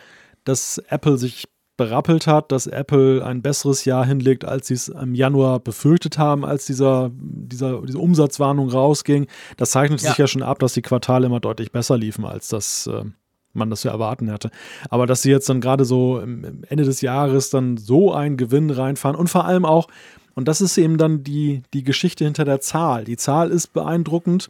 dass 0.45 0.77
Apple 0.87 1.17
sich 1.17 1.49
berappelt 1.83 2.27
hat, 2.27 2.51
dass 2.51 2.65
Apple 2.67 3.23
ein 3.25 3.41
besseres 3.41 3.83
Jahr 3.83 4.05
hinlegt, 4.05 4.45
als 4.45 4.67
sie 4.67 4.73
es 4.73 4.87
im 4.87 5.15
Januar 5.15 5.59
befürchtet 5.59 6.17
haben, 6.17 6.45
als 6.45 6.65
dieser, 6.65 7.11
dieser, 7.13 7.81
diese 7.81 7.99
Umsatzwarnung 7.99 8.69
rausging. 8.69 9.27
Das 9.57 9.71
zeichnet 9.71 10.01
ja. 10.01 10.09
sich 10.09 10.17
ja 10.17 10.27
schon 10.27 10.43
ab, 10.43 10.59
dass 10.59 10.73
die 10.73 10.81
Quartale 10.81 11.25
immer 11.25 11.41
deutlich 11.41 11.71
besser 11.71 11.97
liefen, 11.97 12.25
als 12.25 12.47
das 12.47 12.87
äh, 12.87 13.03
man 13.51 13.69
das 13.69 13.81
zu 13.81 13.89
erwarten 13.89 14.29
hätte. 14.29 14.49
Aber 14.89 15.07
dass 15.07 15.21
sie 15.23 15.29
jetzt 15.29 15.49
dann 15.49 15.59
gerade 15.59 15.83
so 15.83 16.19
Ende 16.19 16.83
des 16.83 17.01
Jahres 17.01 17.49
dann 17.49 17.75
so 17.77 18.13
einen 18.13 18.37
Gewinn 18.37 18.69
reinfahren 18.69 19.17
und 19.17 19.29
vor 19.29 19.45
allem 19.45 19.65
auch, 19.65 19.87
und 20.35 20.47
das 20.47 20.61
ist 20.61 20.77
eben 20.77 20.97
dann 20.97 21.23
die, 21.23 21.63
die 21.73 21.83
Geschichte 21.83 22.23
hinter 22.23 22.45
der 22.45 22.61
Zahl. 22.61 23.03
Die 23.03 23.17
Zahl 23.17 23.51
ist 23.51 23.73
beeindruckend, 23.73 24.49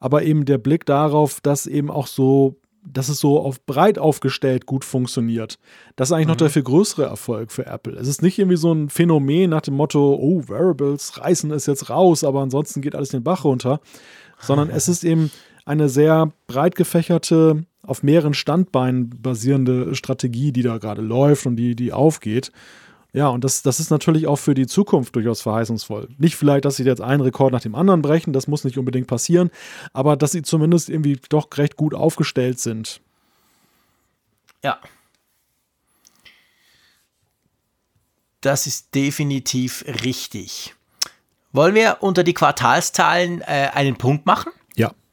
aber 0.00 0.24
eben 0.24 0.44
der 0.44 0.58
Blick 0.58 0.84
darauf, 0.84 1.40
dass 1.40 1.66
eben 1.66 1.90
auch 1.90 2.08
so 2.08 2.56
dass 2.84 3.08
es 3.08 3.20
so 3.20 3.40
auf 3.40 3.64
breit 3.64 3.98
aufgestellt 3.98 4.66
gut 4.66 4.84
funktioniert. 4.84 5.58
Das 5.96 6.08
ist 6.08 6.12
eigentlich 6.12 6.26
mhm. 6.26 6.30
noch 6.30 6.36
der 6.36 6.50
viel 6.50 6.62
größere 6.62 7.04
Erfolg 7.04 7.52
für 7.52 7.66
Apple. 7.66 7.94
Es 7.94 8.08
ist 8.08 8.22
nicht 8.22 8.38
irgendwie 8.38 8.56
so 8.56 8.72
ein 8.72 8.88
Phänomen 8.88 9.50
nach 9.50 9.60
dem 9.60 9.74
Motto, 9.74 10.14
oh, 10.14 10.42
Variables 10.48 11.18
reißen 11.18 11.50
es 11.52 11.66
jetzt 11.66 11.90
raus, 11.90 12.24
aber 12.24 12.40
ansonsten 12.40 12.80
geht 12.80 12.94
alles 12.94 13.10
den 13.10 13.22
Bach 13.22 13.44
runter, 13.44 13.80
sondern 14.40 14.70
es 14.70 14.88
ist 14.88 15.04
eben 15.04 15.30
eine 15.64 15.88
sehr 15.88 16.32
breit 16.46 16.74
gefächerte, 16.74 17.64
auf 17.84 18.02
mehreren 18.02 18.34
Standbeinen 18.34 19.10
basierende 19.10 19.94
Strategie, 19.94 20.52
die 20.52 20.62
da 20.62 20.78
gerade 20.78 21.02
läuft 21.02 21.46
und 21.46 21.56
die, 21.56 21.74
die 21.74 21.92
aufgeht. 21.92 22.52
Ja, 23.14 23.28
und 23.28 23.44
das, 23.44 23.62
das 23.62 23.78
ist 23.78 23.90
natürlich 23.90 24.26
auch 24.26 24.36
für 24.36 24.54
die 24.54 24.66
Zukunft 24.66 25.14
durchaus 25.14 25.42
verheißungsvoll. 25.42 26.08
Nicht 26.16 26.36
vielleicht, 26.36 26.64
dass 26.64 26.76
sie 26.76 26.84
jetzt 26.84 27.02
einen 27.02 27.20
Rekord 27.20 27.52
nach 27.52 27.60
dem 27.60 27.74
anderen 27.74 28.00
brechen, 28.00 28.32
das 28.32 28.46
muss 28.46 28.64
nicht 28.64 28.78
unbedingt 28.78 29.06
passieren, 29.06 29.50
aber 29.92 30.16
dass 30.16 30.32
sie 30.32 30.42
zumindest 30.42 30.88
irgendwie 30.88 31.20
doch 31.28 31.48
recht 31.56 31.76
gut 31.76 31.94
aufgestellt 31.94 32.58
sind. 32.58 33.02
Ja. 34.64 34.78
Das 38.40 38.66
ist 38.66 38.94
definitiv 38.94 39.84
richtig. 40.04 40.74
Wollen 41.52 41.74
wir 41.74 41.98
unter 42.00 42.24
die 42.24 42.34
Quartalszahlen 42.34 43.42
äh, 43.42 43.70
einen 43.74 43.96
Punkt 43.96 44.24
machen? 44.24 44.52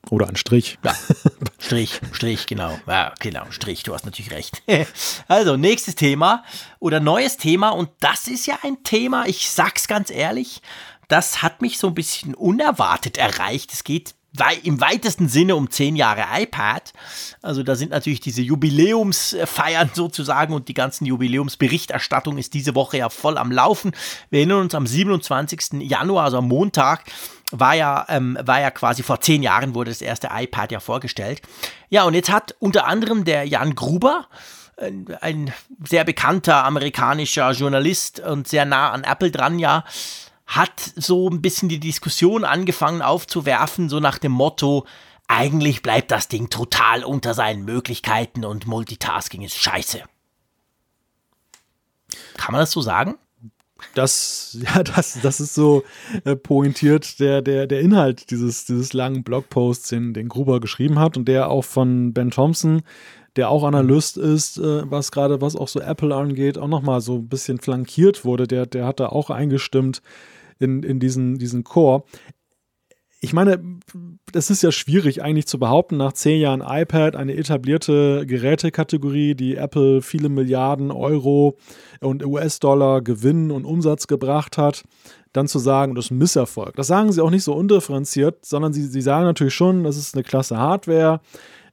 Oder 0.10 0.28
ein 0.28 0.36
Strich. 0.36 0.80
Ja, 0.84 0.96
Strich, 1.60 2.02
Strich, 2.12 2.48
genau. 2.48 2.80
Ja, 2.88 3.14
genau, 3.20 3.46
Strich, 3.52 3.84
du 3.84 3.94
hast 3.94 4.06
natürlich 4.06 4.32
recht. 4.32 4.62
Also, 5.28 5.58
nächstes 5.58 5.96
Thema 5.96 6.44
oder 6.80 7.00
neues 7.00 7.38
Thema 7.38 7.70
und 7.70 7.90
das 8.00 8.28
ist 8.28 8.48
ja 8.48 8.58
ein 8.64 8.84
Thema, 8.84 9.26
ich 9.28 9.50
sag's 9.50 9.88
ganz 9.88 10.10
ehrlich, 10.10 10.62
das 11.08 11.42
hat 11.42 11.62
mich 11.62 11.78
so 11.80 11.88
ein 11.88 11.94
bisschen 11.94 12.36
unerwartet 12.36 13.18
erreicht. 13.18 13.74
Es 13.74 13.84
geht 13.84 14.16
im 14.64 14.80
weitesten 14.80 15.28
Sinne 15.28 15.56
um 15.56 15.70
zehn 15.70 15.96
Jahre 15.96 16.26
iPad. 16.42 16.94
Also 17.42 17.64
da 17.64 17.76
sind 17.76 17.92
natürlich 17.92 18.20
diese 18.20 18.42
Jubiläumsfeiern 18.42 19.92
sozusagen 19.94 20.54
und 20.54 20.68
die 20.68 20.74
ganzen 20.74 21.06
Jubiläumsberichterstattung 21.06 22.38
ist 22.38 22.54
diese 22.54 22.76
Woche 22.76 22.98
ja 22.98 23.10
voll 23.10 23.38
am 23.38 23.52
Laufen. 23.52 23.92
Wir 24.30 24.40
erinnern 24.40 24.62
uns 24.62 24.76
am 24.76 24.88
27. 24.88 25.82
Januar, 25.82 26.26
also 26.26 26.38
am 26.38 26.48
Montag, 26.48 27.04
war 27.52 27.74
ja, 27.74 28.06
ähm, 28.10 28.38
war 28.42 28.62
ja 28.62 28.70
quasi 28.70 29.02
vor 29.02 29.22
zehn 29.22 29.42
Jahren 29.42 29.74
wurde 29.74 29.90
das 29.90 30.02
erste 30.02 30.30
iPad 30.32 30.72
ja 30.72 30.80
vorgestellt. 30.80 31.42
Ja, 31.90 32.04
und 32.04 32.14
jetzt 32.14 32.30
hat 32.30 32.56
unter 32.60 32.86
anderem 32.86 33.26
der 33.26 33.46
Jan 33.46 33.74
Gruber, 33.74 34.28
ein 35.22 35.54
sehr 35.84 36.04
bekannter 36.04 36.64
amerikanischer 36.64 37.52
Journalist 37.52 38.20
und 38.20 38.48
sehr 38.48 38.66
nah 38.66 38.92
an 38.92 39.04
Apple 39.04 39.32
dran, 39.32 39.60
ja, 39.60 39.84
hat 40.50 40.80
so 40.96 41.30
ein 41.30 41.44
bisschen 41.44 41.70
die 41.70 41.80
Diskussion 41.80 42.44
angefangen 42.44 43.04
aufzuwerfen, 43.04 43.88
so 43.88 44.00
nach 44.00 44.18
dem 44.18 44.32
Motto, 44.32 44.86
eigentlich 45.28 45.84
bleibt 45.84 46.10
das 46.10 46.28
Ding 46.28 46.50
total 46.50 47.04
unter 47.04 47.36
seinen 47.36 47.66
Möglichkeiten 47.66 48.44
und 48.44 48.66
Multitasking 48.66 49.44
ist 49.44 49.58
scheiße. 49.58 50.02
Kann 52.36 52.52
man 52.52 52.62
das 52.62 52.72
so 52.72 52.82
sagen? 52.82 53.16
Das, 53.94 54.58
ja, 54.66 54.82
das, 54.82 55.20
das 55.22 55.40
ist 55.40 55.54
so 55.54 55.84
äh, 56.26 56.36
pointiert 56.36 57.20
der, 57.20 57.44
der, 57.44 57.68
der 57.68 57.82
Inhalt 57.82 58.32
dieses, 58.32 58.66
dieses 58.66 58.92
langen 58.94 59.24
Blogposts, 59.24 59.90
den, 59.90 60.16
den 60.16 60.30
Gruber 60.30 60.60
geschrieben 60.60 60.98
hat 60.98 61.16
und 61.16 61.28
der 61.28 61.52
auch 61.52 61.64
von 61.64 62.12
Ben 62.12 62.32
Thompson, 62.32 62.82
der 63.36 63.52
auch 63.52 63.64
Analyst 63.64 64.18
ist, 64.18 64.58
äh, 64.58 64.90
was 64.90 65.12
gerade, 65.12 65.42
was 65.42 65.56
auch 65.56 65.68
so 65.68 65.80
Apple 65.80 66.16
angeht, 66.16 66.58
auch 66.58 66.68
nochmal 66.68 67.02
so 67.02 67.18
ein 67.18 67.30
bisschen 67.30 67.60
flankiert 67.60 68.26
wurde. 68.26 68.48
Der, 68.48 68.66
der 68.66 68.88
hat 68.88 69.00
da 69.00 69.10
auch 69.10 69.30
eingestimmt 69.30 70.02
in, 70.60 70.84
in 70.84 71.00
diesen, 71.00 71.38
diesen 71.38 71.64
Chor 71.64 72.06
ich 73.22 73.34
meine, 73.34 73.62
das 74.32 74.50
ist 74.50 74.64
ja 74.64 74.72
schwierig 74.72 75.22
eigentlich 75.22 75.48
zu 75.48 75.60
behaupten, 75.60 75.98
nach 75.98 76.14
zehn 76.14 76.40
Jahren 76.40 76.64
iPad, 76.66 77.18
eine 77.18 77.36
etablierte 77.36 78.26
Gerätekategorie, 78.26 79.36
die 79.36 79.56
Apple 79.56 80.02
viele 80.02 80.30
Milliarden 80.30 80.90
Euro 80.92 81.58
und 82.00 82.26
US-Dollar 82.26 83.02
Gewinn 83.02 83.52
und 83.52 83.66
Umsatz 83.66 84.08
gebracht 84.08 84.58
hat, 84.58 84.84
dann 85.34 85.48
zu 85.48 85.60
sagen, 85.60 85.96
das 85.96 86.06
ist 86.06 86.12
ein 86.12 86.18
Misserfolg. 86.18 86.76
Das 86.76 86.88
sagen 86.88 87.12
sie 87.12 87.22
auch 87.22 87.30
nicht 87.30 87.44
so 87.44 87.54
undifferenziert, 87.54 88.46
sondern 88.46 88.72
sie, 88.72 88.84
sie 88.84 89.02
sagen 89.02 89.26
natürlich 89.26 89.54
schon, 89.54 89.84
das 89.84 89.98
ist 89.98 90.16
eine 90.16 90.24
klasse 90.24 90.58
Hardware. 90.58 91.20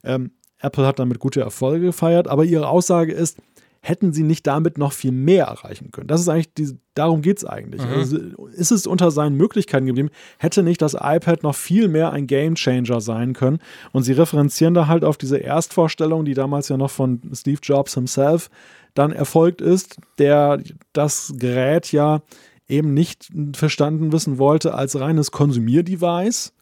Ähm, 0.02 0.32
Apple 0.58 0.86
hat 0.86 0.98
damit 0.98 1.20
gute 1.20 1.42
Erfolge 1.42 1.86
gefeiert, 1.86 2.26
aber 2.26 2.44
ihre 2.44 2.68
Aussage 2.68 3.12
ist, 3.12 3.38
hätten 3.86 4.12
sie 4.12 4.24
nicht 4.24 4.46
damit 4.48 4.78
noch 4.78 4.92
viel 4.92 5.12
mehr 5.12 5.46
erreichen 5.46 5.92
können. 5.92 6.08
Das 6.08 6.20
ist 6.20 6.28
eigentlich, 6.28 6.52
die, 6.54 6.76
darum 6.94 7.22
geht 7.22 7.38
es 7.38 7.44
eigentlich. 7.44 7.82
Mhm. 7.82 7.92
Also 7.92 8.16
ist 8.48 8.72
es 8.72 8.86
unter 8.88 9.12
seinen 9.12 9.36
Möglichkeiten 9.36 9.86
geblieben, 9.86 10.10
hätte 10.38 10.64
nicht 10.64 10.82
das 10.82 10.94
iPad 10.94 11.44
noch 11.44 11.54
viel 11.54 11.86
mehr 11.86 12.12
ein 12.12 12.26
Game 12.26 12.56
Changer 12.56 13.00
sein 13.00 13.32
können. 13.32 13.60
Und 13.92 14.02
sie 14.02 14.12
referenzieren 14.12 14.74
da 14.74 14.88
halt 14.88 15.04
auf 15.04 15.16
diese 15.18 15.38
Erstvorstellung, 15.38 16.24
die 16.24 16.34
damals 16.34 16.68
ja 16.68 16.76
noch 16.76 16.90
von 16.90 17.20
Steve 17.32 17.60
Jobs 17.62 17.94
himself 17.94 18.50
dann 18.94 19.12
erfolgt 19.12 19.60
ist, 19.60 19.98
der 20.18 20.60
das 20.92 21.34
Gerät 21.36 21.92
ja 21.92 22.22
eben 22.66 22.92
nicht 22.92 23.28
verstanden 23.54 24.10
wissen 24.10 24.38
wollte 24.38 24.74
als 24.74 24.98
reines 24.98 25.30
Konsumierdevice, 25.30 26.52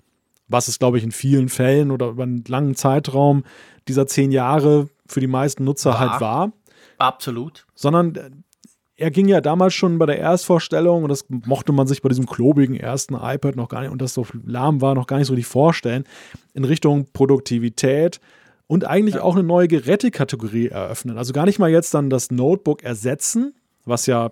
was 0.49 0.69
es, 0.69 0.79
glaube 0.79 0.99
ich, 0.99 1.05
in 1.05 1.13
vielen 1.13 1.49
Fällen 1.49 1.91
oder 1.91 2.09
über 2.09 2.25
einen 2.25 2.45
langen 2.47 2.75
Zeitraum 2.75 3.45
dieser 3.89 4.07
zehn 4.07 4.31
Jahre 4.31 4.91
für 5.07 5.21
die 5.21 5.27
meisten 5.27 5.65
Nutzer 5.65 5.93
war. 5.93 6.01
halt 6.01 6.21
war. 6.21 6.53
Absolut. 6.99 7.67
Sondern 7.75 8.15
äh, 8.15 8.31
er 8.97 9.11
ging 9.11 9.27
ja 9.29 9.41
damals 9.41 9.75
schon 9.75 9.99
bei 9.99 10.07
der 10.07 10.19
Erstvorstellung 10.19 11.03
und 11.03 11.09
das 11.09 11.27
mochte 11.29 11.73
man 11.73 11.87
sich 11.87 12.01
bei 12.01 12.09
diesem 12.09 12.27
klobigen 12.27 12.77
ersten 12.77 13.15
iPad 13.15 13.57
noch 13.57 13.69
gar 13.69 13.81
nicht 13.81 13.91
und 13.91 14.01
das 14.01 14.15
so 14.15 14.27
lahm 14.45 14.81
war, 14.81 14.95
noch 14.95 15.07
gar 15.07 15.19
nicht 15.19 15.27
so 15.27 15.35
richtig 15.35 15.51
vorstellen, 15.51 16.05
in 16.53 16.65
Richtung 16.65 17.07
Produktivität 17.13 18.21
und 18.67 18.85
eigentlich 18.85 19.17
ja. 19.17 19.23
auch 19.23 19.35
eine 19.35 19.43
neue 19.43 19.69
Gerätekategorie 19.69 20.69
eröffnen. 20.69 21.19
Also 21.19 21.33
gar 21.33 21.47
nicht 21.47 21.59
mal 21.59 21.71
jetzt 21.71 21.93
dann 21.95 22.09
das 22.09 22.31
Notebook 22.31 22.83
ersetzen, 22.83 23.55
was 23.85 24.07
ja 24.07 24.31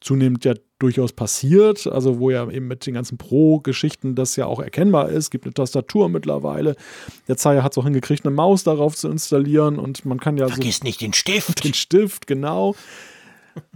zunehmend 0.00 0.44
ja 0.44 0.54
durchaus 0.78 1.12
passiert, 1.12 1.86
also 1.86 2.18
wo 2.18 2.30
ja 2.30 2.48
eben 2.50 2.68
mit 2.68 2.86
den 2.86 2.94
ganzen 2.94 3.16
Pro-Geschichten 3.16 4.14
das 4.14 4.36
ja 4.36 4.46
auch 4.46 4.60
erkennbar 4.60 5.08
ist, 5.08 5.30
gibt 5.30 5.44
eine 5.44 5.54
Tastatur 5.54 6.08
mittlerweile. 6.08 6.76
Der 7.28 7.36
Zeier 7.36 7.62
hat 7.62 7.72
es 7.72 7.78
auch 7.78 7.84
hingekriegt, 7.84 8.26
eine 8.26 8.34
Maus 8.34 8.64
darauf 8.64 8.94
zu 8.94 9.08
installieren 9.08 9.78
und 9.78 10.04
man 10.04 10.20
kann 10.20 10.36
ja 10.36 10.48
Vergiss 10.48 10.78
so 10.78 10.84
nicht 10.84 11.00
den 11.00 11.14
Stift. 11.14 11.46
Den 11.64 11.74
Stift, 11.74 12.26
genau. 12.26 12.74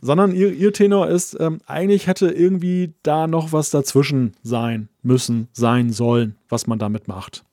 Sondern 0.02 0.34
ihr, 0.34 0.52
ihr 0.52 0.74
Tenor 0.74 1.08
ist, 1.08 1.36
ähm, 1.40 1.60
eigentlich 1.66 2.06
hätte 2.06 2.28
irgendwie 2.28 2.92
da 3.02 3.26
noch 3.26 3.52
was 3.52 3.70
dazwischen 3.70 4.34
sein 4.42 4.90
müssen, 5.02 5.48
sein 5.52 5.90
sollen, 5.92 6.36
was 6.50 6.66
man 6.66 6.78
damit 6.78 7.08
macht. 7.08 7.44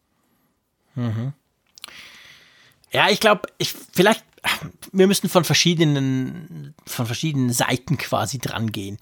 Mhm. 0.96 1.32
Ja, 2.92 3.10
ich 3.10 3.22
glaube, 3.22 3.44
ich, 3.58 3.74
vielleicht 3.74 4.26
wir 4.92 5.08
müssen 5.08 5.30
von 5.30 5.44
verschiedenen, 5.44 6.74
von 6.86 7.06
verschiedenen 7.06 7.52
Seiten 7.52 7.98
quasi 7.98 8.40
dran 8.40 8.72
gehen. 8.72 8.98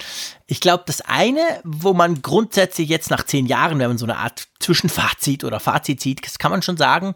Ich 0.48 0.60
glaube, 0.60 0.84
das 0.88 1.02
eine, 1.02 1.42
wo 1.64 1.94
man 1.94 2.22
grundsätzlich 2.22 2.90
jetzt 2.90 3.10
nach 3.10 3.24
zehn 3.26 3.46
Jahren, 3.46 3.80
wenn 3.80 3.90
man 3.90 3.98
so 3.98 4.06
eine 4.06 4.18
Art 4.18 4.48
Zwischenfazit 4.60 5.44
oder 5.44 5.60
Fazit 5.60 6.02
sieht, 6.02 6.26
das 6.26 6.40
kann 6.40 6.52
man 6.52 6.62
schon 6.62 6.78
sagen, 6.78 7.14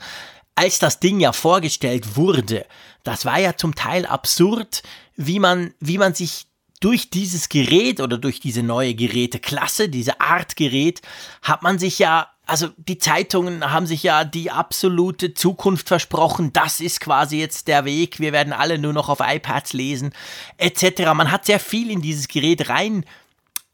als 0.56 0.80
das 0.80 1.00
Ding 1.00 1.20
ja 1.20 1.32
vorgestellt 1.32 2.18
wurde, 2.18 2.66
das 3.04 3.26
war 3.26 3.40
ja 3.40 3.56
zum 3.56 3.76
Teil 3.76 4.06
absurd, 4.06 4.84
wie 5.16 5.40
man, 5.40 5.74
wie 5.80 5.98
man 5.98 6.14
sich 6.14 6.48
durch 6.80 7.10
dieses 7.10 7.50
Gerät 7.50 8.00
oder 8.00 8.18
durch 8.18 8.40
diese 8.40 8.64
neue 8.64 8.94
Geräteklasse, 8.94 9.90
diese 9.90 10.22
Art 10.22 10.56
Gerät, 10.56 11.02
hat 11.42 11.62
man 11.62 11.80
sich 11.80 12.00
ja 12.00 12.30
also 12.50 12.70
die 12.78 12.98
Zeitungen 12.98 13.72
haben 13.72 13.86
sich 13.86 14.04
ja 14.04 14.24
die 14.24 14.52
absolute 14.52 15.34
Zukunft 15.34 15.88
versprochen. 15.88 16.52
Das 16.54 16.80
ist 16.80 17.00
quasi 17.00 17.40
jetzt 17.40 17.68
der 17.68 17.86
Weg. 17.86 18.20
Wir 18.20 18.34
werden 18.34 18.54
alle 18.54 18.78
nur 18.78 18.94
noch 18.94 19.10
auf 19.10 19.20
iPads 19.22 19.74
lesen, 19.74 20.14
etc. 20.58 21.14
Man 21.14 21.32
hat 21.32 21.46
sehr 21.46 21.60
viel 21.60 21.92
in 21.92 22.02
dieses 22.02 22.28
Gerät 22.28 22.70
rein 22.70 23.06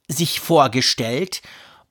sich 0.07 0.39
vorgestellt. 0.39 1.41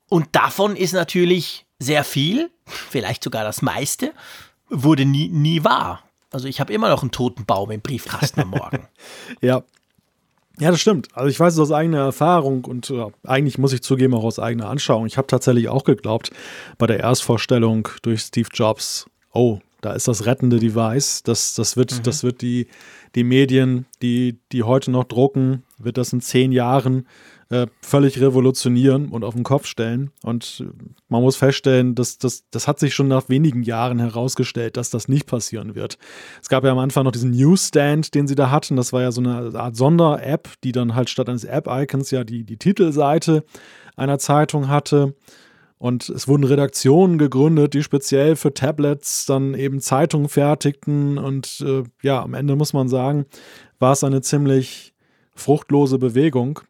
Und 0.09 0.29
davon 0.37 0.77
ist 0.77 0.93
natürlich 0.93 1.67
sehr 1.79 2.05
viel, 2.05 2.51
vielleicht 2.67 3.25
sogar 3.25 3.45
das 3.45 3.63
meiste, 3.63 4.13
wurde 4.69 5.05
nie, 5.05 5.29
nie 5.29 5.65
wahr. 5.65 6.03
Also 6.31 6.49
ich 6.49 6.61
habe 6.61 6.73
immer 6.73 6.89
noch 6.89 7.03
einen 7.03 7.11
toten 7.11 7.45
Baum 7.45 7.71
im 7.71 7.81
Briefkasten 7.81 8.41
am 8.41 8.51
Morgen. 8.51 8.89
ja, 9.41 9.63
ja, 10.61 10.71
das 10.71 10.81
stimmt. 10.81 11.09
Also 11.15 11.29
ich 11.29 11.39
weiß 11.39 11.55
es 11.55 11.59
aus 11.59 11.73
eigener 11.73 11.99
Erfahrung 11.99 12.65
und 12.65 12.91
äh, 12.91 13.07
eigentlich 13.25 13.59
muss 13.59 13.73
ich 13.73 13.83
zugeben 13.83 14.15
auch 14.15 14.25
aus 14.25 14.39
eigener 14.39 14.69
Anschauung. 14.69 15.07
Ich 15.07 15.17
habe 15.17 15.27
tatsächlich 15.27 15.69
auch 15.69 15.85
geglaubt 15.85 16.31
bei 16.79 16.87
der 16.87 17.01
Erstvorstellung 17.01 17.89
durch 18.03 18.21
Steve 18.21 18.49
Jobs, 18.53 19.07
oh, 19.33 19.59
da 19.81 19.93
ist 19.93 20.09
das 20.09 20.25
rettende 20.25 20.59
Device. 20.59 21.23
Das, 21.25 21.55
das 21.55 21.77
wird, 21.77 21.93
mhm. 21.93 22.03
das 22.05 22.23
wird 22.23 22.41
die, 22.41 22.69
die 23.15 23.25
Medien, 23.25 23.85
die, 24.01 24.39
die 24.53 24.63
heute 24.63 24.91
noch 24.91 25.05
drucken, 25.05 25.65
wird 25.79 25.99
das 25.99 26.13
in 26.13 26.21
zehn 26.21 26.53
Jahren 26.53 27.07
äh, 27.55 27.69
völlig 27.83 28.21
revolutionieren 28.21 29.11
und 29.11 29.23
auf 29.23 29.35
den 29.35 29.45
Kopf 29.45 29.67
stellen. 29.67 30.11
Und 30.25 30.65
man 31.09 31.23
muss 31.23 31.37
feststellen, 31.37 31.95
dass 31.95 32.19
das, 32.19 32.49
das 32.51 32.67
hat 32.67 32.81
sich 32.81 32.95
schon 32.95 33.07
nach 33.07 33.29
wenigen 33.29 33.63
Jahren 33.63 34.01
herausgestellt, 34.01 34.77
dass 34.77 34.91
das 34.91 35.07
nicht 35.07 35.27
passieren 35.27 35.77
wird. 35.77 35.97
Es 36.43 36.49
gab 36.49 36.65
ja 36.65 36.73
am 36.73 36.79
Anfang 36.79 37.05
noch 37.05 37.13
diesen 37.13 37.31
Newsstand, 37.31 38.13
den 38.17 38.27
sie 38.27 38.35
da 38.35 38.51
hatten. 38.51 38.75
Das 38.75 38.93
war 38.93 39.03
ja 39.03 39.13
so 39.13 39.21
eine 39.21 39.57
Art 39.57 39.77
Sonder-App, 39.77 40.49
die 40.65 40.73
dann 40.73 40.97
halt 40.97 41.11
statt 41.11 41.29
eines 41.29 41.45
App-Icons 41.45 42.11
ja 42.11 42.25
die, 42.25 42.43
die 42.43 42.57
Titelseite 42.57 43.45
einer 43.95 44.19
Zeitung 44.19 44.67
hatte. 44.67 45.15
Und 45.79 46.09
es 46.09 46.27
wurden 46.27 46.43
Redaktionen 46.43 47.19
gegründet, 47.19 47.75
die 47.75 47.85
speziell 47.85 48.35
für 48.35 48.53
Tablets 48.53 49.27
dann 49.27 49.55
eben 49.55 49.81
Zeitungen 49.81 50.29
fertigten. 50.29 51.19
Und 51.19 51.65
äh, 51.65 51.85
ja, 52.03 52.21
am 52.21 52.35
Ende 52.35 52.57
muss 52.57 52.73
man 52.73 52.89
sagen, 52.89 53.27
war 53.79 53.93
es 53.93 54.03
eine 54.03 54.23
ziemlich 54.23 54.93
fruchtlose 55.37 55.99
Bewegung 55.99 56.61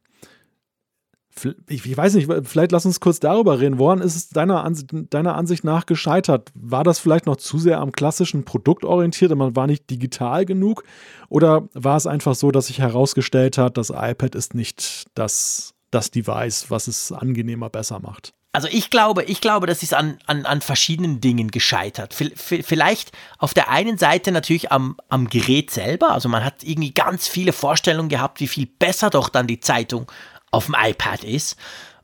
ich, 1.68 1.84
ich, 1.86 1.96
weiß 1.96 2.14
nicht, 2.14 2.30
vielleicht 2.44 2.72
lass 2.72 2.86
uns 2.86 3.00
kurz 3.00 3.20
darüber 3.20 3.58
reden. 3.60 3.78
Woran 3.78 4.00
ist 4.00 4.14
es 4.14 4.28
deiner, 4.28 4.64
Ansicht, 4.64 4.90
deiner 5.10 5.34
Ansicht 5.34 5.64
nach 5.64 5.86
gescheitert? 5.86 6.50
War 6.54 6.84
das 6.84 6.98
vielleicht 6.98 7.26
noch 7.26 7.36
zu 7.36 7.58
sehr 7.58 7.80
am 7.80 7.92
klassischen 7.92 8.44
Produkt 8.44 8.84
orientiert 8.84 9.32
und 9.32 9.38
man 9.38 9.56
war 9.56 9.66
nicht 9.66 9.90
digital 9.90 10.44
genug? 10.44 10.84
Oder 11.28 11.68
war 11.74 11.96
es 11.96 12.06
einfach 12.06 12.34
so, 12.34 12.50
dass 12.50 12.66
sich 12.66 12.78
herausgestellt 12.78 13.58
hat, 13.58 13.76
das 13.76 13.90
iPad 13.90 14.34
ist 14.34 14.54
nicht 14.54 15.06
das, 15.14 15.74
das 15.90 16.10
Device, 16.10 16.70
was 16.70 16.86
es 16.86 17.10
angenehmer 17.10 17.68
besser 17.68 17.98
macht? 18.00 18.32
Also 18.54 18.68
ich 18.70 18.88
glaube, 18.88 19.24
ich 19.24 19.40
glaube, 19.40 19.66
das 19.66 19.82
ist 19.82 19.94
an, 19.94 20.16
an, 20.26 20.46
an 20.46 20.60
verschiedenen 20.60 21.20
Dingen 21.20 21.50
gescheitert. 21.50 22.14
Vielleicht 22.14 23.10
auf 23.38 23.52
der 23.52 23.68
einen 23.68 23.98
Seite 23.98 24.30
natürlich 24.30 24.70
am, 24.70 24.96
am 25.08 25.28
Gerät 25.28 25.72
selber. 25.72 26.12
Also 26.12 26.28
man 26.28 26.44
hat 26.44 26.62
irgendwie 26.62 26.94
ganz 26.94 27.26
viele 27.26 27.52
Vorstellungen 27.52 28.08
gehabt, 28.08 28.38
wie 28.38 28.46
viel 28.46 28.66
besser 28.66 29.10
doch 29.10 29.28
dann 29.28 29.48
die 29.48 29.58
Zeitung 29.58 30.06
auf 30.54 30.66
dem 30.66 30.76
iPad 30.78 31.24
ist. 31.24 31.56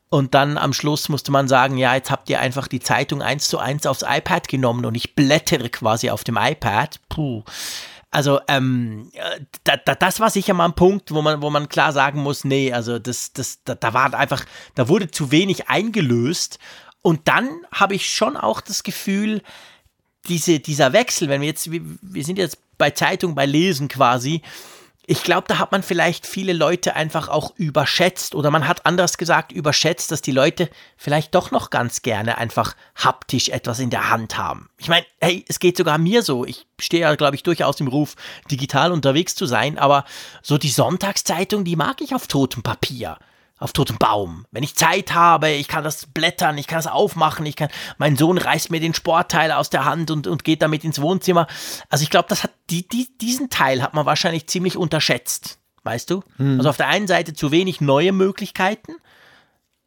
Und 0.09 0.33
dann 0.33 0.57
am 0.57 0.73
Schluss 0.73 1.07
musste 1.07 1.31
man 1.31 1.47
sagen, 1.47 1.77
ja, 1.77 1.95
jetzt 1.95 2.11
habt 2.11 2.29
ihr 2.29 2.41
einfach 2.41 2.67
die 2.67 2.81
Zeitung 2.81 3.21
eins 3.21 3.47
zu 3.47 3.59
eins 3.59 3.85
aufs 3.85 4.03
iPad 4.05 4.49
genommen 4.49 4.83
und 4.85 4.95
ich 4.95 5.15
blättere 5.15 5.69
quasi 5.69 6.09
auf 6.09 6.25
dem 6.25 6.37
iPad. 6.37 6.99
Puh. 7.07 7.43
Also, 8.13 8.41
ähm, 8.49 9.09
da, 9.63 9.77
da, 9.77 9.95
das 9.95 10.19
war 10.19 10.29
sicher 10.29 10.53
mal 10.53 10.65
ein 10.65 10.75
Punkt, 10.75 11.13
wo 11.13 11.21
man, 11.21 11.41
wo 11.41 11.49
man 11.49 11.69
klar 11.69 11.93
sagen 11.93 12.21
muss, 12.21 12.43
nee, 12.43 12.73
also 12.73 12.99
das, 12.99 13.31
das, 13.31 13.63
da, 13.63 13.73
da 13.73 13.93
war 13.93 14.13
einfach, 14.13 14.43
da 14.75 14.89
wurde 14.89 15.09
zu 15.09 15.31
wenig 15.31 15.69
eingelöst. 15.69 16.59
Und 17.01 17.29
dann 17.29 17.49
habe 17.73 17.95
ich 17.95 18.11
schon 18.11 18.35
auch 18.35 18.59
das 18.59 18.83
Gefühl, 18.83 19.41
diese, 20.27 20.59
dieser 20.59 20.91
Wechsel, 20.91 21.29
wenn 21.29 21.39
wir 21.39 21.47
jetzt, 21.47 21.71
wir, 21.71 21.81
wir 22.01 22.25
sind 22.25 22.37
jetzt 22.37 22.57
bei 22.77 22.91
Zeitung, 22.91 23.33
bei 23.33 23.45
Lesen 23.45 23.87
quasi, 23.87 24.41
ich 25.11 25.23
glaube, 25.23 25.43
da 25.49 25.59
hat 25.59 25.73
man 25.73 25.83
vielleicht 25.83 26.25
viele 26.25 26.53
Leute 26.53 26.95
einfach 26.95 27.27
auch 27.27 27.53
überschätzt 27.57 28.33
oder 28.33 28.49
man 28.49 28.65
hat 28.65 28.85
anders 28.85 29.17
gesagt 29.17 29.51
überschätzt, 29.51 30.09
dass 30.09 30.21
die 30.21 30.31
Leute 30.31 30.69
vielleicht 30.95 31.35
doch 31.35 31.51
noch 31.51 31.69
ganz 31.69 32.01
gerne 32.01 32.37
einfach 32.37 32.77
haptisch 32.95 33.49
etwas 33.49 33.79
in 33.79 33.89
der 33.89 34.09
Hand 34.09 34.37
haben. 34.37 34.69
Ich 34.77 34.87
meine, 34.87 35.05
hey, 35.19 35.43
es 35.49 35.59
geht 35.59 35.75
sogar 35.75 35.97
mir 35.97 36.23
so. 36.23 36.45
Ich 36.45 36.65
stehe 36.79 37.01
ja, 37.01 37.13
glaube 37.15 37.35
ich, 37.35 37.43
durchaus 37.43 37.81
im 37.81 37.89
Ruf, 37.89 38.15
digital 38.49 38.93
unterwegs 38.93 39.35
zu 39.35 39.45
sein, 39.45 39.77
aber 39.77 40.05
so 40.41 40.57
die 40.57 40.69
Sonntagszeitung, 40.69 41.65
die 41.65 41.75
mag 41.75 41.99
ich 41.99 42.15
auf 42.15 42.27
totem 42.27 42.63
Papier 42.63 43.17
auf 43.61 43.73
totem 43.73 43.97
Baum. 43.97 44.45
Wenn 44.51 44.63
ich 44.63 44.75
Zeit 44.75 45.13
habe, 45.13 45.51
ich 45.51 45.67
kann 45.67 45.83
das 45.83 46.07
blättern, 46.07 46.57
ich 46.57 46.67
kann 46.67 46.79
das 46.79 46.87
aufmachen, 46.87 47.45
ich 47.45 47.55
kann, 47.55 47.69
mein 47.97 48.17
Sohn 48.17 48.37
reißt 48.37 48.71
mir 48.71 48.79
den 48.79 48.95
Sportteil 48.95 49.51
aus 49.51 49.69
der 49.69 49.85
Hand 49.85 50.09
und, 50.09 50.25
und 50.25 50.43
geht 50.43 50.61
damit 50.61 50.83
ins 50.83 50.99
Wohnzimmer. 50.99 51.47
Also 51.89 52.03
ich 52.03 52.09
glaube, 52.09 52.27
das 52.27 52.43
hat, 52.43 52.51
die, 52.69 52.87
die, 52.87 53.07
diesen 53.19 53.49
Teil 53.49 53.83
hat 53.83 53.93
man 53.93 54.05
wahrscheinlich 54.05 54.47
ziemlich 54.47 54.77
unterschätzt. 54.77 55.59
weißt 55.83 56.09
du? 56.09 56.23
Mhm. 56.37 56.57
Also 56.57 56.69
auf 56.69 56.77
der 56.77 56.87
einen 56.87 57.07
Seite 57.07 57.33
zu 57.33 57.51
wenig 57.51 57.81
neue 57.81 58.11
Möglichkeiten 58.11 58.95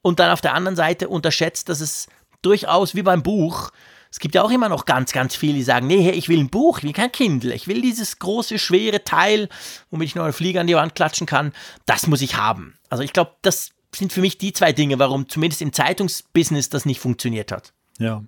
und 0.03 0.20
dann 0.20 0.31
auf 0.31 0.41
der 0.41 0.55
anderen 0.55 0.77
Seite 0.77 1.09
unterschätzt, 1.09 1.68
dass 1.68 1.81
es 1.81 2.09
durchaus 2.43 2.95
wie 2.95 3.03
beim 3.03 3.22
Buch, 3.22 3.70
es 4.15 4.21
gibt 4.21 4.37
ja 4.37 4.45
auch 4.45 4.51
immer 4.53 4.69
noch 4.69 4.85
ganz, 4.85 5.11
ganz 5.11 5.35
viele, 5.35 5.55
die 5.55 5.65
sagen, 5.65 5.89
nee, 5.89 6.09
ich 6.11 6.29
will 6.29 6.39
ein 6.39 6.49
Buch, 6.49 6.79
ich 6.79 6.85
will 6.85 6.93
kein 6.93 7.11
Kindle, 7.11 7.53
ich 7.53 7.67
will 7.67 7.83
dieses 7.83 8.21
große, 8.21 8.61
schwere 8.61 9.03
Teil, 9.03 9.49
womit 9.91 10.07
ich 10.07 10.15
noch 10.15 10.23
einen 10.23 10.33
Flieger 10.33 10.61
an 10.61 10.69
die 10.69 10.77
Wand 10.77 10.95
klatschen 10.95 11.27
kann, 11.27 11.53
das 11.85 12.07
muss 12.07 12.23
ich 12.23 12.37
haben. 12.37 12.75
Also 12.89 13.03
ich 13.03 13.12
glaube, 13.12 13.33
das 13.43 13.71
sind 13.93 14.12
für 14.12 14.21
mich 14.21 14.39
die 14.39 14.53
zwei 14.53 14.73
Dinge, 14.73 15.01
warum 15.01 15.29
zumindest 15.29 15.62
im 15.62 15.73
Zeitungsbusiness 15.73 16.69
das 16.69 16.87
nicht 16.87 17.01
funktioniert 17.01 17.51
hat. 17.51 17.73
Ja. 17.99 18.23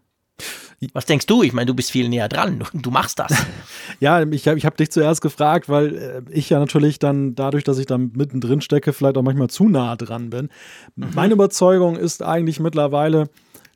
Was 0.92 1.06
denkst 1.06 1.26
du? 1.26 1.44
Ich 1.44 1.52
meine, 1.52 1.66
du 1.66 1.74
bist 1.74 1.92
viel 1.92 2.08
näher 2.08 2.28
dran. 2.28 2.64
Du 2.74 2.90
machst 2.90 3.20
das. 3.20 3.32
ja, 4.00 4.20
ich 4.22 4.48
habe 4.48 4.58
ich 4.58 4.66
hab 4.66 4.76
dich 4.76 4.90
zuerst 4.90 5.20
gefragt, 5.20 5.68
weil 5.68 5.96
äh, 5.96 6.22
ich 6.32 6.50
ja 6.50 6.58
natürlich 6.58 6.98
dann 6.98 7.36
dadurch, 7.36 7.62
dass 7.62 7.78
ich 7.78 7.86
da 7.86 7.96
mittendrin 7.96 8.60
stecke, 8.60 8.92
vielleicht 8.92 9.16
auch 9.16 9.22
manchmal 9.22 9.50
zu 9.50 9.68
nah 9.68 9.94
dran 9.94 10.30
bin. 10.30 10.50
Mhm. 10.96 11.10
Meine 11.14 11.34
Überzeugung 11.34 11.96
ist 11.96 12.24
eigentlich 12.24 12.58
mittlerweile, 12.58 13.30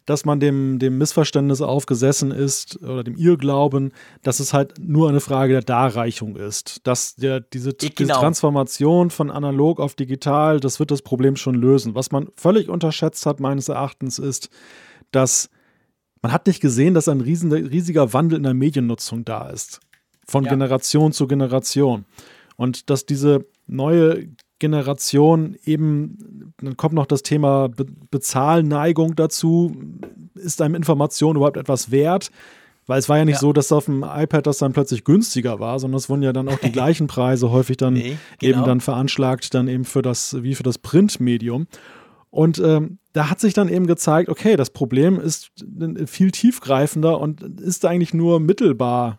dass 0.07 0.25
man 0.25 0.41
dem, 0.41 0.79
dem 0.79 0.99
Missverständnis 0.99 1.61
aufgesessen 1.61 2.31
ist 2.31 2.83
oder 2.83 3.05
dem 3.05 3.17
Irrglauben, 3.17 3.93
dass 4.23 4.41
es 4.41 4.53
halt 4.53 4.75
nur 4.79 5.09
eine 5.09 5.21
Frage 5.21 5.53
der 5.53 5.63
Darreichung 5.63 6.37
ist. 6.37 6.87
Dass 6.87 7.15
der, 7.17 7.41
diese, 7.41 7.73
genau. 7.75 7.95
diese 7.99 8.13
Transformation 8.13 9.11
von 9.11 9.31
analog 9.31 9.79
auf 9.79 9.95
digital, 9.95 10.61
das 10.61 10.79
wird 10.79 10.91
das 10.91 11.03
Problem 11.03 11.37
schon 11.37 11.55
lösen. 11.55 11.95
Was 11.95 12.11
man 12.11 12.29
völlig 12.37 12.69
unterschätzt 12.69 13.27
hat, 13.27 13.41
meines 13.41 13.69
Erachtens, 13.69 14.19
ist, 14.19 14.49
dass 15.11 15.51
man 16.23 16.33
hat 16.33 16.47
nicht 16.47 16.61
gesehen, 16.61 16.95
dass 16.95 17.09
ein 17.09 17.21
riesen, 17.21 17.53
riesiger 17.53 18.13
Wandel 18.13 18.37
in 18.39 18.43
der 18.43 18.55
Mediennutzung 18.55 19.25
da 19.25 19.49
ist. 19.49 19.81
Von 20.27 20.45
ja. 20.45 20.51
Generation 20.51 21.13
zu 21.13 21.27
Generation. 21.27 22.05
Und 22.57 22.91
dass 22.91 23.07
diese 23.07 23.47
neue 23.67 24.29
Generation 24.61 25.57
eben, 25.65 26.55
dann 26.59 26.77
kommt 26.77 26.95
noch 26.95 27.07
das 27.07 27.25
Thema 27.25 27.69
Be 27.69 27.87
Bezahlneigung 28.11 29.17
dazu. 29.17 29.75
Ist 30.37 30.63
einem 30.63 30.77
Information 30.77 31.37
überhaupt 31.37 31.57
etwas 31.57 31.91
wert? 31.91 32.31
Weil 32.87 32.99
es 32.99 33.09
war 33.09 33.19
ja 33.19 33.25
nicht 33.25 33.35
ja. 33.35 33.41
so, 33.41 33.53
dass 33.53 33.73
auf 33.73 33.87
dem 33.87 34.05
iPad 34.05 34.47
das 34.47 34.59
dann 34.59 34.73
plötzlich 34.73 35.05
günstiger 35.05 35.61
war, 35.61 35.79
sondern 35.79 35.99
es 35.99 36.09
wurden 36.09 36.23
ja 36.23 36.33
dann 36.33 36.49
auch 36.49 36.59
die 36.59 36.73
gleichen 36.73 37.07
Preise 37.07 37.51
häufig 37.51 37.77
dann 37.77 37.95
nee, 37.95 38.17
genau. 38.39 38.59
eben 38.59 38.67
dann 38.67 38.81
veranschlagt, 38.81 39.55
dann 39.55 39.69
eben 39.69 39.85
für 39.85 40.03
das, 40.03 40.43
wie 40.43 40.55
für 40.55 40.63
das 40.63 40.79
Printmedium. 40.79 41.67
Und 42.31 42.59
ähm, 42.59 42.99
da 43.13 43.29
hat 43.29 43.41
sich 43.41 43.55
dann 43.55 43.69
eben 43.69 43.87
gezeigt, 43.87 44.29
okay, 44.29 44.57
das 44.57 44.71
Problem 44.71 45.21
ist 45.21 45.51
viel 46.07 46.31
tiefgreifender 46.31 47.21
und 47.21 47.43
ist 47.61 47.85
eigentlich 47.85 48.15
nur 48.15 48.41
mittelbar 48.41 49.19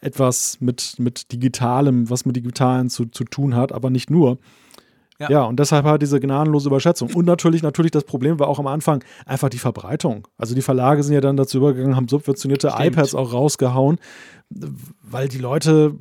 etwas 0.00 0.58
mit, 0.60 0.94
mit 0.98 1.32
Digitalem, 1.32 2.08
was 2.08 2.24
mit 2.24 2.36
Digitalen 2.36 2.88
zu, 2.88 3.06
zu 3.06 3.24
tun 3.24 3.54
hat, 3.54 3.72
aber 3.72 3.90
nicht 3.90 4.10
nur. 4.10 4.38
Ja. 5.20 5.30
ja. 5.30 5.42
und 5.44 5.60
deshalb 5.60 5.84
halt 5.84 6.02
diese 6.02 6.18
gnadenlose 6.18 6.68
Überschätzung. 6.68 7.10
Und 7.14 7.26
natürlich, 7.26 7.62
natürlich 7.62 7.92
das 7.92 8.04
Problem 8.04 8.38
war 8.38 8.48
auch 8.48 8.58
am 8.58 8.66
Anfang 8.66 9.04
einfach 9.26 9.50
die 9.50 9.58
Verbreitung. 9.58 10.26
Also 10.38 10.54
die 10.54 10.62
Verlage 10.62 11.02
sind 11.02 11.14
ja 11.14 11.20
dann 11.20 11.36
dazu 11.36 11.58
übergegangen, 11.58 11.94
haben 11.94 12.08
subventionierte 12.08 12.70
Stimmt. 12.70 12.86
iPads 12.86 13.14
auch 13.14 13.32
rausgehauen, 13.32 13.98
weil 15.02 15.28
die 15.28 15.38
Leute 15.38 15.94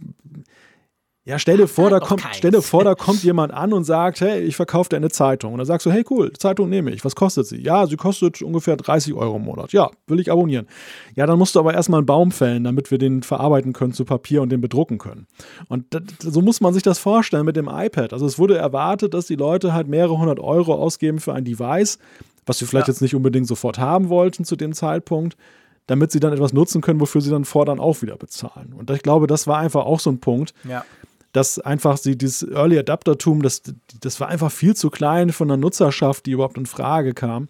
ja, 1.30 1.38
stell 1.38 1.58
dir, 1.58 1.68
vor, 1.68 1.92
da 1.92 2.00
kommt, 2.00 2.24
stell 2.32 2.50
dir 2.50 2.64
vor, 2.64 2.84
da 2.84 2.96
kommt 2.96 3.22
jemand 3.22 3.54
an 3.54 3.72
und 3.72 3.84
sagt, 3.84 4.20
hey, 4.20 4.42
ich 4.42 4.56
verkaufe 4.56 4.90
dir 4.90 4.96
eine 4.96 5.12
Zeitung. 5.12 5.54
Und 5.54 5.60
dann 5.60 5.68
sagst 5.68 5.86
du, 5.86 5.92
hey, 5.92 6.04
cool, 6.10 6.34
Zeitung 6.34 6.70
nehme 6.70 6.90
ich. 6.90 7.06
Was 7.06 7.14
kostet 7.14 7.46
sie? 7.46 7.62
Ja, 7.62 7.86
sie 7.86 7.98
kostet 7.98 8.42
ungefähr 8.42 8.76
30 8.76 9.14
Euro 9.14 9.36
im 9.36 9.44
Monat. 9.44 9.72
Ja, 9.72 9.92
will 10.08 10.20
ich 10.20 10.32
abonnieren. 10.32 10.66
Ja, 11.14 11.28
dann 11.28 11.38
musst 11.38 11.54
du 11.54 11.60
aber 11.60 11.76
erstmal 11.76 12.00
einen 12.00 12.08
Baum 12.08 12.32
fällen, 12.32 12.64
damit 12.64 12.90
wir 12.90 12.98
den 12.98 13.22
verarbeiten 13.22 13.74
können 13.74 13.94
zu 13.94 14.06
Papier 14.06 14.42
und 14.42 14.50
den 14.50 14.60
bedrucken 14.60 14.98
können. 14.98 15.28
Und 15.68 15.86
das, 15.92 16.02
so 16.20 16.42
muss 16.42 16.62
man 16.62 16.74
sich 16.74 16.82
das 16.82 16.98
vorstellen 16.98 17.46
mit 17.46 17.56
dem 17.56 17.70
iPad. 17.72 18.12
Also 18.12 18.26
es 18.26 18.40
wurde 18.40 18.58
erwartet, 18.58 19.14
dass 19.14 19.28
die 19.28 19.36
Leute 19.36 19.72
halt 19.72 19.88
mehrere 19.88 20.18
hundert 20.18 20.40
Euro 20.40 20.74
ausgeben 20.74 21.20
für 21.20 21.36
ein 21.36 21.46
Device, 21.46 22.00
was 22.48 22.58
sie 22.58 22.66
vielleicht 22.66 22.88
ja. 22.88 22.94
jetzt 22.94 23.02
nicht 23.04 23.14
unbedingt 23.14 23.46
sofort 23.46 23.78
haben 23.78 24.10
wollten 24.10 24.46
zu 24.46 24.56
dem 24.56 24.74
Zeitpunkt 24.74 25.38
damit 25.86 26.12
sie 26.12 26.20
dann 26.20 26.34
etwas 26.34 26.54
nutzen 26.54 26.82
können, 26.82 27.00
wofür 27.00 27.20
sie 27.20 27.32
dann 27.32 27.46
fordern 27.46 27.80
auch 27.80 28.04
wieder 28.04 28.16
bezahlen. 28.16 28.76
Und 28.78 28.92
ich 28.92 29.02
glaube, 29.02 29.26
das 29.26 29.48
war 29.48 29.58
einfach 29.58 29.88
auch 29.88 30.00
so 30.00 30.12
ein 30.12 30.20
Punkt, 30.20 30.54
ja 30.64 30.86
dass 31.32 31.60
einfach 31.60 31.98
sie 31.98 32.18
dieses 32.18 32.44
Early 32.44 32.80
Adaptertum, 32.80 33.42
das, 33.42 33.62
das 34.02 34.20
war 34.20 34.28
einfach 34.30 34.52
viel 34.52 34.76
zu 34.76 34.90
klein 34.90 35.32
von 35.32 35.48
der 35.48 35.58
Nutzerschaft, 35.58 36.26
die 36.26 36.32
überhaupt 36.32 36.58
in 36.58 36.66
Frage 36.66 37.14
kam. 37.14 37.48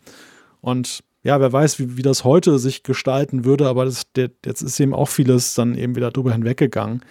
Und 0.61 1.03
ja, 1.23 1.39
wer 1.39 1.51
weiß, 1.51 1.79
wie, 1.79 1.97
wie 1.97 2.01
das 2.01 2.23
heute 2.23 2.59
sich 2.59 2.83
gestalten 2.83 3.45
würde, 3.45 3.67
aber 3.67 3.85
das, 3.85 4.11
der, 4.13 4.31
jetzt 4.45 4.61
ist 4.61 4.79
eben 4.79 4.93
auch 4.93 5.09
vieles 5.09 5.53
dann 5.53 5.75
eben 5.75 5.95
wieder 5.95 6.11
drüber 6.11 6.31
hinweggegangen. 6.31 7.03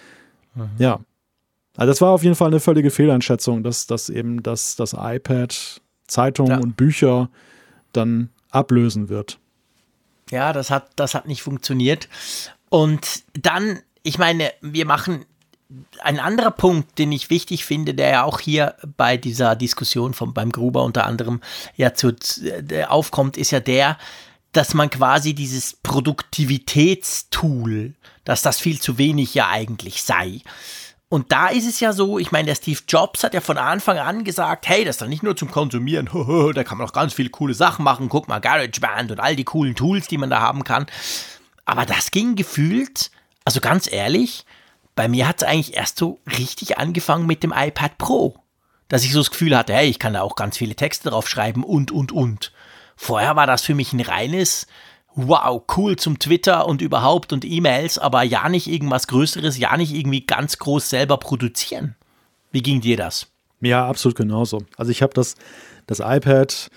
Mhm. 0.55 0.69
Ja. 0.77 0.99
Also 1.77 1.91
das 1.91 2.01
war 2.01 2.11
auf 2.11 2.23
jeden 2.23 2.35
Fall 2.35 2.47
eine 2.47 2.59
völlige 2.59 2.91
Fehleinschätzung, 2.91 3.63
dass, 3.63 3.87
dass 3.87 4.09
eben 4.09 4.43
das, 4.43 4.75
das 4.75 4.93
iPad 4.93 5.81
Zeitungen 6.07 6.51
ja. 6.51 6.57
und 6.57 6.75
Bücher 6.75 7.29
dann 7.93 8.29
ablösen 8.49 9.09
wird. 9.09 9.39
Ja, 10.31 10.53
das 10.53 10.69
hat, 10.69 10.89
das 10.95 11.15
hat 11.15 11.27
nicht 11.27 11.41
funktioniert. 11.41 12.09
Und 12.69 13.23
dann, 13.33 13.79
ich 14.03 14.17
meine, 14.17 14.51
wir 14.61 14.85
machen 14.85 15.25
ein 16.01 16.19
anderer 16.19 16.51
Punkt, 16.51 16.97
den 16.97 17.11
ich 17.11 17.29
wichtig 17.29 17.65
finde, 17.65 17.93
der 17.93 18.09
ja 18.09 18.23
auch 18.23 18.39
hier 18.39 18.73
bei 18.97 19.17
dieser 19.17 19.55
Diskussion 19.55 20.15
von 20.15 20.33
beim 20.33 20.51
Gruber 20.51 20.83
unter 20.83 21.05
anderem 21.05 21.41
ja 21.75 21.93
zu, 21.93 22.09
äh, 22.09 22.85
aufkommt, 22.85 23.37
ist 23.37 23.51
ja 23.51 23.59
der, 23.59 23.99
dass 24.51 24.73
man 24.73 24.89
quasi 24.89 25.35
dieses 25.35 25.75
Produktivitätstool, 25.75 27.93
dass 28.23 28.41
das 28.41 28.59
viel 28.59 28.81
zu 28.81 28.97
wenig 28.97 29.35
ja 29.35 29.49
eigentlich 29.49 30.01
sei. 30.01 30.41
Und 31.07 31.31
da 31.31 31.47
ist 31.47 31.67
es 31.67 31.79
ja 31.79 31.93
so, 31.93 32.19
ich 32.19 32.31
meine, 32.31 32.47
der 32.47 32.55
Steve 32.55 32.81
Jobs 32.87 33.23
hat 33.23 33.33
ja 33.33 33.41
von 33.41 33.57
Anfang 33.57 33.97
an 33.97 34.23
gesagt, 34.23 34.67
hey, 34.67 34.85
das 34.85 34.95
ist 34.95 35.01
doch 35.01 35.07
nicht 35.07 35.23
nur 35.23 35.35
zum 35.35 35.49
Konsumieren, 35.51 36.07
da 36.53 36.63
kann 36.63 36.77
man 36.77 36.87
auch 36.87 36.93
ganz 36.93 37.13
viele 37.13 37.29
coole 37.29 37.55
Sachen 37.55 37.83
machen, 37.83 38.09
guck 38.09 38.27
mal, 38.27 38.39
GarageBand 38.39 39.11
und 39.11 39.19
all 39.19 39.35
die 39.35 39.43
coolen 39.43 39.75
Tools, 39.75 40.07
die 40.07 40.17
man 40.17 40.31
da 40.31 40.39
haben 40.39 40.63
kann. 40.63 40.87
Aber 41.65 41.85
das 41.85 42.11
ging 42.11 42.35
gefühlt, 42.35 43.11
also 43.43 43.59
ganz 43.59 43.91
ehrlich, 43.91 44.45
bei 44.99 45.07
mir 45.07 45.29
hat 45.29 45.37
es 45.37 45.47
eigentlich 45.47 45.77
erst 45.77 45.97
so 45.97 46.19
richtig 46.37 46.77
angefangen 46.77 47.25
mit 47.25 47.41
dem 47.41 47.53
iPad 47.55 47.97
Pro. 47.97 48.35
Dass 48.89 49.05
ich 49.05 49.13
so 49.13 49.19
das 49.19 49.31
Gefühl 49.31 49.55
hatte, 49.55 49.71
hey, 49.71 49.87
ich 49.87 49.97
kann 49.97 50.11
da 50.11 50.23
auch 50.23 50.35
ganz 50.35 50.57
viele 50.57 50.75
Texte 50.75 51.09
drauf 51.09 51.29
schreiben 51.29 51.63
und, 51.63 51.89
und, 51.89 52.11
und. 52.11 52.51
Vorher 52.97 53.37
war 53.37 53.47
das 53.47 53.61
für 53.61 53.75
mich 53.75 53.93
ein 53.93 54.01
reines, 54.01 54.67
wow, 55.15 55.63
cool 55.77 55.95
zum 55.95 56.19
Twitter 56.19 56.67
und 56.67 56.81
überhaupt 56.81 57.31
und 57.31 57.45
E-Mails, 57.45 57.97
aber 57.97 58.23
ja 58.23 58.49
nicht 58.49 58.67
irgendwas 58.67 59.07
Größeres, 59.07 59.57
ja 59.57 59.77
nicht 59.77 59.93
irgendwie 59.93 60.25
ganz 60.25 60.57
groß 60.57 60.89
selber 60.89 61.15
produzieren. 61.15 61.95
Wie 62.51 62.61
ging 62.61 62.81
dir 62.81 62.97
das? 62.97 63.27
Ja, 63.61 63.87
absolut 63.87 64.17
genauso. 64.17 64.63
Also 64.75 64.91
ich 64.91 65.01
habe 65.01 65.13
das, 65.13 65.35
das 65.87 66.01
iPad 66.01 66.69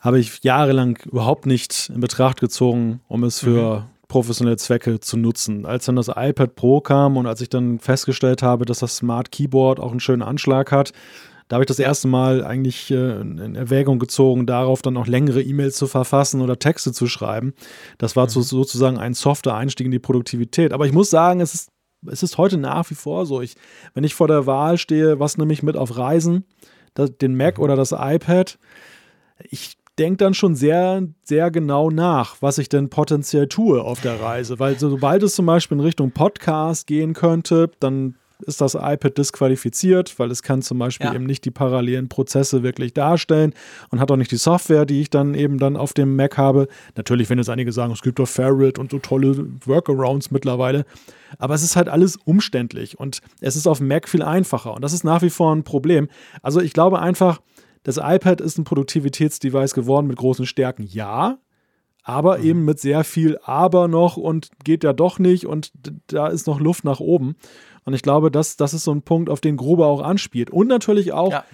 habe 0.00 0.18
ich 0.18 0.42
jahrelang 0.42 0.96
überhaupt 1.04 1.44
nicht 1.44 1.90
in 1.90 2.00
Betracht 2.00 2.40
gezogen, 2.40 3.02
um 3.08 3.24
es 3.24 3.40
für 3.40 3.80
mhm 3.80 3.91
professionelle 4.12 4.58
Zwecke 4.58 5.00
zu 5.00 5.16
nutzen. 5.16 5.64
Als 5.64 5.86
dann 5.86 5.96
das 5.96 6.08
iPad 6.08 6.54
Pro 6.54 6.82
kam 6.82 7.16
und 7.16 7.26
als 7.26 7.40
ich 7.40 7.48
dann 7.48 7.78
festgestellt 7.78 8.42
habe, 8.42 8.66
dass 8.66 8.80
das 8.80 8.96
Smart 8.96 9.32
Keyboard 9.32 9.80
auch 9.80 9.90
einen 9.90 10.00
schönen 10.00 10.20
Anschlag 10.20 10.70
hat, 10.70 10.92
da 11.48 11.56
habe 11.56 11.64
ich 11.64 11.68
das 11.68 11.78
erste 11.78 12.08
Mal 12.08 12.44
eigentlich 12.44 12.90
äh, 12.90 13.20
in 13.22 13.54
Erwägung 13.54 13.98
gezogen, 13.98 14.44
darauf 14.44 14.82
dann 14.82 14.98
auch 14.98 15.06
längere 15.06 15.40
E-Mails 15.40 15.76
zu 15.76 15.86
verfassen 15.86 16.42
oder 16.42 16.58
Texte 16.58 16.92
zu 16.92 17.06
schreiben. 17.06 17.54
Das 17.96 18.14
war 18.14 18.26
mhm. 18.26 18.42
sozusagen 18.42 18.98
ein 18.98 19.14
softer 19.14 19.54
Einstieg 19.54 19.86
in 19.86 19.90
die 19.90 19.98
Produktivität. 19.98 20.74
Aber 20.74 20.84
ich 20.84 20.92
muss 20.92 21.08
sagen, 21.08 21.40
es 21.40 21.54
ist, 21.54 21.70
es 22.06 22.22
ist 22.22 22.36
heute 22.36 22.58
nach 22.58 22.90
wie 22.90 22.94
vor 22.94 23.24
so. 23.24 23.40
Ich, 23.40 23.56
wenn 23.94 24.04
ich 24.04 24.14
vor 24.14 24.28
der 24.28 24.44
Wahl 24.44 24.76
stehe, 24.76 25.20
was 25.20 25.38
nehme 25.38 25.54
ich 25.54 25.62
mit 25.62 25.78
auf 25.78 25.96
Reisen, 25.96 26.44
das, 26.92 27.16
den 27.16 27.34
Mac 27.34 27.56
mhm. 27.56 27.64
oder 27.64 27.76
das 27.76 27.92
iPad, 27.92 28.58
ich 29.48 29.78
denke 30.02 30.16
dann 30.16 30.34
schon 30.34 30.56
sehr, 30.56 31.06
sehr 31.22 31.52
genau 31.52 31.88
nach, 31.88 32.36
was 32.40 32.58
ich 32.58 32.68
denn 32.68 32.90
potenziell 32.90 33.46
tue 33.46 33.80
auf 33.80 34.00
der 34.00 34.20
Reise. 34.20 34.58
Weil 34.58 34.76
sobald 34.76 35.22
es 35.22 35.36
zum 35.36 35.46
Beispiel 35.46 35.78
in 35.78 35.84
Richtung 35.84 36.10
Podcast 36.10 36.88
gehen 36.88 37.14
könnte, 37.14 37.70
dann 37.78 38.16
ist 38.44 38.60
das 38.60 38.74
iPad 38.74 39.16
disqualifiziert, 39.16 40.18
weil 40.18 40.32
es 40.32 40.42
kann 40.42 40.60
zum 40.60 40.80
Beispiel 40.80 41.06
ja. 41.06 41.14
eben 41.14 41.22
nicht 41.22 41.44
die 41.44 41.52
parallelen 41.52 42.08
Prozesse 42.08 42.64
wirklich 42.64 42.92
darstellen 42.92 43.54
und 43.90 44.00
hat 44.00 44.10
auch 44.10 44.16
nicht 44.16 44.32
die 44.32 44.36
Software, 44.36 44.86
die 44.86 45.00
ich 45.00 45.10
dann 45.10 45.34
eben 45.34 45.60
dann 45.60 45.76
auf 45.76 45.92
dem 45.92 46.16
Mac 46.16 46.36
habe. 46.36 46.66
Natürlich, 46.96 47.30
wenn 47.30 47.38
jetzt 47.38 47.48
einige 47.48 47.70
sagen, 47.70 47.92
es 47.92 48.02
gibt 48.02 48.18
doch 48.18 48.26
Ferret 48.26 48.80
und 48.80 48.90
so 48.90 48.98
tolle 48.98 49.46
Workarounds 49.64 50.32
mittlerweile, 50.32 50.84
aber 51.38 51.54
es 51.54 51.62
ist 51.62 51.76
halt 51.76 51.88
alles 51.88 52.16
umständlich 52.24 52.98
und 52.98 53.20
es 53.40 53.54
ist 53.54 53.68
auf 53.68 53.78
dem 53.78 53.86
Mac 53.86 54.08
viel 54.08 54.24
einfacher 54.24 54.74
und 54.74 54.82
das 54.82 54.92
ist 54.92 55.04
nach 55.04 55.22
wie 55.22 55.30
vor 55.30 55.54
ein 55.54 55.62
Problem. 55.62 56.08
Also 56.42 56.60
ich 56.60 56.72
glaube 56.72 56.98
einfach, 56.98 57.40
das 57.82 57.96
iPad 57.96 58.40
ist 58.40 58.58
ein 58.58 58.64
Produktivitätsdevice 58.64 59.74
geworden 59.74 60.06
mit 60.06 60.16
großen 60.16 60.46
Stärken, 60.46 60.86
ja, 60.86 61.38
aber 62.02 62.38
mhm. 62.38 62.44
eben 62.44 62.64
mit 62.64 62.80
sehr 62.80 63.04
viel 63.04 63.38
Aber 63.44 63.88
noch 63.88 64.16
und 64.16 64.50
geht 64.64 64.84
ja 64.84 64.92
doch 64.92 65.18
nicht 65.18 65.46
und 65.46 65.72
da 66.08 66.28
ist 66.28 66.46
noch 66.46 66.60
Luft 66.60 66.84
nach 66.84 67.00
oben. 67.00 67.36
Und 67.84 67.94
ich 67.94 68.02
glaube, 68.02 68.30
das, 68.30 68.56
das 68.56 68.74
ist 68.74 68.84
so 68.84 68.92
ein 68.92 69.02
Punkt, 69.02 69.30
auf 69.30 69.40
den 69.40 69.56
Gruber 69.56 69.86
auch 69.86 70.02
anspielt. 70.02 70.50
Und 70.50 70.68
natürlich 70.68 71.12
auch, 71.12 71.32
ja. 71.32 71.44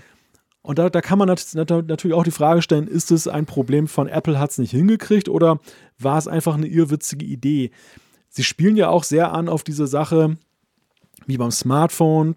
und 0.62 0.78
da, 0.78 0.90
da 0.90 1.00
kann 1.00 1.18
man 1.18 1.28
natürlich 1.28 2.14
auch 2.14 2.24
die 2.24 2.30
Frage 2.30 2.62
stellen, 2.62 2.86
ist 2.86 3.10
es 3.10 3.28
ein 3.28 3.46
Problem 3.46 3.88
von 3.88 4.08
Apple, 4.08 4.38
hat 4.38 4.50
es 4.50 4.58
nicht 4.58 4.70
hingekriegt 4.70 5.28
oder 5.28 5.60
war 5.98 6.18
es 6.18 6.28
einfach 6.28 6.54
eine 6.54 6.66
irrwitzige 6.66 7.24
Idee? 7.24 7.70
Sie 8.28 8.44
spielen 8.44 8.76
ja 8.76 8.88
auch 8.88 9.04
sehr 9.04 9.32
an 9.32 9.48
auf 9.48 9.64
diese 9.64 9.86
Sache, 9.86 10.36
wie 11.26 11.38
beim 11.38 11.50
Smartphone, 11.50 12.36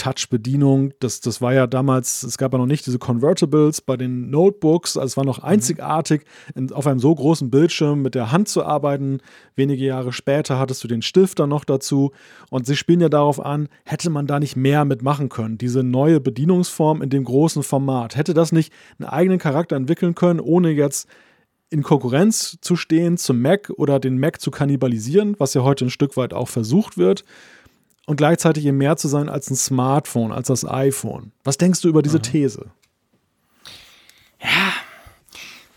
Touch-Bedienung. 0.00 0.94
Das, 0.98 1.20
das 1.20 1.42
war 1.42 1.52
ja 1.52 1.66
damals, 1.66 2.22
es 2.22 2.38
gab 2.38 2.52
ja 2.52 2.58
noch 2.58 2.66
nicht 2.66 2.86
diese 2.86 2.98
Convertibles 2.98 3.82
bei 3.82 3.98
den 3.98 4.30
Notebooks. 4.30 4.96
Also 4.96 5.06
es 5.06 5.16
war 5.18 5.26
noch 5.26 5.42
mhm. 5.42 5.44
einzigartig, 5.44 6.22
in, 6.54 6.72
auf 6.72 6.86
einem 6.86 7.00
so 7.00 7.14
großen 7.14 7.50
Bildschirm 7.50 8.00
mit 8.00 8.14
der 8.14 8.32
Hand 8.32 8.48
zu 8.48 8.64
arbeiten. 8.64 9.18
Wenige 9.56 9.84
Jahre 9.84 10.12
später 10.12 10.58
hattest 10.58 10.82
du 10.82 10.88
den 10.88 11.02
Stift 11.02 11.38
dann 11.38 11.50
noch 11.50 11.64
dazu. 11.64 12.12
Und 12.48 12.64
sie 12.64 12.76
spielen 12.76 13.00
ja 13.00 13.10
darauf 13.10 13.44
an, 13.44 13.68
hätte 13.84 14.08
man 14.08 14.26
da 14.26 14.40
nicht 14.40 14.56
mehr 14.56 14.86
mitmachen 14.86 15.28
können? 15.28 15.58
Diese 15.58 15.82
neue 15.82 16.18
Bedienungsform 16.18 17.02
in 17.02 17.10
dem 17.10 17.24
großen 17.24 17.62
Format. 17.62 18.16
Hätte 18.16 18.32
das 18.32 18.52
nicht 18.52 18.72
einen 18.98 19.08
eigenen 19.10 19.38
Charakter 19.38 19.76
entwickeln 19.76 20.14
können, 20.14 20.40
ohne 20.40 20.70
jetzt 20.70 21.08
in 21.68 21.82
Konkurrenz 21.82 22.56
zu 22.62 22.74
stehen 22.74 23.18
zum 23.18 23.42
Mac 23.42 23.70
oder 23.76 24.00
den 24.00 24.18
Mac 24.18 24.40
zu 24.40 24.50
kannibalisieren, 24.50 25.36
was 25.38 25.54
ja 25.54 25.62
heute 25.62 25.84
ein 25.84 25.90
Stück 25.90 26.16
weit 26.16 26.32
auch 26.32 26.48
versucht 26.48 26.96
wird 26.96 27.24
und 28.06 28.16
gleichzeitig 28.16 28.64
eben 28.66 28.78
mehr 28.78 28.96
zu 28.96 29.08
sein 29.08 29.28
als 29.28 29.50
ein 29.50 29.56
Smartphone, 29.56 30.32
als 30.32 30.48
das 30.48 30.64
iPhone. 30.64 31.32
Was 31.44 31.58
denkst 31.58 31.80
du 31.80 31.88
über 31.88 32.02
diese 32.02 32.18
mhm. 32.18 32.22
These? 32.22 32.70
Ja, 34.42 34.72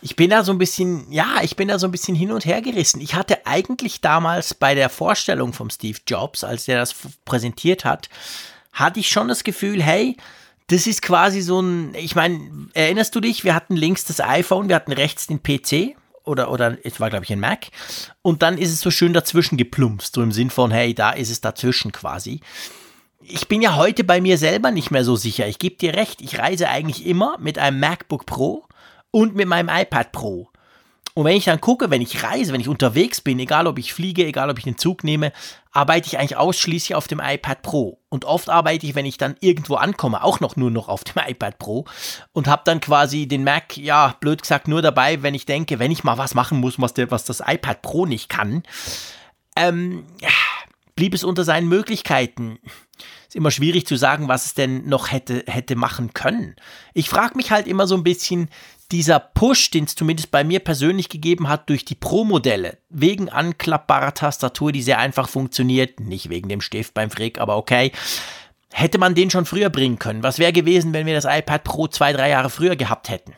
ich 0.01 0.15
bin 0.15 0.29
da 0.29 0.43
so 0.43 0.51
ein 0.51 0.57
bisschen, 0.57 1.11
ja, 1.11 1.37
ich 1.43 1.55
bin 1.55 1.67
da 1.67 1.79
so 1.79 1.87
ein 1.87 1.91
bisschen 1.91 2.15
hin 2.15 2.31
und 2.31 2.45
her 2.45 2.61
gerissen. 2.61 3.01
Ich 3.01 3.15
hatte 3.15 3.45
eigentlich 3.45 4.01
damals 4.01 4.53
bei 4.53 4.75
der 4.75 4.89
Vorstellung 4.89 5.53
von 5.53 5.69
Steve 5.69 5.99
Jobs, 6.07 6.43
als 6.43 6.65
der 6.65 6.77
das 6.77 6.93
präsentiert 7.23 7.85
hat, 7.85 8.09
hatte 8.73 8.99
ich 8.99 9.09
schon 9.09 9.27
das 9.27 9.43
Gefühl, 9.43 9.81
hey, 9.81 10.17
das 10.67 10.87
ist 10.87 11.01
quasi 11.01 11.41
so 11.41 11.61
ein, 11.61 11.93
ich 11.95 12.15
meine, 12.15 12.69
erinnerst 12.73 13.15
du 13.15 13.19
dich, 13.19 13.43
wir 13.43 13.55
hatten 13.55 13.75
links 13.75 14.05
das 14.05 14.19
iPhone, 14.19 14.69
wir 14.69 14.75
hatten 14.75 14.91
rechts 14.91 15.27
den 15.27 15.41
PC 15.41 15.95
oder, 16.23 16.51
oder 16.51 16.77
es 16.83 16.99
war, 16.99 17.09
glaube 17.09 17.25
ich, 17.25 17.31
ein 17.31 17.39
Mac. 17.39 17.67
Und 18.21 18.41
dann 18.41 18.57
ist 18.57 18.71
es 18.71 18.81
so 18.81 18.91
schön 18.91 19.13
dazwischen 19.13 19.57
geplumpst, 19.57 20.15
so 20.15 20.21
im 20.21 20.31
Sinn 20.31 20.49
von, 20.49 20.71
hey, 20.71 20.93
da 20.93 21.11
ist 21.11 21.29
es 21.29 21.41
dazwischen 21.41 21.91
quasi. 21.91 22.39
Ich 23.21 23.47
bin 23.47 23.61
ja 23.61 23.75
heute 23.75 24.03
bei 24.03 24.19
mir 24.19 24.37
selber 24.37 24.71
nicht 24.71 24.91
mehr 24.91 25.03
so 25.03 25.15
sicher. 25.15 25.47
Ich 25.47 25.59
gebe 25.59 25.75
dir 25.75 25.93
recht, 25.93 26.21
ich 26.21 26.39
reise 26.39 26.69
eigentlich 26.69 27.05
immer 27.05 27.37
mit 27.39 27.57
einem 27.57 27.79
MacBook 27.79 28.25
Pro 28.25 28.65
und 29.11 29.35
mit 29.35 29.47
meinem 29.47 29.69
iPad 29.69 30.11
Pro. 30.11 30.49
Und 31.15 31.25
wenn 31.25 31.37
ich 31.37 31.45
dann 31.45 31.61
gucke, 31.61 31.91
wenn 31.91 32.01
ich 32.01 32.23
reise, 32.23 32.53
wenn 32.53 32.61
ich 32.61 32.67
unterwegs 32.67 33.21
bin, 33.21 33.37
egal 33.39 33.67
ob 33.67 33.77
ich 33.77 33.93
fliege, 33.93 34.25
egal 34.25 34.49
ob 34.49 34.57
ich 34.57 34.63
den 34.63 34.79
Zug 34.79 35.03
nehme, 35.03 35.31
arbeite 35.71 36.07
ich 36.07 36.17
eigentlich 36.17 36.37
ausschließlich 36.37 36.95
auf 36.95 37.07
dem 37.07 37.21
iPad 37.23 37.61
Pro. 37.61 37.99
Und 38.09 38.25
oft 38.25 38.49
arbeite 38.49 38.87
ich, 38.87 38.95
wenn 38.95 39.05
ich 39.05 39.17
dann 39.17 39.35
irgendwo 39.39 39.75
ankomme, 39.75 40.23
auch 40.23 40.39
noch 40.39 40.55
nur 40.55 40.71
noch 40.71 40.87
auf 40.87 41.03
dem 41.03 41.21
iPad 41.27 41.59
Pro 41.59 41.85
und 42.31 42.47
habe 42.47 42.63
dann 42.65 42.81
quasi 42.81 43.27
den 43.27 43.43
Mac, 43.43 43.77
ja, 43.77 44.15
blöd 44.19 44.41
gesagt, 44.41 44.67
nur 44.67 44.81
dabei, 44.81 45.21
wenn 45.21 45.35
ich 45.35 45.45
denke, 45.45 45.77
wenn 45.77 45.91
ich 45.91 46.03
mal 46.03 46.17
was 46.17 46.33
machen 46.33 46.59
muss, 46.59 46.81
was, 46.81 46.95
der, 46.95 47.11
was 47.11 47.25
das 47.25 47.41
iPad 47.45 47.83
Pro 47.83 48.05
nicht 48.07 48.29
kann. 48.29 48.63
Ähm, 49.55 50.05
blieb 50.95 51.13
es 51.13 51.23
unter 51.23 51.43
seinen 51.43 51.67
Möglichkeiten. 51.67 52.59
Ist 53.27 53.35
immer 53.35 53.51
schwierig 53.51 53.87
zu 53.87 53.95
sagen, 53.95 54.27
was 54.27 54.45
es 54.45 54.53
denn 54.53 54.87
noch 54.87 55.11
hätte, 55.11 55.43
hätte 55.47 55.75
machen 55.75 56.13
können. 56.13 56.55
Ich 56.93 57.09
frage 57.09 57.35
mich 57.35 57.51
halt 57.51 57.67
immer 57.67 57.87
so 57.87 57.95
ein 57.95 58.03
bisschen, 58.03 58.49
dieser 58.93 59.19
Push, 59.19 59.71
den 59.71 59.85
es 59.85 59.95
zumindest 59.95 60.29
bei 60.29 60.43
mir 60.43 60.59
persönlich 60.59 61.09
gegeben 61.09 61.49
hat, 61.49 61.67
durch 61.69 61.83
die 61.83 61.95
Pro-Modelle, 61.95 62.77
wegen 62.89 63.27
anklappbarer 63.27 64.13
Tastatur, 64.13 64.71
die 64.71 64.83
sehr 64.83 64.99
einfach 64.99 65.27
funktioniert, 65.27 65.99
nicht 65.99 66.29
wegen 66.29 66.47
dem 66.47 66.61
Stift 66.61 66.93
beim 66.93 67.09
Frick, 67.09 67.41
aber 67.41 67.57
okay, 67.57 67.91
hätte 68.71 68.99
man 68.99 69.15
den 69.15 69.31
schon 69.31 69.45
früher 69.45 69.71
bringen 69.71 69.97
können. 69.97 70.21
Was 70.21 70.37
wäre 70.37 70.53
gewesen, 70.53 70.93
wenn 70.93 71.07
wir 71.07 71.15
das 71.15 71.25
iPad 71.25 71.63
Pro 71.63 71.87
zwei, 71.87 72.13
drei 72.13 72.29
Jahre 72.29 72.51
früher 72.51 72.75
gehabt 72.75 73.09
hätten? 73.09 73.33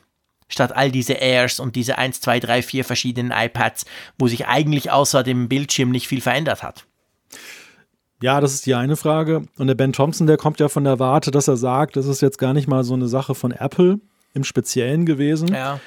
Statt 0.50 0.76
all 0.76 0.92
diese 0.92 1.14
Airs 1.14 1.60
und 1.60 1.76
diese 1.76 1.98
1, 1.98 2.22
2, 2.22 2.40
3, 2.42 2.62
4 2.62 2.86
verschiedenen 2.86 3.32
iPads, 3.32 3.86
wo 4.20 4.28
sich 4.28 4.48
eigentlich 4.48 4.92
außer 4.92 5.24
dem 5.24 5.48
Bildschirm 5.48 5.90
nicht 5.90 6.08
viel 6.08 6.22
verändert 6.22 6.64
hat. 6.64 6.86
Ja, 8.22 8.42
das 8.42 8.54
ist 8.54 8.66
die 8.66 8.76
eine 8.76 8.96
Frage. 8.96 9.44
Und 9.58 9.68
der 9.68 9.76
Ben 9.76 9.94
Thompson, 9.94 10.28
der 10.28 10.38
kommt 10.38 10.60
ja 10.60 10.68
von 10.68 10.84
der 10.84 11.00
Warte, 11.00 11.32
dass 11.32 11.48
er 11.48 11.58
sagt, 11.58 11.96
das 11.96 12.06
ist 12.06 12.22
jetzt 12.22 12.38
gar 12.38 12.54
nicht 12.54 12.68
mal 12.68 12.84
so 12.84 12.94
eine 12.94 13.08
Sache 13.08 13.36
von 13.36 13.52
Apple, 13.52 14.00
im 14.36 14.44
Speziellen 14.44 15.06
gewesen. 15.06 15.48
Ja. 15.48 15.80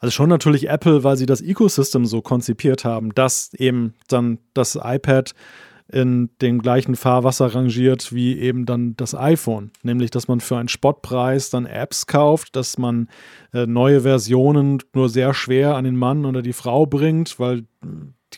Also 0.00 0.12
schon 0.12 0.28
natürlich 0.28 0.68
Apple, 0.68 1.04
weil 1.04 1.16
sie 1.16 1.26
das 1.26 1.40
Ecosystem 1.40 2.04
so 2.06 2.20
konzipiert 2.20 2.84
haben, 2.84 3.14
dass 3.14 3.54
eben 3.54 3.94
dann 4.08 4.38
das 4.52 4.76
iPad 4.82 5.32
in 5.92 6.30
dem 6.40 6.60
gleichen 6.60 6.96
Fahrwasser 6.96 7.54
rangiert 7.54 8.12
wie 8.12 8.38
eben 8.38 8.66
dann 8.66 8.96
das 8.96 9.14
iPhone. 9.14 9.70
Nämlich, 9.82 10.10
dass 10.10 10.26
man 10.26 10.40
für 10.40 10.56
einen 10.56 10.68
Spottpreis 10.68 11.50
dann 11.50 11.66
Apps 11.66 12.06
kauft, 12.06 12.56
dass 12.56 12.78
man 12.78 13.08
äh, 13.52 13.66
neue 13.66 14.00
Versionen 14.00 14.78
nur 14.94 15.08
sehr 15.08 15.34
schwer 15.34 15.76
an 15.76 15.84
den 15.84 15.96
Mann 15.96 16.24
oder 16.24 16.42
die 16.42 16.54
Frau 16.54 16.86
bringt, 16.86 17.38
weil 17.38 17.64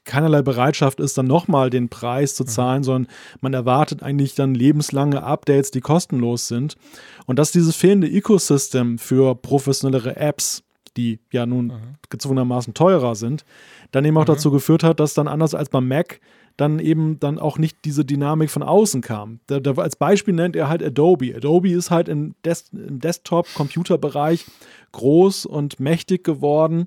keinerlei 0.04 0.42
Bereitschaft 0.42 1.00
ist, 1.00 1.16
dann 1.16 1.26
nochmal 1.26 1.70
den 1.70 1.88
Preis 1.88 2.34
zu 2.34 2.44
mhm. 2.44 2.48
zahlen, 2.48 2.78
mhm. 2.80 2.84
sondern 2.84 3.12
man 3.40 3.54
erwartet 3.54 4.02
eigentlich 4.02 4.34
dann 4.34 4.54
lebenslange 4.54 5.22
Updates, 5.22 5.70
die 5.70 5.80
kostenlos 5.80 6.48
sind. 6.48 6.76
Und 7.26 7.38
dass 7.38 7.52
dieses 7.52 7.76
fehlende 7.76 8.10
Ecosystem 8.10 8.98
für 8.98 9.34
professionellere 9.34 10.16
Apps, 10.16 10.62
die 10.96 11.20
ja 11.32 11.46
nun 11.46 11.66
mhm. 11.66 11.96
gezwungenermaßen 12.10 12.74
teurer 12.74 13.14
sind, 13.14 13.44
dann 13.92 14.04
eben 14.04 14.16
auch 14.16 14.22
mhm. 14.22 14.32
dazu 14.32 14.50
geführt 14.50 14.82
hat, 14.82 15.00
dass 15.00 15.14
dann 15.14 15.28
anders 15.28 15.54
als 15.54 15.68
beim 15.68 15.88
Mac 15.88 16.20
dann 16.56 16.78
eben 16.78 17.18
dann 17.18 17.38
auch 17.38 17.58
nicht 17.58 17.84
diese 17.84 18.04
Dynamik 18.04 18.50
von 18.50 18.62
außen 18.62 19.00
kam. 19.00 19.40
Da, 19.46 19.58
da, 19.58 19.72
als 19.72 19.96
Beispiel 19.96 20.34
nennt 20.34 20.54
er 20.54 20.68
halt 20.68 20.82
Adobe. 20.82 21.34
Adobe 21.34 21.70
ist 21.70 21.90
halt 21.90 22.08
im, 22.08 22.34
Des 22.44 22.68
im 22.72 23.00
Desktop-Computerbereich 23.00 24.44
groß 24.92 25.46
und 25.46 25.80
mächtig 25.80 26.22
geworden, 26.22 26.86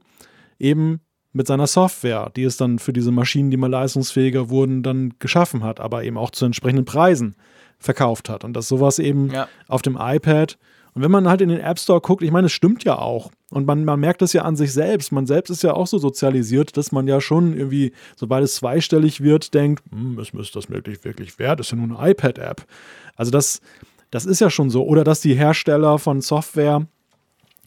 eben 0.58 1.02
mit 1.34 1.48
seiner 1.48 1.68
Software, 1.68 2.32
die 2.36 2.44
es 2.44 2.58
dann 2.58 2.80
für 2.80 2.94
diese 2.94 3.12
Maschinen, 3.12 3.52
die 3.52 3.58
mal 3.58 3.70
leistungsfähiger 3.70 4.50
wurden, 4.50 4.84
dann 4.84 5.14
geschaffen 5.20 5.64
hat, 5.64 5.80
aber 5.80 6.04
eben 6.04 6.18
auch 6.18 6.32
zu 6.32 6.46
entsprechenden 6.46 6.86
Preisen 6.86 7.36
verkauft 7.80 8.30
hat. 8.30 8.44
Und 8.44 8.54
dass 8.54 8.68
sowas 8.68 9.00
eben 9.00 9.30
ja. 9.30 9.48
auf 9.68 9.82
dem 9.82 9.98
iPad 10.00 10.58
und 10.98 11.04
wenn 11.04 11.12
man 11.12 11.30
halt 11.30 11.42
in 11.42 11.50
den 11.50 11.60
App 11.60 11.78
Store 11.78 12.02
guckt, 12.02 12.24
ich 12.24 12.32
meine, 12.32 12.48
es 12.48 12.54
stimmt 12.54 12.84
ja 12.84 12.98
auch. 12.98 13.30
Und 13.52 13.68
man, 13.68 13.86
man 13.86 14.00
merkt 14.00 14.24
das 14.24 14.34
ja 14.34 14.42
an 14.42 14.56
sich 14.56 14.74
selbst. 14.74 15.12
Man 15.12 15.28
selbst 15.28 15.52
ist 15.52 15.62
ja 15.62 15.74
auch 15.74 15.86
so 15.86 16.00
sozialisiert, 16.00 16.76
dass 16.76 16.92
man 16.92 17.08
ja 17.08 17.22
schon 17.22 17.56
irgendwie, 17.56 17.94
sobald 18.16 18.44
es 18.44 18.56
zweistellig 18.56 19.22
wird, 19.22 19.54
denkt, 19.54 19.84
hm, 19.92 20.18
ist, 20.18 20.34
ist 20.34 20.56
das 20.56 20.72
wirklich, 20.72 21.06
wirklich 21.06 21.38
wert? 21.38 21.60
Ist 21.60 21.70
ja 21.70 21.78
nur 21.78 22.00
eine 22.00 22.10
iPad-App. 22.10 22.66
Also 23.16 23.30
das, 23.30 23.62
das 24.10 24.26
ist 24.26 24.42
ja 24.42 24.50
schon 24.50 24.72
so. 24.72 24.88
Oder 24.88 25.04
dass 25.04 25.22
die 25.22 25.36
Hersteller 25.36 26.00
von 26.00 26.20
Software 26.22 26.88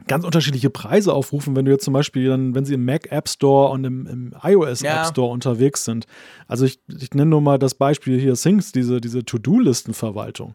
ganz 0.06 0.24
unterschiedliche 0.24 0.70
Preise 0.70 1.12
aufrufen, 1.12 1.56
wenn 1.56 1.64
du 1.64 1.70
jetzt 1.70 1.84
zum 1.84 1.94
Beispiel 1.94 2.28
dann, 2.28 2.54
wenn 2.54 2.64
sie 2.64 2.74
im 2.74 2.84
Mac 2.84 3.10
App 3.10 3.28
Store 3.28 3.70
und 3.70 3.84
im, 3.84 4.06
im 4.06 4.34
iOS 4.42 4.80
ja. 4.80 5.02
App 5.02 5.08
Store 5.08 5.30
unterwegs 5.30 5.84
sind. 5.84 6.06
Also 6.46 6.64
ich, 6.64 6.80
ich 6.88 7.12
nenne 7.14 7.30
nur 7.30 7.40
mal 7.40 7.58
das 7.58 7.74
Beispiel 7.74 8.18
hier 8.20 8.34
Things, 8.34 8.72
diese, 8.72 9.00
diese 9.00 9.24
To-Do-Listenverwaltung. 9.24 10.54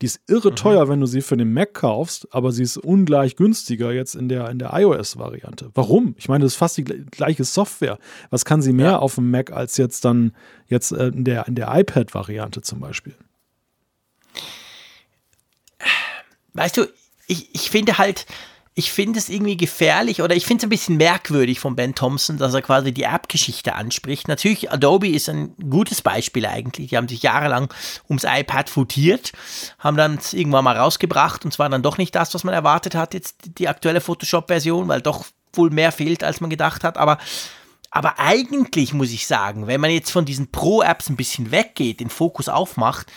Die 0.00 0.06
ist 0.06 0.20
irre 0.28 0.50
mhm. 0.50 0.56
teuer, 0.56 0.88
wenn 0.88 1.00
du 1.00 1.06
sie 1.06 1.20
für 1.20 1.36
den 1.36 1.52
Mac 1.52 1.74
kaufst, 1.74 2.26
aber 2.30 2.52
sie 2.52 2.62
ist 2.62 2.78
ungleich 2.78 3.36
günstiger 3.36 3.92
jetzt 3.92 4.14
in 4.14 4.28
der, 4.28 4.48
in 4.48 4.58
der 4.58 4.72
iOS-Variante. 4.72 5.70
Warum? 5.74 6.14
Ich 6.16 6.28
meine, 6.28 6.44
das 6.44 6.54
ist 6.54 6.58
fast 6.58 6.78
die 6.78 6.84
gleiche 6.84 7.44
Software. 7.44 7.98
Was 8.30 8.44
kann 8.44 8.62
sie 8.62 8.72
mehr 8.72 8.92
ja. 8.92 8.98
auf 8.98 9.16
dem 9.16 9.30
Mac 9.30 9.52
als 9.52 9.76
jetzt 9.76 10.04
dann 10.04 10.32
jetzt 10.68 10.92
äh, 10.92 11.08
in 11.08 11.24
der, 11.24 11.46
in 11.48 11.54
der 11.54 11.68
iPad-Variante 11.74 12.62
zum 12.62 12.80
Beispiel? 12.80 13.14
Weißt 16.54 16.78
du, 16.78 16.86
ich, 17.26 17.54
ich 17.54 17.70
finde 17.70 17.98
halt, 17.98 18.26
ich 18.74 18.92
finde 18.92 19.18
es 19.18 19.28
irgendwie 19.28 19.56
gefährlich 19.56 20.22
oder 20.22 20.36
ich 20.36 20.46
finde 20.46 20.60
es 20.60 20.66
ein 20.66 20.70
bisschen 20.70 20.96
merkwürdig 20.96 21.58
von 21.58 21.74
Ben 21.74 21.94
Thompson, 21.94 22.38
dass 22.38 22.54
er 22.54 22.62
quasi 22.62 22.92
die 22.92 23.02
App-Geschichte 23.02 23.74
anspricht. 23.74 24.28
Natürlich, 24.28 24.70
Adobe 24.70 25.08
ist 25.08 25.28
ein 25.28 25.54
gutes 25.68 26.02
Beispiel 26.02 26.46
eigentlich. 26.46 26.88
Die 26.88 26.96
haben 26.96 27.08
sich 27.08 27.22
jahrelang 27.22 27.72
ums 28.08 28.24
iPad 28.24 28.70
futiert, 28.70 29.32
haben 29.80 29.96
dann 29.96 30.20
irgendwann 30.32 30.64
mal 30.64 30.76
rausgebracht 30.76 31.44
und 31.44 31.52
zwar 31.52 31.68
dann 31.68 31.82
doch 31.82 31.98
nicht 31.98 32.14
das, 32.14 32.32
was 32.32 32.44
man 32.44 32.54
erwartet 32.54 32.94
hat, 32.94 33.12
jetzt 33.12 33.58
die 33.58 33.68
aktuelle 33.68 34.00
Photoshop-Version, 34.00 34.86
weil 34.88 35.00
doch 35.00 35.26
wohl 35.52 35.70
mehr 35.70 35.90
fehlt, 35.90 36.22
als 36.22 36.40
man 36.40 36.50
gedacht 36.50 36.84
hat. 36.84 36.96
Aber 36.96 37.18
aber 37.92 38.20
eigentlich 38.20 38.94
muss 38.94 39.10
ich 39.10 39.26
sagen, 39.26 39.66
wenn 39.66 39.80
man 39.80 39.90
jetzt 39.90 40.12
von 40.12 40.24
diesen 40.24 40.52
Pro-Apps 40.52 41.10
ein 41.10 41.16
bisschen 41.16 41.50
weggeht, 41.50 41.98
den 41.98 42.08
Fokus 42.08 42.48
aufmacht 42.48 43.08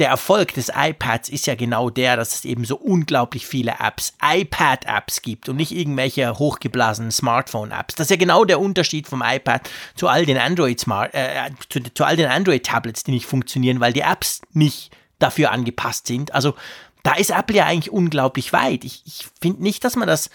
der 0.00 0.08
Erfolg 0.08 0.54
des 0.54 0.72
iPads 0.74 1.28
ist 1.28 1.46
ja 1.46 1.54
genau 1.54 1.90
der, 1.90 2.16
dass 2.16 2.34
es 2.34 2.44
eben 2.46 2.64
so 2.64 2.76
unglaublich 2.76 3.46
viele 3.46 3.74
Apps, 3.78 4.14
iPad-Apps 4.22 5.20
gibt 5.20 5.48
und 5.50 5.56
nicht 5.56 5.72
irgendwelche 5.72 6.38
hochgeblasenen 6.38 7.10
Smartphone-Apps. 7.10 7.94
Das 7.94 8.06
ist 8.06 8.10
ja 8.10 8.16
genau 8.16 8.44
der 8.46 8.60
Unterschied 8.60 9.06
vom 9.06 9.22
iPad 9.24 9.68
zu 9.94 10.08
all 10.08 10.24
den 10.24 10.38
Android 10.38 10.80
Smart, 10.80 11.14
äh, 11.14 11.50
zu, 11.68 11.80
zu 11.80 12.04
all 12.04 12.16
den 12.16 12.30
Android-Tablets, 12.30 13.04
die 13.04 13.12
nicht 13.12 13.26
funktionieren, 13.26 13.80
weil 13.80 13.92
die 13.92 14.00
Apps 14.00 14.40
nicht 14.52 14.90
dafür 15.18 15.52
angepasst 15.52 16.06
sind. 16.06 16.34
Also 16.34 16.54
da 17.02 17.12
ist 17.12 17.30
Apple 17.30 17.56
ja 17.56 17.66
eigentlich 17.66 17.92
unglaublich 17.92 18.54
weit. 18.54 18.84
Ich, 18.84 19.02
ich 19.04 19.28
finde 19.40 19.62
nicht, 19.62 19.84
dass 19.84 19.96
man 19.96 20.08
das 20.08 20.30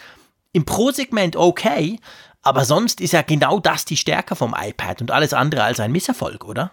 im 0.54 0.66
Pro-Segment 0.66 1.36
okay, 1.36 2.00
aber 2.44 2.66
sonst 2.66 3.02
ist 3.02 3.14
ja 3.14 3.24
genau 3.24 3.60
das 3.60 3.86
die 3.86 3.98
Stärke 3.98 4.36
vom 4.36 4.56
iPad 4.56 5.02
und 5.02 5.10
alles 5.10 5.34
andere 5.34 5.64
als 5.64 5.80
ein 5.80 5.92
Misserfolg, 5.92 6.46
oder? 6.46 6.72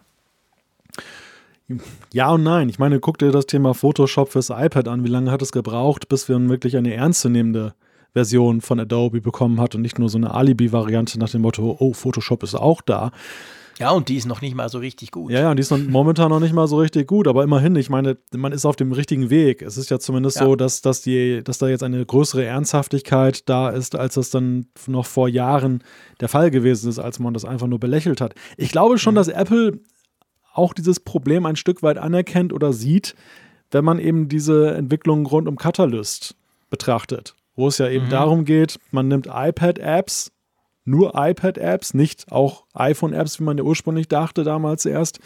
Ja 2.13 2.31
und 2.31 2.43
nein. 2.43 2.69
Ich 2.69 2.79
meine, 2.79 3.01
guck 3.01 3.19
dir 3.19 3.31
das 3.31 3.47
Thema 3.47 3.75
Photoshop 3.75 4.31
fürs 4.31 4.51
iPad 4.51 4.89
an. 4.89 5.05
Wie 5.05 5.09
lange 5.09 5.31
hat 5.31 5.43
es 5.43 5.53
gebraucht, 5.53 6.09
bis 6.09 6.29
wir 6.29 6.39
wirklich 6.49 6.77
eine 6.77 6.95
ernstzunehmende 6.95 7.75
Version 8.13 8.61
von 8.61 8.79
Adobe 8.79 9.21
bekommen 9.21 9.61
hat 9.61 9.75
und 9.75 9.83
nicht 9.83 9.99
nur 9.99 10.09
so 10.09 10.19
eine 10.19 10.35
Alibi-Variante 10.35 11.19
nach 11.19 11.31
dem 11.31 11.43
Motto, 11.43 11.77
oh, 11.79 11.93
Photoshop 11.95 12.43
ist 12.43 12.55
auch 12.55 12.83
da. 12.83 13.11
Ja, 13.79 13.91
und 13.91 14.09
die 14.09 14.17
ist 14.17 14.27
noch 14.27 14.43
nicht 14.43 14.55
mal 14.55 14.69
so 14.69 14.79
richtig 14.79 15.11
gut. 15.11 15.33
Ja, 15.33 15.41
ja, 15.41 15.51
und 15.51 15.57
die 15.57 15.63
ist 15.63 15.71
noch, 15.71 15.79
momentan 15.79 16.29
noch 16.29 16.41
nicht 16.41 16.53
mal 16.53 16.69
so 16.69 16.77
richtig 16.79 17.07
gut, 17.07 17.27
aber 17.27 17.43
immerhin, 17.43 17.75
ich 17.75 17.89
meine, 17.89 18.19
man 18.35 18.53
ist 18.53 18.67
auf 18.67 18.77
dem 18.77 18.93
richtigen 18.93 19.31
Weg. 19.31 19.63
Es 19.63 19.77
ist 19.77 19.91
ja 19.91 19.99
zumindest 19.99 20.37
ja. 20.37 20.45
so, 20.45 20.57
dass, 20.57 20.83
dass, 20.83 21.01
die, 21.01 21.43
dass 21.43 21.59
da 21.59 21.69
jetzt 21.69 21.83
eine 21.83 22.05
größere 22.05 22.45
Ernsthaftigkeit 22.45 23.49
da 23.49 23.71
ist, 23.71 23.97
als 23.97 24.15
das 24.15 24.31
dann 24.31 24.67
noch 24.87 25.07
vor 25.07 25.29
Jahren 25.29 25.83
der 26.21 26.29
Fall 26.29 26.51
gewesen 26.51 26.91
ist, 26.91 26.99
als 26.99 27.19
man 27.19 27.35
das 27.35 27.45
einfach 27.45 27.67
nur 27.67 27.81
belächelt 27.81 28.21
hat. 28.21 28.35
Ich 28.57 28.71
glaube 28.71 28.99
schon, 28.99 29.15
mhm. 29.15 29.17
dass 29.17 29.29
Apple 29.29 29.81
auch 30.53 30.75
dieses 30.75 31.01
Problem 31.01 31.47
ein 31.47 31.57
Stück 31.57 31.83
weit 31.83 31.99
anerkennt 31.99 32.53
oder 32.53 32.73
sieht, 32.73 33.15
wenn 33.71 33.85
man 33.85 33.99
eben 33.99 34.29
diese 34.29 34.75
Entwicklung 34.75 35.27
rund 35.27 35.49
um 35.49 35.57
Catalyst 35.57 36.37
betrachtet, 36.71 37.35
wo 37.57 37.69
es 37.69 37.79
ja 37.79 37.89
eben 37.89 38.07
mhm. 38.07 38.11
darum 38.11 38.45
geht, 38.45 38.79
man 38.91 39.09
nimmt 39.09 39.27
iPad-Apps, 39.27 40.33
nur 40.85 41.13
iPad-Apps, 41.15 41.95
nicht 41.95 42.31
auch 42.31 42.65
iPhone-Apps, 42.75 43.41
wie 43.41 43.45
man 43.45 43.59
ja 43.59 43.65
ursprünglich 43.65 44.09
dachte 44.09 44.45
damals 44.45 44.85
erst, 44.85 45.21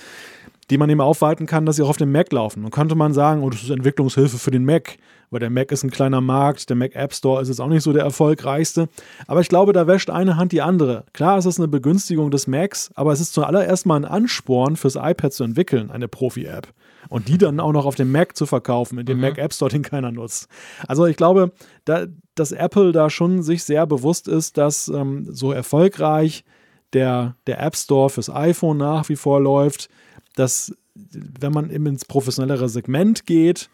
die 0.71 0.79
man 0.79 0.91
eben 0.91 1.01
aufweiten 1.01 1.47
kann, 1.47 1.67
dass 1.67 1.77
sie 1.77 1.83
auch 1.83 1.89
auf 1.89 1.97
dem 1.97 2.13
Mac 2.13 2.33
laufen. 2.33 2.65
Und 2.65 2.71
könnte 2.71 2.95
man 2.95 3.13
sagen, 3.15 3.43
oh, 3.43 3.51
das 3.51 3.63
ist 3.63 3.71
Entwicklungshilfe 3.71 4.39
für 4.39 4.51
den 4.51 4.65
Mac, 4.65 4.99
weil 5.31 5.41
der 5.41 5.51
Mac 5.51 5.73
ist 5.73 5.83
ein 5.83 5.91
kleiner 5.91 6.21
Markt, 6.21 6.69
der 6.69 6.77
Mac 6.77 6.95
App 6.95 7.15
Store 7.15 7.41
ist 7.43 7.49
jetzt 7.49 7.61
auch 7.61 7.69
nicht 7.69 7.83
so 7.83 7.93
der 7.93 8.05
erfolgreichste. 8.05 8.89
Aber 9.27 9.41
ich 9.41 9.49
glaube, 9.49 9.73
da 9.73 9.87
wäscht 9.87 10.11
eine 10.11 10.37
Hand 10.37 10.53
die 10.53 10.63
andere. 10.63 11.05
Klar, 11.13 11.39
es 11.39 11.47
ist 11.47 11.59
eine 11.59 11.69
Begünstigung 11.69 12.31
des 12.31 12.47
Macs, 12.47 12.91
aber 12.95 13.13
es 13.13 13.21
ist 13.21 13.35
zuallererst 13.35 13.87
mal 13.87 13.97
ein 13.97 14.05
Ansporn 14.05 14.77
fürs 14.77 14.97
iPad 14.97 15.33
zu 15.33 15.45
entwickeln, 15.45 15.91
eine 15.91 16.09
Profi-App 16.09 16.73
und 17.09 17.29
die 17.29 17.39
dann 17.39 17.61
auch 17.61 17.73
noch 17.73 17.87
auf 17.87 17.95
dem 17.95 18.11
Mac 18.11 18.37
zu 18.37 18.47
verkaufen, 18.47 18.99
in 18.99 19.07
dem 19.07 19.19
mhm. 19.19 19.23
Mac 19.23 19.39
App 19.39 19.53
Store, 19.53 19.71
den 19.71 19.83
keiner 19.83 20.13
nutzt. 20.13 20.49
Also 20.87 21.07
ich 21.07 21.17
glaube, 21.17 21.53
da, 21.85 22.07
dass 22.35 22.53
Apple 22.53 22.93
da 22.93 23.11
schon 23.11 23.43
sich 23.43 23.65
sehr 23.65 23.87
bewusst 23.87 24.29
ist, 24.29 24.59
dass 24.59 24.89
ähm, 24.89 25.27
so 25.31 25.53
erfolgreich 25.53 26.45
der, 26.93 27.37
der 27.47 27.61
App 27.63 27.77
Store 27.77 28.11
fürs 28.11 28.31
iPhone 28.31 28.79
nach 28.79 29.09
wie 29.09 29.17
vor 29.17 29.41
läuft, 29.41 29.89
dass 30.35 30.75
wenn 30.95 31.53
man 31.53 31.71
eben 31.71 31.87
ins 31.87 32.05
professionellere 32.05 32.69
Segment 32.69 33.27
geht, 33.27 33.69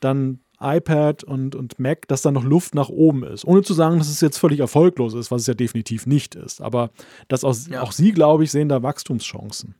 dann 0.00 0.40
iPad 0.60 1.24
und, 1.24 1.54
und 1.54 1.78
Mac, 1.78 2.08
dass 2.08 2.22
da 2.22 2.30
noch 2.30 2.44
Luft 2.44 2.74
nach 2.74 2.88
oben 2.88 3.24
ist. 3.24 3.44
Ohne 3.44 3.62
zu 3.62 3.74
sagen, 3.74 3.98
dass 3.98 4.08
es 4.08 4.20
jetzt 4.20 4.38
völlig 4.38 4.60
erfolglos 4.60 5.14
ist, 5.14 5.30
was 5.30 5.42
es 5.42 5.46
ja 5.46 5.54
definitiv 5.54 6.06
nicht 6.06 6.34
ist. 6.34 6.60
Aber 6.60 6.90
dass 7.28 7.44
auch, 7.44 7.54
ja. 7.70 7.82
auch 7.82 7.92
Sie, 7.92 8.12
glaube 8.12 8.44
ich, 8.44 8.50
sehen 8.50 8.68
da 8.68 8.82
Wachstumschancen. 8.82 9.74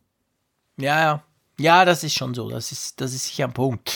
Ja, 0.77 1.01
ja. 1.01 1.23
Ja, 1.59 1.85
das 1.85 2.05
ist 2.05 2.15
schon 2.15 2.35
so. 2.35 2.51
Das 2.51 2.73
ist, 2.73 3.01
das 3.01 3.15
ist 3.15 3.27
sicher 3.27 3.45
ein 3.45 3.55
Punkt. 3.55 3.95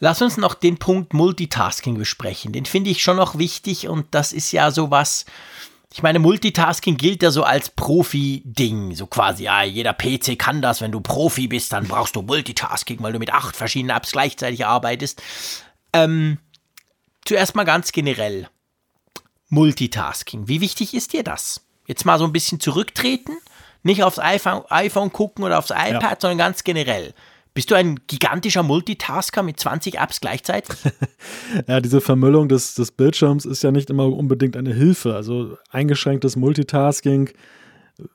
Lass 0.00 0.22
uns 0.22 0.36
noch 0.36 0.54
den 0.54 0.78
Punkt 0.78 1.14
Multitasking 1.14 1.98
besprechen. 1.98 2.52
Den 2.52 2.66
finde 2.66 2.90
ich 2.90 3.02
schon 3.02 3.16
noch 3.16 3.38
wichtig 3.38 3.88
und 3.88 4.06
das 4.12 4.32
ist 4.32 4.52
ja 4.52 4.70
sowas. 4.70 5.24
Ich 5.92 6.02
meine, 6.02 6.18
Multitasking 6.18 6.96
gilt 6.96 7.22
ja 7.22 7.30
so 7.30 7.44
als 7.44 7.70
Profi-Ding. 7.70 8.94
So 8.94 9.06
quasi, 9.06 9.44
ja, 9.44 9.62
jeder 9.62 9.94
PC 9.94 10.38
kann 10.38 10.60
das. 10.60 10.80
Wenn 10.80 10.92
du 10.92 11.00
Profi 11.00 11.48
bist, 11.48 11.72
dann 11.72 11.88
brauchst 11.88 12.14
du 12.14 12.22
Multitasking, 12.22 12.98
weil 13.00 13.12
du 13.12 13.18
mit 13.18 13.32
acht 13.32 13.56
verschiedenen 13.56 13.96
Apps 13.96 14.12
gleichzeitig 14.12 14.66
arbeitest. 14.66 15.22
Ähm, 15.92 16.38
zuerst 17.24 17.54
mal 17.54 17.64
ganz 17.64 17.92
generell. 17.92 18.48
Multitasking. 19.48 20.48
Wie 20.48 20.60
wichtig 20.60 20.94
ist 20.94 21.12
dir 21.12 21.22
das? 21.22 21.62
Jetzt 21.86 22.04
mal 22.04 22.18
so 22.18 22.24
ein 22.24 22.32
bisschen 22.32 22.60
zurücktreten 22.60 23.38
nicht 23.82 24.02
aufs 24.02 24.18
iPhone, 24.18 24.62
iPhone 24.68 25.12
gucken 25.12 25.44
oder 25.44 25.58
aufs 25.58 25.70
iPad, 25.70 26.02
ja. 26.02 26.16
sondern 26.20 26.38
ganz 26.38 26.64
generell. 26.64 27.14
Bist 27.54 27.70
du 27.70 27.74
ein 27.74 27.98
gigantischer 28.06 28.62
Multitasker 28.62 29.42
mit 29.42 29.58
20 29.58 29.98
Apps 29.98 30.20
gleichzeitig? 30.20 30.76
ja, 31.66 31.80
diese 31.80 32.00
Vermüllung 32.00 32.48
des, 32.48 32.74
des 32.74 32.92
Bildschirms 32.92 33.44
ist 33.44 33.62
ja 33.62 33.72
nicht 33.72 33.90
immer 33.90 34.06
unbedingt 34.06 34.56
eine 34.56 34.72
Hilfe. 34.72 35.14
Also 35.14 35.56
eingeschränktes 35.70 36.36
Multitasking 36.36 37.30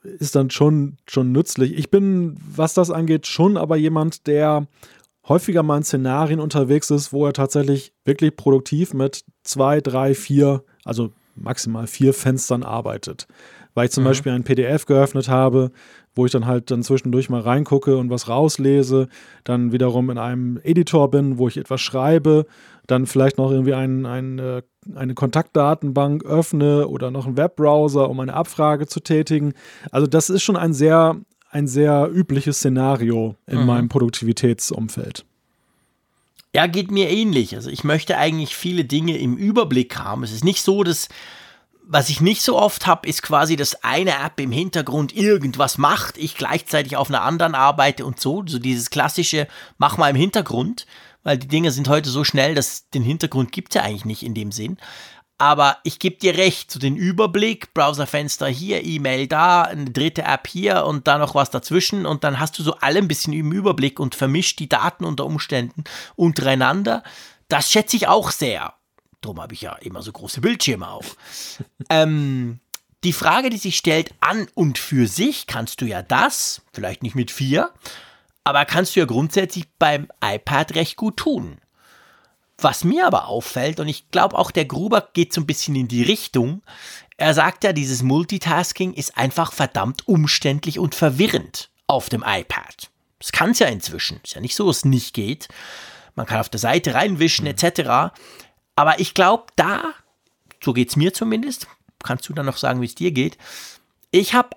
ist 0.03 0.35
dann 0.35 0.49
schon, 0.49 0.97
schon 1.07 1.33
nützlich. 1.33 1.73
Ich 1.73 1.91
bin, 1.91 2.37
was 2.45 2.73
das 2.73 2.89
angeht, 2.89 3.27
schon 3.27 3.57
aber 3.57 3.75
jemand, 3.75 4.27
der 4.27 4.67
häufiger 5.27 5.63
mal 5.63 5.77
in 5.77 5.83
Szenarien 5.83 6.39
unterwegs 6.39 6.89
ist, 6.91 7.13
wo 7.13 7.25
er 7.25 7.33
tatsächlich 7.33 7.93
wirklich 8.05 8.35
produktiv 8.35 8.93
mit 8.93 9.23
zwei, 9.43 9.81
drei, 9.81 10.13
vier, 10.15 10.63
also 10.83 11.11
maximal 11.35 11.87
vier 11.87 12.13
Fenstern 12.13 12.63
arbeitet 12.63 13.27
weil 13.73 13.85
ich 13.85 13.91
zum 13.91 14.03
mhm. 14.03 14.07
Beispiel 14.07 14.31
ein 14.31 14.43
PDF 14.43 14.85
geöffnet 14.85 15.29
habe, 15.29 15.71
wo 16.15 16.25
ich 16.25 16.31
dann 16.31 16.45
halt 16.45 16.69
dann 16.69 16.83
zwischendurch 16.83 17.29
mal 17.29 17.41
reingucke 17.41 17.97
und 17.97 18.09
was 18.09 18.29
rauslese, 18.29 19.07
dann 19.43 19.71
wiederum 19.71 20.09
in 20.09 20.17
einem 20.17 20.59
Editor 20.63 21.09
bin, 21.09 21.37
wo 21.37 21.47
ich 21.47 21.57
etwas 21.57 21.81
schreibe, 21.81 22.45
dann 22.85 23.07
vielleicht 23.07 23.37
noch 23.37 23.51
irgendwie 23.51 23.73
ein, 23.73 24.05
ein, 24.05 24.39
äh, 24.39 24.61
eine 24.93 25.15
Kontaktdatenbank 25.15 26.23
öffne 26.23 26.87
oder 26.87 27.09
noch 27.09 27.25
einen 27.25 27.37
Webbrowser, 27.37 28.09
um 28.09 28.19
eine 28.19 28.33
Abfrage 28.33 28.87
zu 28.87 28.99
tätigen. 28.99 29.53
Also 29.89 30.05
das 30.05 30.29
ist 30.29 30.43
schon 30.43 30.57
ein 30.57 30.73
sehr, 30.73 31.15
ein 31.53 31.67
sehr 31.67 32.09
übliches 32.11 32.57
Szenario 32.57 33.35
in 33.47 33.59
mhm. 33.59 33.65
meinem 33.65 33.89
Produktivitätsumfeld. 33.89 35.23
Ja, 36.55 36.67
geht 36.67 36.91
mir 36.91 37.09
ähnlich. 37.09 37.55
Also 37.55 37.69
ich 37.69 37.83
möchte 37.83 38.17
eigentlich 38.17 38.55
viele 38.55 38.85
Dinge 38.85 39.17
im 39.17 39.37
Überblick 39.37 39.97
haben. 39.97 40.23
Es 40.23 40.31
ist 40.31 40.43
nicht 40.43 40.61
so, 40.61 40.83
dass 40.83 41.09
was 41.85 42.09
ich 42.09 42.21
nicht 42.21 42.41
so 42.41 42.57
oft 42.57 42.87
habe, 42.87 43.07
ist 43.07 43.21
quasi, 43.21 43.55
dass 43.55 43.83
eine 43.83 44.11
App 44.11 44.39
im 44.39 44.51
Hintergrund 44.51 45.13
irgendwas 45.15 45.77
macht, 45.77 46.17
ich 46.17 46.35
gleichzeitig 46.35 46.95
auf 46.95 47.09
einer 47.09 47.23
anderen 47.23 47.55
arbeite 47.55 48.05
und 48.05 48.19
so. 48.19 48.43
So 48.45 48.57
dieses 48.57 48.89
klassische, 48.89 49.47
mach 49.77 49.97
mal 49.97 50.09
im 50.09 50.15
Hintergrund, 50.15 50.85
weil 51.23 51.37
die 51.37 51.47
Dinge 51.47 51.71
sind 51.71 51.89
heute 51.89 52.09
so 52.09 52.23
schnell, 52.23 52.55
dass 52.55 52.89
den 52.91 53.03
Hintergrund 53.03 53.51
gibt 53.51 53.73
es 53.73 53.75
ja 53.75 53.83
eigentlich 53.83 54.05
nicht 54.05 54.23
in 54.23 54.33
dem 54.33 54.51
Sinn. 54.51 54.77
Aber 55.43 55.79
ich 55.83 55.99
gebe 55.99 56.15
dir 56.15 56.37
recht, 56.37 56.71
so 56.71 56.79
den 56.79 56.95
Überblick, 56.95 57.73
Browserfenster 57.73 58.47
hier, 58.47 58.85
E-Mail 58.85 59.27
da, 59.27 59.63
eine 59.63 59.91
dritte 59.91 60.21
App 60.21 60.47
hier 60.47 60.85
und 60.85 61.05
da 61.05 61.17
noch 61.17 61.35
was 61.35 61.49
dazwischen 61.49 62.05
und 62.05 62.23
dann 62.23 62.39
hast 62.39 62.57
du 62.57 62.63
so 62.63 62.75
alle 62.75 62.99
ein 62.99 63.09
bisschen 63.09 63.33
im 63.33 63.51
Überblick 63.51 63.99
und 63.99 64.15
vermischt 64.15 64.59
die 64.59 64.69
Daten 64.69 65.03
unter 65.03 65.25
Umständen 65.25 65.83
untereinander. 66.15 67.03
Das 67.49 67.69
schätze 67.69 67.97
ich 67.97 68.07
auch 68.07 68.31
sehr. 68.31 68.75
Darum 69.19 69.41
habe 69.41 69.53
ich 69.53 69.59
ja 69.59 69.73
immer 69.73 70.01
so 70.01 70.13
große 70.13 70.39
Bildschirme 70.39 70.87
auch. 70.87 71.03
ähm, 71.89 72.61
die 73.03 73.11
Frage, 73.11 73.49
die 73.49 73.57
sich 73.57 73.75
stellt, 73.75 74.13
an 74.21 74.47
und 74.53 74.77
für 74.77 75.07
sich 75.07 75.45
kannst 75.45 75.81
du 75.81 75.85
ja 75.85 76.01
das, 76.01 76.61
vielleicht 76.71 77.03
nicht 77.03 77.15
mit 77.15 77.31
vier, 77.31 77.73
aber 78.45 78.63
kannst 78.63 78.95
du 78.95 79.01
ja 79.01 79.05
grundsätzlich 79.05 79.65
beim 79.77 80.07
iPad 80.23 80.75
recht 80.75 80.95
gut 80.95 81.17
tun. 81.17 81.57
Was 82.57 82.83
mir 82.83 83.07
aber 83.07 83.27
auffällt, 83.27 83.79
und 83.79 83.87
ich 83.87 84.09
glaube 84.11 84.37
auch 84.37 84.51
der 84.51 84.65
Gruber 84.65 85.09
geht 85.13 85.33
so 85.33 85.41
ein 85.41 85.47
bisschen 85.47 85.75
in 85.75 85.87
die 85.87 86.03
Richtung, 86.03 86.61
er 87.17 87.33
sagt 87.33 87.63
ja, 87.63 87.73
dieses 87.73 88.03
Multitasking 88.03 88.93
ist 88.93 89.17
einfach 89.17 89.53
verdammt 89.53 90.07
umständlich 90.07 90.79
und 90.79 90.95
verwirrend 90.95 91.69
auf 91.87 92.09
dem 92.09 92.23
iPad. 92.25 92.89
Das 93.19 93.31
kann 93.31 93.51
es 93.51 93.59
ja 93.59 93.67
inzwischen. 93.67 94.19
Ist 94.23 94.35
ja 94.35 94.41
nicht 94.41 94.55
so, 94.55 94.67
dass 94.67 94.77
es 94.77 94.85
nicht 94.85 95.13
geht. 95.13 95.47
Man 96.15 96.25
kann 96.25 96.39
auf 96.39 96.49
der 96.49 96.59
Seite 96.59 96.93
reinwischen, 96.93 97.45
mhm. 97.45 97.51
etc. 97.51 98.13
Aber 98.75 98.99
ich 98.99 99.13
glaube, 99.13 99.45
da, 99.55 99.93
so 100.63 100.73
geht 100.73 100.89
es 100.89 100.95
mir 100.95 101.13
zumindest, 101.13 101.67
kannst 102.03 102.27
du 102.27 102.33
dann 102.33 102.45
noch 102.45 102.57
sagen, 102.57 102.81
wie 102.81 102.85
es 102.85 102.95
dir 102.95 103.11
geht. 103.11 103.37
Ich 104.11 104.33
habe, 104.33 104.49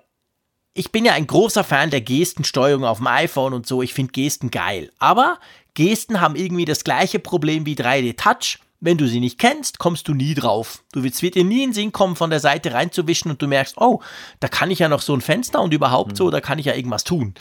ich 0.73 0.91
bin 0.91 1.05
ja 1.05 1.13
ein 1.13 1.27
großer 1.27 1.63
Fan 1.63 1.89
der 1.89 2.01
Gestensteuerung 2.01 2.83
auf 2.83 2.97
dem 2.97 3.07
iPhone 3.07 3.53
und 3.53 3.65
so. 3.65 3.81
Ich 3.81 3.93
finde 3.93 4.11
Gesten 4.11 4.51
geil. 4.51 4.91
Aber 4.99 5.39
Gesten 5.77 6.19
haben 6.19 6.35
irgendwie 6.35 6.65
das 6.65 6.83
gleiche 6.83 7.19
Problem 7.19 7.67
wie 7.67 7.75
3D 7.75 8.17
Touch. 8.17 8.59
Wenn 8.79 8.97
du 8.97 9.07
sie 9.07 9.19
nicht 9.19 9.37
kennst, 9.37 9.77
kommst 9.77 10.07
du 10.07 10.15
nie 10.15 10.33
drauf. 10.33 10.83
Du 10.91 11.03
willst 11.03 11.21
dir 11.21 11.43
nie 11.43 11.63
in 11.63 11.69
den 11.69 11.73
Sinn 11.73 11.91
kommen, 11.91 12.15
von 12.15 12.31
der 12.31 12.39
Seite 12.39 12.73
reinzuwischen 12.73 13.29
und 13.29 13.41
du 13.41 13.47
merkst, 13.47 13.77
oh, 13.77 14.01
da 14.39 14.47
kann 14.47 14.71
ich 14.71 14.79
ja 14.79 14.89
noch 14.89 15.01
so 15.01 15.13
ein 15.13 15.21
Fenster 15.21 15.61
und 15.61 15.73
überhaupt 15.73 16.13
mhm. 16.13 16.15
so, 16.15 16.29
da 16.31 16.41
kann 16.41 16.57
ich 16.57 16.65
ja 16.65 16.73
irgendwas 16.73 17.03
tun. 17.03 17.35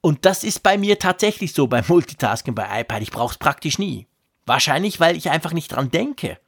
Und 0.00 0.24
das 0.24 0.44
ist 0.44 0.62
bei 0.62 0.78
mir 0.78 0.98
tatsächlich 0.98 1.52
so 1.52 1.66
beim 1.66 1.84
Multitasking 1.86 2.54
bei 2.54 2.80
iPad. 2.80 3.02
Ich 3.02 3.10
brauche 3.10 3.32
es 3.32 3.38
praktisch 3.38 3.78
nie. 3.78 4.06
Wahrscheinlich, 4.46 4.98
weil 4.98 5.16
ich 5.16 5.30
einfach 5.30 5.52
nicht 5.52 5.72
dran 5.72 5.90
denke. 5.90 6.38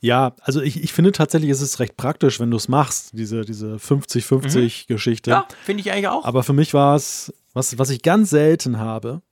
Ja, 0.00 0.36
also 0.42 0.60
ich, 0.60 0.82
ich 0.84 0.92
finde 0.92 1.10
tatsächlich, 1.10 1.50
ist 1.50 1.62
es 1.62 1.80
recht 1.80 1.96
praktisch, 1.96 2.38
wenn 2.38 2.50
du 2.50 2.58
es 2.58 2.68
machst, 2.68 3.10
diese, 3.12 3.44
diese 3.44 3.76
50-50-Geschichte. 3.76 5.30
Mhm. 5.30 5.34
Ja, 5.34 5.48
finde 5.64 5.80
ich 5.80 5.90
eigentlich 5.90 6.08
auch. 6.08 6.24
Aber 6.24 6.44
für 6.44 6.52
mich 6.52 6.74
war 6.74 6.94
es, 6.94 7.32
was, 7.54 7.76
was 7.76 7.90
ich 7.90 8.02
ganz 8.02 8.30
selten 8.30 8.78
habe, 8.78 9.22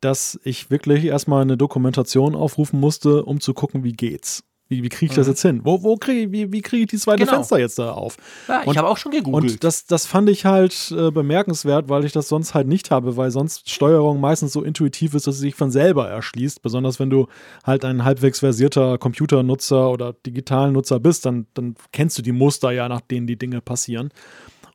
dass 0.00 0.38
ich 0.44 0.70
wirklich 0.70 1.04
erstmal 1.04 1.42
eine 1.42 1.56
Dokumentation 1.56 2.34
aufrufen 2.34 2.80
musste, 2.80 3.24
um 3.24 3.40
zu 3.40 3.54
gucken, 3.54 3.84
wie 3.84 3.92
geht's. 3.92 4.44
Wie, 4.70 4.84
wie 4.84 4.88
kriege 4.88 5.10
ich 5.10 5.16
das 5.16 5.26
mhm. 5.26 5.32
jetzt 5.32 5.42
hin? 5.42 5.60
Wo, 5.64 5.82
wo 5.82 5.96
kriege 5.96 6.30
wie, 6.30 6.52
wie 6.52 6.62
kriege 6.62 6.84
ich 6.84 6.88
die 6.90 6.96
zweite 6.96 7.24
genau. 7.24 7.38
Fenster 7.38 7.58
jetzt 7.58 7.76
da 7.80 7.90
auf? 7.90 8.16
Ja, 8.46 8.62
und, 8.62 8.70
ich 8.70 8.78
habe 8.78 8.86
auch 8.86 8.96
schon 8.96 9.10
gegoogelt. 9.10 9.52
Und 9.52 9.64
das, 9.64 9.84
das 9.84 10.06
fand 10.06 10.30
ich 10.30 10.44
halt 10.44 10.94
äh, 10.96 11.10
bemerkenswert, 11.10 11.88
weil 11.88 12.04
ich 12.04 12.12
das 12.12 12.28
sonst 12.28 12.54
halt 12.54 12.68
nicht 12.68 12.92
habe, 12.92 13.16
weil 13.16 13.32
sonst 13.32 13.68
Steuerung 13.68 14.20
meistens 14.20 14.52
so 14.52 14.62
intuitiv 14.62 15.14
ist, 15.14 15.26
dass 15.26 15.34
sie 15.34 15.40
sich 15.40 15.56
von 15.56 15.72
selber 15.72 16.08
erschließt. 16.08 16.62
Besonders 16.62 17.00
wenn 17.00 17.10
du 17.10 17.26
halt 17.64 17.84
ein 17.84 18.04
halbwegs 18.04 18.38
versierter 18.38 18.96
Computernutzer 18.96 19.90
oder 19.90 20.12
digitalen 20.12 20.72
Nutzer 20.74 21.00
bist, 21.00 21.26
dann, 21.26 21.48
dann 21.54 21.74
kennst 21.90 22.16
du 22.18 22.22
die 22.22 22.32
Muster 22.32 22.70
ja, 22.70 22.88
nach 22.88 23.00
denen 23.00 23.26
die 23.26 23.36
Dinge 23.36 23.60
passieren. 23.60 24.10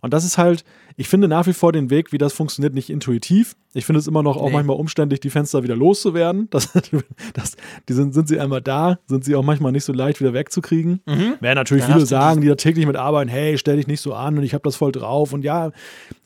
Und 0.05 0.13
das 0.13 0.23
ist 0.23 0.37
halt, 0.37 0.63
ich 0.97 1.09
finde 1.09 1.27
nach 1.27 1.47
wie 1.47 1.53
vor 1.53 1.71
den 1.71 1.89
Weg, 1.89 2.11
wie 2.11 2.17
das 2.19 2.31
funktioniert, 2.31 2.73
nicht 2.75 2.89
intuitiv. 2.91 3.55
Ich 3.73 3.85
finde 3.85 3.99
es 3.99 4.07
immer 4.07 4.21
noch 4.23 4.37
auch 4.37 4.47
Nee. 4.47 4.53
manchmal 4.53 4.77
umständlich, 4.77 5.19
die 5.19 5.31
Fenster 5.31 5.63
wieder 5.63 5.75
loszuwerden. 5.75 6.47
Das, 6.51 6.69
das, 7.33 7.57
die 7.89 7.93
sind, 7.93 8.13
sind 8.13 8.27
sie 8.27 8.39
einmal 8.39 8.61
da, 8.61 8.99
sind 9.07 9.25
sie 9.25 9.35
auch 9.35 9.43
manchmal 9.43 9.71
nicht 9.71 9.83
so 9.83 9.91
leicht 9.93 10.19
wieder 10.21 10.33
wegzukriegen. 10.33 11.01
Werden 11.05 11.55
natürlich 11.55 11.85
Da 11.85 11.93
viele 11.93 12.05
sagen, 12.05 12.41
die 12.41 12.47
da 12.47 12.55
täglich 12.55 12.85
mit 12.85 12.95
arbeiten, 12.95 13.29
hey, 13.29 13.57
stell 13.57 13.77
dich 13.77 13.87
nicht 13.87 13.99
so 14.01 14.13
an 14.13 14.37
und 14.37 14.43
ich 14.43 14.53
habe 14.53 14.61
das 14.63 14.75
voll 14.75 14.91
drauf. 14.91 15.33
Und 15.33 15.43
ja, 15.43 15.71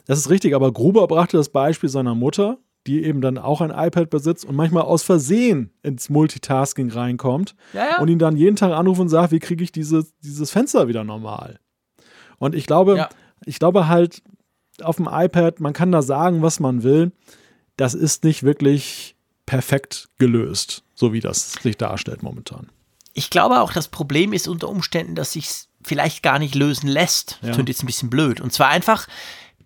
das 0.06 0.18
ist 0.18 0.28
richtig, 0.30 0.54
aber 0.54 0.72
Gruber 0.72 1.06
brachte 1.08 1.36
das 1.38 1.48
Beispiel 1.48 1.88
seiner 1.88 2.14
Mutter, 2.14 2.58
die 2.86 3.02
eben 3.04 3.20
dann 3.22 3.38
auch 3.38 3.62
ein 3.62 3.70
iPad 3.70 4.10
besitzt 4.10 4.44
und 4.44 4.56
manchmal 4.56 4.82
aus 4.82 5.02
Versehen 5.02 5.70
ins 5.82 6.10
Multitasking 6.10 6.90
reinkommt 6.90 7.54
Ja, 7.72 7.80
ja. 7.92 7.98
und 7.98 8.08
ihn 8.08 8.18
dann 8.18 8.36
jeden 8.36 8.56
Tag 8.56 8.72
anruft 8.72 9.00
und 9.00 9.08
sagt, 9.08 9.32
wie 9.32 9.38
kriege 9.38 9.64
ich 9.64 9.72
dieses, 9.72 10.14
dieses 10.20 10.50
Fenster 10.50 10.86
wieder 10.86 11.02
normal? 11.04 11.58
Und 12.38 12.54
ich 12.54 12.66
glaube, 12.66 12.96
Ja. 12.96 13.08
Ich 13.46 13.58
glaube 13.58 13.88
halt, 13.88 14.22
auf 14.82 14.96
dem 14.96 15.08
iPad, 15.10 15.60
man 15.60 15.72
kann 15.72 15.92
da 15.92 16.02
sagen, 16.02 16.42
was 16.42 16.60
man 16.60 16.82
will. 16.82 17.12
Das 17.76 17.94
ist 17.94 18.24
nicht 18.24 18.42
wirklich 18.42 19.14
perfekt 19.46 20.08
gelöst, 20.18 20.82
so 20.94 21.12
wie 21.12 21.20
das 21.20 21.52
sich 21.54 21.76
darstellt 21.76 22.22
momentan. 22.22 22.68
Ich 23.12 23.30
glaube 23.30 23.60
auch, 23.60 23.72
das 23.72 23.88
Problem 23.88 24.32
ist 24.32 24.48
unter 24.48 24.68
Umständen, 24.68 25.14
dass 25.14 25.32
sich 25.32 25.48
vielleicht 25.82 26.22
gar 26.22 26.38
nicht 26.38 26.54
lösen 26.54 26.88
lässt. 26.88 27.38
Das 27.40 27.48
Ja. 27.48 27.54
klingt 27.54 27.68
jetzt 27.68 27.82
ein 27.82 27.86
bisschen 27.86 28.10
blöd. 28.10 28.40
Und 28.40 28.52
zwar 28.52 28.68
einfach 28.68 29.06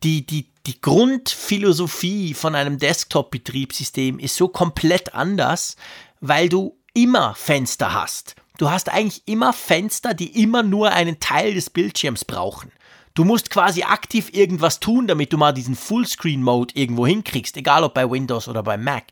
die, 0.03 0.25
die, 0.27 0.49
die 0.67 0.81
Grundphilosophie 0.81 2.35
von 2.35 2.55
einem 2.55 2.79
Desktop-Betriebssystem 2.79 4.19
ist 4.19 4.37
so 4.37 4.49
komplett 4.49 5.15
anders, 5.15 5.77
weil 6.21 6.49
du 6.49 6.77
immer 6.95 7.35
Fenster 7.35 7.93
hast. 7.93 8.37
Du 8.59 8.71
hast 8.71 8.89
eigentlich 8.89 9.23
immer 9.27 9.53
Fenster, 9.53 10.15
die 10.15 10.41
immer 10.43 10.63
nur 10.63 10.93
einen 10.93 11.19
Teil 11.21 11.55
des 11.55 11.71
Bildschirms 11.71 12.25
brauchen. 12.25 12.71
Du 13.17 13.23
musst 13.23 13.49
quasi 13.49 13.85
aktiv 13.85 14.31
irgendwas 14.33 14.81
tun, 14.81 15.07
damit 15.07 15.33
du 15.33 15.39
mal 15.39 15.53
diesen 15.53 15.77
Fullscreen-Mode 15.77 16.75
irgendwo 16.75 17.07
hinkriegst, 17.07 17.57
egal 17.57 17.85
ob 17.85 17.95
bei 17.95 18.11
Windows 18.11 18.49
oder 18.49 18.65
beim 18.65 18.83
Mac. 18.83 19.05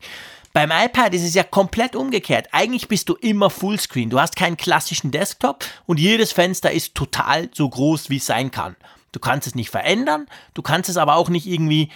Beim 0.51 0.71
iPad 0.71 1.13
ist 1.13 1.23
es 1.23 1.33
ja 1.35 1.43
komplett 1.43 1.95
umgekehrt. 1.95 2.49
Eigentlich 2.51 2.89
bist 2.89 3.07
du 3.07 3.15
immer 3.15 3.49
Fullscreen. 3.49 4.09
Du 4.09 4.19
hast 4.19 4.35
keinen 4.35 4.57
klassischen 4.57 5.11
Desktop 5.11 5.63
und 5.85 6.01
jedes 6.01 6.33
Fenster 6.33 6.69
ist 6.71 6.95
total 6.95 7.49
so 7.53 7.69
groß, 7.69 8.09
wie 8.09 8.17
es 8.17 8.25
sein 8.25 8.51
kann. 8.51 8.75
Du 9.13 9.21
kannst 9.21 9.47
es 9.47 9.55
nicht 9.55 9.69
verändern, 9.69 10.27
du 10.53 10.61
kannst 10.61 10.89
es 10.89 10.97
aber 10.97 11.15
auch 11.15 11.29
nicht 11.29 11.47
irgendwie, 11.47 11.89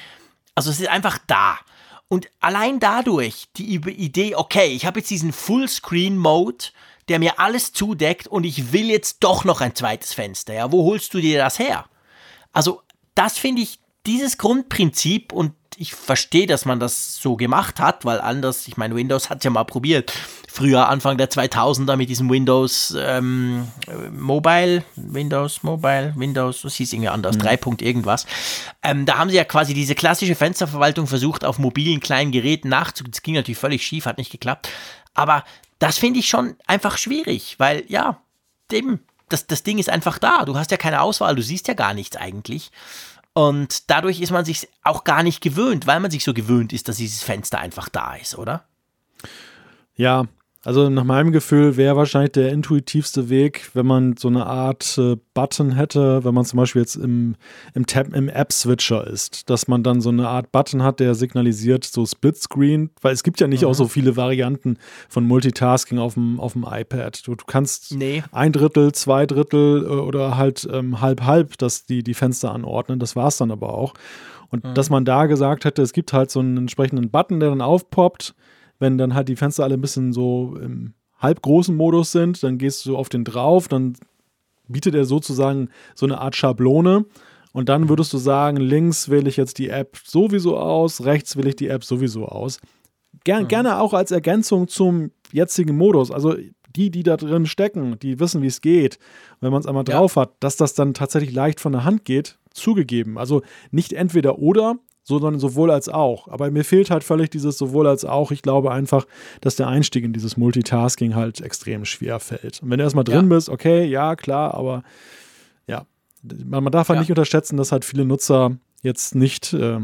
also 0.56 0.70
es 0.70 0.80
ist 0.80 0.88
einfach 0.88 1.18
da. 1.28 1.58
Und 2.08 2.30
allein 2.40 2.80
dadurch 2.80 3.50
die 3.58 3.76
Idee, 3.76 4.36
okay, 4.36 4.68
ich 4.68 4.86
habe 4.86 5.00
jetzt 5.00 5.10
diesen 5.10 5.34
Fullscreen-Mode, 5.34 6.68
der 7.10 7.20
mir 7.20 7.38
alles 7.38 7.74
zudeckt 7.74 8.28
und 8.28 8.46
ich 8.46 8.72
will 8.72 8.90
jetzt 8.90 9.26
doch 9.26 9.44
noch 9.44 9.60
ein 9.60 9.76
zweites 9.76 10.14
Fenster. 10.14 10.54
Ja, 10.54 10.72
wo 10.72 10.86
holst 10.86 11.14
du 11.14 11.20
dir 11.20 11.38
das 11.38 11.60
her? 11.60 11.86
Also, 12.58 12.82
das 13.14 13.38
finde 13.38 13.62
ich, 13.62 13.78
dieses 14.08 14.40
Grundprinzip 14.40 15.32
und 15.32 15.54
ich 15.78 15.94
verstehe, 15.94 16.48
dass 16.48 16.66
man 16.66 16.80
das 16.80 17.18
so 17.22 17.36
gemacht 17.36 17.80
hat, 17.80 18.04
weil 18.04 18.20
anders, 18.20 18.68
ich 18.68 18.78
meine, 18.78 18.96
Windows 18.96 19.30
hat 19.30 19.44
ja 19.44 19.52
mal 19.52 19.64
probiert. 19.64 20.12
Früher, 20.52 20.90
Anfang 20.90 21.20
der 21.20 21.30
2000er 21.30 21.98
mit 21.98 22.10
diesem 22.10 22.32
Windows 22.32 22.98
ähm, 23.00 23.68
äh, 23.86 24.10
Mobile, 24.10 24.84
Windows 24.96 25.62
Mobile, 25.62 26.14
Windows, 26.16 26.64
das 26.64 26.74
hieß 26.74 26.94
irgendwie 26.94 27.10
anders, 27.10 27.38
3. 27.38 27.58
Punkt 27.58 27.84
irgendwas. 27.84 28.26
Ähm, 28.82 29.06
da 29.06 29.20
haben 29.20 29.30
sie 29.30 29.36
ja 29.36 29.44
quasi 29.44 29.76
diese 29.76 29.94
klassische 29.94 30.34
Fensterverwaltung 30.34 31.06
versucht, 31.06 31.46
auf 31.46 31.60
mobilen 31.60 32.00
kleinen 32.00 32.32
Geräten 32.32 32.70
nachzuziehen. 32.70 33.12
Das 33.12 33.22
ging 33.22 33.36
natürlich 33.36 33.60
völlig 33.60 33.86
schief, 33.86 34.08
hat 34.08 34.18
nicht 34.18 34.32
geklappt. 34.32 34.68
Aber 35.14 35.44
das 35.78 36.00
finde 36.00 36.22
ich 36.22 36.28
schon 36.28 36.56
einfach 36.66 36.98
schwierig, 36.98 37.54
weil 37.60 37.84
ja, 37.88 38.20
eben, 38.72 39.02
das, 39.30 39.48
das 39.48 39.64
Ding 39.64 39.78
ist 39.78 39.90
einfach 39.90 40.18
da. 40.18 40.46
Du 40.46 40.58
hast 40.58 40.72
ja 40.72 40.78
keine 40.78 41.02
Auswahl, 41.02 41.36
du 41.36 41.42
siehst 41.42 41.68
ja 41.68 41.74
gar 41.74 41.94
nichts 41.94 42.16
eigentlich. 42.16 42.72
Und 43.34 43.90
dadurch 43.90 44.20
ist 44.20 44.32
man 44.32 44.46
sich 44.46 44.68
auch 44.84 45.04
gar 45.04 45.22
nicht 45.22 45.42
gewöhnt, 45.42 45.86
weil 45.86 46.00
man 46.00 46.10
sich 46.10 46.24
so 46.24 46.34
gewöhnt 46.34 46.74
ist, 46.74 46.88
dass 46.88 46.98
dieses 46.98 47.22
Fenster 47.22 47.60
einfach 47.60 47.88
da 47.90 48.16
ist, 48.16 48.38
oder? 48.38 48.66
Ja, 49.96 50.26
also 50.68 50.90
nach 50.90 51.06
meinem 51.06 51.32
Gefühl 51.32 51.78
wäre 51.78 51.96
wahrscheinlich 51.96 52.34
der 52.34 52.52
intuitivste 52.52 53.30
Weg, 53.30 53.70
wenn 53.74 53.86
man 53.86 54.18
so 54.18 54.28
eine 54.28 54.46
Art 54.48 54.98
äh, 54.98 55.16
Button 55.34 55.72
hätte, 55.72 56.26
wenn 56.26 56.34
man 56.34 56.44
zum 56.44 56.58
Beispiel 56.58 56.82
jetzt 56.82 56.98
im, 56.98 57.36
im, 57.74 57.86
Tab, 57.86 58.14
im 58.14 58.28
App-Switcher 58.28 59.08
ist, 59.08 59.50
dass 59.50 59.70
man 59.70 59.82
dann 59.82 60.02
so 60.02 60.10
eine 60.10 60.28
Art 60.28 60.52
Button 60.52 60.84
hat, 60.84 61.00
der 61.00 61.16
signalisiert 61.16 61.86
so 61.86 62.06
Splitscreen, 62.06 62.90
weil 63.02 63.14
es 63.14 63.24
gibt 63.24 63.40
ja 63.40 63.48
nicht 63.48 63.64
auch 63.64 63.76
so 63.76 63.88
viele 63.88 64.18
Varianten 64.18 64.78
von 65.08 65.24
Multitasking 65.26 66.00
auf 66.00 66.16
dem, 66.16 66.38
auf 66.38 66.52
dem 66.52 66.66
iPad. 66.70 67.26
Du, 67.26 67.36
du 67.36 67.46
kannst 67.46 67.96
Nee. 67.96 68.22
ein 68.34 68.52
Drittel, 68.52 68.92
zwei 68.92 69.26
Drittel 69.26 69.86
äh, 69.86 69.88
oder 69.88 70.36
halt 70.36 70.68
ähm, 70.70 71.00
halb 71.00 71.24
halb 71.24 71.58
das, 71.60 71.86
die, 71.86 72.04
die 72.04 72.14
Fenster 72.14 72.54
anordnen. 72.54 73.00
Das 73.00 73.16
war 73.16 73.30
es 73.30 73.38
dann 73.38 73.52
aber 73.52 73.74
auch. 73.74 73.94
Und 74.50 74.66
dass 74.76 74.90
man 74.90 75.06
da 75.06 75.28
gesagt 75.28 75.64
hätte, 75.64 75.82
es 75.82 75.94
gibt 75.94 76.12
halt 76.12 76.30
so 76.30 76.42
einen 76.42 76.58
entsprechenden 76.58 77.10
Button, 77.10 77.40
der 77.40 77.52
dann 77.52 77.62
aufpoppt, 77.62 78.36
wenn 78.80 78.98
dann 78.98 79.14
halt 79.14 79.28
die 79.30 79.36
Fenster 79.36 79.64
alle 79.64 79.76
ein 79.76 79.82
bisschen 79.82 80.14
so 80.14 80.58
im 80.62 80.94
halbgroßen 81.20 81.76
Modus 81.76 82.12
sind, 82.12 82.44
dann 82.44 82.58
gehst 82.58 82.86
du 82.86 82.96
auf 82.98 83.10
den 83.10 83.24
drauf, 83.24 83.68
dann 83.68 83.94
bietet 84.68 84.96
er 84.96 85.06
sozusagen 85.06 85.70
so 85.96 86.06
eine 86.06 86.20
Art 86.20 86.36
Schablone. 86.36 87.06
Und 87.54 87.70
dann 87.70 87.90
würdest 87.90 88.14
du 88.14 88.18
sagen, 88.18 88.58
links 88.58 89.10
wähle 89.10 89.30
ich 89.30 89.38
jetzt 89.38 89.58
die 89.58 89.70
App 89.70 89.98
sowieso 90.04 90.58
aus, 90.58 91.06
rechts 91.06 91.38
wähle 91.38 91.50
ich 91.50 91.56
die 91.56 91.70
App 91.70 91.84
sowieso 91.84 92.26
aus. 92.28 92.60
Ger 93.24 93.44
Gerne 93.46 93.80
auch 93.80 93.94
als 93.94 94.12
Ergänzung 94.12 94.68
zum 94.68 95.12
jetzigen 95.32 95.76
Modus. 95.76 96.12
Also 96.12 96.36
die, 96.76 96.92
die 96.92 97.02
da 97.02 97.18
drin 97.18 97.48
stecken, 97.48 97.98
die 98.00 98.20
wissen, 98.20 98.44
wie 98.44 98.48
es 98.48 98.62
geht, 98.62 99.00
wenn 99.42 99.52
man 99.52 99.62
es 99.62 99.66
einmal 99.66 99.86
Ja. 99.88 99.96
drauf 99.96 100.18
hat, 100.18 100.34
dass 100.40 100.56
das 100.58 100.76
dann 100.76 100.94
tatsächlich 100.94 101.34
leicht 101.34 101.60
von 101.60 101.72
der 101.72 101.84
Hand 101.84 102.06
geht, 102.06 102.38
zugegeben. 102.54 103.18
Also 103.18 103.42
nicht 103.72 103.94
entweder 103.94 104.38
oder, 104.38 104.76
sondern 105.08 105.40
sowohl 105.40 105.72
als 105.72 105.88
auch. 105.88 106.28
Aber 106.28 106.52
mir 106.52 106.66
fehlt 106.66 106.90
halt 106.92 107.04
völlig 107.04 107.30
dieses 107.30 107.58
sowohl 107.58 107.88
als 107.88 108.04
auch. 108.04 108.32
Ich 108.32 108.42
glaube 108.42 108.72
einfach, 108.72 109.06
dass 109.42 109.56
der 109.56 109.68
Einstieg 109.68 110.04
in 110.04 110.12
dieses 110.12 110.36
Multitasking 110.36 111.16
halt 111.16 111.40
extrem 111.40 111.86
schwer 111.86 112.20
fällt. 112.20 112.62
Und 112.62 112.70
wenn 112.70 112.78
du 112.80 112.84
erstmal 112.84 113.06
drin 113.06 113.30
Ja. 113.30 113.36
bist, 113.36 113.48
okay, 113.50 113.86
ja, 113.86 114.16
klar, 114.18 114.54
aber 114.54 114.84
ja, 115.66 115.86
man, 116.46 116.64
man 116.64 116.72
darf 116.74 116.90
halt 116.90 116.98
Ja. 116.98 117.02
nicht 117.02 117.10
unterschätzen, 117.12 117.56
dass 117.56 117.72
halt 117.72 117.86
viele 117.86 118.04
Nutzer 118.04 118.58
jetzt 118.84 119.16
nicht 119.16 119.54
äh, 119.54 119.80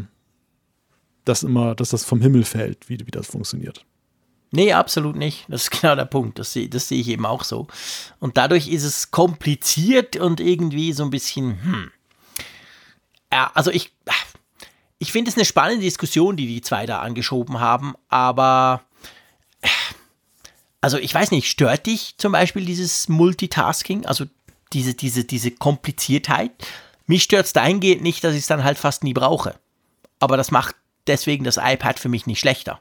das 1.24 1.44
immer, 1.44 1.74
dass 1.74 1.90
das 1.92 2.04
vom 2.04 2.20
Himmel 2.22 2.44
fällt, 2.44 2.90
wie, 2.90 3.00
wie 3.00 3.12
das 3.12 3.28
funktioniert. 3.28 3.86
Nee, 4.52 4.74
absolut 4.74 5.16
nicht. 5.16 5.46
Das 5.48 5.64
ist 5.64 5.72
genau 5.82 5.96
der 5.96 6.04
Punkt. 6.06 6.38
Das 6.38 6.52
sehe 6.52 6.68
das 6.68 6.90
sehe 6.90 7.00
ich 7.00 7.08
eben 7.08 7.26
auch 7.26 7.46
so. 7.46 7.68
Und 8.20 8.36
dadurch 8.36 8.68
ist 8.68 8.84
es 8.84 9.10
kompliziert 9.10 10.18
und 10.18 10.42
irgendwie 10.42 10.92
so 10.92 11.04
ein 11.06 11.10
bisschen, 11.12 11.64
hm. 11.64 11.92
Ja, 13.32 13.50
also 13.56 13.72
ich, 13.72 13.92
ich 15.04 15.12
finde 15.12 15.30
es 15.30 15.36
eine 15.36 15.44
spannende 15.44 15.84
Diskussion, 15.84 16.38
die 16.38 16.48
die 16.48 16.62
zwei 16.62 16.86
da 16.86 17.00
angeschoben 17.00 17.60
haben, 17.60 17.94
aber 18.08 18.84
also 20.80 20.98
ich 20.98 21.14
weiß 21.14 21.32
nicht, 21.32 21.50
stört 21.50 21.86
dich 21.88 22.16
zum 22.18 22.32
Beispiel 22.32 22.64
dieses 22.66 23.10
Multitasking, 23.10 24.06
also 24.06 24.26
diese, 24.72 24.94
diese, 24.94 25.26
diese 25.26 25.52
Kompliziertheit? 25.52 26.52
Mich 27.06 27.24
stört 27.24 27.48
es 27.48 27.54
dahingehend 27.54 28.02
nicht, 28.02 28.24
dass 28.24 28.34
ich 28.34 28.40
es 28.40 28.48
dann 28.48 28.64
halt 28.64 28.78
fast 28.78 29.04
nie 29.04 29.14
brauche. 29.14 29.56
Aber 30.20 30.38
das 30.38 30.52
macht 30.52 30.76
deswegen 31.06 31.44
das 31.44 31.58
iPad 31.58 32.00
für 32.00 32.08
mich 32.08 32.26
nicht 32.26 32.40
schlechter. 32.40 32.80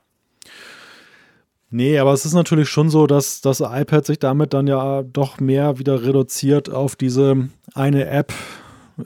Nee, 1.71 1.99
aber 1.99 2.13
es 2.13 2.25
ist 2.25 2.35
natürlich 2.35 2.69
schon 2.69 2.89
so, 2.89 3.09
dass 3.09 3.41
das 3.41 3.59
iPad 3.61 4.07
sich 4.07 4.21
damit 4.21 4.55
dann 4.55 4.69
ja 4.69 5.03
doch 5.03 5.41
mehr 5.41 5.81
wieder 5.81 6.05
reduziert 6.05 6.71
auf 6.71 6.95
diese 6.95 7.49
eine 7.75 8.07
App. 8.07 8.33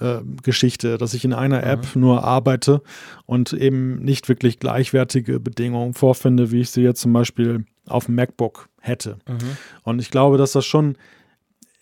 Äh, 0.01 0.19
Geschichte, 0.43 0.99
dass 0.99 1.15
ich 1.15 1.25
in 1.25 1.33
einer 1.33 1.63
App 1.65 1.95
nur 1.97 2.25
arbeite 2.25 2.83
und 3.27 3.53
eben 3.53 3.97
nicht 4.05 4.29
wirklich 4.29 4.59
gleichwertige 4.59 5.41
Bedingungen 5.41 5.95
vorfinde, 5.95 6.51
wie 6.51 6.61
ich 6.61 6.71
sie 6.71 6.83
jetzt 6.83 7.01
zum 7.01 7.13
Beispiel 7.13 7.65
auf 7.87 8.07
dem 8.07 8.15
MacBook 8.17 8.69
hätte. 8.81 9.19
Und 9.85 10.01
ich 10.01 10.11
glaube, 10.11 10.39
dass 10.39 10.53
das 10.53 10.65
schon, 10.67 10.97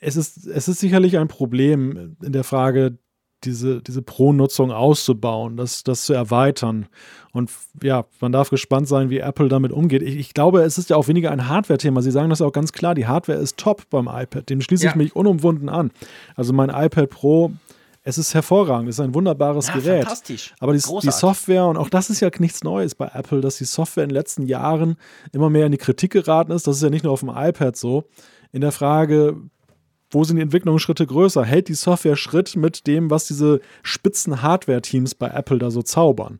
es 0.00 0.16
ist, 0.16 0.46
es 0.46 0.68
ist 0.68 0.80
sicherlich 0.80 1.18
ein 1.18 1.28
Problem 1.28 2.16
in 2.22 2.32
der 2.32 2.44
Frage, 2.44 2.98
diese, 3.44 3.82
diese 3.82 4.00
Pro-Nutzung 4.00 4.72
auszubauen, 4.72 5.58
das, 5.58 5.82
das 5.82 6.06
zu 6.06 6.14
erweitern. 6.14 6.86
Und 7.32 7.50
ja, 7.82 8.06
man 8.20 8.32
darf 8.32 8.48
gespannt 8.48 8.88
sein, 8.88 9.10
wie 9.10 9.18
Apple 9.18 9.48
damit 9.48 9.70
umgeht. 9.70 10.00
Ich, 10.02 10.16
ich 10.16 10.32
glaube, 10.32 10.62
es 10.62 10.78
ist 10.78 10.88
ja 10.88 10.96
auch 10.96 11.08
weniger 11.08 11.30
ein 11.30 11.46
Hardware-Thema. 11.46 12.00
Sie 12.00 12.10
sagen 12.10 12.30
das 12.30 12.40
auch 12.40 12.52
ganz 12.52 12.72
klar, 12.72 12.94
die 12.94 13.06
Hardware 13.06 13.38
ist 13.38 13.58
top 13.58 13.88
beim 13.90 14.08
iPad. 14.10 14.48
Dem 14.48 14.62
schließe 14.62 14.86
ich 14.86 14.92
Ja. 14.92 14.96
mich 14.96 15.14
unumwunden 15.14 15.68
an. 15.68 15.90
Also 16.36 16.54
mein 16.54 16.70
iPad 16.70 17.10
Pro, 17.10 17.52
es 18.06 18.18
ist 18.18 18.34
hervorragend, 18.34 18.88
es 18.88 18.96
ist 18.96 19.00
ein 19.00 19.14
wunderbares 19.14 19.68
Ja, 19.68 19.74
Gerät. 19.74 20.02
fantastisch. 20.04 20.54
Aber 20.60 20.72
die, 20.74 20.78
die. 21.02 21.10
Software, 21.10 21.66
und 21.66 21.76
auch 21.78 21.88
das 21.88 22.10
ist 22.10 22.20
ja 22.20 22.30
nichts 22.38 22.62
Neues 22.62 22.94
bei 22.94 23.10
Apple, 23.12 23.40
dass 23.40 23.56
die 23.56 23.64
Software 23.64 24.04
in 24.04 24.10
den 24.10 24.14
letzten 24.14 24.42
Jahren 24.46 24.96
immer 25.32 25.48
mehr 25.50 25.66
in 25.66 25.72
die 25.72 25.78
Kritik 25.78 26.12
geraten 26.12 26.52
ist. 26.52 26.66
Das 26.66 26.76
ist 26.76 26.82
ja 26.82 26.90
nicht 26.90 27.02
nur 27.04 27.12
auf 27.12 27.20
dem 27.20 27.30
iPad 27.34 27.76
so. 27.76 28.04
In 28.52 28.60
der 28.60 28.72
Frage, 28.72 29.36
wo 30.10 30.22
sind 30.22 30.36
die 30.36 30.42
Entwicklungsschritte 30.42 31.06
größer? 31.06 31.44
Hält 31.44 31.68
die 31.68 31.74
Software 31.74 32.14
Schritt 32.16 32.54
mit 32.56 32.86
dem, 32.86 33.10
was 33.10 33.26
diese 33.26 33.60
spitzen 33.82 34.42
Hardware-Teams 34.42 35.14
bei 35.14 35.28
Apple 35.28 35.58
da 35.58 35.70
so 35.70 35.82
zaubern? 35.82 36.38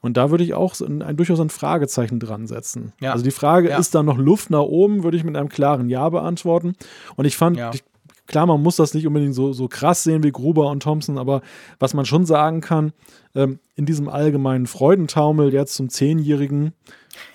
Und 0.00 0.18
da 0.18 0.30
würde 0.30 0.44
ich 0.44 0.52
auch 0.52 0.78
ein, 0.80 1.00
ein, 1.00 1.16
durchaus 1.16 1.40
ein 1.40 1.48
Fragezeichen 1.48 2.20
dran 2.20 2.46
setzen. 2.46 2.92
Ja. 3.00 3.12
Also 3.12 3.24
die 3.24 3.30
Frage, 3.30 3.70
Ja. 3.70 3.78
ist 3.78 3.94
da 3.94 4.02
noch 4.02 4.18
Luft 4.18 4.50
nach 4.50 4.60
oben, 4.60 5.02
würde 5.04 5.16
ich 5.16 5.24
mit 5.24 5.34
einem 5.36 5.48
klaren 5.48 5.88
Ja 5.88 6.08
beantworten. 6.10 6.74
Und 7.16 7.24
ich 7.24 7.36
fand, 7.38 7.56
Ja. 7.56 7.70
ich 7.72 7.82
klar, 8.26 8.46
man 8.46 8.62
muss 8.62 8.76
das 8.76 8.94
nicht 8.94 9.06
unbedingt 9.06 9.34
so, 9.34 9.52
so 9.52 9.68
krass 9.68 10.02
sehen 10.02 10.22
wie 10.22 10.32
Gruber 10.32 10.70
und 10.70 10.82
Thompson, 10.82 11.18
aber 11.18 11.42
was 11.78 11.94
man 11.94 12.06
schon 12.06 12.26
sagen 12.26 12.60
kann, 12.60 12.92
ähm, 13.34 13.58
in 13.76 13.86
diesem 13.86 14.08
allgemeinen 14.08 14.66
Freudentaumel 14.66 15.52
jetzt 15.52 15.74
zum 15.74 15.88
Zehnjährigen, 15.88 16.72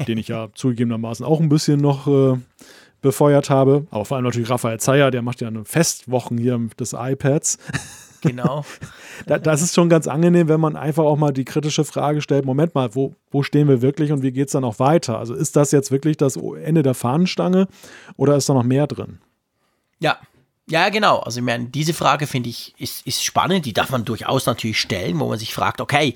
den 0.08 0.18
ich 0.18 0.28
ja 0.28 0.50
zugegebenermaßen 0.56 1.26
auch 1.26 1.40
ein 1.40 1.50
bisschen 1.50 1.80
noch 1.80 2.08
äh, 2.08 2.38
befeuert 3.02 3.50
habe, 3.50 3.88
aber 3.92 4.06
vor 4.06 4.18
allem 4.18 4.26
natürlich 4.26 4.50
Raphael 4.50 4.80
Zeyer, 4.80 5.12
der 5.12 5.22
macht 5.22 5.42
ja 5.42 5.48
eine 5.48 5.66
Festwochen 5.66 6.38
hier 6.38 6.60
des 6.80 6.94
iPads. 6.94 7.58
Genau. 8.22 8.66
das 9.26 9.62
ist 9.62 9.74
schon 9.74 9.88
ganz 9.88 10.08
angenehm, 10.08 10.50
wenn 10.50 10.60
man 10.60 10.76
einfach 10.76 11.06
auch 11.06 11.18
mal 11.18 11.32
die 11.32 11.46
kritische 11.46 11.86
Frage 11.86 12.22
stellt: 12.22 12.46
Moment 12.46 12.76
mal, 12.76 12.94
wo, 12.96 13.16
wo 13.32 13.44
stehen 13.44 13.70
wir 13.70 13.82
wirklich 13.82 14.12
und 14.12 14.22
wie 14.22 14.34
geht 14.34 14.48
es 14.48 14.52
dann 14.52 14.66
auch 14.66 14.80
weiter? 14.80 15.18
Also 15.18 15.34
ist 15.34 15.56
das 15.56 15.72
jetzt 15.72 15.92
wirklich 15.92 16.18
das 16.18 16.36
Ende 16.36 16.84
der 16.84 16.94
Fahnenstange 16.94 17.68
oder 18.18 18.36
ist 18.36 18.50
da 18.50 18.54
noch 18.54 18.64
mehr 18.64 18.88
drin? 18.88 19.20
Ja, 20.00 20.18
ja, 20.70 20.90
genau. 20.90 21.20
Also 21.20 21.40
ich 21.40 21.46
meine, 21.46 21.66
diese 21.66 21.94
Frage 21.94 22.28
finde 22.28 22.50
ich 22.50 22.74
ist, 22.78 23.06
ist 23.06 23.24
spannend. 23.24 23.66
Die 23.66 23.74
darf 23.74 23.90
man 23.90 24.06
durchaus 24.06 24.46
natürlich 24.46 24.80
stellen, 24.80 25.20
wo 25.20 25.28
man 25.28 25.40
sich 25.40 25.54
fragt, 25.54 25.82
okay, 25.82 26.14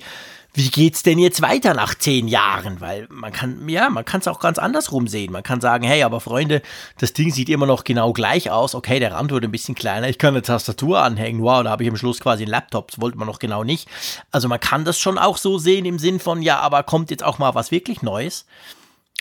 wie 0.56 0.70
geht's 0.70 1.02
denn 1.02 1.18
jetzt 1.18 1.42
weiter 1.42 1.74
nach 1.74 1.96
zehn 1.96 2.28
Jahren? 2.28 2.80
Weil 2.80 3.08
man 3.10 3.32
kann, 3.32 3.68
ja, 3.68 3.90
man 3.90 4.04
kann 4.04 4.20
es 4.20 4.28
auch 4.28 4.38
ganz 4.38 4.58
andersrum 4.58 5.08
sehen. 5.08 5.32
Man 5.32 5.42
kann 5.42 5.60
sagen, 5.60 5.82
hey, 5.84 6.04
aber 6.04 6.20
Freunde, 6.20 6.62
das 6.98 7.12
Ding 7.12 7.32
sieht 7.32 7.48
immer 7.48 7.66
noch 7.66 7.82
genau 7.82 8.12
gleich 8.12 8.52
aus. 8.52 8.76
Okay, 8.76 9.00
der 9.00 9.12
Rand 9.12 9.32
wurde 9.32 9.48
ein 9.48 9.50
bisschen 9.52 9.74
kleiner. 9.74 10.08
Ich 10.08 10.18
kann 10.18 10.32
eine 10.34 10.42
Tastatur 10.42 11.02
anhängen. 11.02 11.42
Wow, 11.42 11.64
da 11.64 11.70
habe 11.70 11.82
ich 11.82 11.90
am 11.90 11.96
Schluss 11.96 12.20
quasi 12.20 12.44
einen 12.44 12.52
Laptop. 12.52 12.92
Das 12.92 13.00
wollte 13.00 13.18
man 13.18 13.26
noch 13.26 13.40
genau 13.40 13.64
nicht. 13.64 13.88
Also 14.30 14.46
man 14.46 14.60
kann 14.60 14.84
das 14.84 15.00
schon 15.00 15.18
auch 15.18 15.38
so 15.38 15.58
sehen 15.58 15.86
im 15.86 15.98
Sinn 15.98 16.20
von, 16.20 16.40
ja, 16.40 16.60
aber 16.60 16.84
kommt 16.84 17.10
jetzt 17.10 17.24
auch 17.24 17.38
mal 17.38 17.56
was 17.56 17.72
wirklich 17.72 18.02
Neues? 18.02 18.46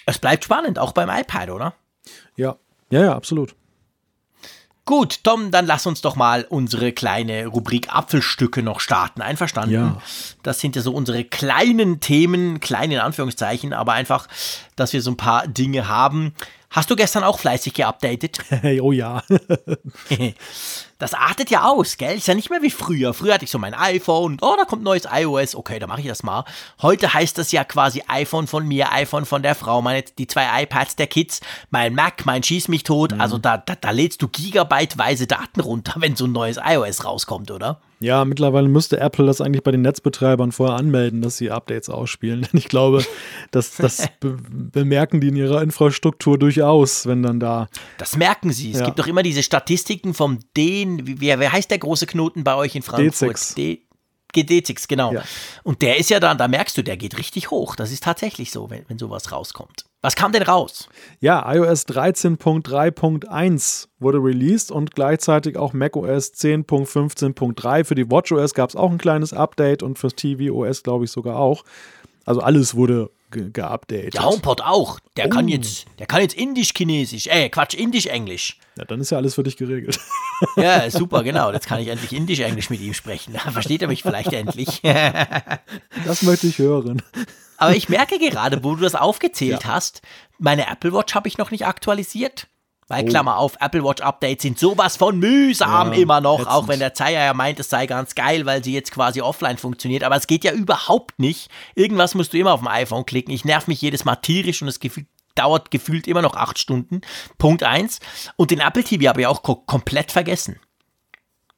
Es 0.06 0.20
bleibt 0.20 0.44
spannend, 0.44 0.78
auch 0.78 0.92
beim 0.92 1.10
iPad, 1.10 1.50
oder? 1.50 1.74
Ja, 2.36 2.58
ja, 2.92 3.06
ja, 3.06 3.16
absolut. 3.16 3.56
Gut, 4.86 5.24
Tom, 5.24 5.50
dann 5.50 5.66
lass 5.66 5.86
uns 5.86 6.02
doch 6.02 6.18
mal 6.18 6.46
unsere 6.50 6.92
kleine 6.92 7.46
Rubrik 7.46 7.88
Apfelstücke 7.90 8.62
noch 8.62 8.82
starten. 8.82 9.22
Einverstanden? 9.22 9.74
Ja. 9.74 10.02
Das 10.44 10.60
sind 10.60 10.76
ja 10.76 10.82
so 10.82 10.94
unsere 10.94 11.24
kleinen 11.24 12.02
Themen, 12.02 12.60
kleine 12.60 12.96
in 12.96 13.00
Anführungszeichen, 13.00 13.72
aber 13.72 13.94
einfach, 13.94 14.28
dass 14.76 14.92
wir 14.92 15.02
so 15.02 15.12
ein 15.12 15.18
paar 15.18 15.48
Dinge 15.48 15.88
haben. 15.88 16.34
Hast 16.70 16.90
du 16.90 16.98
gestern 16.98 17.24
auch 17.24 17.40
fleißig 17.40 17.76
geupdatet? 17.76 18.40
oh 18.82 18.92
ja. 18.92 19.24
das 21.04 21.14
artet 21.14 21.50
ja 21.50 21.66
aus, 21.66 21.98
gell? 21.98 22.16
Ist 22.16 22.30
ja 22.30 22.34
nicht 22.34 22.50
mehr 22.50 22.62
wie 22.62 22.70
früher. 22.70 23.14
Früher 23.14 23.34
hatte 23.34 23.44
ich 23.44 23.52
so 23.52 23.60
mein 23.60 23.74
iPhone 23.74 24.38
oh, 24.42 24.56
da 24.58 24.64
kommt 24.64 24.84
neues 24.84 25.04
iOS. 25.12 25.54
Okay, 25.54 25.78
da 25.78 25.86
mache 25.86 26.00
ich 26.00 26.08
das 26.08 26.24
mal. 26.24 26.46
Heute 26.82 27.14
heißt 27.14 27.38
das 27.38 27.52
ja 27.52 27.66
quasi 27.66 28.04
iPhone 28.08 28.48
von 28.48 28.66
mir, 28.66 28.94
iPhone 28.94 29.26
von 29.26 29.44
der 29.44 29.54
Frau, 29.54 29.82
meine, 29.82 30.04
die 30.18 30.28
zwei 30.28 30.64
iPads 30.64 30.96
der 30.96 31.08
Kids, 31.08 31.42
mein 31.72 31.94
Mac, 31.94 32.26
mein 32.26 32.42
Schieß 32.42 32.70
mich 32.70 32.84
tot. 32.84 33.14
Mhm. 33.14 33.20
Also 33.20 33.38
da, 33.38 33.58
da, 33.58 33.76
da 33.76 33.92
lädst 33.92 34.22
du 34.22 34.30
gigabyteweise 34.30 35.28
Daten 35.28 35.60
runter, 35.60 35.96
wenn 35.98 36.16
so 36.16 36.24
ein 36.24 36.32
neues 36.32 36.58
iOS 36.64 37.04
rauskommt, 37.04 37.52
oder? 37.52 37.82
Ja, 38.04 38.26
mittlerweile 38.26 38.68
müsste 38.68 39.00
Apple 39.00 39.26
das 39.26 39.40
eigentlich 39.40 39.64
bei 39.64 39.72
den 39.72 39.82
Netzbetreibern 39.82 40.52
vorher 40.52 40.76
anmelden, 40.76 41.22
dass 41.22 41.38
sie 41.38 41.52
Updates 41.52 41.90
ausspielen. 41.90 42.42
Denn 42.52 42.60
ich 42.60 42.68
glaube, 42.68 43.06
das, 43.52 43.78
das 43.78 44.10
be 44.20 44.38
bemerken 44.52 45.22
die 45.22 45.30
in 45.30 45.38
ihrer 45.38 45.62
Infrastruktur 45.62 46.38
durchaus, 46.38 47.08
wenn 47.08 47.24
dann 47.24 47.40
da. 47.40 47.70
Das 47.98 48.18
merken 48.18 48.52
sie. 48.52 48.72
Es 48.72 48.80
ja. 48.80 48.86
gibt 48.86 49.00
doch 49.00 49.08
immer 49.08 49.24
diese 49.24 49.42
Statistiken 49.42 50.14
vom 50.14 50.40
wer, 51.04 51.40
wer 51.40 51.52
heißt 51.52 51.72
der 51.72 51.80
große 51.80 52.06
Knoten 52.06 52.44
bei 52.44 52.56
euch 52.56 52.76
in 52.76 52.82
Frankfurt? 52.82 53.36
D6. 53.36 53.80
GD6, 54.34 54.88
genau. 54.88 55.14
Ja. 55.14 55.24
Und 55.64 55.82
der 55.82 55.98
ist 55.98 56.10
ja 56.10 56.20
dann, 56.20 56.38
da 56.38 56.48
merkst 56.48 56.78
du, 56.78 56.84
der 56.84 56.98
geht 56.98 57.18
richtig 57.18 57.52
hoch. 57.52 57.76
Das 57.76 57.92
ist 57.92 58.04
tatsächlich 58.04 58.52
so, 58.52 58.70
wenn, 58.70 58.84
wenn 58.88 58.98
sowas 58.98 59.32
rauskommt. 59.32 59.86
Was 60.02 60.16
kam 60.16 60.32
denn 60.34 60.44
raus? 60.44 60.90
Ja, 61.22 61.50
iOS 61.54 61.88
13.3.1 61.88 63.88
wurde 64.00 64.18
released 64.18 64.72
und 64.72 64.96
gleichzeitig 64.96 65.56
auch 65.56 65.72
macOS 65.74 66.34
10.15.3. 66.34 67.86
Für 67.86 67.96
die 67.96 68.12
WatchOS 68.12 68.54
gab 68.54 68.70
es 68.70 68.76
auch 68.76 68.92
ein 68.92 68.98
kleines 68.98 69.32
Update 69.34 69.82
und 69.82 69.98
fürs 69.98 70.16
tvOS 70.16 70.84
glaube 70.84 71.06
ich 71.06 71.12
sogar 71.12 71.38
auch. 71.38 71.64
Also 72.26 72.42
alles 72.42 72.76
wurde 72.76 73.12
geupdatet. 73.34 74.14
Der 74.14 74.26
HomePod 74.26 74.62
auch. 74.62 75.00
Der 75.18 75.28
oh. 75.28 75.30
kann 75.30 75.48
jetzt, 75.48 75.86
der 76.00 76.06
kann 76.06 76.22
jetzt 76.22 76.36
Indisch-Chinesisch, 76.36 77.28
äh, 77.28 77.50
Quatsch, 77.50 77.74
Indisch-Englisch. 77.74 78.60
Ja, 78.78 78.86
dann 78.86 79.00
ist 79.02 79.12
ja 79.12 79.18
alles 79.18 79.36
für 79.36 79.44
dich 79.44 79.58
geregelt. 79.58 80.00
Ja, 80.58 80.90
super, 80.92 81.24
genau. 81.24 81.54
Jetzt 81.54 81.68
kann 81.68 81.80
ich 81.80 81.88
endlich 81.88 82.12
Indisch-Englisch 82.12 82.70
mit 82.70 82.82
ihm 82.82 82.94
sprechen. 82.94 83.34
Da 83.34 83.40
versteht 83.52 83.82
er 83.82 83.88
mich 83.88 84.02
vielleicht 84.02 84.34
endlich. 84.34 84.82
Das 84.84 86.22
möchte 86.24 86.48
ich 86.48 86.58
hören. 86.58 87.02
Aber 87.58 87.76
ich 87.76 87.88
merke 87.88 88.20
gerade, 88.20 88.62
wo 88.62 88.76
du 88.76 88.82
das 88.82 88.96
aufgezählt 88.96 89.64
ja. 89.64 89.70
hast, 89.70 90.02
meine 90.40 90.70
Apple 90.70 90.92
Watch 90.92 91.16
habe 91.16 91.30
ich 91.30 91.38
noch 91.38 91.52
nicht 91.52 91.66
aktualisiert. 91.66 92.48
Weil, 92.88 93.04
oh. 93.04 93.08
Klammer 93.08 93.38
auf, 93.38 93.58
Apple 93.60 93.84
Watch 93.84 94.02
Updates 94.02 94.44
sind 94.44 94.60
sowas 94.60 94.98
von 94.98 95.18
mühsam 95.18 95.94
ja, 95.94 96.00
immer 96.00 96.22
noch, 96.22 96.40
ätzend. 96.40 96.52
auch 96.52 96.68
wenn 96.68 96.80
der 96.80 96.94
Zeiger 96.94 97.24
ja 97.24 97.34
meint, 97.34 97.60
es 97.60 97.70
sei 97.70 97.86
ganz 97.88 98.16
geil, 98.16 98.46
weil 98.46 98.64
sie 98.64 98.74
jetzt 98.74 98.92
quasi 98.92 99.22
offline 99.22 99.58
funktioniert. 99.58 100.04
Aber 100.04 100.16
es 100.16 100.28
geht 100.28 100.44
ja 100.44 100.52
überhaupt 100.52 101.20
nicht. 101.20 101.50
Irgendwas 101.76 102.16
musst 102.16 102.34
du 102.34 102.38
immer 102.38 102.54
auf 102.54 102.60
dem 102.60 102.68
iPhone 102.68 103.06
klicken. 103.06 103.34
Ich 103.34 103.46
nerv 103.46 103.68
mich 103.68 103.82
jedes 103.82 104.06
Mal 104.06 104.18
tierisch 104.18 104.62
und 104.62 104.68
das 104.68 104.80
Gefühl, 104.80 105.06
dauert 105.36 105.72
gefühlt 105.72 106.08
immer 106.08 106.22
noch 106.22 106.36
acht 106.36 106.60
Stunden. 106.60 107.02
Punkt 107.38 107.64
eins. 107.64 108.00
Und 108.36 108.52
den 108.52 108.60
Apple 108.60 108.84
TV 108.84 109.08
habe 109.08 109.22
ich 109.22 109.28
auch 109.28 109.42
ko 109.44 109.56
komplett 109.56 110.12
vergessen. 110.12 110.60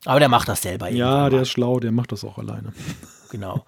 Aber 0.05 0.19
der 0.19 0.29
macht 0.29 0.47
das 0.47 0.61
selber. 0.61 0.89
Ja, 0.89 1.29
der 1.29 1.41
ist 1.41 1.49
schlau, 1.49 1.79
der 1.79 1.91
macht 1.91 2.11
das 2.11 2.23
auch 2.23 2.37
alleine. 2.37 2.73
Genau. 3.31 3.65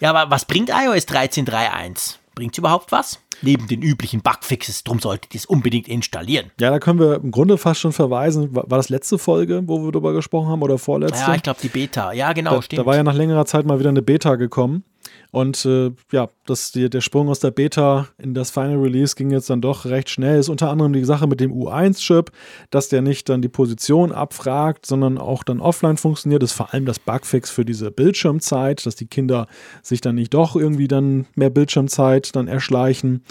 Ja, 0.00 0.10
aber 0.10 0.30
was 0.30 0.44
bringt 0.44 0.68
iOS 0.68 1.06
13.3.1? 1.06 2.16
Bringt 2.34 2.54
es 2.54 2.58
überhaupt 2.58 2.92
was? 2.92 3.20
Neben 3.42 3.66
den 3.68 3.80
üblichen 3.82 4.20
Bugfixes, 4.20 4.84
drum 4.84 4.98
solltet 4.98 5.34
ihr 5.34 5.38
es 5.38 5.46
unbedingt 5.46 5.88
installieren. 5.88 6.50
Ja, 6.60 6.70
da 6.70 6.78
können 6.78 6.98
wir 6.98 7.16
im 7.16 7.30
Grunde 7.30 7.56
fast 7.56 7.80
schon 7.80 7.92
verweisen. 7.92 8.54
War 8.54 8.64
das 8.68 8.90
letzte 8.90 9.18
Folge, 9.18 9.62
wo 9.66 9.82
wir 9.82 9.92
darüber 9.92 10.12
gesprochen 10.12 10.48
haben 10.48 10.62
oder 10.62 10.76
vorletzte? 10.76 11.18
Ja, 11.18 11.34
ich 11.34 11.42
glaube 11.42 11.58
die 11.62 11.68
Beta. 11.68 12.12
Ja, 12.12 12.32
genau, 12.32 12.56
da, 12.56 12.62
stimmt. 12.62 12.80
Da 12.80 12.86
war 12.86 12.96
ja 12.96 13.02
nach 13.02 13.14
längerer 13.14 13.46
Zeit 13.46 13.64
mal 13.64 13.78
wieder 13.78 13.88
eine 13.88 14.02
Beta 14.02 14.36
gekommen. 14.36 14.84
Und 15.30 15.64
äh, 15.64 15.92
ja, 16.10 16.28
das, 16.46 16.72
die, 16.72 16.90
der 16.90 17.00
Sprung 17.00 17.28
aus 17.28 17.40
der 17.40 17.52
Beta 17.52 18.08
in 18.18 18.34
das 18.34 18.50
Final 18.50 18.78
Release 18.78 19.14
ging 19.14 19.30
jetzt 19.30 19.48
dann 19.50 19.60
doch 19.60 19.84
recht 19.84 20.10
schnell. 20.10 20.38
Ist 20.38 20.48
unter 20.48 20.70
anderem 20.70 20.92
die 20.92 21.04
Sache 21.04 21.26
mit 21.26 21.40
dem 21.40 21.52
U1-Chip, 21.52 22.32
dass 22.70 22.88
der 22.88 23.02
nicht 23.02 23.28
dann 23.28 23.42
die 23.42 23.48
Position 23.48 24.12
abfragt, 24.12 24.86
sondern 24.86 25.18
auch 25.18 25.44
dann 25.44 25.60
offline 25.60 25.96
funktioniert. 25.96 26.42
Ist 26.42 26.52
vor 26.52 26.74
allem 26.74 26.86
das 26.86 26.98
Bugfix 26.98 27.50
für 27.50 27.64
diese 27.64 27.90
Bildschirmzeit, 27.90 28.84
dass 28.84 28.96
die 28.96 29.06
Kinder 29.06 29.46
sich 29.82 30.00
dann 30.00 30.16
nicht 30.16 30.34
doch 30.34 30.56
irgendwie 30.56 30.88
dann 30.88 31.26
mehr 31.34 31.50
Bildschirmzeit 31.50 32.34
dann 32.34 32.48
erschleichen. 32.48 33.22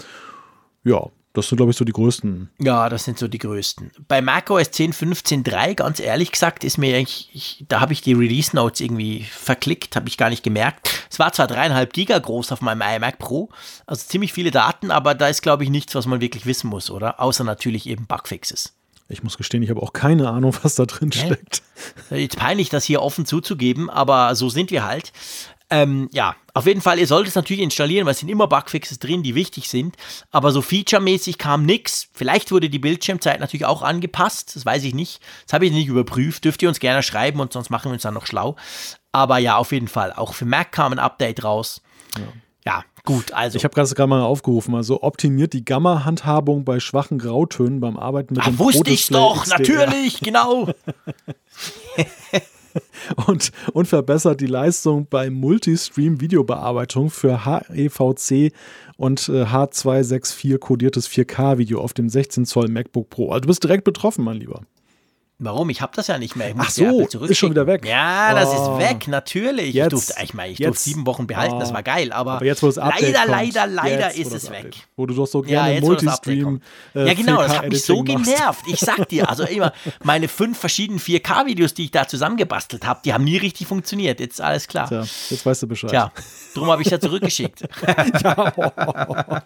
Ja, 0.82 1.10
das 1.32 1.48
sind, 1.48 1.56
glaube 1.56 1.70
ich, 1.70 1.76
so 1.76 1.84
die 1.84 1.92
größten. 1.92 2.50
Ja, 2.58 2.88
das 2.88 3.04
sind 3.04 3.18
so 3.18 3.28
die 3.28 3.38
größten. 3.38 3.92
Bei 4.08 4.20
macOS 4.20 4.72
10 4.72 4.92
15.3, 4.92 5.74
ganz 5.74 6.00
ehrlich 6.00 6.32
gesagt, 6.32 6.64
ist 6.64 6.76
mir 6.76 6.96
eigentlich, 6.96 7.30
ich, 7.32 7.64
da 7.68 7.80
habe 7.80 7.92
ich 7.92 8.00
die 8.00 8.14
Release 8.14 8.54
Notes 8.54 8.80
irgendwie 8.80 9.24
verklickt, 9.30 9.94
habe 9.94 10.08
ich 10.08 10.16
gar 10.16 10.30
nicht 10.30 10.42
gemerkt. 10.42 10.90
Es 11.08 11.20
war 11.20 11.32
zwar 11.32 11.46
dreieinhalb 11.46 11.92
Giga 11.92 12.18
groß 12.18 12.50
auf 12.50 12.62
meinem 12.62 12.82
iMac 12.82 13.18
Pro, 13.18 13.48
also 13.86 14.04
ziemlich 14.04 14.32
viele 14.32 14.50
Daten, 14.50 14.90
aber 14.90 15.14
da 15.14 15.28
ist, 15.28 15.42
glaube 15.42 15.62
ich, 15.62 15.70
nichts, 15.70 15.94
was 15.94 16.06
man 16.06 16.20
wirklich 16.20 16.46
wissen 16.46 16.68
muss, 16.68 16.90
oder? 16.90 17.20
Außer 17.20 17.44
natürlich 17.44 17.86
eben 17.86 18.06
Bugfixes. 18.06 18.74
Ich 19.10 19.24
muss 19.24 19.36
gestehen, 19.36 19.62
ich 19.62 19.70
habe 19.70 19.82
auch 19.82 19.92
keine 19.92 20.30
Ahnung, 20.30 20.54
was 20.62 20.76
da 20.76 20.86
drin 20.86 21.10
steckt. 21.10 21.62
Jetzt 22.10 22.36
peinlich, 22.36 22.68
das 22.68 22.84
hier 22.84 23.02
offen 23.02 23.26
zuzugeben, 23.26 23.90
aber 23.90 24.34
so 24.36 24.48
sind 24.48 24.70
wir 24.70 24.84
halt. 24.84 25.12
Ähm, 25.70 26.08
ja, 26.12 26.34
auf 26.52 26.66
jeden 26.66 26.80
Fall, 26.80 26.98
ihr 26.98 27.06
solltet 27.06 27.28
es 27.28 27.34
natürlich 27.36 27.62
installieren, 27.62 28.04
weil 28.04 28.12
es 28.12 28.18
sind 28.18 28.28
immer 28.28 28.48
Bugfixes 28.48 28.98
drin, 28.98 29.22
die 29.22 29.34
wichtig 29.34 29.68
sind. 29.68 29.96
Aber 30.30 30.50
so 30.50 30.62
featuremäßig 30.62 31.38
kam 31.38 31.64
nichts. 31.64 32.08
Vielleicht 32.12 32.50
wurde 32.50 32.68
die 32.68 32.80
Bildschirmzeit 32.80 33.38
natürlich 33.38 33.66
auch 33.66 33.82
angepasst, 33.82 34.56
das 34.56 34.66
weiß 34.66 34.82
ich 34.84 34.94
nicht. 34.94 35.20
Das 35.46 35.52
habe 35.52 35.66
ich 35.66 35.72
nicht 35.72 35.86
überprüft. 35.86 36.44
Dürft 36.44 36.62
ihr 36.62 36.68
uns 36.68 36.80
gerne 36.80 37.02
schreiben 37.02 37.40
und 37.40 37.52
sonst 37.52 37.70
machen 37.70 37.90
wir 37.90 37.92
uns 37.92 38.02
dann 38.02 38.14
noch 38.14 38.26
schlau. 38.26 38.56
Aber 39.12 39.38
ja, 39.38 39.56
auf 39.56 39.72
jeden 39.72 39.88
Fall. 39.88 40.12
Auch 40.12 40.34
für 40.34 40.44
Mac 40.44 40.72
kam 40.72 40.92
ein 40.92 40.98
Update 40.98 41.44
raus. 41.44 41.82
Ja. 42.16 42.24
Ja, 42.66 42.84
gut, 43.04 43.32
also. 43.32 43.56
Ich 43.56 43.64
habe 43.64 43.74
gerade 43.74 44.06
mal 44.06 44.20
aufgerufen, 44.20 44.74
also 44.74 45.02
optimiert 45.02 45.54
die 45.54 45.64
Gamma-Handhabung 45.64 46.66
bei 46.66 46.78
schwachen 46.78 47.18
Grautönen 47.18 47.80
beim 47.80 47.96
Arbeiten 47.96 48.34
mit 48.34 48.42
Ach, 48.42 48.48
dem 48.48 48.58
wusste 48.58 48.90
ich 48.90 49.06
doch, 49.08 49.44
XDR. 49.44 49.58
natürlich, 49.58 50.20
genau. 50.20 50.68
und, 53.26 53.52
und 53.72 53.86
verbessert 53.86 54.40
die 54.40 54.46
Leistung 54.46 55.06
bei 55.08 55.30
Multistream-Videobearbeitung 55.30 57.10
für 57.10 57.44
HEVC 57.44 58.52
und 58.96 59.28
äh, 59.28 59.44
H264 59.44 60.58
kodiertes 60.58 61.08
4K-Video 61.08 61.80
auf 61.80 61.92
dem 61.92 62.08
16 62.08 62.44
Zoll 62.46 62.68
MacBook 62.68 63.10
Pro. 63.10 63.30
Also 63.30 63.40
du 63.42 63.48
bist 63.48 63.62
direkt 63.62 63.84
betroffen, 63.84 64.24
mein 64.24 64.36
Lieber. 64.36 64.62
Warum? 65.42 65.70
Ich 65.70 65.80
habe 65.80 65.92
das 65.96 66.06
ja 66.06 66.18
nicht 66.18 66.36
mehr. 66.36 66.54
Ach 66.58 66.68
so, 66.68 67.00
ist 67.00 67.38
schon 67.38 67.50
wieder 67.50 67.66
weg. 67.66 67.86
Ja, 67.86 68.34
das 68.34 68.50
oh. 68.50 68.78
ist 68.78 68.88
weg, 68.88 69.08
natürlich. 69.08 69.72
Jetzt, 69.72 69.86
ich 69.86 69.90
durfte, 69.90 70.14
ich 70.22 70.34
meine, 70.34 70.52
ich 70.52 70.58
jetzt. 70.58 70.68
durfte 70.68 70.82
sieben 70.82 71.06
Wochen 71.06 71.26
behalten, 71.26 71.54
oh. 71.54 71.60
das 71.60 71.72
war 71.72 71.82
geil, 71.82 72.12
aber, 72.12 72.32
aber 72.32 72.44
jetzt, 72.44 72.62
wo 72.62 72.68
es 72.68 72.76
leider, 72.76 72.92
kommt, 72.92 73.28
leider, 73.28 73.66
leider 73.66 74.14
ist 74.14 74.34
es 74.34 74.50
weg. 74.50 74.76
Wo 74.96 75.06
du 75.06 75.14
doch 75.14 75.26
so 75.26 75.40
gerne 75.40 75.76
ja, 75.76 75.80
Multistream 75.80 76.60
äh, 76.94 77.06
Ja, 77.06 77.14
genau, 77.14 77.40
das 77.40 77.56
hat 77.56 77.68
mich 77.70 77.82
so 77.82 78.02
genervt. 78.02 78.66
Ich 78.66 78.80
sag 78.80 79.08
dir, 79.08 79.30
also 79.30 79.44
immer, 79.44 79.72
meine 80.04 80.28
fünf 80.28 80.58
verschiedenen 80.58 81.00
4K-Videos, 81.00 81.72
die 81.72 81.84
ich 81.84 81.90
da 81.90 82.06
zusammengebastelt 82.06 82.86
habe, 82.86 83.00
die 83.02 83.14
haben 83.14 83.24
nie 83.24 83.38
richtig 83.38 83.66
funktioniert. 83.66 84.20
Jetzt 84.20 84.34
ist 84.34 84.40
alles 84.42 84.68
klar. 84.68 84.88
Tja, 84.88 85.06
jetzt 85.30 85.46
weißt 85.46 85.62
du 85.62 85.66
Bescheid. 85.68 85.92
Ja, 85.92 86.12
drum 86.54 86.70
habe 86.70 86.82
ich 86.82 86.88
es 86.88 86.92
ja 86.92 87.00
zurückgeschickt. 87.00 87.62
ja, 88.22 88.52
oh. 88.56 89.36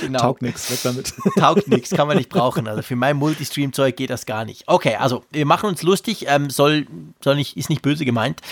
genau. 0.00 0.18
Taugt 0.20 0.42
nichts, 0.42 0.70
weg 0.70 0.78
damit. 0.84 1.12
Taugt 1.36 1.66
nichts, 1.66 1.90
kann 1.90 2.06
man 2.06 2.18
nicht 2.18 2.28
brauchen. 2.28 2.68
Also 2.68 2.82
für 2.82 2.94
mein 2.94 3.16
Multistream-Zeug 3.16 3.96
geht 3.96 4.10
das 4.10 4.26
gar 4.26 4.44
nicht. 4.44 4.62
Okay, 4.68 4.94
also 4.94 5.24
wir 5.40 5.46
machen 5.46 5.70
uns 5.70 5.82
lustig, 5.82 6.26
ähm, 6.28 6.50
soll, 6.50 6.86
soll 7.24 7.34
nicht, 7.34 7.56
ist 7.56 7.70
nicht 7.70 7.80
böse 7.80 8.04
gemeint. 8.04 8.42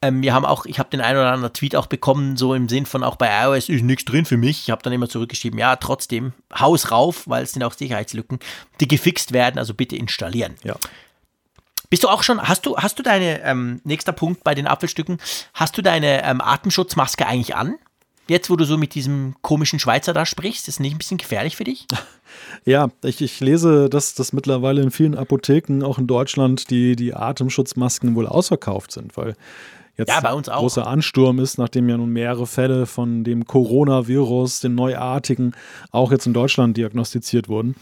Ähm, 0.00 0.22
wir 0.22 0.32
haben 0.32 0.44
auch, 0.44 0.66
ich 0.66 0.78
habe 0.78 0.88
den 0.88 1.00
einen 1.00 1.18
oder 1.18 1.32
anderen 1.32 1.52
Tweet 1.52 1.74
auch 1.74 1.86
bekommen, 1.86 2.36
so 2.36 2.54
im 2.54 2.68
Sinn 2.68 2.86
von 2.86 3.02
auch 3.02 3.16
bei 3.16 3.28
iOS 3.42 3.68
ist 3.68 3.82
nichts 3.82 4.04
drin 4.04 4.24
für 4.24 4.36
mich. 4.36 4.60
Ich 4.60 4.70
habe 4.70 4.80
dann 4.84 4.92
immer 4.92 5.08
zurückgeschrieben, 5.08 5.58
ja, 5.58 5.74
trotzdem, 5.74 6.32
Haus 6.56 6.92
rauf, 6.92 7.24
weil 7.26 7.42
es 7.42 7.54
sind 7.54 7.64
auch 7.64 7.72
Sicherheitslücken, 7.72 8.38
die 8.78 8.86
gefixt 8.86 9.32
werden, 9.32 9.58
also 9.58 9.74
bitte 9.74 9.96
installieren. 9.96 10.54
Ja. 10.62 10.76
Bist 11.90 12.04
du 12.04 12.08
auch 12.08 12.22
schon, 12.22 12.40
hast 12.40 12.66
du, 12.66 12.76
hast 12.76 13.00
du 13.00 13.02
deine, 13.02 13.42
ähm, 13.42 13.80
nächster 13.82 14.12
Punkt 14.12 14.44
bei 14.44 14.54
den 14.54 14.68
Apfelstücken, 14.68 15.18
hast 15.54 15.76
du 15.76 15.82
deine 15.82 16.22
ähm, 16.22 16.40
Atemschutzmaske 16.40 17.26
eigentlich 17.26 17.56
an? 17.56 17.74
Jetzt, 18.28 18.50
wo 18.50 18.56
du 18.56 18.64
so 18.64 18.76
mit 18.76 18.94
diesem 18.94 19.34
komischen 19.40 19.78
Schweizer 19.78 20.12
da 20.12 20.26
sprichst, 20.26 20.68
ist 20.68 20.80
nicht 20.80 20.94
ein 20.94 20.98
bisschen 20.98 21.18
gefährlich 21.18 21.56
für 21.56 21.64
dich? 21.64 21.86
Ja, 22.66 22.90
ich, 23.02 23.22
ich 23.22 23.40
lese, 23.40 23.88
dass, 23.88 24.14
dass 24.14 24.34
mittlerweile 24.34 24.82
in 24.82 24.90
vielen 24.90 25.14
Apotheken, 25.14 25.82
auch 25.82 25.98
in 25.98 26.06
Deutschland, 26.06 26.68
die, 26.68 26.94
die 26.94 27.14
Atemschutzmasken 27.14 28.14
wohl 28.14 28.26
ausverkauft 28.26 28.92
sind, 28.92 29.16
weil 29.16 29.34
jetzt 29.96 30.10
ja, 30.10 30.30
auch. 30.30 30.42
großer 30.42 30.86
Ansturm 30.86 31.38
ist, 31.38 31.56
nachdem 31.56 31.88
ja 31.88 31.96
nun 31.96 32.10
mehrere 32.10 32.46
Fälle 32.46 32.84
von 32.84 33.24
dem 33.24 33.46
Coronavirus, 33.46 34.60
dem 34.60 34.74
neuartigen, 34.74 35.54
auch 35.90 36.12
jetzt 36.12 36.26
in 36.26 36.34
Deutschland 36.34 36.76
diagnostiziert 36.76 37.48
wurden. 37.48 37.76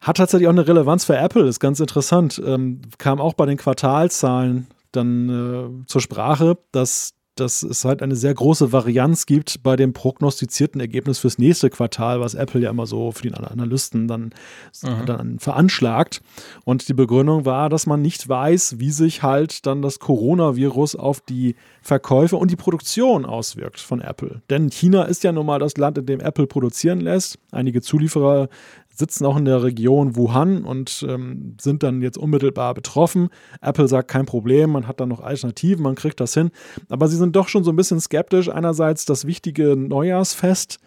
Hat 0.00 0.16
tatsächlich 0.16 0.48
auch 0.48 0.52
eine 0.52 0.66
Relevanz 0.66 1.04
für 1.04 1.16
Apple, 1.16 1.46
ist 1.46 1.60
ganz 1.60 1.78
interessant. 1.78 2.40
Ähm, 2.44 2.80
kam 2.96 3.20
auch 3.20 3.34
bei 3.34 3.44
den 3.44 3.58
Quartalzahlen 3.58 4.66
dann 4.92 5.28
äh, 5.28 5.86
zur 5.86 6.00
Sprache, 6.00 6.56
dass 6.72 7.12
dass 7.34 7.62
es 7.62 7.84
halt 7.84 8.02
eine 8.02 8.14
sehr 8.14 8.34
große 8.34 8.72
Varianz 8.72 9.26
gibt 9.26 9.62
bei 9.62 9.76
dem 9.76 9.92
prognostizierten 9.92 10.80
Ergebnis 10.80 11.18
fürs 11.18 11.38
nächste 11.38 11.70
Quartal, 11.70 12.20
was 12.20 12.34
Apple 12.34 12.60
ja 12.60 12.70
immer 12.70 12.86
so 12.86 13.10
für 13.12 13.22
die 13.22 13.32
Analysten 13.34 14.06
dann, 14.06 14.34
mhm. 14.82 15.06
dann 15.06 15.38
veranschlagt. 15.38 16.20
Und 16.64 16.88
die 16.88 16.94
Begründung 16.94 17.44
war, 17.44 17.70
dass 17.70 17.86
man 17.86 18.02
nicht 18.02 18.28
weiß, 18.28 18.78
wie 18.78 18.90
sich 18.90 19.22
halt 19.22 19.66
dann 19.66 19.80
das 19.80 19.98
Coronavirus 19.98 20.96
auf 20.96 21.20
die 21.20 21.56
Verkäufe 21.80 22.36
und 22.36 22.50
die 22.50 22.56
Produktion 22.56 23.24
auswirkt 23.24 23.80
von 23.80 24.00
Apple. 24.00 24.42
Denn 24.50 24.70
China 24.70 25.04
ist 25.04 25.24
ja 25.24 25.32
nun 25.32 25.46
mal 25.46 25.58
das 25.58 25.76
Land, 25.76 25.98
in 25.98 26.06
dem 26.06 26.20
Apple 26.20 26.46
produzieren 26.46 27.00
lässt. 27.00 27.38
Einige 27.50 27.80
Zulieferer 27.80 28.48
sitzen 28.94 29.24
auch 29.26 29.36
in 29.36 29.44
der 29.44 29.62
Region 29.62 30.16
Wuhan 30.16 30.64
und 30.64 31.04
ähm, 31.08 31.56
sind 31.60 31.82
dann 31.82 32.02
jetzt 32.02 32.18
unmittelbar 32.18 32.74
betroffen. 32.74 33.28
Apple 33.60 33.88
sagt 33.88 34.08
kein 34.08 34.26
Problem, 34.26 34.70
man 34.70 34.86
hat 34.86 35.00
dann 35.00 35.08
noch 35.08 35.20
Alternativen, 35.20 35.82
man 35.82 35.94
kriegt 35.94 36.20
das 36.20 36.34
hin. 36.34 36.50
Aber 36.88 37.08
sie 37.08 37.16
sind 37.16 37.34
doch 37.36 37.48
schon 37.48 37.64
so 37.64 37.72
ein 37.72 37.76
bisschen 37.76 38.00
skeptisch. 38.00 38.48
Einerseits 38.48 39.04
das 39.04 39.26
wichtige 39.26 39.76
Neujahrsfest, 39.76 40.78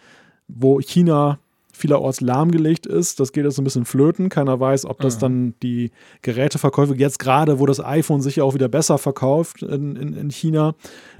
wo 0.47 0.79
China 0.79 1.39
vielerorts 1.75 2.21
lahmgelegt 2.21 2.85
ist. 2.85 3.19
Das 3.19 3.33
geht 3.33 3.43
jetzt 3.43 3.55
so 3.55 3.61
ein 3.61 3.65
bisschen 3.65 3.85
flöten. 3.85 4.29
Keiner 4.29 4.59
weiß, 4.59 4.85
ob 4.85 4.99
das 5.01 5.17
mhm. 5.17 5.19
dann 5.19 5.53
die 5.61 5.91
Geräteverkäufe 6.21 6.95
jetzt 6.95 7.19
gerade, 7.19 7.59
wo 7.59 7.65
das 7.65 7.83
iPhone 7.83 8.21
sich 8.21 8.37
ja 8.37 8.43
auch 8.43 8.53
wieder 8.53 8.69
besser 8.69 8.97
verkauft 8.97 9.61
in, 9.61 9.95
in, 9.95 10.13
in 10.13 10.29
China, 10.29 10.75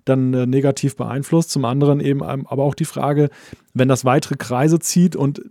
dann 0.06 0.34
äh, 0.34 0.46
negativ 0.46 0.96
beeinflusst. 0.96 1.52
Zum 1.52 1.66
anderen 1.66 2.00
eben 2.00 2.24
aber 2.24 2.64
auch 2.64 2.76
die 2.76 2.86
Frage, 2.86 3.30
wenn 3.74 3.88
das 3.88 4.06
weitere 4.06 4.36
Kreise 4.36 4.80
zieht 4.80 5.16
und 5.16 5.42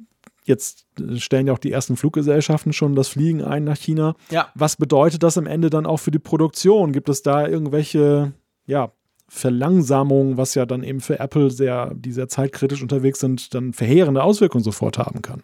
Jetzt 0.44 0.86
stellen 1.16 1.46
ja 1.46 1.52
auch 1.52 1.58
die 1.58 1.72
ersten 1.72 1.96
Fluggesellschaften 1.96 2.72
schon 2.72 2.94
das 2.94 3.08
Fliegen 3.08 3.42
ein 3.42 3.64
nach 3.64 3.78
China. 3.78 4.14
Ja. 4.30 4.48
Was 4.54 4.76
bedeutet 4.76 5.22
das 5.22 5.38
am 5.38 5.46
Ende 5.46 5.70
dann 5.70 5.86
auch 5.86 5.96
für 5.96 6.10
die 6.10 6.18
Produktion? 6.18 6.92
Gibt 6.92 7.08
es 7.08 7.22
da 7.22 7.46
irgendwelche 7.46 8.32
ja, 8.66 8.92
Verlangsamungen, 9.28 10.36
was 10.36 10.54
ja 10.54 10.66
dann 10.66 10.82
eben 10.82 11.00
für 11.00 11.18
Apple, 11.18 11.50
sehr, 11.50 11.92
die 11.94 12.12
sehr 12.12 12.28
zeitkritisch 12.28 12.82
unterwegs 12.82 13.20
sind, 13.20 13.54
dann 13.54 13.72
verheerende 13.72 14.22
Auswirkungen 14.22 14.64
sofort 14.64 14.98
haben 14.98 15.22
kann? 15.22 15.42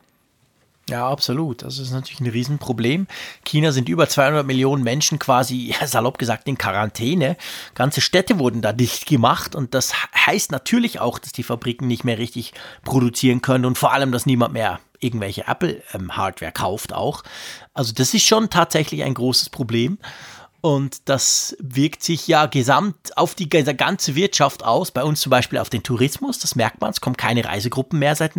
Ja, 0.91 1.09
absolut. 1.09 1.63
Das 1.63 1.79
ist 1.79 1.93
natürlich 1.93 2.21
ein 2.21 2.27
Riesenproblem. 2.27 3.07
China 3.45 3.71
sind 3.71 3.89
über 3.89 4.09
200 4.09 4.45
Millionen 4.45 4.83
Menschen 4.83 5.19
quasi, 5.19 5.75
salopp 5.87 6.19
gesagt, 6.19 6.49
in 6.49 6.59
Quarantäne. 6.59 7.37
Ganze 7.75 8.01
Städte 8.01 8.39
wurden 8.39 8.61
da 8.61 8.73
dicht 8.73 9.07
gemacht 9.07 9.55
und 9.55 9.73
das 9.75 9.93
heißt 10.27 10.51
natürlich 10.51 11.01
auch, 11.01 11.19
dass 11.19 11.33
die 11.33 11.45
Fabriken 11.45 11.87
nicht 11.87 12.05
mehr 12.05 12.19
richtig 12.19 12.53
produzieren 12.83 13.41
können 13.41 13.65
und 13.65 13.79
vor 13.79 13.93
allem, 13.93 14.11
dass 14.11 14.27
niemand 14.27 14.53
mehr 14.53 14.81
irgendwelche 15.01 15.47
Apple-Hardware 15.47 16.51
ähm, 16.51 16.55
kauft 16.55 16.93
auch. 16.93 17.23
Also 17.75 17.93
das 17.93 18.15
ist 18.15 18.27
schon 18.27 18.51
tatsächlich 18.51 19.03
ein 19.03 19.15
großes 19.15 19.49
Problem. 19.49 19.99
Und 20.63 21.09
das 21.09 21.57
wirkt 21.59 22.03
sich 22.03 22.29
ja 22.29 22.45
gesamt 22.45 23.17
auf 23.17 23.35
die 23.35 23.49
ganze 23.49 24.15
Wirtschaft 24.15 24.63
aus. 24.63 24.91
Bei 24.91 25.05
uns 25.05 25.21
zum 25.21 25.31
Beispiel 25.31 25.59
auf 25.59 25.71
den 25.71 25.83
Tourismus, 25.83 26.39
das 26.39 26.55
merkt 26.55 26.83
man. 26.83 26.91
Es 26.91 27.01
kommen 27.01 27.17
keine 27.17 27.47
Reisegruppen 27.47 27.99
mehr 27.99 28.15
seit, 28.15 28.33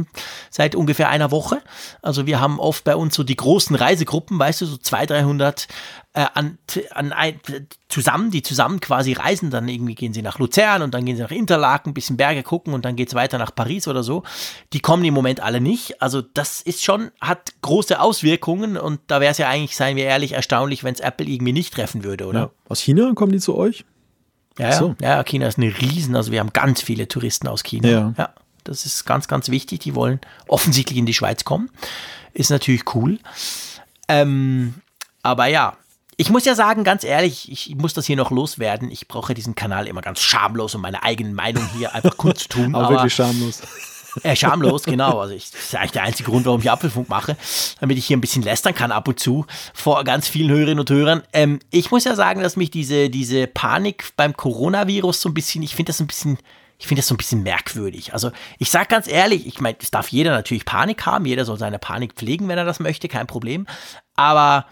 seit 0.51 0.75
ungefähr 0.75 1.09
einer 1.09 1.31
Woche. 1.31 1.63
Also 2.03 2.27
wir 2.27 2.39
haben 2.39 2.59
oft 2.59 2.83
bei 2.83 2.95
uns 2.95 3.15
so 3.15 3.23
die 3.23 3.35
großen 3.35 3.75
Reisegruppen, 3.75 4.37
weißt 4.37 4.61
du, 4.61 4.67
so 4.67 4.77
200, 4.77 5.09
300 5.09 5.67
äh, 6.13 6.25
an, 6.33 6.57
an 6.91 7.13
ein, 7.13 7.39
zusammen, 7.87 8.31
die 8.31 8.41
zusammen 8.41 8.79
quasi 8.79 9.13
reisen. 9.13 9.49
Dann 9.49 9.67
irgendwie 9.67 9.95
gehen 9.95 10.13
sie 10.13 10.21
nach 10.21 10.39
Luzern 10.39 10.81
und 10.81 10.93
dann 10.93 11.05
gehen 11.05 11.15
sie 11.15 11.21
nach 11.21 11.31
Interlaken, 11.31 11.91
ein 11.91 11.93
bisschen 11.93 12.17
Berge 12.17 12.43
gucken 12.43 12.73
und 12.73 12.83
dann 12.83 12.95
geht 12.95 13.07
es 13.09 13.15
weiter 13.15 13.37
nach 13.37 13.55
Paris 13.55 13.87
oder 13.87 14.03
so. 14.03 14.23
Die 14.73 14.79
kommen 14.79 15.05
im 15.05 15.13
Moment 15.13 15.39
alle 15.39 15.61
nicht. 15.61 16.01
Also 16.01 16.21
das 16.21 16.61
ist 16.61 16.83
schon, 16.83 17.11
hat 17.21 17.53
große 17.61 17.99
Auswirkungen 17.99 18.77
und 18.77 18.99
da 19.07 19.21
wäre 19.21 19.31
es 19.31 19.37
ja 19.37 19.47
eigentlich, 19.47 19.75
seien 19.75 19.95
wir 19.95 20.05
ehrlich, 20.05 20.33
erstaunlich, 20.33 20.83
wenn 20.83 20.93
es 20.93 20.99
Apple 20.99 21.27
irgendwie 21.27 21.53
nicht 21.53 21.73
treffen 21.73 22.03
würde, 22.03 22.25
oder? 22.25 22.39
Ja. 22.39 22.51
Aus 22.67 22.79
China 22.81 23.11
kommen 23.15 23.31
die 23.31 23.39
zu 23.39 23.55
euch? 23.55 23.85
Ja, 24.57 24.73
so. 24.73 24.95
ja, 25.01 25.23
China 25.23 25.47
ist 25.47 25.57
eine 25.57 25.73
Riesen, 25.79 26.15
also 26.15 26.31
wir 26.31 26.41
haben 26.41 26.51
ganz 26.51 26.81
viele 26.81 27.07
Touristen 27.07 27.47
aus 27.47 27.63
China. 27.63 27.87
Ja. 27.87 28.13
ja. 28.17 28.33
Das 28.63 28.85
ist 28.85 29.05
ganz, 29.05 29.27
ganz 29.27 29.49
wichtig. 29.49 29.79
Die 29.79 29.95
wollen 29.95 30.19
offensichtlich 30.47 30.97
in 30.99 31.05
die 31.05 31.13
Schweiz 31.13 31.43
kommen. 31.43 31.69
Ist 32.33 32.51
natürlich 32.51 32.95
cool. 32.95 33.17
Ähm, 34.07 34.75
aber 35.23 35.47
ja, 35.47 35.77
ich 36.17 36.29
muss 36.29 36.45
ja 36.45 36.55
sagen, 36.55 36.83
ganz 36.83 37.03
ehrlich, 37.03 37.51
ich 37.51 37.75
muss 37.75 37.93
das 37.93 38.05
hier 38.05 38.15
noch 38.15 38.31
loswerden. 38.31 38.91
Ich 38.91 39.07
brauche 39.07 39.33
diesen 39.33 39.55
Kanal 39.55 39.87
immer 39.87 40.01
ganz 40.01 40.19
schamlos, 40.19 40.75
um 40.75 40.81
meine 40.81 41.03
eigene 41.03 41.33
Meinung 41.33 41.67
hier 41.77 41.95
einfach 41.95 42.17
kundzutun. 42.17 42.75
aber, 42.75 42.85
aber 42.85 42.95
wirklich 42.95 43.15
schamlos. 43.15 43.61
Äh, 44.23 44.35
schamlos, 44.35 44.83
genau. 44.83 45.19
Also 45.19 45.33
ich, 45.33 45.51
das 45.51 45.61
ist 45.61 45.75
eigentlich 45.75 45.91
der 45.91 46.03
einzige 46.03 46.29
Grund, 46.29 46.45
warum 46.45 46.59
ich 46.59 46.69
Apfelfunk 46.69 47.07
mache, 47.07 47.37
damit 47.79 47.97
ich 47.97 48.05
hier 48.05 48.17
ein 48.17 48.21
bisschen 48.21 48.43
lästern 48.43 48.75
kann 48.75 48.91
ab 48.91 49.07
und 49.07 49.19
zu 49.19 49.45
vor 49.73 50.03
ganz 50.03 50.27
vielen 50.27 50.49
Hörerinnen 50.49 50.79
und 50.79 50.89
Hörern. 50.89 51.23
Ähm, 51.33 51.59
ich 51.69 51.91
muss 51.91 52.03
ja 52.03 52.15
sagen, 52.15 52.41
dass 52.41 52.57
mich 52.57 52.71
diese, 52.71 53.09
diese 53.09 53.47
Panik 53.47 54.11
beim 54.17 54.35
Coronavirus 54.35 55.21
so 55.21 55.29
ein 55.29 55.33
bisschen, 55.33 55.63
ich 55.63 55.75
finde 55.75 55.91
das 55.91 56.01
ein 56.01 56.07
bisschen, 56.07 56.37
ich 56.77 56.87
finde 56.87 56.99
das 56.99 57.07
so 57.07 57.13
ein 57.13 57.17
bisschen 57.17 57.43
merkwürdig. 57.43 58.13
Also 58.13 58.31
ich 58.59 58.69
sage 58.69 58.87
ganz 58.87 59.07
ehrlich, 59.07 59.47
ich 59.47 59.61
meine, 59.61 59.77
es 59.79 59.91
darf 59.91 60.09
jeder 60.09 60.31
natürlich 60.31 60.65
Panik 60.65 61.05
haben, 61.05 61.25
jeder 61.25 61.45
soll 61.45 61.57
seine 61.57 61.79
Panik 61.79 62.13
pflegen, 62.13 62.49
wenn 62.49 62.57
er 62.57 62.65
das 62.65 62.81
möchte, 62.81 63.07
kein 63.07 63.27
Problem. 63.27 63.65
Aber 64.15 64.65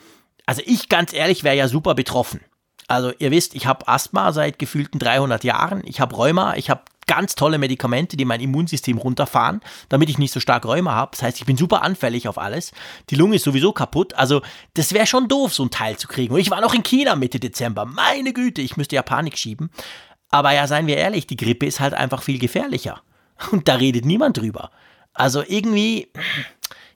also 0.49 0.63
ich 0.65 0.89
ganz 0.89 1.13
ehrlich 1.13 1.43
wäre 1.43 1.55
ja 1.55 1.67
super 1.67 1.93
betroffen. 1.93 2.41
Also 2.87 3.13
ihr 3.19 3.29
wisst, 3.29 3.53
ich 3.53 3.67
habe 3.67 3.87
Asthma 3.87 4.33
seit 4.33 4.57
gefühlten 4.57 4.97
300 4.97 5.43
Jahren, 5.43 5.83
ich 5.85 6.01
habe 6.01 6.15
Rheuma, 6.15 6.55
ich 6.55 6.71
habe 6.71 6.81
ganz 7.05 7.35
tolle 7.35 7.59
Medikamente, 7.59 8.17
die 8.17 8.25
mein 8.25 8.41
Immunsystem 8.41 8.97
runterfahren, 8.97 9.61
damit 9.89 10.09
ich 10.09 10.17
nicht 10.17 10.31
so 10.31 10.39
stark 10.39 10.65
Rheuma 10.65 10.93
habe. 10.93 11.11
Das 11.11 11.21
heißt, 11.21 11.37
ich 11.37 11.45
bin 11.45 11.55
super 11.55 11.83
anfällig 11.83 12.27
auf 12.27 12.39
alles. 12.39 12.71
Die 13.11 13.15
Lunge 13.15 13.35
ist 13.35 13.43
sowieso 13.43 13.73
kaputt. 13.73 14.15
Also, 14.15 14.41
das 14.73 14.91
wäre 14.91 15.05
schon 15.05 15.27
doof, 15.27 15.53
so 15.53 15.63
ein 15.63 15.69
Teil 15.69 15.97
zu 15.97 16.07
kriegen. 16.07 16.33
Und 16.33 16.39
ich 16.39 16.49
war 16.49 16.61
noch 16.61 16.73
in 16.73 16.81
China 16.81 17.15
Mitte 17.15 17.39
Dezember. 17.39 17.85
Meine 17.85 18.33
Güte, 18.33 18.63
ich 18.63 18.75
müsste 18.75 18.95
ja 18.95 19.03
Panik 19.03 19.37
schieben. 19.37 19.69
Aber 20.31 20.51
ja, 20.51 20.65
seien 20.65 20.87
wir 20.87 20.97
ehrlich, 20.97 21.27
die 21.27 21.37
Grippe 21.37 21.67
ist 21.67 21.79
halt 21.79 21.93
einfach 21.93 22.23
viel 22.23 22.39
gefährlicher. 22.39 23.03
Und 23.51 23.67
da 23.67 23.75
redet 23.75 24.03
niemand 24.03 24.37
drüber. 24.37 24.71
Also 25.13 25.43
irgendwie, 25.45 26.11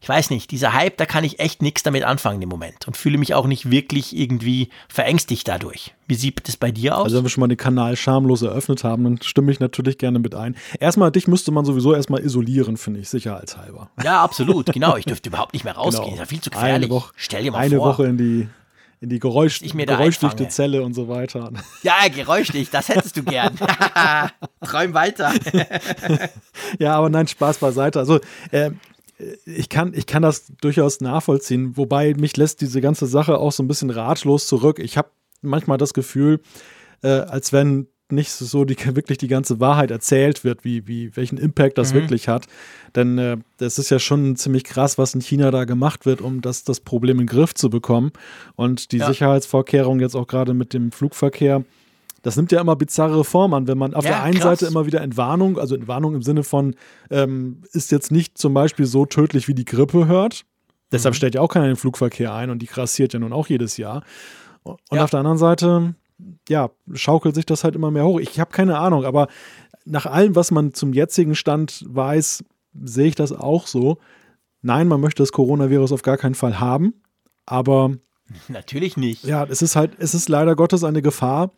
ich 0.04 0.10
weiß 0.10 0.32
nicht, 0.32 0.52
dieser 0.52 0.74
Hype, 0.74 0.98
da 0.98 1.06
kann 1.06 1.24
ich 1.24 1.40
echt 1.40 1.62
nichts 1.62 1.82
damit 1.82 2.04
anfangen 2.04 2.42
im 2.42 2.50
Moment 2.50 2.86
und 2.88 2.98
fühle 2.98 3.18
mich 3.18 3.36
auch 3.36 3.48
nicht 3.48 3.72
wirklich 3.72 4.14
irgendwie 4.14 4.68
verängstigt 4.90 5.48
dadurch. 5.48 5.94
Wie 6.08 6.16
sieht 6.16 6.46
es 6.50 6.58
bei 6.58 6.72
dir 6.72 6.98
aus? 6.98 7.06
Also 7.06 7.16
wenn 7.16 7.24
wir 7.24 7.30
schon 7.30 7.40
mal 7.40 7.48
den 7.48 7.56
Kanal 7.56 7.96
schamlos 7.96 8.42
eröffnet 8.42 8.84
haben, 8.84 9.06
dann 9.06 9.22
stimme 9.22 9.50
ich 9.50 9.62
natürlich 9.62 9.98
gerne 9.98 10.20
mit 10.20 10.36
ein. 10.36 10.58
Erstmal, 10.78 11.10
dich 11.10 11.30
müsste 11.30 11.52
man 11.52 11.64
sowieso 11.64 11.96
erstmal 11.96 12.20
isolieren, 12.20 12.76
finde 12.76 13.00
ich, 13.00 13.08
sicherheitshalber. 13.08 13.92
Ja, 14.04 14.22
absolut, 14.22 14.74
genau. 14.74 14.98
Ich 14.98 15.06
dürfte 15.06 15.30
überhaupt 15.30 15.54
nicht 15.54 15.64
mehr 15.64 15.76
rausgehen. 15.76 16.04
Genau. 16.04 16.18
Das 16.18 16.26
ist 16.26 16.32
ja 16.32 16.36
viel 16.36 16.42
zu 16.42 16.50
gefährlich. 16.50 16.76
Eine 16.76 16.90
Woche, 16.90 17.14
Stell 17.16 17.44
dir 17.44 17.52
mal 17.54 17.60
eine 17.60 17.78
vor. 17.78 17.94
Woche 17.94 18.06
in 18.06 18.18
die 18.18 18.50
in 19.00 19.10
die 19.10 19.20
Geräusch, 19.20 19.60
geräuschdichte 19.60 20.48
Zelle 20.48 20.82
und 20.82 20.94
so 20.94 21.10
weiter. 21.10 21.52
Ja, 21.84 22.08
geräuschdicht, 22.14 22.74
das 22.74 22.88
hättest 22.88 23.18
du 23.18 23.24
gern. 23.24 23.54
Träum 24.66 24.94
weiter. 24.94 25.34
ja, 26.80 26.96
aber 26.96 27.10
nein, 27.10 27.28
Spaß 27.28 27.58
beiseite. 27.58 28.00
Also, 28.00 28.22
äh, 28.52 28.72
ich 29.45 29.69
kann, 29.69 29.94
ich 29.94 30.06
kann 30.06 30.23
das 30.23 30.52
durchaus 30.61 30.99
nachvollziehen, 31.02 31.77
wobei 31.77 32.14
mich 32.15 32.35
lässt 32.38 32.61
diese 32.61 32.81
ganze 32.81 33.06
Sache 33.06 33.38
auch 33.38 33.52
so 33.52 33.64
ein 33.64 33.68
bisschen 33.68 33.90
ratlos 33.90 34.48
zurück. 34.48 34.80
Ich 34.80 34.98
habe 34.98 35.10
manchmal 35.41 35.77
das 35.77 35.94
Gefühl, 35.94 36.40
äh, 37.02 37.10
als 37.10 37.53
wenn 37.53 37.88
nicht 38.10 38.31
so 38.31 38.65
die, 38.65 38.77
wirklich 38.95 39.18
die 39.18 39.27
ganze 39.27 39.60
Wahrheit 39.60 39.91
erzählt 39.91 40.44
wird, 40.44 40.64
wie, 40.64 40.88
wie 40.88 41.15
welchen 41.15 41.38
Impact 41.38 41.77
das 41.77 41.91
mhm. 41.91 41.98
wirklich 41.98 42.27
hat. 42.27 42.45
Denn 42.95 43.18
äh, 43.18 43.38
das 43.57 43.80
ist 43.80 43.90
ja 43.90 43.99
schon 43.99 44.35
ziemlich 44.35 44.64
krass, 44.64 44.98
was 44.98 45.14
in 45.14 45.22
China 45.22 45.52
da 45.52 45.65
gemacht 45.65 46.06
wird, 46.06 46.22
um 46.22 46.41
das, 46.41 46.64
das 46.64 46.80
Problem 46.80 47.19
in 47.19 47.27
den 47.27 47.35
Griff 47.35 47.53
zu 47.53 47.69
bekommen. 47.69 48.11
Und 48.56 48.91
die 48.91 48.98
ja. 48.98 49.07
Sicherheitsvorkehrungen 49.07 49.99
jetzt 49.99 50.15
auch 50.15 50.27
gerade 50.27 50.53
mit 50.53 50.73
dem 50.73 50.91
Flugverkehr, 50.91 51.64
das 52.24 52.38
nimmt 52.38 52.52
ja 52.52 52.62
immer 52.62 52.76
bizarre 52.76 53.24
Form 53.24 53.54
an, 53.54 53.68
wenn 53.68 53.78
man 53.78 53.94
auf 53.94 54.06
ja, 54.06 54.12
der 54.12 54.24
einen 54.24 54.40
krass. 54.40 54.60
Seite 54.60 54.72
immer 54.72 54.86
wieder 54.88 55.02
Entwarnung, 55.02 55.60
also 55.60 55.76
Entwarnung 55.76 56.16
im 56.16 56.24
Sinne 56.24 56.44
von, 56.44 56.76
ähm, 57.12 57.62
ist 57.74 57.91
jetzt 57.91 58.12
nicht 58.12 58.38
zum 58.38 58.54
Beispiel 58.54 58.86
so 58.86 59.06
tödlich 59.06 59.48
wie 59.48 59.54
die 59.54 59.66
Grippe 59.66 60.08
hört. 60.08 60.45
Deshalb 60.91 61.14
mhm. 61.14 61.18
stellt 61.18 61.36
ja 61.36 61.41
auch 61.41 61.50
keiner 61.50 61.68
den 61.68 61.76
Flugverkehr 61.76 62.34
ein 62.34 62.50
und 62.50 62.60
die 62.60 62.68
grassiert 62.68 63.14
ja 63.14 63.20
nun 63.20 63.34
auch 63.34 63.48
jedes 63.48 63.78
Jahr. 63.78 64.04
Und 64.64 64.80
ja. 64.91 65.04
auf 65.04 65.10
der 65.10 65.20
anderen 65.20 65.38
Seite, 65.38 65.95
ja, 66.48 66.70
schaukelt 66.94 67.36
sich 67.36 67.45
das 67.45 67.66
halt 67.66 67.76
immer 67.76 67.91
mehr 67.91 68.06
hoch. 68.06 68.20
Ich 68.20 68.40
habe 68.40 68.52
keine 68.52 68.80
Ahnung, 68.80 69.04
aber 69.04 69.28
nach 69.86 70.06
allem, 70.06 70.36
was 70.36 70.52
man 70.52 70.74
zum 70.74 70.94
jetzigen 70.94 71.36
Stand 71.36 71.84
weiß, 71.88 72.45
sehe 72.84 73.08
ich 73.08 73.16
das 73.16 73.34
auch 73.34 73.68
so. 73.68 73.98
Nein, 74.62 74.88
man 74.88 75.02
möchte 75.02 75.22
das 75.22 75.34
Coronavirus 75.34 75.91
auf 75.91 76.04
gar 76.04 76.16
keinen 76.16 76.36
Fall 76.36 76.62
haben, 76.62 76.94
aber 77.45 77.91
natürlich 78.48 78.95
nicht. 78.95 79.26
Ja, 79.26 79.44
es 79.44 79.62
ist 79.62 79.76
halt, 79.76 79.91
es 80.00 80.14
ist 80.14 80.30
leider 80.30 80.56
Gottes 80.56 80.86
eine 80.86 81.02
Gefahr, 81.02 81.52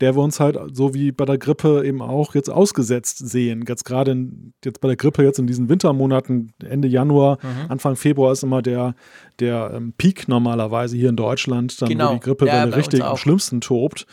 der 0.00 0.16
wir 0.16 0.22
uns 0.22 0.40
halt 0.40 0.58
so 0.72 0.92
wie 0.92 1.12
bei 1.12 1.24
der 1.24 1.38
Grippe 1.38 1.84
eben 1.84 2.02
auch 2.02 2.34
jetzt 2.34 2.50
ausgesetzt 2.50 3.18
sehen. 3.28 3.64
Jetzt 3.66 3.84
gerade 3.84 4.16
jetzt 4.64 4.80
bei 4.80 4.88
der 4.88 4.96
Grippe 4.96 5.22
jetzt 5.22 5.38
in 5.38 5.46
diesen 5.46 5.68
Wintermonaten, 5.68 6.52
Ende 6.64 6.88
Januar, 6.88 7.38
mhm. 7.42 7.70
Anfang 7.70 7.96
Februar 7.96 8.32
ist 8.32 8.42
immer 8.42 8.60
der, 8.60 8.94
der 9.38 9.72
ähm, 9.74 9.92
Peak 9.96 10.26
normalerweise 10.26 10.96
hier 10.96 11.10
in 11.10 11.16
Deutschland, 11.16 11.80
dann 11.80 11.88
genau. 11.88 12.10
wo 12.10 12.14
die 12.14 12.20
Grippewelle 12.20 12.70
ja, 12.70 12.76
richtig 12.76 13.04
am 13.04 13.16
schlimmsten 13.16 13.60
tobt. 13.60 14.06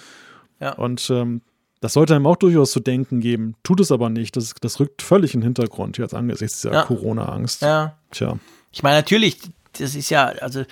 Ja. 0.59 0.73
Und 0.73 1.09
ähm, 1.09 1.41
das 1.79 1.93
sollte 1.93 2.15
einem 2.15 2.27
auch 2.27 2.35
durchaus 2.35 2.71
zu 2.71 2.79
denken 2.79 3.19
geben. 3.19 3.55
Tut 3.63 3.79
es 3.79 3.91
aber 3.91 4.09
nicht. 4.09 4.37
Das, 4.37 4.53
das 4.61 4.79
rückt 4.79 5.01
völlig 5.01 5.33
in 5.33 5.41
den 5.41 5.45
Hintergrund 5.45 5.97
jetzt 5.97 6.13
angesichts 6.13 6.61
dieser 6.61 6.75
ja. 6.75 6.83
Corona-Angst. 6.83 7.63
Ja. 7.63 7.97
Tja. 8.11 8.37
Ich 8.71 8.83
meine, 8.83 8.97
natürlich, 8.97 9.39
das 9.79 9.95
ist 9.95 10.11
ja, 10.11 10.25
also 10.25 10.63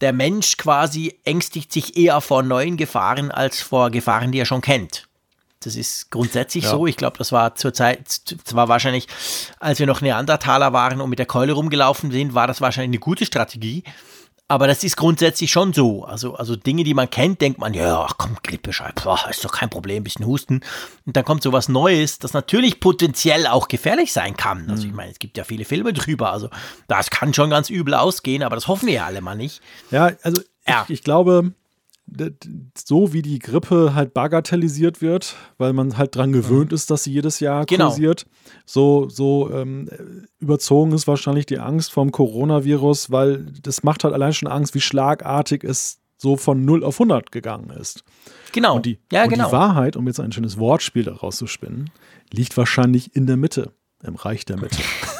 der 0.00 0.12
Mensch 0.12 0.56
quasi 0.56 1.18
ängstigt 1.24 1.72
sich 1.72 1.96
eher 1.96 2.20
vor 2.20 2.42
neuen 2.42 2.76
Gefahren 2.76 3.30
als 3.30 3.60
vor 3.60 3.90
Gefahren, 3.90 4.32
die 4.32 4.40
er 4.40 4.46
schon 4.46 4.60
kennt. 4.60 5.08
Das 5.60 5.74
ist 5.74 6.10
grundsätzlich 6.10 6.64
ja. 6.64 6.70
so. 6.70 6.86
Ich 6.86 6.96
glaube, 6.96 7.18
das 7.18 7.32
war 7.32 7.54
zur 7.54 7.72
Zeit, 7.72 8.08
zwar 8.44 8.68
wahrscheinlich, 8.68 9.08
als 9.58 9.78
wir 9.78 9.86
noch 9.86 10.00
Neandertaler 10.00 10.72
waren 10.72 11.00
und 11.00 11.10
mit 11.10 11.18
der 11.18 11.26
Keule 11.26 11.54
rumgelaufen 11.54 12.10
sind, 12.10 12.34
war 12.34 12.46
das 12.46 12.60
wahrscheinlich 12.60 12.90
eine 12.90 13.00
gute 13.00 13.26
Strategie. 13.26 13.82
Aber 14.48 14.68
das 14.68 14.84
ist 14.84 14.96
grundsätzlich 14.96 15.50
schon 15.50 15.72
so. 15.72 16.04
Also, 16.04 16.34
also 16.34 16.54
Dinge, 16.54 16.84
die 16.84 16.94
man 16.94 17.10
kennt, 17.10 17.40
denkt 17.40 17.58
man, 17.58 17.74
ja, 17.74 18.06
komm, 18.16 18.36
Grippescheibe, 18.44 19.02
ist 19.28 19.44
doch 19.44 19.52
kein 19.52 19.70
Problem, 19.70 20.04
bisschen 20.04 20.24
Husten. 20.24 20.60
Und 21.04 21.16
dann 21.16 21.24
kommt 21.24 21.42
sowas 21.42 21.68
Neues, 21.68 22.20
das 22.20 22.32
natürlich 22.32 22.78
potenziell 22.78 23.48
auch 23.48 23.66
gefährlich 23.66 24.12
sein 24.12 24.36
kann. 24.36 24.70
Also 24.70 24.84
ich 24.84 24.90
mhm. 24.90 24.96
meine, 24.96 25.10
es 25.10 25.18
gibt 25.18 25.36
ja 25.36 25.42
viele 25.42 25.64
Filme 25.64 25.92
drüber. 25.92 26.30
Also 26.30 26.48
das 26.86 27.10
kann 27.10 27.34
schon 27.34 27.50
ganz 27.50 27.70
übel 27.70 27.94
ausgehen, 27.94 28.44
aber 28.44 28.54
das 28.54 28.68
hoffen 28.68 28.86
wir 28.86 28.94
ja 28.94 29.06
alle 29.06 29.20
mal 29.20 29.34
nicht. 29.34 29.62
Ja, 29.90 30.12
also 30.22 30.40
ja. 30.66 30.84
Ich, 30.84 30.94
ich 30.94 31.02
glaube, 31.02 31.52
so 32.76 33.12
wie 33.12 33.22
die 33.22 33.38
Grippe 33.38 33.94
halt 33.94 34.14
bagatellisiert 34.14 35.02
wird, 35.02 35.34
weil 35.58 35.72
man 35.72 35.98
halt 35.98 36.14
dran 36.14 36.32
gewöhnt 36.32 36.72
ist, 36.72 36.90
dass 36.90 37.04
sie 37.04 37.12
jedes 37.12 37.40
Jahr 37.40 37.66
genau. 37.66 37.86
kursiert, 37.86 38.26
so, 38.64 39.08
so 39.08 39.50
ähm, 39.52 39.88
überzogen 40.38 40.92
ist 40.92 41.08
wahrscheinlich 41.08 41.46
die 41.46 41.58
Angst 41.58 41.92
vom 41.92 42.12
Coronavirus, 42.12 43.10
weil 43.10 43.46
das 43.62 43.82
macht 43.82 44.04
halt 44.04 44.14
allein 44.14 44.32
schon 44.32 44.48
Angst, 44.48 44.74
wie 44.74 44.80
schlagartig 44.80 45.64
es 45.64 45.98
so 46.16 46.36
von 46.36 46.64
0 46.64 46.84
auf 46.84 46.94
100 46.96 47.30
gegangen 47.30 47.70
ist. 47.70 48.04
Genau. 48.52 48.76
Und 48.76 48.86
die, 48.86 48.98
ja, 49.12 49.24
und 49.24 49.30
genau. 49.30 49.48
die 49.48 49.52
Wahrheit, 49.52 49.96
um 49.96 50.06
jetzt 50.06 50.20
ein 50.20 50.32
schönes 50.32 50.58
Wortspiel 50.58 51.04
daraus 51.04 51.36
zu 51.36 51.46
spinnen, 51.46 51.90
liegt 52.32 52.56
wahrscheinlich 52.56 53.14
in 53.14 53.26
der 53.26 53.36
Mitte, 53.36 53.72
im 54.02 54.14
Reich 54.14 54.44
der 54.44 54.58
Mitte. 54.58 54.78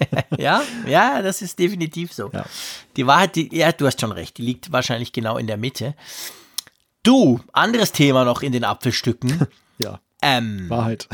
ja, 0.38 0.62
ja, 0.86 1.22
das 1.22 1.42
ist 1.42 1.58
definitiv 1.58 2.12
so. 2.12 2.30
Ja. 2.32 2.44
Die 2.96 3.06
Wahrheit, 3.06 3.36
die, 3.36 3.54
ja, 3.56 3.72
du 3.72 3.86
hast 3.86 4.00
schon 4.00 4.12
recht, 4.12 4.38
die 4.38 4.42
liegt 4.42 4.72
wahrscheinlich 4.72 5.12
genau 5.12 5.36
in 5.36 5.46
der 5.46 5.56
Mitte. 5.56 5.94
Du, 7.02 7.40
anderes 7.52 7.92
Thema 7.92 8.24
noch 8.24 8.42
in 8.42 8.52
den 8.52 8.64
Apfelstücken. 8.64 9.46
ja. 9.78 10.00
Ähm, 10.24 10.70
Wahrheit. 10.70 11.08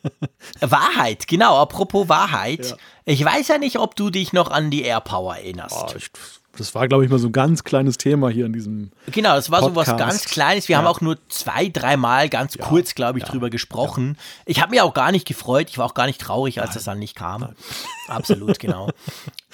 Wahrheit, 0.60 1.26
genau, 1.26 1.56
apropos 1.56 2.08
Wahrheit. 2.08 2.70
Ja. 2.70 2.76
Ich 3.04 3.24
weiß 3.24 3.48
ja 3.48 3.58
nicht, 3.58 3.78
ob 3.78 3.96
du 3.96 4.10
dich 4.10 4.32
noch 4.32 4.50
an 4.50 4.70
die 4.70 4.82
Airpower 4.82 5.36
erinnerst. 5.36 5.76
Oh, 5.76 5.92
ich 5.96 6.10
das 6.56 6.74
war, 6.74 6.88
glaube 6.88 7.04
ich, 7.04 7.10
mal 7.10 7.18
so 7.18 7.28
ein 7.28 7.32
ganz 7.32 7.64
kleines 7.64 7.98
Thema 7.98 8.28
hier 8.28 8.46
in 8.46 8.52
diesem. 8.52 8.90
Genau, 9.10 9.34
das 9.34 9.50
war 9.50 9.60
Podcast. 9.60 9.86
so 9.86 9.92
was 9.92 9.98
ganz 9.98 10.24
Kleines. 10.24 10.68
Wir 10.68 10.74
ja. 10.74 10.78
haben 10.78 10.86
auch 10.86 11.00
nur 11.00 11.18
zwei, 11.28 11.68
dreimal 11.68 12.28
ganz 12.28 12.54
ja. 12.54 12.64
kurz, 12.64 12.94
glaube 12.94 13.18
ich, 13.18 13.24
ja. 13.24 13.30
drüber 13.30 13.50
gesprochen. 13.50 14.16
Ich 14.46 14.60
habe 14.60 14.70
mich 14.70 14.80
auch 14.80 14.94
gar 14.94 15.12
nicht 15.12 15.26
gefreut. 15.26 15.68
Ich 15.70 15.78
war 15.78 15.86
auch 15.86 15.94
gar 15.94 16.06
nicht 16.06 16.20
traurig, 16.20 16.60
als 16.60 16.70
Nein. 16.70 16.74
das 16.74 16.84
dann 16.84 16.98
nicht 16.98 17.16
kam. 17.16 17.42
Nein. 17.42 17.56
Absolut, 18.08 18.58
genau. 18.58 18.90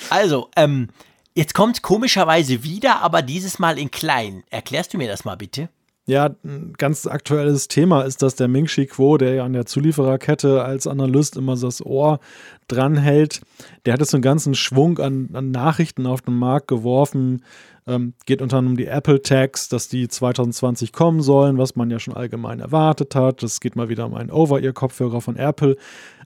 Also, 0.08 0.50
ähm, 0.56 0.88
jetzt 1.34 1.54
kommt 1.54 1.82
komischerweise 1.82 2.62
wieder, 2.62 3.00
aber 3.00 3.22
dieses 3.22 3.58
Mal 3.58 3.78
in 3.78 3.90
klein. 3.90 4.44
Erklärst 4.50 4.94
du 4.94 4.98
mir 4.98 5.08
das 5.08 5.24
mal 5.24 5.36
bitte? 5.36 5.68
Ja, 6.10 6.34
ein 6.42 6.72
ganz 6.76 7.06
aktuelles 7.06 7.68
Thema 7.68 8.02
ist, 8.02 8.20
dass 8.20 8.34
der 8.34 8.48
Ming 8.48 8.66
Chi 8.66 8.86
Kuo, 8.86 9.16
der 9.16 9.34
ja 9.34 9.44
an 9.44 9.52
der 9.52 9.64
Zuliefererkette 9.64 10.64
als 10.64 10.88
Analyst 10.88 11.36
immer 11.36 11.56
so 11.56 11.68
das 11.68 11.86
Ohr 11.86 12.18
dranhält, 12.66 13.42
der 13.86 13.92
hat 13.92 14.00
jetzt 14.00 14.12
einen 14.12 14.20
ganzen 14.20 14.56
Schwung 14.56 14.98
an, 14.98 15.28
an 15.34 15.52
Nachrichten 15.52 16.08
auf 16.08 16.22
den 16.22 16.34
Markt 16.34 16.66
geworfen. 16.66 17.44
Ähm, 17.86 18.14
geht 18.26 18.42
unter 18.42 18.56
anderem 18.56 18.72
um 18.72 18.76
die 18.76 18.88
Apple 18.88 19.22
Tags, 19.22 19.68
dass 19.68 19.86
die 19.86 20.08
2020 20.08 20.92
kommen 20.92 21.22
sollen, 21.22 21.58
was 21.58 21.76
man 21.76 21.92
ja 21.92 22.00
schon 22.00 22.14
allgemein 22.14 22.58
erwartet 22.58 23.14
hat. 23.14 23.44
Es 23.44 23.60
geht 23.60 23.76
mal 23.76 23.88
wieder 23.88 24.06
um 24.06 24.14
einen 24.14 24.32
Over-Ear-Kopfhörer 24.32 25.20
von 25.20 25.36
Apple. 25.36 25.76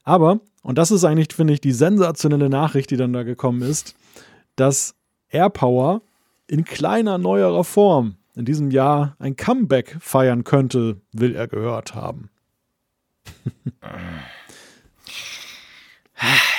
Aber, 0.02 0.40
und 0.62 0.78
das 0.78 0.93
ist 0.93 1.05
eigentlich, 1.05 1.35
finde 1.35 1.52
ich, 1.52 1.61
die 1.61 1.73
sensationelle 1.73 2.48
Nachricht, 2.48 2.90
die 2.90 2.97
dann 2.97 3.12
da 3.12 3.23
gekommen 3.23 3.61
ist, 3.61 3.94
dass 4.56 4.94
AirPower 5.28 6.01
in 6.47 6.65
kleiner, 6.65 7.19
neuerer 7.19 7.65
Form 7.65 8.16
in 8.36 8.44
diesem 8.44 8.70
Jahr 8.70 9.16
ein 9.19 9.36
Comeback 9.36 9.97
feiern 10.01 10.44
könnte, 10.44 11.01
will 11.12 11.35
er 11.35 11.48
gehört 11.48 11.94
haben. 11.94 12.31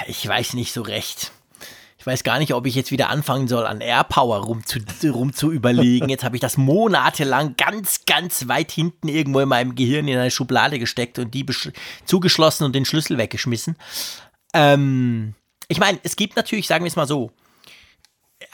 ich 0.07 0.27
weiß 0.27 0.53
nicht 0.53 0.73
so 0.73 0.81
recht. 0.81 1.31
Ich 1.97 2.07
weiß 2.07 2.23
gar 2.23 2.37
nicht, 2.37 2.53
ob 2.53 2.67
ich 2.67 2.75
jetzt 2.75 2.91
wieder 2.91 3.09
anfangen 3.09 3.47
soll, 3.47 3.65
an 3.65 3.81
Airpower 3.81 4.43
rum 4.43 4.63
zu, 4.63 4.79
rum 5.11 5.33
zu 5.33 5.51
überlegen. 5.51 6.07
Jetzt 6.07 6.23
habe 6.23 6.35
ich 6.35 6.41
das 6.41 6.55
monatelang 6.55 7.55
ganz, 7.57 8.01
ganz 8.05 8.47
weit 8.47 8.71
hinten 8.71 9.07
irgendwo 9.07 9.39
in 9.39 9.49
meinem 9.49 9.73
Gehirn 9.73 10.07
in 10.07 10.19
eine 10.19 10.29
Schublade 10.29 10.77
gesteckt 10.77 11.17
und 11.17 11.33
die 11.33 11.45
zugeschlossen 12.05 12.63
und 12.63 12.75
den 12.75 12.85
Schlüssel 12.85 13.17
weggeschmissen. 13.17 13.75
Ähm, 14.53 15.33
ich 15.67 15.79
meine, 15.79 15.99
es 16.03 16.15
gibt 16.15 16.35
natürlich, 16.35 16.67
sagen 16.67 16.83
wir 16.83 16.89
es 16.89 16.95
mal 16.95 17.07
so, 17.07 17.31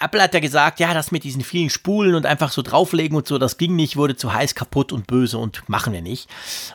Apple 0.01 0.21
hat 0.21 0.33
ja 0.33 0.39
gesagt, 0.39 0.79
ja, 0.79 0.93
das 0.93 1.11
mit 1.11 1.23
diesen 1.23 1.43
vielen 1.43 1.69
Spulen 1.69 2.15
und 2.15 2.25
einfach 2.25 2.51
so 2.51 2.61
drauflegen 2.61 3.15
und 3.15 3.27
so, 3.27 3.37
das 3.37 3.57
ging 3.57 3.75
nicht, 3.75 3.97
wurde 3.97 4.15
zu 4.15 4.33
heiß, 4.33 4.55
kaputt 4.55 4.91
und 4.91 5.07
böse 5.07 5.37
und 5.37 5.67
machen 5.69 5.93
wir 5.93 6.01
nicht. 6.01 6.27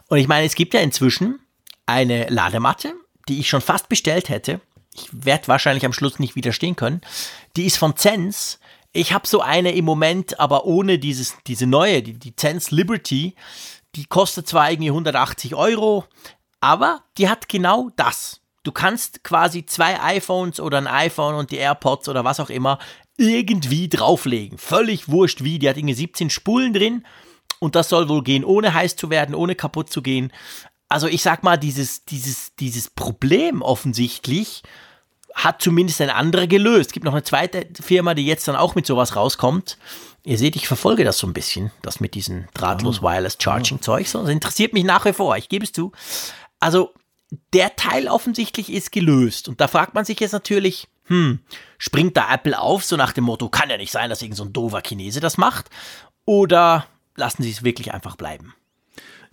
Und 0.09 0.19
ich 0.19 0.29
meine, 0.29 0.47
es 0.47 0.55
gibt 0.55 0.75
ja 0.75 0.81
inzwischen 0.81 1.41
eine 1.87 2.29
Ladematte, 2.29 2.95
die 3.29 3.41
ich 3.41 3.49
schon 3.49 3.61
fast 3.61 3.89
bestellt 3.89 4.29
hätte. 4.29 4.61
Ich 4.95 5.09
werde 5.13 5.49
wahrscheinlich 5.49 5.85
am 5.85 5.93
Schluss 5.93 6.19
nicht 6.19 6.37
widerstehen 6.37 6.77
können. 6.77 7.01
Die 7.57 7.67
ist 7.67 7.77
von 7.77 7.97
Zense. 7.97 8.59
Ich 8.93 9.13
habe 9.13 9.27
so 9.27 9.41
eine 9.41 9.73
im 9.73 9.85
Moment, 9.85 10.41
aber 10.41 10.65
ohne 10.65 10.99
dieses, 10.99 11.37
diese 11.47 11.67
neue, 11.67 12.03
die, 12.03 12.15
die 12.15 12.35
Zense 12.35 12.75
Liberty. 12.75 13.35
Die 13.95 14.07
kostet 14.07 14.49
zwar 14.49 14.71
irgendwie 14.71 14.91
180 14.91 15.55
Euro, 15.55 16.05
aber 16.61 17.03
die 17.19 17.29
hat 17.29 17.49
genau 17.49 17.91
das. 17.97 18.41
Du 18.63 18.73
kannst 18.73 19.23
quasi 19.23 19.65
zwei 19.65 20.01
iPhones 20.01 20.61
oder 20.61 20.79
ein 20.79 20.89
iPhone 20.89 21.37
und 21.37 21.51
die 21.51 21.57
AirPods 21.57 22.09
oder 22.09 22.25
was 22.25 22.41
auch 22.41 22.51
immer 22.51 22.79
irgendwie 23.17 23.89
drauflegen. 23.89 24.59
Völlig 24.59 25.09
wurscht 25.09 25.43
wie. 25.43 25.59
Die 25.59 25.69
hat 25.69 25.77
irgendwie 25.77 25.95
17 25.95 26.31
Spulen 26.31 26.73
drin 26.73 27.05
und 27.59 27.75
das 27.75 27.89
soll 27.89 28.09
wohl 28.09 28.23
gehen, 28.23 28.45
ohne 28.45 28.75
heiß 28.75 28.97
zu 28.97 29.11
werden, 29.11 29.35
ohne 29.35 29.55
kaputt 29.55 29.91
zu 29.91 30.03
gehen. 30.03 30.33
Also 30.89 31.09
ich 31.09 31.23
sag 31.23 31.43
mal, 31.43 31.57
dieses, 31.57 32.05
dieses, 32.05 32.55
dieses 32.57 32.91
Problem 32.91 33.63
offensichtlich 33.63 34.63
hat 35.35 35.61
zumindest 35.61 36.01
ein 36.01 36.11
anderer 36.11 36.47
gelöst. 36.47 36.89
Es 36.89 36.93
gibt 36.93 37.05
noch 37.05 37.13
eine 37.13 37.23
zweite 37.23 37.67
Firma, 37.81 38.15
die 38.15 38.27
jetzt 38.27 38.49
dann 38.49 38.57
auch 38.57 38.75
mit 38.75 38.87
sowas 38.87 39.17
rauskommt. 39.17 39.79
Ihr 40.25 40.39
seht, 40.39 40.57
ich 40.57 40.67
verfolge 40.67 41.05
das 41.05 41.19
so 41.19 41.27
ein 41.27 41.35
bisschen, 41.35 41.71
das 41.83 42.01
mit 42.01 42.15
diesem 42.15 42.49
drahtlos 42.55 43.01
ah. 43.01 43.03
Wireless 43.03 43.37
Charging 43.41 43.83
Zeug. 43.83 44.09
So, 44.09 44.21
das 44.23 44.31
interessiert 44.31 44.73
mich 44.73 44.85
nach 44.85 45.05
wie 45.05 45.13
vor, 45.13 45.37
ich 45.37 45.49
gebe 45.49 45.65
es 45.65 45.73
zu. 45.73 45.93
Also 46.59 46.95
der 47.53 47.77
Teil 47.77 48.09
offensichtlich 48.09 48.73
ist 48.73 48.93
gelöst. 48.93 49.49
Und 49.49 49.61
da 49.61 49.69
fragt 49.69 49.95
man 49.95 50.05
sich 50.05 50.19
jetzt 50.21 50.33
natürlich, 50.33 50.89
hm, 51.07 51.41
springt 51.79 52.17
da 52.17 52.33
Apple 52.33 52.59
auf, 52.59 52.85
so 52.85 52.97
nach 52.97 53.13
dem 53.13 53.25
Motto, 53.25 53.49
kann 53.49 53.71
ja 53.71 53.77
nicht 53.77 53.93
sein, 53.93 54.11
dass 54.11 54.23
irgend 54.23 54.37
so 54.37 54.45
ein 54.45 54.53
doofer 54.53 54.83
Chinese 54.85 55.21
das 55.21 55.39
macht? 55.39 55.71
Oder 56.25 56.87
lassen 57.17 57.43
sie 57.43 57.51
es 57.51 57.63
wirklich 57.63 57.95
einfach 57.95 58.17
bleiben? 58.17 58.55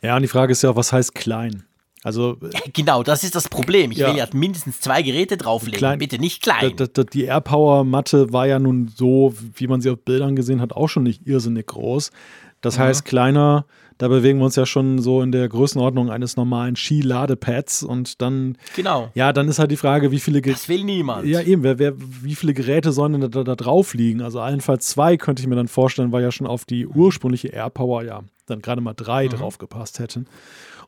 Ja, 0.02 0.16
und 0.16 0.22
die 0.22 0.28
Frage 0.28 0.52
ist 0.52 0.62
ja, 0.64 0.76
was 0.76 0.91
heißt 0.91 1.16
klein? 1.16 1.66
Also 2.04 2.38
genau, 2.74 3.02
das 3.02 3.24
ist 3.24 3.34
das 3.34 3.48
Problem. 3.48 3.91
Ich 3.91 4.00
ja, 4.00 4.10
will 4.10 4.18
ja 4.18 4.28
mindestens 4.34 4.82
zwei 4.82 5.02
Geräte 5.02 5.38
drauflegen, 5.38 5.78
klein, 5.78 6.00
bitte 6.00 6.20
nicht 6.20 6.44
klein. 6.44 6.76
Die 7.14 7.24
AirPower 7.24 7.86
Matte 7.86 8.34
war 8.34 8.45
ja 8.45 8.60
nun 8.60 8.91
so, 8.94 9.34
wie 9.56 9.68
man 9.68 9.80
sie 9.80 9.90
auf 9.90 10.00
Bildern 10.04 10.36
gesehen 10.36 10.60
hat, 10.60 10.74
auch 10.74 10.90
schon 10.90 11.04
nicht 11.04 11.26
irrsinnig 11.26 11.68
groß. 11.68 12.12
Das 12.60 12.78
mhm. 12.78 12.82
heißt, 12.82 13.06
kleiner 13.06 13.66
da 14.04 14.10
bewegen 14.10 14.40
wir 14.40 14.44
uns 14.44 14.58
ja 14.58 14.66
schon 14.66 15.00
so 15.00 15.22
in 15.22 15.32
der 15.32 15.48
Größenordnung 15.48 16.10
eines 16.10 16.36
normalen 16.36 16.76
Ski-Ladepads 16.76 17.84
und 17.84 18.22
dann. 18.22 18.58
Genau. 18.76 19.10
Ja, 19.14 19.32
dann 19.32 19.48
ist 19.48 19.60
halt 19.60 19.72
die 19.72 19.78
Frage, 19.78 20.12
wie 20.12 20.20
viele. 20.20 20.42
Ge 20.42 20.52
das 20.52 20.68
will 20.68 20.84
niemand. 20.84 21.26
Ja, 21.26 21.40
eben, 21.40 21.64
wer, 21.64 21.80
wer, 21.80 21.94
wie 21.98 22.36
viele 22.36 22.54
Geräte 22.54 22.92
sollen 22.92 23.14
denn 23.14 23.32
da, 23.32 23.46
da, 23.46 23.56
drauf 23.56 23.94
liegen? 23.94 24.22
Also, 24.22 24.42
allenfalls 24.42 24.90
zwei 24.90 25.16
könnte 25.16 25.42
ich 25.42 25.48
mir 25.48 25.56
dann 25.56 25.70
vorstellen, 25.70 26.12
weil 26.12 26.22
ja 26.22 26.34
schon 26.34 26.48
auf 26.48 26.66
die 26.66 26.86
ursprüngliche 26.86 27.48
AirPower 27.48 28.04
ja 28.04 28.24
dann 28.46 28.62
gerade 28.62 28.82
mal 28.82 28.94
drei 28.94 29.28
mhm. 29.28 29.30
drauf 29.30 29.58
gepasst 29.58 30.00
hätten. 30.00 30.26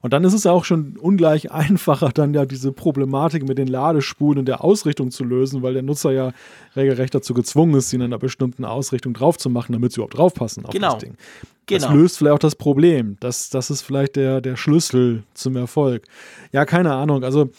Und 0.05 0.13
dann 0.13 0.23
ist 0.23 0.33
es 0.33 0.45
auch 0.45 0.65
schon 0.65 0.97
ungleich 0.97 1.51
einfacher, 1.51 2.11
dann 2.13 2.35
ja 2.35 2.45
diese 2.45 2.71
Problematik 2.71 3.47
mit 3.47 3.57
den 3.57 3.65
Ladespulen 3.67 4.37
und 4.37 4.45
der 4.45 4.63
Ausrichtung 4.63 5.09
zu 5.09 5.23
lösen, 5.23 5.63
weil 5.63 5.73
der 5.73 5.81
Nutzer 5.81 6.11
ja 6.11 6.31
regelrecht 6.75 7.15
dazu 7.15 7.33
gezwungen 7.33 7.73
ist, 7.73 7.89
sie 7.89 7.95
in 7.95 8.03
einer 8.03 8.19
bestimmten 8.19 8.65
Ausrichtung 8.65 9.15
drauf 9.15 9.39
zu 9.39 9.49
machen, 9.49 9.73
damit 9.73 9.93
sie 9.93 9.95
überhaupt 9.95 10.15
draufpassen 10.15 10.63
auf 10.63 10.69
genau. 10.69 10.93
das 10.93 10.99
Ding. 10.99 11.15
Genau. 11.65 11.87
Das 11.87 11.91
löst 11.95 12.17
vielleicht 12.19 12.35
auch 12.35 12.37
das 12.37 12.55
Problem. 12.55 13.17
Das, 13.19 13.49
das 13.49 13.71
ist 13.71 13.81
vielleicht 13.81 14.15
der, 14.15 14.41
der 14.41 14.57
Schlüssel 14.57 15.23
zum 15.33 15.55
Erfolg. 15.55 16.03
Ja, 16.51 16.65
keine 16.65 16.93
Ahnung. 16.93 17.23
Also 17.23 17.49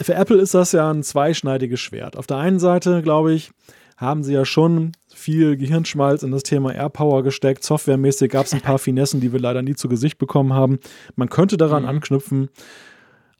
für 0.00 0.14
Apple 0.14 0.38
ist 0.38 0.54
das 0.54 0.72
ja 0.72 0.90
ein 0.90 1.04
zweischneidiges 1.04 1.78
Schwert. 1.78 2.16
Auf 2.16 2.26
der 2.26 2.38
einen 2.38 2.58
Seite, 2.58 3.00
glaube 3.02 3.32
ich, 3.32 3.52
haben 3.96 4.24
sie 4.24 4.34
ja 4.34 4.44
schon 4.44 4.90
viel 5.26 5.56
Gehirnschmalz 5.56 6.22
in 6.22 6.30
das 6.30 6.44
Thema 6.44 6.72
AirPower 6.72 7.24
gesteckt. 7.24 7.64
Softwaremäßig 7.64 8.30
gab 8.30 8.46
es 8.46 8.54
ein 8.54 8.60
paar 8.60 8.78
Finessen, 8.86 9.20
die 9.20 9.32
wir 9.32 9.40
leider 9.40 9.60
nie 9.60 9.74
zu 9.74 9.88
Gesicht 9.88 10.18
bekommen 10.18 10.52
haben. 10.52 10.78
Man 11.16 11.28
könnte 11.28 11.56
daran 11.56 11.82
mhm. 11.82 11.88
anknüpfen. 11.88 12.48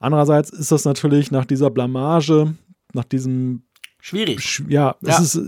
Andererseits 0.00 0.50
ist 0.50 0.72
das 0.72 0.84
natürlich 0.84 1.30
nach 1.30 1.44
dieser 1.44 1.70
Blamage, 1.70 2.56
nach 2.92 3.04
diesem 3.04 3.62
Schwierig. 4.00 4.64
Ja, 4.68 4.96
ja. 5.00 5.20
es 5.20 5.20
ist 5.20 5.40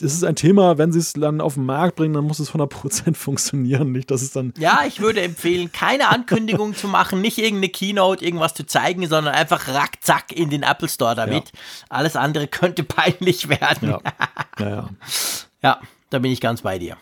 das 0.00 0.14
ist 0.14 0.24
ein 0.24 0.36
Thema, 0.36 0.78
wenn 0.78 0.92
sie 0.92 0.98
es 0.98 1.12
dann 1.12 1.40
auf 1.40 1.54
den 1.54 1.66
Markt 1.66 1.96
bringen, 1.96 2.14
dann 2.14 2.24
muss 2.24 2.38
es 2.38 2.52
100% 2.52 3.14
funktionieren. 3.16 3.92
Nicht, 3.92 4.10
dass 4.10 4.22
es 4.22 4.32
dann. 4.32 4.54
Ja, 4.58 4.80
ich 4.86 5.00
würde 5.00 5.20
empfehlen, 5.20 5.72
keine 5.72 6.08
Ankündigung 6.08 6.74
zu 6.74 6.88
machen, 6.88 7.20
nicht 7.20 7.38
irgendeine 7.38 7.68
Keynote, 7.68 8.24
irgendwas 8.24 8.54
zu 8.54 8.64
zeigen, 8.64 9.06
sondern 9.08 9.34
einfach 9.34 9.68
rackzack 9.68 10.32
in 10.32 10.50
den 10.50 10.62
Apple 10.62 10.88
Store 10.88 11.14
damit. 11.14 11.50
Ja. 11.52 11.60
Alles 11.90 12.16
andere 12.16 12.46
könnte 12.46 12.82
peinlich 12.82 13.48
werden. 13.48 13.90
Ja, 13.90 14.00
ja. 14.58 14.88
ja, 15.62 15.80
da 16.08 16.18
bin 16.18 16.32
ich 16.32 16.40
ganz 16.40 16.62
bei 16.62 16.78
dir. 16.78 16.96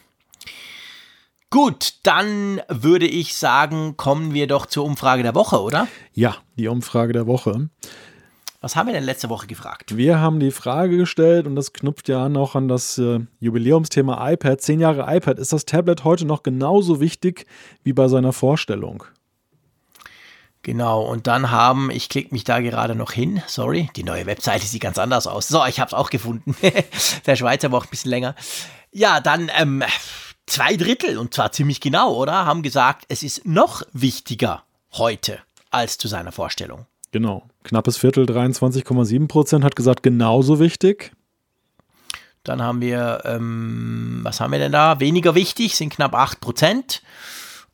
Gut, 1.51 1.95
dann 2.03 2.61
würde 2.69 3.07
ich 3.07 3.35
sagen, 3.35 3.97
kommen 3.97 4.35
wir 4.35 4.47
doch 4.47 4.67
zur 4.67 4.85
Umfrage 4.85 5.23
der 5.23 5.35
Woche, 5.35 5.63
oder? 5.63 5.89
Ja, 6.13 6.37
die 6.57 6.69
Umfrage 6.69 7.15
der 7.15 7.27
Woche. 7.27 7.71
Was 8.61 8.75
haben 8.75 8.89
wir 8.89 8.93
denn 8.93 9.05
letzte 9.05 9.29
Woche 9.29 9.47
gefragt? 9.47 9.97
Wir 9.97 10.19
haben 10.19 10.41
die 10.41 10.51
Frage 10.51 10.97
gestellt 10.97 11.47
und 11.47 11.55
das 11.55 11.73
knüpft 11.73 12.09
ja 12.09 12.29
noch 12.29 12.57
an 12.57 12.67
das 12.67 12.99
äh, 12.99 13.21
Jubiläumsthema 13.39 14.33
iPad. 14.33 14.61
Zehn 14.61 14.81
Jahre 14.81 15.07
iPad. 15.17 15.39
Ist 15.39 15.53
das 15.53 15.65
Tablet 15.65 16.03
heute 16.03 16.25
noch 16.25 16.43
genauso 16.43 16.99
wichtig 16.99 17.47
wie 17.85 17.93
bei 17.93 18.09
seiner 18.09 18.33
Vorstellung? 18.33 19.05
Genau, 20.63 21.03
und 21.03 21.29
dann 21.29 21.53
haben, 21.53 21.93
ich 21.93 22.09
klicke 22.09 22.35
mich 22.35 22.43
da 22.43 22.59
gerade 22.59 22.97
noch 22.97 23.13
hin, 23.13 23.43
sorry, 23.47 23.91
die 23.95 24.03
neue 24.03 24.27
Webseite 24.27 24.67
sieht 24.67 24.83
ganz 24.83 24.99
anders 24.99 25.29
aus. 25.29 25.47
So, 25.47 25.65
ich 25.65 25.79
habe 25.79 25.89
es 25.89 25.95
auch 25.95 26.11
gefunden. 26.11 26.57
Der 27.27 27.37
Schweizer 27.37 27.69
braucht 27.69 27.87
ein 27.87 27.91
bisschen 27.91 28.11
länger. 28.11 28.35
Ja, 28.91 29.21
dann 29.21 29.53
ähm, 29.57 29.85
zwei 30.47 30.77
Drittel, 30.77 31.17
und 31.17 31.33
zwar 31.33 31.53
ziemlich 31.53 31.81
genau, 31.81 32.13
oder? 32.13 32.45
Haben 32.45 32.63
gesagt, 32.63 33.05
es 33.09 33.23
ist 33.23 33.47
noch 33.47 33.83
wichtiger 33.93 34.65
heute 34.95 35.39
als 35.71 35.97
zu 35.97 36.09
seiner 36.09 36.33
Vorstellung. 36.33 36.87
Genau. 37.11 37.49
Knappes 37.65 37.97
Viertel, 37.97 38.25
23,7 38.25 39.29
Prozent, 39.29 39.65
hat 39.65 39.77
gesagt, 39.77 40.03
genauso 40.03 40.61
wichtig. 40.61 41.13
Dann 42.45 42.63
haben 42.63 42.81
wir, 42.81 43.23
ähm, 43.25 44.21
was 44.23 44.41
haben 44.41 44.53
wir 44.53 44.59
denn 44.59 44.73
da? 44.73 45.01
Weniger 45.01 45.35
wichtig 45.35 45.77
sind 45.77 45.91
knapp 45.91 46.15
8 46.15 46.41
Prozent. 46.41 47.03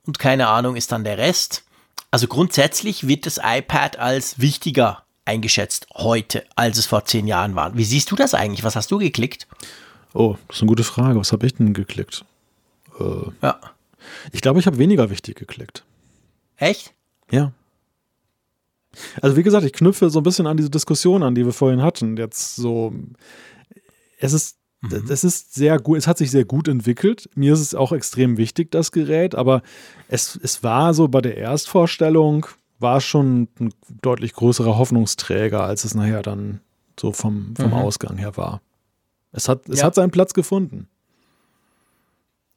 Und 0.07 0.19
keine 0.19 0.49
Ahnung 0.49 0.77
ist 0.77 0.93
dann 0.93 1.05
der 1.05 1.19
Rest. 1.19 1.65
Also 2.11 2.27
grundsätzlich 2.29 3.09
wird 3.09 3.27
das 3.27 3.41
iPad 3.43 3.99
als 3.99 4.39
wichtiger 4.39 5.05
eingeschätzt 5.25 5.87
heute, 5.95 6.45
als 6.55 6.79
es 6.79 6.87
vor 6.87 7.05
zehn 7.05 7.27
Jahren 7.27 7.55
war. 7.55 7.77
Wie 7.77 7.85
siehst 7.85 8.11
du 8.11 8.17
das 8.17 8.35
eigentlich? 8.35 8.65
Was 8.65 8.77
hast 8.77 8.91
du 8.91 8.99
geklickt? 8.99 9.47
Oh, 10.13 10.37
das 10.49 10.57
ist 10.57 10.63
eine 10.63 10.69
gute 10.69 10.85
Frage. 10.85 11.19
Was 11.19 11.33
habe 11.33 11.47
ich 11.47 11.55
denn 11.55 11.73
geklickt? 11.73 12.25
Äh, 13.01 13.31
ja. 13.43 13.59
Ich 14.33 14.43
glaube, 14.43 14.61
ich 14.61 14.67
habe 14.67 14.79
weniger 14.79 15.11
wichtig 15.11 15.37
geklickt. 15.37 15.83
Echt? 16.57 16.93
Ja. 17.31 17.53
Also 19.23 19.37
wie 19.37 19.43
gesagt, 19.43 19.65
ich 19.65 19.73
knüpfe 19.73 20.11
so 20.11 20.21
ein 20.21 20.23
bisschen 20.23 20.47
an 20.47 20.57
diese 20.57 20.71
Diskussion 20.71 21.23
an, 21.23 21.35
die 21.35 21.45
wir 21.45 21.53
vorhin 21.53 21.83
hatten. 21.83 22.17
Jetzt 22.17 22.57
so, 22.57 22.93
es 24.19 24.33
ist, 24.33 24.57
mhm. 24.81 25.07
es 25.09 25.25
ist 25.25 25.55
sehr 25.55 25.79
gut, 25.79 25.99
es 25.99 26.07
hat 26.07 26.19
sich 26.19 26.31
sehr 26.31 26.45
gut 26.45 26.69
entwickelt. 26.69 27.29
Mir 27.35 27.53
ist 27.53 27.61
es 27.61 27.75
auch 27.75 27.93
extrem 27.93 28.37
wichtig, 28.37 28.71
das 28.71 28.93
Gerät, 28.93 29.35
aber 29.35 29.63
es, 30.09 30.39
es 30.43 30.63
war 30.63 30.95
so 30.95 31.09
bei 31.09 31.21
der 31.21 31.37
Erstvorstellung, 31.37 32.47
war 32.79 33.01
schon 33.01 33.49
ein 33.61 33.73
deutlich 34.03 34.35
größerer 34.35 34.77
Hoffnungsträger, 34.77 35.63
als 35.63 35.85
es 35.85 35.95
nachher 35.95 36.23
dann 36.23 36.61
so 36.99 37.13
vom, 37.13 37.55
vom 37.57 37.69
mhm. 37.69 37.75
Ausgang 37.75 38.17
her 38.17 38.37
war. 38.37 38.61
Es 39.33 39.49
hat, 39.49 39.69
es 39.69 39.81
ja. 39.81 39.87
hat 39.87 39.95
seinen 39.95 40.11
Platz 40.11 40.33
gefunden. 40.33 40.89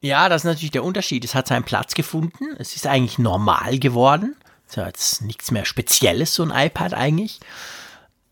Ja, 0.00 0.28
das 0.28 0.42
ist 0.42 0.44
natürlich 0.44 0.70
der 0.70 0.84
Unterschied. 0.84 1.24
Es 1.24 1.34
hat 1.34 1.48
seinen 1.48 1.64
Platz 1.64 1.94
gefunden. 1.94 2.54
Es 2.58 2.76
ist 2.76 2.86
eigentlich 2.86 3.18
normal 3.18 3.78
geworden. 3.78 4.36
Ist 4.68 4.76
ja 4.76 4.86
jetzt 4.86 5.22
nichts 5.22 5.50
mehr 5.50 5.64
Spezielles, 5.64 6.34
so 6.34 6.42
ein 6.42 6.50
iPad 6.50 6.92
eigentlich. 6.92 7.40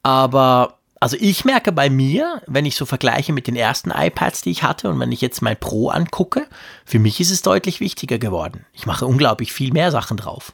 Aber, 0.02 0.78
also 1.00 1.16
ich 1.18 1.46
merke 1.46 1.72
bei 1.72 1.88
mir, 1.88 2.42
wenn 2.46 2.66
ich 2.66 2.76
so 2.76 2.84
vergleiche 2.84 3.32
mit 3.32 3.46
den 3.46 3.56
ersten 3.56 3.90
iPads, 3.90 4.42
die 4.42 4.50
ich 4.50 4.62
hatte 4.62 4.90
und 4.90 5.00
wenn 5.00 5.12
ich 5.12 5.22
jetzt 5.22 5.40
mein 5.40 5.58
Pro 5.58 5.88
angucke, 5.88 6.46
für 6.84 6.98
mich 6.98 7.20
ist 7.20 7.30
es 7.30 7.40
deutlich 7.40 7.80
wichtiger 7.80 8.18
geworden. 8.18 8.66
Ich 8.74 8.84
mache 8.84 9.06
unglaublich 9.06 9.54
viel 9.54 9.72
mehr 9.72 9.90
Sachen 9.90 10.18
drauf. 10.18 10.52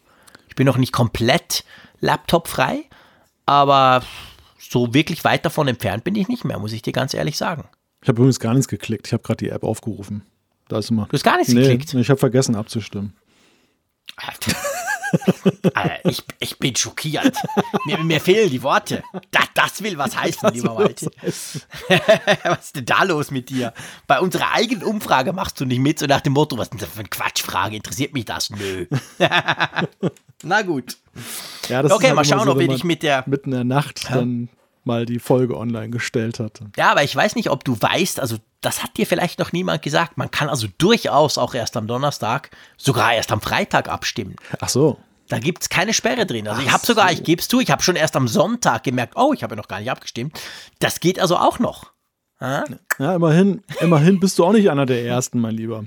Ich 0.49 0.55
bin 0.55 0.67
noch 0.67 0.77
nicht 0.77 0.93
komplett 0.93 1.65
laptopfrei, 1.99 2.85
aber 3.45 4.05
so 4.61 4.95
wirklich 4.95 5.25
weit 5.25 5.45
davon 5.45 5.67
entfernt 5.67 6.05
bin 6.05 6.15
ich 6.15 6.29
nicht 6.29 6.45
mehr, 6.45 6.61
muss 6.61 6.73
ich 6.73 6.83
dir 6.83 6.93
ganz 6.93 7.13
ehrlich 7.13 7.37
sagen. 7.37 7.65
Ich 8.03 8.09
habe 8.09 8.19
übrigens 8.19 8.39
gar 8.39 8.55
nichts 8.55 8.69
geklickt. 8.69 9.09
Ich 9.09 9.13
habe 9.13 9.25
gerade 9.25 9.39
die 9.39 9.51
App 9.51 9.65
aufgerufen. 9.65 10.23
Da 10.69 10.79
ist 10.79 10.91
immer. 10.91 11.07
Du 11.07 11.15
hast 11.15 11.25
gar 11.25 11.39
nichts 11.39 11.53
nee, 11.53 11.61
geklickt? 11.61 11.93
Ich 11.93 12.09
habe 12.09 12.21
vergessen 12.21 12.55
abzustimmen. 12.55 13.17
Ich, 16.05 16.25
ich 16.39 16.59
bin 16.59 16.77
schockiert. 16.77 17.37
Mir, 17.85 17.99
mir, 17.99 18.21
fehlen 18.21 18.51
die 18.51 18.63
Worte. 18.63 19.03
Das, 19.31 19.47
das 19.55 19.83
will 19.83 19.99
was 19.99 20.17
heißen, 20.17 20.41
das 20.43 20.55
lieber 20.55 20.75
Malte. 20.75 21.11
was 22.45 22.67
ist 22.67 22.77
denn 22.77 22.87
da 22.87 23.03
los 23.05 23.31
mit 23.31 23.51
dir? 23.51 23.73
Bei 24.07 24.21
unserer 24.21 24.53
eigenen 24.53 24.85
Umfrage 24.85 25.33
machst 25.33 25.61
du 25.61 25.65
nicht 25.65 25.81
mit, 25.81 25.99
so 25.99 26.07
nach 26.07 26.21
dem 26.21 26.33
Motto, 26.35 26.59
was 26.59 26.67
ist 26.67 26.73
denn 26.73 26.81
das 26.81 26.89
für 26.91 27.01
eine 27.01 27.09
Quatschfrage? 27.09 27.77
Interessiert 27.77 28.13
mich 28.15 28.25
das? 28.25 28.51
Nö. 28.51 28.87
Na 30.43 30.63
gut. 30.63 30.97
Ja, 31.69 31.85
okay, 31.85 32.09
halt 32.09 32.17
mal 32.17 32.25
schauen, 32.25 32.45
so, 32.45 32.53
ob 32.53 32.61
ich 32.61 32.85
mit 32.85 33.03
der. 33.03 33.25
Mitten 33.27 33.51
in 33.51 33.57
der 33.57 33.65
Nacht 33.65 34.05
ja? 34.05 34.17
dann 34.17 34.49
mal 34.85 35.07
die 35.07 35.19
Folge 35.19 35.57
online 35.57 35.91
gestellt 35.91 36.41
hatte. 36.41 36.71
Ja, 36.77 36.91
aber 36.91 37.03
ich 37.03 37.15
weiß 37.15 37.35
nicht, 37.37 37.51
ob 37.51 37.65
du 37.65 37.81
weißt, 37.81 38.21
also 38.21 38.37
das 38.61 38.83
hat 38.83 38.97
dir 38.97 39.07
vielleicht 39.07 39.39
noch 39.39 39.53
niemand 39.53 39.83
gesagt. 39.83 40.17
Man 40.17 40.31
kann 40.31 40.49
also 40.49 40.67
durchaus 40.79 41.39
auch 41.39 41.55
erst 41.55 41.77
am 41.77 41.87
Donnerstag, 41.87 42.51
sogar 42.77 43.15
erst 43.15 43.33
am 43.33 43.41
Freitag 43.41 43.89
abstimmen. 43.89 44.37
Ach 44.61 44.69
so. 44.69 44.99
Da 45.29 45.39
gibt 45.39 45.63
es 45.63 45.69
keine 45.69 45.95
Sperre 45.95 46.27
drin. 46.27 46.47
Also 46.47 46.61
Ach 46.61 46.67
ich 46.67 46.73
habe 46.73 46.85
sogar, 46.85 47.09
so. 47.09 47.15
ich 47.15 47.25
gebe 47.25 47.41
es 47.41 47.49
zu, 47.49 47.61
ich 47.61 47.71
habe 47.71 47.83
schon 47.83 47.97
erst 47.97 48.17
am 48.17 48.29
Sonntag 48.29 48.85
gemerkt, 48.85 49.15
oh, 49.17 49.33
ich 49.33 49.43
habe 49.43 49.55
ja 49.55 49.57
noch 49.57 49.69
gar 49.69 49.81
nicht 49.81 49.91
abgestimmt. 49.91 50.39
Das 50.79 51.01
geht 51.01 51.19
also 51.19 51.37
auch 51.37 51.59
noch. 51.59 51.93
Ja? 52.41 52.65
ja, 52.99 53.15
immerhin, 53.15 53.63
immerhin 53.81 54.21
bist 54.21 54.39
du 54.39 54.45
auch 54.45 54.53
nicht 54.53 54.71
einer 54.71 54.85
der 54.85 55.05
Ersten, 55.05 55.41
mein 55.41 55.55
Lieber. 55.55 55.85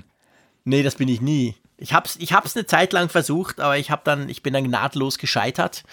Nee, 0.64 0.82
das 0.82 0.96
bin 0.96 1.08
ich 1.08 1.20
nie. 1.20 1.54
Ich 1.76 1.92
habe 1.92 2.08
es 2.08 2.16
ich 2.16 2.32
hab's 2.32 2.56
eine 2.56 2.66
Zeit 2.66 2.92
lang 2.92 3.10
versucht, 3.10 3.60
aber 3.60 3.76
ich, 3.78 3.90
hab 3.90 4.04
dann, 4.04 4.28
ich 4.28 4.42
bin 4.42 4.54
dann 4.54 4.64
nahtlos 4.64 5.18
gescheitert. 5.18 5.84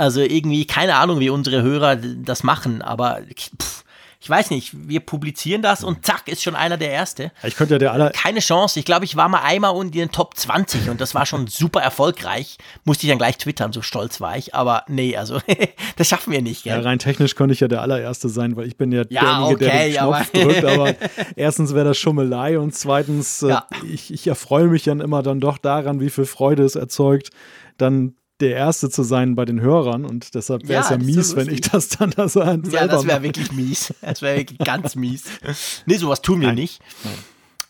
Also 0.00 0.22
irgendwie, 0.22 0.66
keine 0.66 0.94
Ahnung, 0.94 1.20
wie 1.20 1.28
unsere 1.28 1.60
Hörer 1.60 1.96
das 1.96 2.42
machen, 2.42 2.80
aber 2.80 3.20
pff, 3.60 3.84
ich 4.18 4.30
weiß 4.30 4.48
nicht, 4.48 4.72
wir 4.88 5.00
publizieren 5.00 5.60
das 5.60 5.84
und 5.84 6.06
zack, 6.06 6.28
ist 6.28 6.42
schon 6.42 6.54
einer 6.54 6.78
der 6.78 6.90
Erste. 6.90 7.32
Ich 7.42 7.54
könnte 7.54 7.74
ja 7.74 7.78
der 7.78 7.92
aller. 7.92 8.10
Keine 8.10 8.40
Chance. 8.40 8.78
Ich 8.78 8.86
glaube, 8.86 9.04
ich 9.04 9.16
war 9.16 9.28
mal 9.28 9.42
einmal 9.42 9.78
in 9.82 9.90
den 9.90 10.10
Top 10.10 10.38
20 10.38 10.88
und 10.88 11.02
das 11.02 11.14
war 11.14 11.26
schon 11.26 11.46
super 11.48 11.82
erfolgreich. 11.82 12.56
Musste 12.84 13.04
ich 13.04 13.10
dann 13.10 13.18
gleich 13.18 13.36
twittern, 13.36 13.74
so 13.74 13.82
stolz 13.82 14.22
war 14.22 14.38
ich. 14.38 14.54
Aber 14.54 14.84
nee, 14.88 15.18
also 15.18 15.38
das 15.96 16.08
schaffen 16.08 16.32
wir 16.32 16.40
nicht. 16.40 16.64
Gell? 16.64 16.76
Ja, 16.76 16.80
rein 16.80 16.98
technisch 16.98 17.34
könnte 17.34 17.52
ich 17.52 17.60
ja 17.60 17.68
der 17.68 17.82
allererste 17.82 18.30
sein, 18.30 18.56
weil 18.56 18.66
ich 18.66 18.78
bin 18.78 18.90
ja, 18.90 19.04
ja 19.10 19.20
derjenige, 19.22 19.54
okay, 19.54 19.64
der 19.64 19.84
den 19.84 19.96
Knopf 19.96 20.34
aber 20.34 20.52
drückt. 20.52 20.64
Aber 20.64 20.94
erstens 21.36 21.74
wäre 21.74 21.86
das 21.86 21.98
Schummelei 21.98 22.58
und 22.58 22.74
zweitens, 22.74 23.42
äh, 23.42 23.48
ja. 23.48 23.66
ich, 23.86 24.12
ich 24.12 24.26
erfreue 24.26 24.68
mich 24.68 24.84
dann 24.84 25.00
immer 25.00 25.22
dann 25.22 25.40
doch 25.40 25.58
daran, 25.58 26.00
wie 26.00 26.10
viel 26.10 26.26
Freude 26.26 26.64
es 26.64 26.74
erzeugt, 26.74 27.30
dann 27.78 28.16
der 28.40 28.56
Erste 28.56 28.90
zu 28.90 29.02
sein 29.02 29.34
bei 29.34 29.44
den 29.44 29.60
Hörern 29.60 30.04
und 30.04 30.34
deshalb 30.34 30.68
wäre 30.68 30.82
es 30.82 30.90
ja, 30.90 30.96
ja 30.96 31.02
mies, 31.02 31.36
wenn 31.36 31.48
ich 31.48 31.60
das 31.60 31.88
dann 31.88 32.10
da 32.10 32.28
so 32.28 32.40
selber 32.42 32.70
Ja, 32.70 32.86
das 32.86 33.06
wäre 33.06 33.22
wirklich 33.22 33.52
mies. 33.52 33.94
Das 34.00 34.22
wäre 34.22 34.38
wirklich 34.38 34.58
ganz 34.58 34.94
mies. 34.94 35.24
Nee, 35.86 35.96
sowas 35.96 36.22
tun 36.22 36.40
wir 36.40 36.48
Nein. 36.48 36.56
nicht. 36.56 36.80
Nein. 37.04 37.14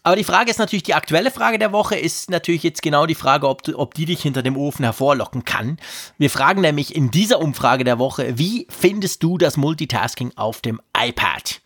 Aber 0.02 0.16
die 0.16 0.24
Frage 0.24 0.50
ist 0.50 0.58
natürlich, 0.58 0.82
die 0.82 0.94
aktuelle 0.94 1.30
Frage 1.30 1.58
der 1.58 1.72
Woche 1.72 1.96
ist 1.96 2.30
natürlich 2.30 2.62
jetzt 2.62 2.80
genau 2.80 3.04
die 3.04 3.14
Frage, 3.14 3.48
ob, 3.48 3.62
du, 3.62 3.78
ob 3.78 3.94
die 3.94 4.06
dich 4.06 4.22
hinter 4.22 4.42
dem 4.42 4.56
Ofen 4.56 4.84
hervorlocken 4.84 5.44
kann. 5.44 5.78
Wir 6.16 6.30
fragen 6.30 6.62
nämlich 6.62 6.94
in 6.94 7.10
dieser 7.10 7.40
Umfrage 7.40 7.84
der 7.84 7.98
Woche, 7.98 8.38
wie 8.38 8.66
findest 8.70 9.22
du 9.22 9.36
das 9.36 9.58
Multitasking 9.58 10.32
auf 10.36 10.62
dem 10.62 10.80
iPad? 10.96 11.60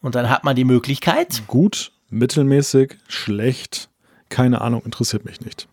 Und 0.00 0.16
dann 0.16 0.28
hat 0.28 0.42
man 0.42 0.56
die 0.56 0.64
Möglichkeit. 0.64 1.42
Gut, 1.46 1.92
mittelmäßig, 2.08 2.96
schlecht, 3.06 3.88
keine 4.30 4.62
Ahnung, 4.62 4.82
interessiert 4.84 5.24
mich 5.24 5.40
nicht. 5.40 5.68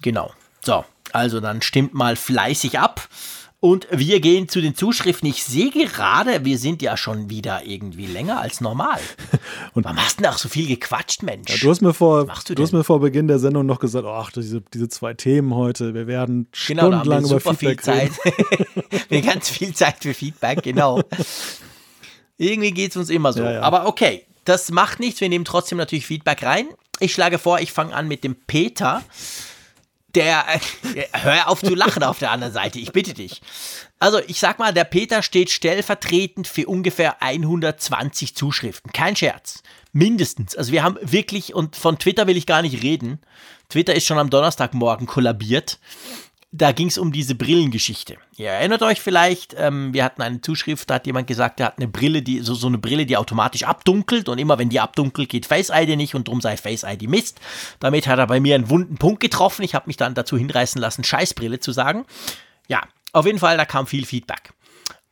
Genau. 0.00 0.32
So, 0.64 0.84
also 1.14 1.40
dann 1.40 1.62
stimmt 1.62 1.94
mal 1.94 2.16
fleißig 2.16 2.78
ab. 2.78 3.08
Und 3.64 3.86
wir 3.92 4.18
gehen 4.18 4.48
zu 4.48 4.60
den 4.60 4.74
Zuschriften. 4.74 5.28
Ich 5.28 5.44
sehe 5.44 5.70
gerade, 5.70 6.44
wir 6.44 6.58
sind 6.58 6.82
ja 6.82 6.96
schon 6.96 7.30
wieder 7.30 7.64
irgendwie 7.64 8.06
länger 8.06 8.40
als 8.40 8.60
normal. 8.60 8.98
Und 9.72 9.84
Warum 9.84 9.98
hast 9.98 10.18
du 10.18 10.22
denn 10.24 10.32
auch 10.32 10.38
so 10.38 10.48
viel 10.48 10.66
gequatscht, 10.66 11.22
Mensch? 11.22 11.48
Ja, 11.48 11.56
du 11.60 11.70
hast 11.70 11.80
mir 11.80 11.94
vor, 11.94 12.26
du, 12.44 12.54
du 12.56 12.62
hast 12.64 12.72
mir 12.72 12.82
vor 12.82 12.98
Beginn 12.98 13.28
der 13.28 13.38
Sendung 13.38 13.64
noch 13.64 13.78
gesagt, 13.78 14.04
ach, 14.04 14.32
diese, 14.32 14.62
diese 14.74 14.88
zwei 14.88 15.14
Themen 15.14 15.54
heute, 15.54 15.94
wir 15.94 16.08
werden 16.08 16.48
genau, 16.66 16.88
stundenlang 16.88 17.24
über 17.24 17.38
Feedback 17.38 17.82
viel 17.82 17.94
reden. 17.94 18.14
Zeit. 18.14 19.08
wir 19.10 19.22
ganz 19.22 19.48
viel 19.48 19.72
Zeit 19.74 19.94
für 20.00 20.12
Feedback, 20.12 20.64
genau. 20.64 21.00
irgendwie 22.36 22.72
geht 22.72 22.90
es 22.90 22.96
uns 22.96 23.10
immer 23.10 23.32
so. 23.32 23.44
Ja, 23.44 23.52
ja. 23.52 23.60
Aber 23.60 23.86
okay, 23.86 24.26
das 24.44 24.72
macht 24.72 24.98
nichts. 24.98 25.20
Wir 25.20 25.28
nehmen 25.28 25.44
trotzdem 25.44 25.78
natürlich 25.78 26.06
Feedback 26.06 26.42
rein. 26.42 26.66
Ich 26.98 27.12
schlage 27.12 27.38
vor, 27.38 27.60
ich 27.60 27.70
fange 27.70 27.94
an 27.94 28.08
mit 28.08 28.24
dem 28.24 28.34
Peter. 28.34 29.04
Der, 30.14 30.44
äh, 30.94 31.06
hör 31.12 31.48
auf 31.48 31.62
zu 31.62 31.74
lachen 31.74 32.02
auf 32.02 32.18
der 32.18 32.30
anderen 32.30 32.52
Seite, 32.52 32.78
ich 32.78 32.92
bitte 32.92 33.14
dich. 33.14 33.40
Also, 33.98 34.20
ich 34.26 34.40
sag 34.40 34.58
mal, 34.58 34.72
der 34.72 34.84
Peter 34.84 35.22
steht 35.22 35.50
stellvertretend 35.50 36.48
für 36.48 36.66
ungefähr 36.66 37.22
120 37.22 38.34
Zuschriften. 38.34 38.92
Kein 38.92 39.16
Scherz. 39.16 39.62
Mindestens. 39.92 40.56
Also, 40.56 40.72
wir 40.72 40.82
haben 40.82 40.98
wirklich, 41.02 41.54
und 41.54 41.76
von 41.76 41.98
Twitter 41.98 42.26
will 42.26 42.36
ich 42.36 42.46
gar 42.46 42.62
nicht 42.62 42.82
reden. 42.82 43.20
Twitter 43.68 43.94
ist 43.94 44.06
schon 44.06 44.18
am 44.18 44.30
Donnerstagmorgen 44.30 45.06
kollabiert 45.06 45.78
da 46.54 46.72
ging 46.72 46.88
es 46.88 46.98
um 46.98 47.12
diese 47.12 47.34
Brillengeschichte. 47.34 48.18
Ihr 48.36 48.50
erinnert 48.50 48.82
euch 48.82 49.00
vielleicht, 49.00 49.54
ähm, 49.58 49.94
wir 49.94 50.04
hatten 50.04 50.20
eine 50.20 50.42
Zuschrift, 50.42 50.90
da 50.90 50.96
hat 50.96 51.06
jemand 51.06 51.26
gesagt, 51.26 51.60
er 51.60 51.66
hat 51.66 51.78
eine 51.78 51.88
Brille, 51.88 52.20
die 52.20 52.40
so, 52.40 52.54
so 52.54 52.66
eine 52.66 52.76
Brille, 52.76 53.06
die 53.06 53.16
automatisch 53.16 53.62
abdunkelt 53.62 54.28
und 54.28 54.36
immer 54.36 54.58
wenn 54.58 54.68
die 54.68 54.78
abdunkelt, 54.78 55.30
geht 55.30 55.46
Face 55.46 55.70
ID 55.74 55.96
nicht 55.96 56.14
und 56.14 56.28
drum 56.28 56.42
sei 56.42 56.58
Face 56.58 56.82
ID 56.82 57.08
Mist. 57.08 57.40
Damit 57.80 58.06
hat 58.06 58.18
er 58.18 58.26
bei 58.26 58.38
mir 58.38 58.54
einen 58.54 58.68
wunden 58.68 58.98
Punkt 58.98 59.20
getroffen. 59.20 59.62
Ich 59.62 59.74
habe 59.74 59.86
mich 59.86 59.96
dann 59.96 60.14
dazu 60.14 60.36
hinreißen 60.36 60.80
lassen, 60.80 61.04
Scheißbrille 61.04 61.58
zu 61.58 61.72
sagen. 61.72 62.04
Ja, 62.68 62.82
auf 63.12 63.24
jeden 63.24 63.38
Fall, 63.38 63.56
da 63.56 63.64
kam 63.64 63.86
viel 63.86 64.04
Feedback. 64.04 64.52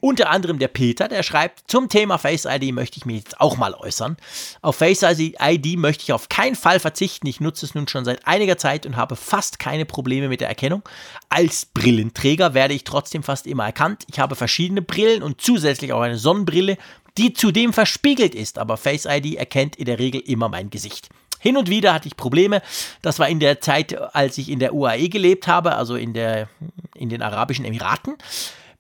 Unter 0.01 0.31
anderem 0.31 0.59
der 0.59 0.69
Peter, 0.69 1.09
der 1.09 1.23
schreibt, 1.23 1.71
zum 1.71 1.89
Thema 1.89 2.17
Face 2.17 2.47
ID 2.47 2.73
möchte 2.73 2.97
ich 2.97 3.05
mich 3.05 3.17
jetzt 3.19 3.41
auch 3.41 3.59
mal 3.59 3.75
äußern. 3.75 4.17
Auf 4.63 4.77
Face 4.77 5.03
ID 5.03 5.79
möchte 5.79 6.05
ich 6.05 6.13
auf 6.13 6.31
keinen 6.31 6.57
Fall 6.57 6.81
verzichten. 6.81 7.27
Ich 7.27 7.41
nutze 7.41 7.67
es 7.67 7.75
nun 7.75 7.87
schon 7.87 8.07
seit 8.07 8.27
einiger 8.27 8.57
Zeit 8.57 8.87
und 8.87 8.97
habe 8.97 9.15
fast 9.15 9.59
keine 9.59 9.85
Probleme 9.85 10.29
mit 10.29 10.41
der 10.41 10.49
Erkennung. 10.49 10.83
Als 11.29 11.67
Brillenträger 11.67 12.55
werde 12.55 12.73
ich 12.73 12.85
trotzdem 12.85 13.23
fast 13.23 13.47
immer 13.47 13.67
erkannt. 13.67 14.05
Ich 14.11 14.19
habe 14.19 14.37
verschiedene 14.37 14.81
Brillen 14.81 15.23
und 15.23 15.41
zusätzlich 15.41 15.93
auch 15.93 16.01
eine 16.01 16.17
Sonnenbrille, 16.17 16.79
die 17.19 17.35
zudem 17.35 17.73
verspiegelt 17.75 18.35
ist, 18.35 18.59
aber 18.59 18.79
Face 18.79 19.05
ID 19.05 19.35
erkennt 19.35 19.77
in 19.77 19.85
der 19.85 19.99
Regel 19.99 20.23
immer 20.23 20.49
mein 20.49 20.71
Gesicht. 20.71 21.11
Hin 21.41 21.57
und 21.57 21.69
wieder 21.69 21.93
hatte 21.93 22.07
ich 22.07 22.17
Probleme. 22.17 22.63
Das 23.03 23.19
war 23.19 23.29
in 23.29 23.41
der 23.41 23.61
Zeit, 23.61 23.99
als 24.15 24.39
ich 24.39 24.51
in 24.51 24.59
der 24.59 24.75
UAE 24.75 25.09
gelebt 25.09 25.47
habe, 25.47 25.75
also 25.75 25.97
in, 25.97 26.13
der, 26.13 26.49
in 26.95 27.09
den 27.09 27.23
Arabischen 27.23 27.65
Emiraten 27.65 28.17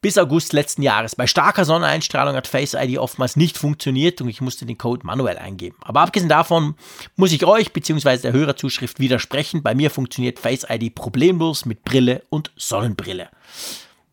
bis 0.00 0.16
August 0.16 0.52
letzten 0.52 0.82
Jahres. 0.82 1.14
Bei 1.14 1.26
starker 1.26 1.64
Sonneneinstrahlung 1.64 2.34
hat 2.34 2.46
Face 2.46 2.74
ID 2.74 2.98
oftmals 2.98 3.36
nicht 3.36 3.58
funktioniert 3.58 4.20
und 4.20 4.28
ich 4.28 4.40
musste 4.40 4.66
den 4.66 4.78
Code 4.78 5.06
manuell 5.06 5.38
eingeben. 5.38 5.76
Aber 5.82 6.00
abgesehen 6.00 6.28
davon 6.28 6.74
muss 7.16 7.32
ich 7.32 7.44
euch 7.44 7.72
bzw. 7.72 8.18
der 8.18 8.32
Hörerzuschrift 8.32 8.98
widersprechen. 8.98 9.62
Bei 9.62 9.74
mir 9.74 9.90
funktioniert 9.90 10.38
Face 10.38 10.66
ID 10.68 10.94
problemlos 10.94 11.66
mit 11.66 11.84
Brille 11.84 12.22
und 12.30 12.50
Sonnenbrille. 12.56 13.28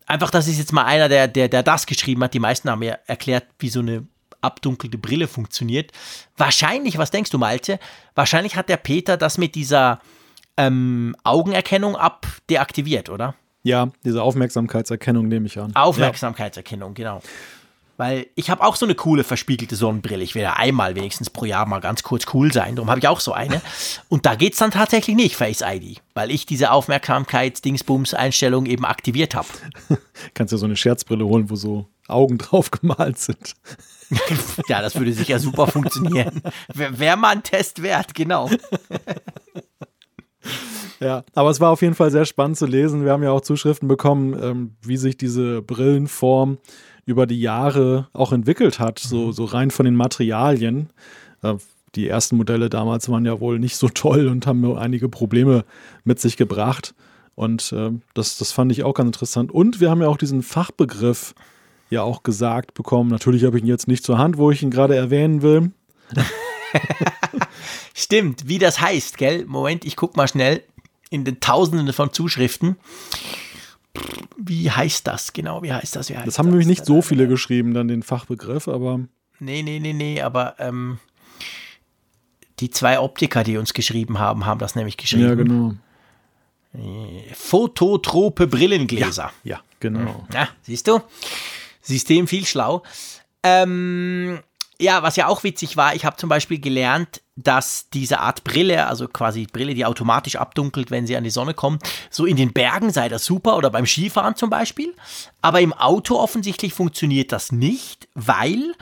Einfach, 0.06 0.30
das 0.30 0.48
ist 0.48 0.58
jetzt 0.58 0.72
mal 0.72 0.84
einer, 0.84 1.08
der, 1.08 1.28
der, 1.28 1.48
der 1.48 1.62
das 1.62 1.86
geschrieben 1.86 2.22
hat. 2.24 2.34
Die 2.34 2.38
meisten 2.38 2.70
haben 2.70 2.78
mir 2.80 2.98
erklärt, 3.06 3.46
wie 3.58 3.68
so 3.68 3.80
eine 3.80 4.06
abdunkelte 4.40 4.98
Brille 4.98 5.28
funktioniert. 5.28 5.92
Wahrscheinlich, 6.36 6.98
was 6.98 7.10
denkst 7.10 7.30
du, 7.30 7.38
Malte? 7.38 7.78
Wahrscheinlich 8.14 8.56
hat 8.56 8.68
der 8.68 8.76
Peter 8.76 9.16
das 9.16 9.36
mit 9.36 9.54
dieser 9.54 10.00
ähm, 10.56 11.16
Augenerkennung 11.24 11.96
abdeaktiviert, 11.96 13.10
oder? 13.10 13.34
Ja, 13.68 13.90
diese 14.02 14.22
Aufmerksamkeitserkennung 14.22 15.28
nehme 15.28 15.46
ich 15.46 15.58
an. 15.58 15.76
Aufmerksamkeitserkennung, 15.76 16.92
ja. 16.92 16.94
genau. 16.94 17.20
Weil 17.98 18.28
ich 18.34 18.48
habe 18.48 18.62
auch 18.62 18.76
so 18.76 18.86
eine 18.86 18.94
coole 18.94 19.24
verspiegelte 19.24 19.76
Sonnenbrille. 19.76 20.24
Ich 20.24 20.34
will 20.34 20.40
ja 20.40 20.54
einmal 20.54 20.94
wenigstens 20.94 21.28
pro 21.28 21.44
Jahr 21.44 21.66
mal 21.66 21.80
ganz 21.80 22.02
kurz 22.02 22.24
cool 22.32 22.50
sein. 22.50 22.76
Darum 22.76 22.88
habe 22.88 23.00
ich 23.00 23.08
auch 23.08 23.20
so 23.20 23.32
eine. 23.32 23.60
Und 24.08 24.24
da 24.24 24.36
geht 24.36 24.54
es 24.54 24.58
dann 24.58 24.70
tatsächlich 24.70 25.16
nicht, 25.16 25.36
Face 25.36 25.62
ID, 25.62 26.00
weil 26.14 26.30
ich 26.30 26.46
diese 26.46 26.70
Aufmerksamkeits-Dingsbums-Einstellung 26.70 28.64
eben 28.64 28.86
aktiviert 28.86 29.34
habe. 29.34 29.48
Kannst 30.34 30.52
ja 30.52 30.58
so 30.58 30.64
eine 30.64 30.76
Scherzbrille 30.76 31.26
holen, 31.26 31.50
wo 31.50 31.56
so 31.56 31.88
Augen 32.06 32.38
drauf 32.38 32.70
gemalt 32.70 33.18
sind. 33.18 33.54
ja, 34.68 34.80
das 34.80 34.94
würde 34.94 35.12
sicher 35.12 35.40
super 35.40 35.66
funktionieren. 35.66 36.40
Wäre 36.72 37.18
mal 37.18 37.32
ein 37.32 37.42
Test 37.42 37.82
wert, 37.82 38.14
genau. 38.14 38.48
Ja, 41.00 41.22
aber 41.34 41.50
es 41.50 41.60
war 41.60 41.70
auf 41.70 41.82
jeden 41.82 41.94
Fall 41.94 42.10
sehr 42.10 42.24
spannend 42.24 42.56
zu 42.56 42.66
lesen. 42.66 43.04
Wir 43.04 43.12
haben 43.12 43.22
ja 43.22 43.30
auch 43.30 43.40
Zuschriften 43.40 43.86
bekommen, 43.86 44.36
ähm, 44.42 44.72
wie 44.82 44.96
sich 44.96 45.16
diese 45.16 45.62
Brillenform 45.62 46.58
über 47.04 47.26
die 47.26 47.40
Jahre 47.40 48.08
auch 48.12 48.32
entwickelt 48.32 48.80
hat, 48.80 48.98
so, 48.98 49.26
mhm. 49.26 49.32
so 49.32 49.44
rein 49.44 49.70
von 49.70 49.84
den 49.84 49.94
Materialien. 49.94 50.90
Äh, 51.42 51.54
die 51.94 52.08
ersten 52.08 52.36
Modelle 52.36 52.68
damals 52.68 53.08
waren 53.08 53.24
ja 53.24 53.40
wohl 53.40 53.58
nicht 53.58 53.76
so 53.76 53.88
toll 53.88 54.26
und 54.26 54.46
haben 54.46 54.60
nur 54.60 54.80
einige 54.80 55.08
Probleme 55.08 55.64
mit 56.04 56.20
sich 56.20 56.36
gebracht. 56.36 56.94
Und 57.34 57.72
äh, 57.72 57.92
das, 58.14 58.36
das 58.36 58.50
fand 58.50 58.72
ich 58.72 58.82
auch 58.82 58.94
ganz 58.94 59.08
interessant. 59.08 59.52
Und 59.52 59.80
wir 59.80 59.90
haben 59.90 60.02
ja 60.02 60.08
auch 60.08 60.18
diesen 60.18 60.42
Fachbegriff 60.42 61.34
ja 61.90 62.02
auch 62.02 62.24
gesagt 62.24 62.74
bekommen. 62.74 63.10
Natürlich 63.10 63.44
habe 63.44 63.56
ich 63.56 63.62
ihn 63.62 63.68
jetzt 63.68 63.88
nicht 63.88 64.04
zur 64.04 64.18
Hand, 64.18 64.36
wo 64.36 64.50
ich 64.50 64.62
ihn 64.62 64.70
gerade 64.70 64.96
erwähnen 64.96 65.42
will. 65.42 65.70
Stimmt, 67.98 68.46
wie 68.46 68.60
das 68.60 68.80
heißt, 68.80 69.18
gell? 69.18 69.44
Moment, 69.46 69.84
ich 69.84 69.96
guck 69.96 70.16
mal 70.16 70.28
schnell 70.28 70.62
in 71.10 71.24
den 71.24 71.40
Tausenden 71.40 71.92
von 71.92 72.12
Zuschriften. 72.12 72.76
Wie 74.36 74.70
heißt 74.70 75.04
das 75.04 75.32
genau? 75.32 75.64
Wie 75.64 75.72
heißt 75.72 75.96
das? 75.96 76.08
Wie 76.08 76.16
heißt 76.16 76.28
das 76.28 76.38
haben 76.38 76.46
das? 76.46 76.52
nämlich 76.52 76.68
nicht 76.68 76.86
so 76.86 77.02
viele 77.02 77.26
geschrieben, 77.26 77.74
dann 77.74 77.88
den 77.88 78.04
Fachbegriff, 78.04 78.68
aber. 78.68 79.00
Nee, 79.40 79.64
nee, 79.64 79.80
nee, 79.80 79.94
nee, 79.94 80.22
aber 80.22 80.54
ähm, 80.60 81.00
die 82.60 82.70
zwei 82.70 83.00
Optiker, 83.00 83.42
die 83.42 83.56
uns 83.56 83.74
geschrieben 83.74 84.20
haben, 84.20 84.46
haben 84.46 84.60
das 84.60 84.76
nämlich 84.76 84.96
geschrieben. 84.96 85.28
Ja, 85.28 85.34
genau. 85.34 85.74
Äh, 86.74 87.34
Phototrope 87.34 88.46
Brillengläser. 88.46 89.32
Ja, 89.42 89.56
ja 89.56 89.60
genau. 89.80 90.24
Ja, 90.32 90.48
siehst 90.62 90.86
du? 90.86 91.00
System 91.82 92.28
viel 92.28 92.46
schlau. 92.46 92.84
Ähm, 93.42 94.38
ja, 94.80 95.02
was 95.02 95.16
ja 95.16 95.26
auch 95.26 95.42
witzig 95.42 95.76
war, 95.76 95.94
ich 95.94 96.04
habe 96.04 96.16
zum 96.16 96.28
Beispiel 96.28 96.60
gelernt, 96.60 97.20
dass 97.34 97.88
diese 97.90 98.20
Art 98.20 98.44
Brille, 98.44 98.86
also 98.86 99.08
quasi 99.08 99.46
Brille, 99.46 99.74
die 99.74 99.84
automatisch 99.84 100.36
abdunkelt, 100.36 100.90
wenn 100.90 101.06
sie 101.06 101.16
an 101.16 101.24
die 101.24 101.30
Sonne 101.30 101.54
kommt, 101.54 101.82
so 102.10 102.26
in 102.26 102.36
den 102.36 102.52
Bergen 102.52 102.90
sei 102.90 103.08
das 103.08 103.24
super 103.24 103.56
oder 103.56 103.70
beim 103.70 103.86
Skifahren 103.86 104.36
zum 104.36 104.50
Beispiel. 104.50 104.94
Aber 105.42 105.60
im 105.60 105.72
Auto 105.72 106.16
offensichtlich 106.16 106.74
funktioniert 106.74 107.32
das 107.32 107.52
nicht, 107.52 108.08
weil 108.14 108.74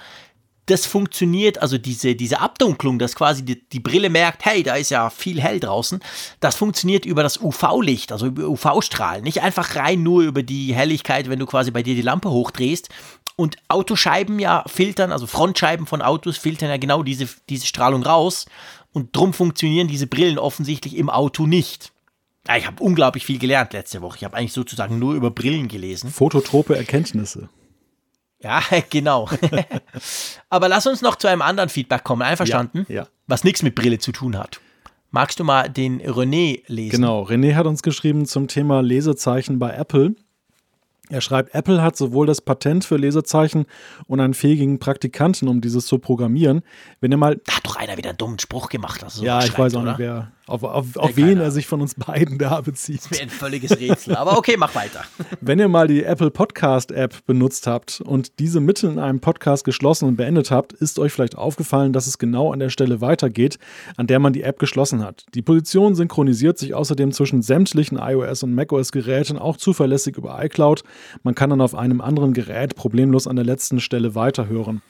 das 0.66 0.84
funktioniert, 0.84 1.62
also 1.62 1.78
diese, 1.78 2.16
diese 2.16 2.40
Abdunklung, 2.40 2.98
dass 2.98 3.14
quasi 3.14 3.44
die, 3.44 3.68
die 3.68 3.80
Brille 3.80 4.10
merkt, 4.10 4.44
hey, 4.44 4.62
da 4.64 4.74
ist 4.74 4.90
ja 4.90 5.10
viel 5.10 5.40
hell 5.40 5.60
draußen, 5.60 6.00
das 6.40 6.56
funktioniert 6.56 7.06
über 7.06 7.22
das 7.22 7.40
UV-Licht, 7.40 8.10
also 8.10 8.26
über 8.26 8.48
UV-Strahlen. 8.48 9.22
Nicht 9.22 9.42
einfach 9.42 9.76
rein 9.76 10.02
nur 10.02 10.22
über 10.22 10.42
die 10.42 10.74
Helligkeit, 10.74 11.30
wenn 11.30 11.38
du 11.38 11.46
quasi 11.46 11.70
bei 11.70 11.84
dir 11.84 11.94
die 11.94 12.02
Lampe 12.02 12.30
hochdrehst, 12.30 12.88
und 13.36 13.56
Autoscheiben 13.68 14.38
ja 14.38 14.64
filtern, 14.66 15.12
also 15.12 15.26
Frontscheiben 15.26 15.86
von 15.86 16.02
Autos 16.02 16.38
filtern 16.38 16.70
ja 16.70 16.78
genau 16.78 17.02
diese, 17.02 17.28
diese 17.48 17.66
Strahlung 17.66 18.02
raus. 18.02 18.46
Und 18.92 19.14
drum 19.14 19.34
funktionieren 19.34 19.88
diese 19.88 20.06
Brillen 20.06 20.38
offensichtlich 20.38 20.96
im 20.96 21.10
Auto 21.10 21.46
nicht. 21.46 21.92
Ja, 22.48 22.56
ich 22.56 22.66
habe 22.66 22.82
unglaublich 22.82 23.26
viel 23.26 23.38
gelernt 23.38 23.74
letzte 23.74 24.00
Woche. 24.00 24.16
Ich 24.16 24.24
habe 24.24 24.36
eigentlich 24.36 24.54
sozusagen 24.54 24.98
nur 24.98 25.14
über 25.14 25.30
Brillen 25.30 25.68
gelesen. 25.68 26.10
Fototrope 26.10 26.76
Erkenntnisse. 26.76 27.50
Ja, 28.42 28.62
genau. 28.90 29.28
Aber 30.48 30.68
lass 30.68 30.86
uns 30.86 31.02
noch 31.02 31.16
zu 31.16 31.28
einem 31.28 31.42
anderen 31.42 31.68
Feedback 31.68 32.04
kommen. 32.04 32.22
Einverstanden? 32.22 32.86
Ja, 32.88 32.94
ja. 32.94 33.08
Was 33.26 33.44
nichts 33.44 33.62
mit 33.62 33.74
Brille 33.74 33.98
zu 33.98 34.12
tun 34.12 34.38
hat. 34.38 34.60
Magst 35.10 35.38
du 35.40 35.44
mal 35.44 35.68
den 35.68 36.00
René 36.00 36.62
lesen? 36.66 36.96
Genau, 36.96 37.22
René 37.22 37.54
hat 37.54 37.66
uns 37.66 37.82
geschrieben 37.82 38.26
zum 38.26 38.48
Thema 38.48 38.82
Lesezeichen 38.82 39.58
bei 39.58 39.72
Apple. 39.72 40.14
Er 41.08 41.20
schreibt, 41.20 41.54
Apple 41.54 41.82
hat 41.82 41.96
sowohl 41.96 42.26
das 42.26 42.40
Patent 42.40 42.84
für 42.84 42.96
Lesezeichen 42.96 43.66
und 44.06 44.20
einen 44.20 44.34
fähigen 44.34 44.78
Praktikanten, 44.80 45.46
um 45.48 45.60
dieses 45.60 45.86
zu 45.86 45.98
programmieren. 45.98 46.62
Wenn 47.00 47.12
ihr 47.12 47.16
mal. 47.16 47.40
Da 47.44 47.56
hat 47.56 47.66
doch 47.66 47.76
einer 47.76 47.96
wieder 47.96 48.10
einen 48.10 48.18
dummen 48.18 48.38
Spruch 48.38 48.68
gemacht. 48.68 49.04
So 49.08 49.24
ja, 49.24 49.42
ich 49.44 49.56
weiß 49.56 49.74
auch 49.76 49.82
oder? 49.82 49.92
nicht, 49.92 49.98
wer, 50.00 50.32
auf, 50.48 50.62
auf, 50.62 50.96
auf 50.96 51.16
wen 51.16 51.40
er 51.40 51.50
sich 51.50 51.66
von 51.66 51.80
uns 51.80 51.94
beiden 51.94 52.38
da 52.38 52.60
bezieht. 52.60 53.02
Das 53.04 53.10
wäre 53.10 53.22
ein 53.22 53.30
völliges 53.30 53.78
Rätsel. 53.78 54.14
Aber 54.14 54.38
okay, 54.38 54.56
mach 54.56 54.74
weiter. 54.76 55.02
Wenn 55.40 55.58
ihr 55.58 55.66
mal 55.66 55.88
die 55.88 56.04
Apple 56.04 56.30
Podcast 56.30 56.92
App 56.92 57.26
benutzt 57.26 57.66
habt 57.66 58.00
und 58.00 58.38
diese 58.38 58.60
mitten 58.60 58.92
in 58.92 58.98
einem 59.00 59.20
Podcast 59.20 59.64
geschlossen 59.64 60.06
und 60.06 60.16
beendet 60.16 60.52
habt, 60.52 60.72
ist 60.72 61.00
euch 61.00 61.12
vielleicht 61.12 61.36
aufgefallen, 61.36 61.92
dass 61.92 62.06
es 62.06 62.18
genau 62.18 62.52
an 62.52 62.60
der 62.60 62.70
Stelle 62.70 63.00
weitergeht, 63.00 63.58
an 63.96 64.06
der 64.06 64.20
man 64.20 64.32
die 64.32 64.42
App 64.42 64.60
geschlossen 64.60 65.04
hat. 65.04 65.26
Die 65.34 65.42
Position 65.42 65.96
synchronisiert 65.96 66.58
sich 66.58 66.74
außerdem 66.74 67.10
zwischen 67.10 67.42
sämtlichen 67.42 67.98
iOS 67.98 68.44
und 68.44 68.54
macOS 68.54 68.92
Geräten 68.92 69.38
auch 69.38 69.56
zuverlässig 69.56 70.16
über 70.16 70.42
iCloud. 70.44 70.84
Man 71.22 71.34
kann 71.34 71.50
dann 71.50 71.60
auf 71.60 71.74
einem 71.74 72.00
anderen 72.00 72.32
Gerät 72.32 72.76
problemlos 72.76 73.26
an 73.26 73.36
der 73.36 73.44
letzten 73.44 73.80
Stelle 73.80 74.14
weiterhören. 74.14 74.82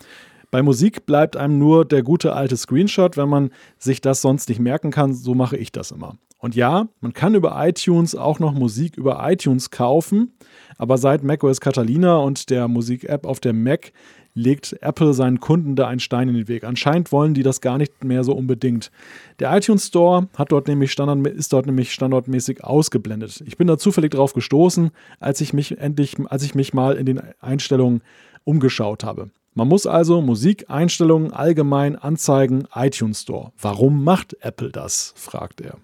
Bei 0.51 0.63
Musik 0.63 1.07
bleibt 1.07 1.37
einem 1.37 1.59
nur 1.59 1.85
der 1.85 2.03
gute 2.03 2.33
alte 2.35 2.57
Screenshot, 2.57 3.17
wenn 3.17 3.29
man 3.29 3.51
sich 3.79 4.01
das 4.01 4.21
sonst 4.21 4.49
nicht 4.49 4.61
merken 4.61 4.91
kann. 4.91 5.13
So 5.13 5.35
mache 5.35 5.57
ich 5.57 5.73
das 5.73 5.91
immer. 5.91 6.17
Und 6.39 6.55
ja, 6.55 6.89
man 7.01 7.13
kann 7.13 7.35
über 7.35 7.55
iTunes 7.67 8.15
auch 8.15 8.39
noch 8.39 8.53
Musik 8.53 8.97
über 8.97 9.19
iTunes 9.29 9.71
kaufen, 9.71 10.35
aber 10.77 10.99
seit 10.99 11.25
macOS 11.25 11.61
Catalina 11.61 12.19
und 12.19 12.51
der 12.51 12.69
Musik-App 12.69 13.27
auf 13.27 13.41
der 13.41 13.53
Mac 13.53 13.93
legt 14.37 14.77
Apple 14.83 15.15
seinen 15.15 15.41
Kunden 15.41 15.75
da 15.75 15.89
einen 15.89 15.99
Stein 15.99 16.29
in 16.29 16.35
den 16.35 16.47
Weg. 16.47 16.63
Anscheinend 16.63 17.11
wollen 17.11 17.35
die 17.35 17.43
das 17.43 17.61
gar 17.61 17.79
nicht 17.79 18.05
mehr 18.05 18.23
so 18.23 18.33
unbedingt. 18.33 18.93
Der 19.41 19.57
iTunes 19.57 19.87
Store 19.87 20.29
hat 20.37 20.53
dort 20.53 20.69
nämlich 20.69 20.93
Standard, 20.93 21.27
ist 21.27 21.53
dort 21.53 21.67
nämlich 21.67 21.93
standardmäßig 21.93 22.63
ausgeblendet. 22.63 23.43
Ich 23.47 23.57
bin 23.57 23.67
da 23.67 23.79
zufällig 23.79 24.13
drauf 24.13 24.35
gestoßen, 24.35 24.91
als 25.19 25.41
ich 25.41 25.53
mich 25.53 25.79
endlich, 25.79 26.17
als 26.29 26.43
ich 26.43 26.55
mich 26.55 26.75
mal 26.75 26.97
in 26.97 27.07
den 27.07 27.23
Einstellungen 27.41 28.03
umgeschaut 28.45 29.03
habe. 29.03 29.31
Man 29.55 29.69
muss 29.69 29.87
also 29.87 30.21
Musik, 30.21 30.67
Einstellungen, 30.69 31.33
allgemein 31.33 31.97
anzeigen, 31.97 32.69
iTunes 32.75 33.23
Store. 33.23 33.53
Warum 33.59 34.05
macht 34.05 34.37
Apple 34.41 34.71
das? 34.71 35.15
fragt 35.17 35.63
er. 35.63 35.79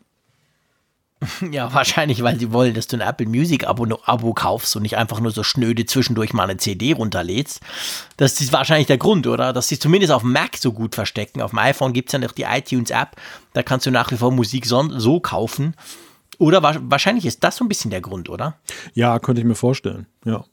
Ja, 1.51 1.73
wahrscheinlich, 1.73 2.23
weil 2.23 2.39
sie 2.39 2.53
wollen, 2.53 2.75
dass 2.75 2.87
du 2.87 2.97
ein 2.97 3.01
Apple 3.01 3.27
Music 3.27 3.67
Abo, 3.67 3.87
Abo 4.05 4.33
kaufst 4.33 4.75
und 4.77 4.83
nicht 4.83 4.97
einfach 4.97 5.21
nur 5.21 5.33
so 5.33 5.43
schnöde 5.43 5.87
zwischendurch 5.87 6.33
mal 6.33 6.45
eine 6.45 6.57
CD 6.57 6.93
runterlädst. 6.93 7.61
Das 8.17 8.41
ist 8.41 8.53
wahrscheinlich 8.53 8.87
der 8.87 8.99
Grund, 8.99 9.27
oder? 9.27 9.53
Dass 9.53 9.69
sie 9.69 9.79
zumindest 9.79 10.13
auf 10.13 10.23
dem 10.23 10.33
Mac 10.33 10.57
so 10.57 10.73
gut 10.73 10.95
verstecken. 10.95 11.43
Auf 11.43 11.51
dem 11.51 11.59
iPhone 11.59 11.93
gibt 11.93 12.09
es 12.09 12.13
ja 12.13 12.19
noch 12.19 12.33
die 12.33 12.43
iTunes 12.43 12.91
App. 12.91 13.17
Da 13.53 13.63
kannst 13.63 13.87
du 13.87 13.91
nach 13.91 14.11
wie 14.11 14.17
vor 14.17 14.33
Musik 14.33 14.67
so, 14.67 14.89
so 14.99 15.21
kaufen. 15.21 15.75
Oder 16.39 16.63
wahrscheinlich 16.63 17.27
ist 17.27 17.45
das 17.45 17.57
so 17.57 17.65
ein 17.65 17.69
bisschen 17.69 17.91
der 17.91 18.01
Grund, 18.01 18.29
oder? 18.29 18.57
Ja, 18.95 19.19
könnte 19.19 19.41
ich 19.41 19.47
mir 19.47 19.55
vorstellen. 19.55 20.07
Ja. 20.25 20.45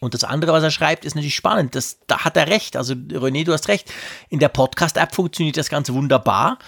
Und 0.00 0.14
das 0.14 0.22
andere, 0.22 0.52
was 0.52 0.62
er 0.62 0.70
schreibt, 0.70 1.04
ist 1.04 1.16
natürlich 1.16 1.34
spannend. 1.34 1.74
Das, 1.74 1.98
da 2.06 2.24
hat 2.24 2.36
er 2.36 2.46
recht. 2.46 2.76
Also, 2.76 2.94
René, 2.94 3.44
du 3.44 3.52
hast 3.52 3.66
recht. 3.66 3.92
In 4.28 4.38
der 4.38 4.48
Podcast-App 4.48 5.12
funktioniert 5.12 5.56
das 5.56 5.68
Ganze 5.68 5.92
wunderbar 5.92 6.58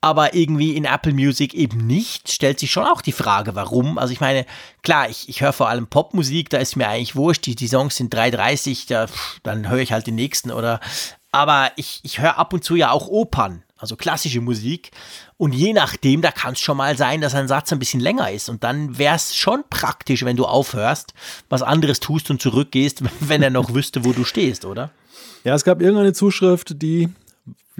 aber 0.00 0.34
irgendwie 0.34 0.76
in 0.76 0.84
Apple 0.84 1.12
Music 1.12 1.52
eben 1.54 1.86
nicht, 1.86 2.30
stellt 2.30 2.58
sich 2.58 2.70
schon 2.70 2.86
auch 2.86 3.02
die 3.02 3.12
Frage, 3.12 3.54
warum. 3.54 3.98
Also 3.98 4.12
ich 4.12 4.20
meine, 4.20 4.46
klar, 4.82 5.10
ich, 5.10 5.28
ich 5.28 5.42
höre 5.42 5.52
vor 5.52 5.68
allem 5.68 5.88
Popmusik, 5.88 6.48
da 6.48 6.58
ist 6.58 6.76
mir 6.76 6.88
eigentlich 6.88 7.16
wurscht, 7.16 7.46
die, 7.46 7.54
die 7.54 7.68
Songs 7.68 7.96
sind 7.96 8.14
3,30, 8.14 8.88
da, 8.88 9.06
dann 9.42 9.68
höre 9.68 9.80
ich 9.80 9.92
halt 9.92 10.06
den 10.06 10.14
nächsten 10.14 10.50
oder, 10.50 10.80
aber 11.32 11.70
ich, 11.76 12.00
ich 12.02 12.18
höre 12.20 12.38
ab 12.38 12.52
und 12.52 12.64
zu 12.64 12.76
ja 12.76 12.90
auch 12.90 13.08
Opern, 13.08 13.62
also 13.76 13.96
klassische 13.96 14.40
Musik. 14.40 14.90
Und 15.36 15.54
je 15.54 15.72
nachdem, 15.72 16.22
da 16.22 16.32
kann 16.32 16.54
es 16.54 16.60
schon 16.60 16.76
mal 16.76 16.96
sein, 16.96 17.20
dass 17.20 17.34
ein 17.34 17.48
Satz 17.48 17.72
ein 17.72 17.78
bisschen 17.78 18.00
länger 18.00 18.30
ist. 18.30 18.48
Und 18.48 18.64
dann 18.64 18.98
wäre 18.98 19.16
es 19.16 19.34
schon 19.34 19.64
praktisch, 19.70 20.24
wenn 20.24 20.36
du 20.36 20.44
aufhörst, 20.44 21.14
was 21.48 21.62
anderes 21.62 22.00
tust 22.00 22.30
und 22.30 22.42
zurückgehst, 22.42 23.02
wenn 23.20 23.42
er 23.42 23.50
noch 23.50 23.72
wüsste, 23.74 24.04
wo 24.04 24.12
du 24.12 24.24
stehst, 24.24 24.64
oder? 24.64 24.90
Ja, 25.44 25.54
es 25.54 25.64
gab 25.64 25.80
irgendeine 25.80 26.12
Zuschrift, 26.12 26.82
die 26.82 27.08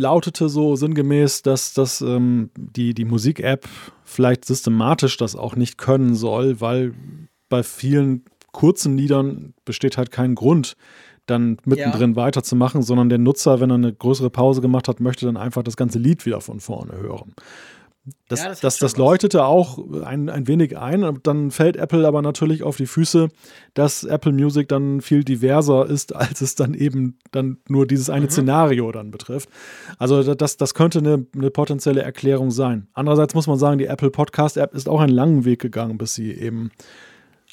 lautete 0.01 0.48
so 0.48 0.74
sinngemäß, 0.74 1.43
dass, 1.43 1.74
dass 1.74 2.01
ähm, 2.01 2.51
die, 2.56 2.94
die 2.94 3.05
Musik-App 3.05 3.68
vielleicht 4.05 4.44
systematisch 4.44 5.16
das 5.16 5.36
auch 5.36 5.55
nicht 5.55 5.78
können 5.78 6.14
soll, 6.14 6.60
weil 6.60 6.94
bei 7.48 7.62
vielen 7.62 8.24
kurzen 8.52 8.97
Liedern 8.97 9.55
besteht 9.64 9.97
halt 9.97 10.10
kein 10.10 10.35
Grund, 10.35 10.77
dann 11.27 11.59
mittendrin 11.64 12.10
ja. 12.10 12.16
weiterzumachen, 12.16 12.82
sondern 12.82 13.09
der 13.09 13.18
Nutzer, 13.18 13.60
wenn 13.60 13.70
er 13.70 13.74
eine 13.74 13.93
größere 13.93 14.31
Pause 14.31 14.60
gemacht 14.60 14.89
hat, 14.89 14.98
möchte 15.01 15.27
dann 15.27 15.36
einfach 15.36 15.62
das 15.62 15.77
ganze 15.77 15.98
Lied 15.98 16.27
wieder 16.27 16.40
von 16.40 16.59
vorne 16.59 16.94
hören. 16.97 17.35
Das, 18.28 18.40
ja, 18.40 18.48
das, 18.48 18.60
das, 18.60 18.78
das 18.78 18.97
läutete 18.97 19.44
auch 19.44 19.78
ein, 20.05 20.31
ein 20.31 20.47
wenig 20.47 20.78
ein. 20.78 21.18
Dann 21.22 21.51
fällt 21.51 21.77
Apple 21.77 22.06
aber 22.06 22.22
natürlich 22.22 22.62
auf 22.62 22.77
die 22.77 22.86
Füße, 22.86 23.28
dass 23.74 24.05
Apple 24.05 24.32
Music 24.32 24.68
dann 24.68 25.01
viel 25.01 25.22
diverser 25.22 25.86
ist, 25.86 26.14
als 26.16 26.40
es 26.40 26.55
dann 26.55 26.72
eben 26.74 27.18
dann 27.31 27.59
nur 27.68 27.86
dieses 27.86 28.09
eine 28.09 28.27
mhm. 28.27 28.31
Szenario 28.31 28.90
dann 28.93 29.10
betrifft. 29.10 29.51
Also 29.98 30.35
das, 30.35 30.56
das 30.56 30.74
könnte 30.74 31.01
eine, 31.01 31.27
eine 31.35 31.51
potenzielle 31.51 32.02
Erklärung 32.02 32.51
sein. 32.51 32.89
Andererseits 32.94 33.35
muss 33.35 33.47
man 33.47 33.59
sagen, 33.59 33.78
die 33.78 33.86
Apple 33.86 34.10
Podcast 34.10 34.56
App 34.56 34.74
ist 34.74 34.89
auch 34.89 35.01
einen 35.01 35.12
langen 35.12 35.44
Weg 35.44 35.60
gegangen, 35.60 35.98
bis 35.98 36.14
sie 36.14 36.32
eben 36.32 36.70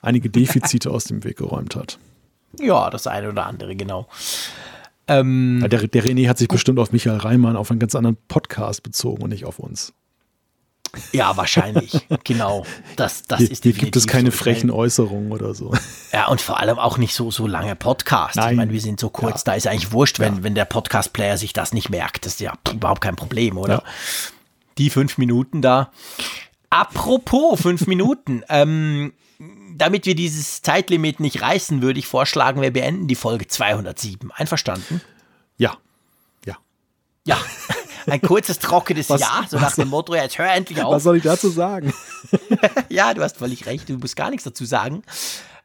einige 0.02 0.30
Defizite 0.30 0.90
aus 0.92 1.06
dem 1.06 1.24
Weg 1.24 1.38
geräumt 1.38 1.76
hat. 1.76 2.00
Ja, 2.60 2.90
das 2.90 3.06
eine 3.06 3.30
oder 3.30 3.46
andere, 3.46 3.76
genau. 3.76 4.08
Ähm, 5.10 5.66
der, 5.70 5.88
der 5.88 6.04
René 6.04 6.28
hat 6.28 6.38
sich 6.38 6.48
bestimmt 6.48 6.80
auf 6.80 6.92
Michael 6.92 7.18
Reimann 7.18 7.56
auf 7.56 7.72
einen 7.72 7.80
ganz 7.80 7.96
anderen 7.96 8.18
Podcast 8.28 8.84
bezogen 8.84 9.24
und 9.24 9.30
nicht 9.30 9.46
auf 9.46 9.60
uns. 9.60 9.94
Ja, 11.12 11.38
wahrscheinlich. 11.38 12.06
genau. 12.24 12.66
Das, 12.96 13.24
das 13.24 13.40
hier, 13.40 13.52
ist 13.52 13.64
hier 13.64 13.74
gibt 13.74 13.96
es 13.96 14.08
keine 14.08 14.32
so 14.32 14.38
frechen 14.38 14.72
Äußerungen 14.72 15.32
oder 15.32 15.54
so. 15.54 15.74
Ja, 16.12 16.28
und 16.28 16.42
vor 16.42 16.60
allem 16.60 16.80
auch 16.80 16.98
nicht 16.98 17.14
so, 17.14 17.32
so 17.32 17.48
lange 17.48 17.76
Podcasts. 17.76 18.36
Nein. 18.36 18.52
Ich 18.52 18.58
meine, 18.58 18.72
wir 18.72 18.82
sind 18.82 19.00
so 19.00 19.10
kurz, 19.10 19.42
ja. 19.42 19.44
da 19.46 19.54
ist 19.54 19.68
eigentlich 19.68 19.92
wurscht, 19.92 20.20
wenn, 20.20 20.38
ja. 20.38 20.44
wenn 20.44 20.56
der 20.56 20.66
Podcast-Player 20.66 21.38
sich 21.38 21.54
das 21.54 21.74
nicht 21.74 21.90
merkt. 21.90 22.26
Das 22.26 22.34
ist 22.34 22.40
ja 22.40 22.54
überhaupt 22.72 23.02
kein 23.02 23.16
Problem, 23.16 23.58
oder? 23.58 23.74
Ja. 23.74 23.84
Die 24.78 24.90
fünf 24.90 25.18
Minuten 25.18 25.62
da. 25.62 25.92
Apropos 26.70 27.62
fünf 27.62 27.88
Minuten. 27.88 28.44
Ähm, 28.50 29.14
damit 29.76 30.06
wir 30.06 30.16
dieses 30.16 30.62
Zeitlimit 30.62 31.20
nicht 31.20 31.42
reißen, 31.42 31.82
würde 31.82 32.00
ich 32.00 32.08
vorschlagen, 32.08 32.62
wir 32.62 32.72
beenden 32.72 33.08
die 33.08 33.16
Folge 33.16 33.48
207. 33.48 34.32
Einverstanden? 34.32 35.02
Ja. 35.58 35.78
Ja. 36.46 36.58
Ja. 37.26 37.38
Ein 38.10 38.22
kurzes, 38.22 38.60
trockenes 38.60 39.10
was, 39.10 39.22
Ja, 39.22 39.46
so 39.50 39.60
nach 39.60 39.76
dem 39.76 39.90
Motto, 39.90 40.16
jetzt 40.16 40.38
hör 40.38 40.52
endlich 40.54 40.82
auf. 40.82 40.94
Was 40.94 41.04
soll 41.04 41.18
ich 41.18 41.24
dazu 41.24 41.50
sagen? 41.50 41.94
ja, 42.90 43.14
du 43.14 43.22
hast 43.22 43.38
völlig 43.38 43.66
recht, 43.66 43.90
du 43.90 43.98
musst 43.98 44.16
gar 44.16 44.30
nichts 44.30 44.46
dazu 44.46 44.66
sagen. 44.66 45.04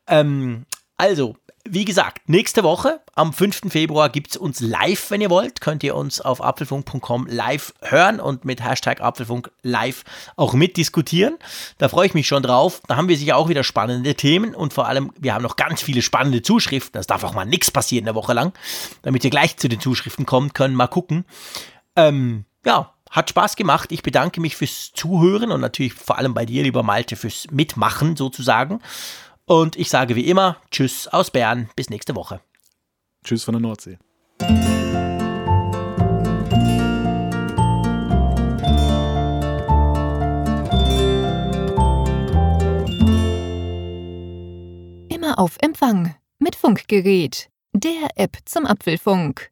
Ähm, 0.09 0.67
also, 0.97 1.37
wie 1.65 1.85
gesagt, 1.85 2.29
nächste 2.29 2.65
Woche, 2.65 3.01
am 3.15 3.33
5. 3.33 3.63
Februar, 3.69 4.09
gibt 4.09 4.33
es 4.33 4.37
uns 4.37 4.61
live, 4.61 5.11
wenn 5.11 5.21
ihr 5.21 5.31
wollt. 5.31 5.61
Könnt 5.61 5.85
ihr 5.85 5.95
uns 5.95 6.21
auf 6.21 6.43
apfelfunk.com 6.43 7.29
live 7.29 7.73
hören 7.81 8.19
und 8.19 8.45
mit 8.45 8.65
Hashtag 8.65 9.01
Apfelfunk 9.01 9.51
live 9.63 10.03
auch 10.37 10.55
mitdiskutieren. 10.55 11.39
Da 11.79 11.89
freue 11.89 12.07
ich 12.07 12.15
mich 12.15 12.27
schon 12.27 12.43
drauf. 12.43 12.83
Da 12.89 12.97
haben 12.97 13.09
wir 13.09 13.17
sicher 13.17 13.37
auch 13.37 13.49
wieder 13.49 13.63
spannende 13.63 14.17
Themen 14.17 14.57
und 14.57 14.73
vor 14.73 14.89
allem, 14.89 15.13
wir 15.19 15.35
haben 15.35 15.43
noch 15.43 15.55
ganz 15.55 15.81
viele 15.81 16.03
spannende 16.03 16.43
Zuschriften. 16.43 16.95
Das 16.95 17.07
darf 17.07 17.23
auch 17.23 17.35
mal 17.35 17.45
nichts 17.45 17.71
passieren 17.71 18.07
eine 18.07 18.17
Woche 18.17 18.33
lang. 18.33 18.53
Damit 19.03 19.23
ihr 19.23 19.31
gleich 19.31 19.57
zu 19.57 19.69
den 19.69 19.79
Zuschriften 19.79 20.27
kommt, 20.27 20.55
können 20.55 20.75
mal 20.75 20.89
gucken. 20.89 21.25
Ähm, 21.97 22.45
ja, 22.65 22.95
hat 23.11 23.31
Spaß 23.31 23.57
gemacht. 23.57 23.93
Ich 23.93 24.03
bedanke 24.03 24.41
mich 24.41 24.57
fürs 24.57 24.93
Zuhören 24.93 25.53
und 25.53 25.61
natürlich 25.61 25.95
vor 25.95 26.19
allem 26.19 26.35
bei 26.35 26.47
dir, 26.47 26.63
lieber 26.63 26.83
Malte, 26.83 27.17
fürs 27.17 27.47
Mitmachen 27.51 28.17
sozusagen. 28.17 28.81
Und 29.45 29.77
ich 29.77 29.91
sage 29.91 30.17
wie 30.17 30.29
immer, 30.29 30.57
Tschüss 30.71 31.09
aus 31.09 31.31
Bern, 31.31 31.69
bis 31.77 31.91
nächste 31.91 32.17
Woche. 32.17 32.41
Tschüss 33.25 33.45
von 33.45 33.53
der 33.53 33.61
Nordsee. 33.61 33.99
Immer 45.09 45.39
auf 45.39 45.59
Empfang 45.61 46.17
mit 46.39 46.57
Funkgerät, 46.57 47.51
der 47.75 48.09
App 48.17 48.39
zum 48.47 48.67
Apfelfunk. 48.67 49.52